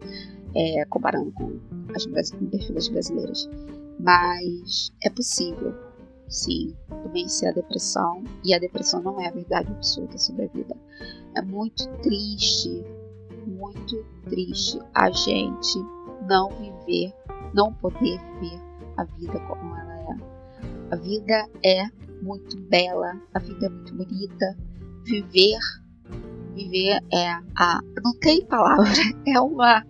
é, 0.53 0.85
comparando 0.85 1.31
com 1.31 1.57
as 1.95 2.31
com 2.31 2.45
perfis 2.47 2.89
brasileiras. 2.89 3.49
Mas 3.99 4.91
é 5.03 5.09
possível 5.09 5.86
sim, 6.29 6.75
vencer 7.11 7.49
a 7.49 7.53
depressão. 7.53 8.23
E 8.43 8.53
a 8.53 8.59
depressão 8.59 9.01
não 9.01 9.19
é 9.21 9.27
a 9.27 9.31
verdade 9.31 9.71
absoluta 9.71 10.17
sobre 10.17 10.45
a 10.45 10.47
vida. 10.49 10.75
É 11.35 11.41
muito 11.41 11.87
triste, 12.01 12.83
muito 13.45 14.03
triste 14.29 14.79
a 14.93 15.09
gente 15.09 15.79
não 16.27 16.49
viver, 16.49 17.13
não 17.53 17.73
poder 17.73 18.19
viver 18.39 18.61
a 18.97 19.03
vida 19.03 19.39
como 19.47 19.75
ela 19.75 19.95
é. 19.95 20.17
A 20.91 20.95
vida 20.95 21.49
é 21.63 21.85
muito 22.21 22.59
bela, 22.63 23.19
a 23.33 23.39
vida 23.39 23.67
é 23.67 23.69
muito 23.69 23.95
bonita. 23.95 24.57
Viver, 25.03 25.59
viver 26.53 26.99
é 27.13 27.29
a. 27.55 27.79
Não 28.03 28.17
tem 28.19 28.45
palavra, 28.45 28.89
é 29.27 29.39
uma, 29.39 29.85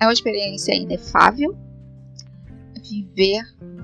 é 0.00 0.06
uma 0.06 0.12
experiência 0.12 0.74
inefável. 0.74 1.56
Viver 2.82 3.42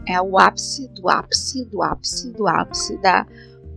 é 0.09 0.20
o 0.20 0.39
ápice 0.39 0.89
do 0.89 1.09
ápice 1.09 1.64
do 1.66 1.82
ápice 1.82 2.30
do 2.32 2.48
ápice 2.48 2.97
da 2.98 3.26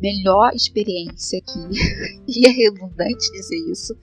melhor 0.01 0.53
experiência 0.55 1.39
aqui. 1.39 1.59
e 2.27 2.47
é 2.47 2.49
redundante 2.49 3.31
dizer 3.31 3.57
isso. 3.69 3.95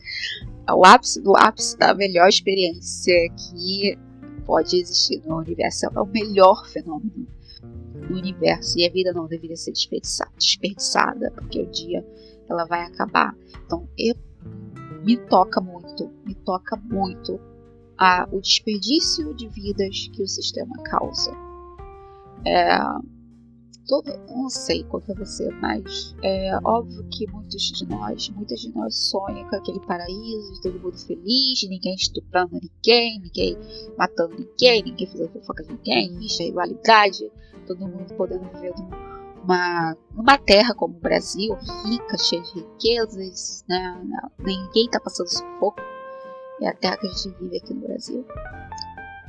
É 0.66 0.72
o 0.72 0.84
ápice 0.84 1.20
do 1.20 1.34
ápice 1.36 1.76
da 1.78 1.94
melhor 1.94 2.28
experiência 2.28 3.14
que 3.30 3.98
pode 4.44 4.78
existir 4.78 5.22
no 5.26 5.38
universo. 5.38 5.86
É 5.86 6.00
o 6.00 6.06
melhor 6.06 6.66
fenômeno 6.68 7.26
no 8.08 8.16
universo. 8.16 8.78
E 8.78 8.86
a 8.86 8.90
vida 8.90 9.12
não 9.12 9.26
deveria 9.26 9.56
ser 9.56 9.72
desperdiçada, 9.72 10.30
desperdiçada 10.38 11.32
porque 11.32 11.62
o 11.62 11.66
dia 11.70 12.06
ela 12.48 12.64
vai 12.64 12.82
acabar. 12.82 13.34
Então, 13.64 13.88
eu, 13.98 14.14
me 15.02 15.16
toca 15.16 15.60
muito, 15.60 16.10
me 16.24 16.34
toca 16.34 16.76
muito 16.76 17.40
o 18.30 18.40
desperdício 18.40 19.34
de 19.34 19.48
vidas 19.48 20.08
que 20.12 20.22
o 20.22 20.28
sistema 20.28 20.76
causa. 20.84 21.47
É, 22.46 22.78
todo, 23.86 24.10
não 24.28 24.48
sei 24.50 24.84
qual 24.84 25.02
é 25.08 25.14
você, 25.14 25.50
mas 25.50 26.14
é 26.22 26.56
óbvio 26.64 27.04
que 27.10 27.26
muitos 27.30 27.62
de 27.72 27.86
nós, 27.88 28.28
muitas 28.30 28.60
de 28.60 28.74
nós 28.74 28.94
sonham 29.08 29.48
com 29.48 29.56
aquele 29.56 29.80
paraíso, 29.80 30.60
todo 30.62 30.78
mundo 30.80 30.98
feliz, 30.98 31.62
ninguém 31.68 31.94
estuprando 31.94 32.52
ninguém, 32.52 33.20
ninguém 33.20 33.56
matando 33.96 34.36
ninguém, 34.38 34.82
ninguém 34.82 35.06
fazendo 35.06 35.32
fofoca 35.32 35.64
de 35.64 35.72
ninguém, 35.72 36.18
a 36.40 36.44
igualdade, 36.44 37.30
todo 37.66 37.88
mundo 37.88 38.14
podendo 38.14 38.44
viver 38.50 38.74
num 38.78 39.08
uma, 39.48 39.96
uma 40.14 40.36
terra 40.36 40.74
como 40.74 40.94
o 40.96 41.00
Brasil, 41.00 41.56
rica, 41.86 42.18
cheia 42.18 42.42
de 42.42 42.54
riquezas, 42.54 43.64
né? 43.66 44.02
ninguém 44.38 44.84
está 44.84 45.00
passando 45.00 45.28
sufoco, 45.28 45.80
é 46.60 46.68
a 46.68 46.74
terra 46.74 46.98
que 46.98 47.06
a 47.06 47.10
gente 47.10 47.34
vive 47.40 47.56
aqui 47.56 47.72
no 47.72 47.80
Brasil. 47.80 48.26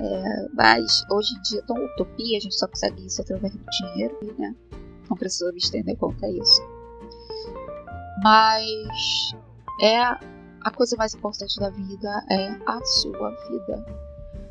É, 0.02 0.48
mas 0.54 1.04
hoje 1.12 1.36
em 1.36 1.42
dia 1.42 1.60
é 1.60 1.64
tão 1.64 1.76
utopia, 1.86 2.38
a 2.38 2.42
gente 2.42 2.56
só 2.56 2.68
consegue 2.68 3.06
isso 3.06 3.22
através 3.22 3.54
do 3.54 3.66
dinheiro, 3.70 4.18
né? 4.38 4.56
Não 5.10 5.18
precisa 5.18 5.52
me 5.52 5.58
estender 5.58 5.98
quanto 5.98 6.24
a 6.24 6.30
isso. 6.30 6.62
Mas 8.24 9.34
é 9.82 9.98
a 10.62 10.72
coisa 10.72 10.96
mais 10.98 11.14
importante 11.14 11.60
da 11.60 11.70
vida 11.70 12.26
é 12.30 12.50
a 12.66 12.84
sua 12.84 13.32
vida. 13.50 13.86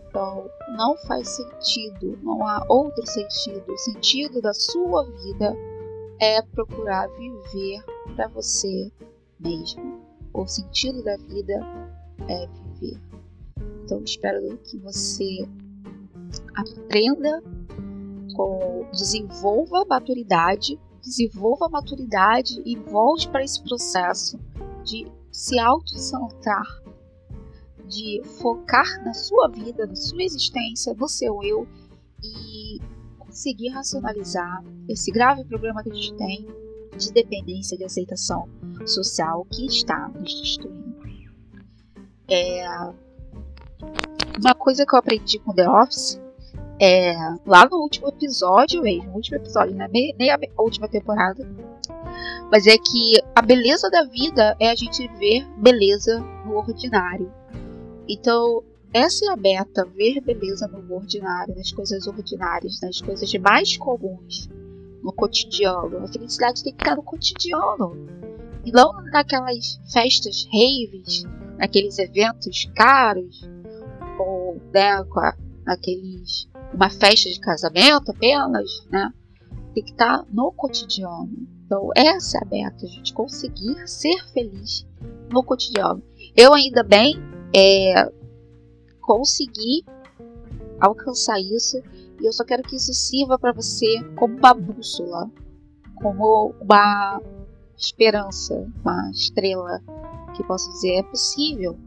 Então, 0.08 0.50
não 0.76 0.96
faz 1.06 1.28
sentido, 1.28 2.18
não 2.22 2.46
há 2.46 2.64
outro 2.68 3.06
sentido. 3.06 3.72
O 3.72 3.78
sentido 3.78 4.40
da 4.40 4.54
sua 4.54 5.04
vida 5.04 5.54
é 6.18 6.40
procurar 6.42 7.08
viver 7.08 7.84
para 8.16 8.26
você 8.28 8.90
mesmo. 9.38 10.00
O 10.32 10.46
sentido 10.46 11.02
da 11.02 11.16
vida 11.16 11.60
é 12.26 12.46
viver. 12.46 13.07
Então, 13.89 14.02
espero 14.05 14.59
que 14.65 14.77
você 14.77 15.48
aprenda, 16.55 17.43
com, 18.36 18.86
desenvolva 18.93 19.82
maturidade, 19.86 20.78
desenvolva 21.02 21.70
maturidade 21.70 22.60
e 22.66 22.77
volte 22.77 23.27
para 23.31 23.43
esse 23.43 23.62
processo 23.62 24.39
de 24.85 25.10
se 25.32 25.59
auto-centrar 25.59 26.66
de 27.86 28.20
focar 28.43 29.02
na 29.02 29.15
sua 29.15 29.48
vida, 29.48 29.86
na 29.86 29.97
sua 29.97 30.23
existência, 30.23 30.93
no 30.93 31.09
seu 31.09 31.43
eu 31.43 31.66
e 32.23 32.78
conseguir 33.19 33.70
racionalizar 33.70 34.62
esse 34.86 35.10
grave 35.10 35.47
problema 35.47 35.82
que 35.82 35.90
a 35.90 35.94
gente 35.94 36.12
tem 36.12 36.47
de 36.98 37.10
dependência 37.10 37.78
de 37.78 37.85
aceitação 37.85 38.51
social 38.85 39.47
que 39.47 39.65
está 39.65 40.10
nos 40.10 40.43
destruindo. 40.43 40.98
É... 42.28 43.07
Uma 44.38 44.55
coisa 44.55 44.86
que 44.86 44.94
eu 44.94 44.98
aprendi 44.98 45.38
com 45.38 45.52
The 45.52 45.68
Office 45.68 46.20
é 46.80 47.14
lá 47.44 47.68
no 47.68 47.78
último 47.78 48.09
episódio 48.09 48.82
mesmo, 48.82 49.12
último 49.14 49.36
episódio, 49.36 49.74
né? 49.74 49.88
nem 49.90 50.30
a 50.30 50.38
última 50.59 50.88
temporada, 50.88 51.46
mas 52.50 52.66
é 52.66 52.76
que 52.76 53.20
a 53.34 53.42
beleza 53.42 53.90
da 53.90 54.05
vida 54.05 54.56
é 54.60 54.70
a 54.70 54.74
gente 54.74 55.06
ver 55.18 55.46
beleza 55.56 56.20
no 56.46 56.56
ordinário. 56.56 57.32
Então, 58.09 58.62
essa 58.92 59.26
é 59.26 59.28
a 59.28 59.36
meta, 59.36 59.84
ver 59.84 60.20
beleza 60.20 60.66
no 60.66 60.94
ordinário, 60.94 61.55
nas 61.55 61.72
coisas 61.72 62.06
ordinárias, 62.06 62.80
nas 62.80 63.00
coisas 63.00 63.32
mais 63.34 63.76
comuns, 63.76 64.48
no 65.02 65.12
cotidiano. 65.12 65.98
A 66.05 66.09
felicidade 66.09 66.64
tem 66.64 66.72
que 66.72 66.82
estar 66.82 66.96
no 66.96 67.02
cotidiano. 67.02 67.96
E 68.64 68.72
não 68.72 68.92
naquelas 69.12 69.78
festas, 69.92 70.46
raves, 70.46 71.24
naqueles 71.59 71.98
eventos 71.98 72.64
caros, 72.74 73.48
ou 74.18 74.60
né, 74.72 75.04
naqueles. 75.64 76.48
uma 76.74 76.90
festa 76.90 77.30
de 77.30 77.40
casamento 77.40 78.10
apenas, 78.10 78.68
né? 78.90 79.12
Tem 79.74 79.84
que 79.84 79.92
estar 79.92 80.24
no 80.30 80.52
cotidiano. 80.52 81.30
Então, 81.64 81.90
essa 81.94 82.38
é 82.38 82.40
a 82.42 82.48
meta, 82.48 82.86
a 82.86 82.88
gente 82.88 83.12
conseguir 83.12 83.86
ser 83.86 84.16
feliz 84.32 84.86
no 85.30 85.42
cotidiano. 85.42 86.02
Eu 86.34 86.54
ainda 86.54 86.82
bem 86.82 87.16
é, 87.54 88.10
conseguir 89.02 89.84
alcançar 90.80 91.38
isso. 91.40 91.78
E 92.20 92.26
eu 92.26 92.32
só 92.32 92.44
quero 92.44 92.62
que 92.62 92.76
isso 92.76 92.92
sirva 92.92 93.38
para 93.38 93.52
você 93.52 94.02
como 94.16 94.36
uma 94.36 94.54
bússola, 94.54 95.30
como 95.96 96.54
uma 96.60 97.20
esperança, 97.76 98.54
uma 98.80 99.10
estrela 99.10 99.80
que 100.34 100.44
posso 100.44 100.70
dizer 100.72 100.96
é 100.96 101.02
possível, 101.02 101.78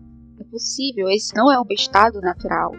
é 0.42 0.44
possível. 0.46 1.10
Esse 1.10 1.36
não 1.36 1.52
é 1.52 1.60
um 1.60 1.66
estado 1.70 2.20
natural. 2.22 2.72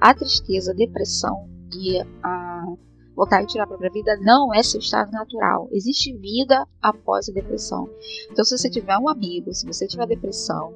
A 0.00 0.14
tristeza, 0.14 0.72
a 0.72 0.74
depressão 0.74 1.48
e 1.74 2.00
a 2.22 2.64
vontade 3.14 3.46
de 3.46 3.52
tirar 3.52 3.64
a 3.64 3.68
própria 3.68 3.90
vida 3.90 4.16
não 4.20 4.52
é 4.54 4.62
seu 4.62 4.80
estado 4.80 5.10
natural. 5.10 5.68
Existe 5.72 6.16
vida 6.18 6.66
após 6.82 7.28
a 7.28 7.32
depressão. 7.32 7.88
Então, 8.30 8.44
se 8.44 8.56
você 8.56 8.68
tiver 8.68 8.96
um 8.98 9.08
amigo, 9.08 9.52
se 9.54 9.66
você 9.66 9.86
tiver 9.86 10.06
depressão, 10.06 10.74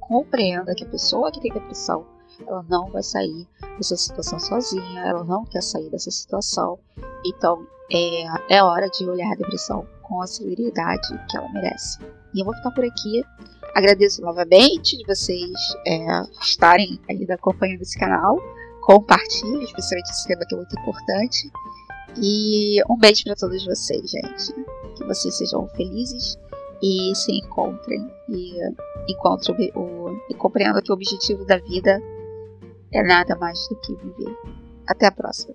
compreenda 0.00 0.74
que 0.74 0.84
a 0.84 0.88
pessoa 0.88 1.30
que 1.30 1.40
tem 1.40 1.52
depressão, 1.52 2.06
ela 2.46 2.64
não 2.68 2.90
vai 2.90 3.02
sair 3.02 3.46
dessa 3.76 3.96
situação 3.96 4.38
sozinha, 4.38 5.00
ela 5.00 5.24
não 5.24 5.44
quer 5.44 5.62
sair 5.62 5.90
dessa 5.90 6.10
situação. 6.10 6.78
Então 7.24 7.66
é, 7.92 8.56
é 8.56 8.62
hora 8.62 8.88
de 8.88 9.08
olhar 9.08 9.32
a 9.32 9.36
depressão 9.36 9.86
com 10.02 10.20
a 10.20 10.26
seriedade 10.26 11.08
que 11.28 11.36
ela 11.36 11.48
merece. 11.52 11.98
E 12.34 12.40
eu 12.40 12.44
vou 12.44 12.54
ficar 12.54 12.70
por 12.72 12.84
aqui. 12.84 13.24
Agradeço 13.76 14.22
novamente 14.22 14.96
de 14.96 15.04
vocês 15.04 15.52
é, 15.86 16.22
estarem 16.40 16.98
ainda 17.10 17.34
acompanhando 17.34 17.82
esse 17.82 17.98
canal. 17.98 18.38
Compartilhe, 18.80 19.64
especialmente 19.64 20.08
esse 20.08 20.26
tema 20.26 20.46
que 20.48 20.54
é 20.54 20.56
muito 20.56 20.80
importante. 20.80 21.52
E 22.16 22.82
um 22.88 22.96
beijo 22.96 23.24
para 23.24 23.36
todos 23.36 23.62
vocês, 23.66 24.10
gente. 24.10 24.54
Que 24.96 25.04
vocês 25.04 25.36
sejam 25.36 25.68
felizes 25.76 26.38
e 26.82 27.14
se 27.14 27.32
encontrem 27.32 28.10
e 28.30 28.54
encontrem 29.10 29.70
o, 29.74 30.08
e 30.30 30.34
compreendam 30.34 30.80
que 30.80 30.90
o 30.90 30.94
objetivo 30.94 31.44
da 31.44 31.58
vida 31.58 32.02
é 32.94 33.02
nada 33.02 33.36
mais 33.36 33.68
do 33.68 33.76
que 33.76 33.94
viver. 33.94 34.34
Até 34.86 35.08
a 35.08 35.12
próxima. 35.12 35.54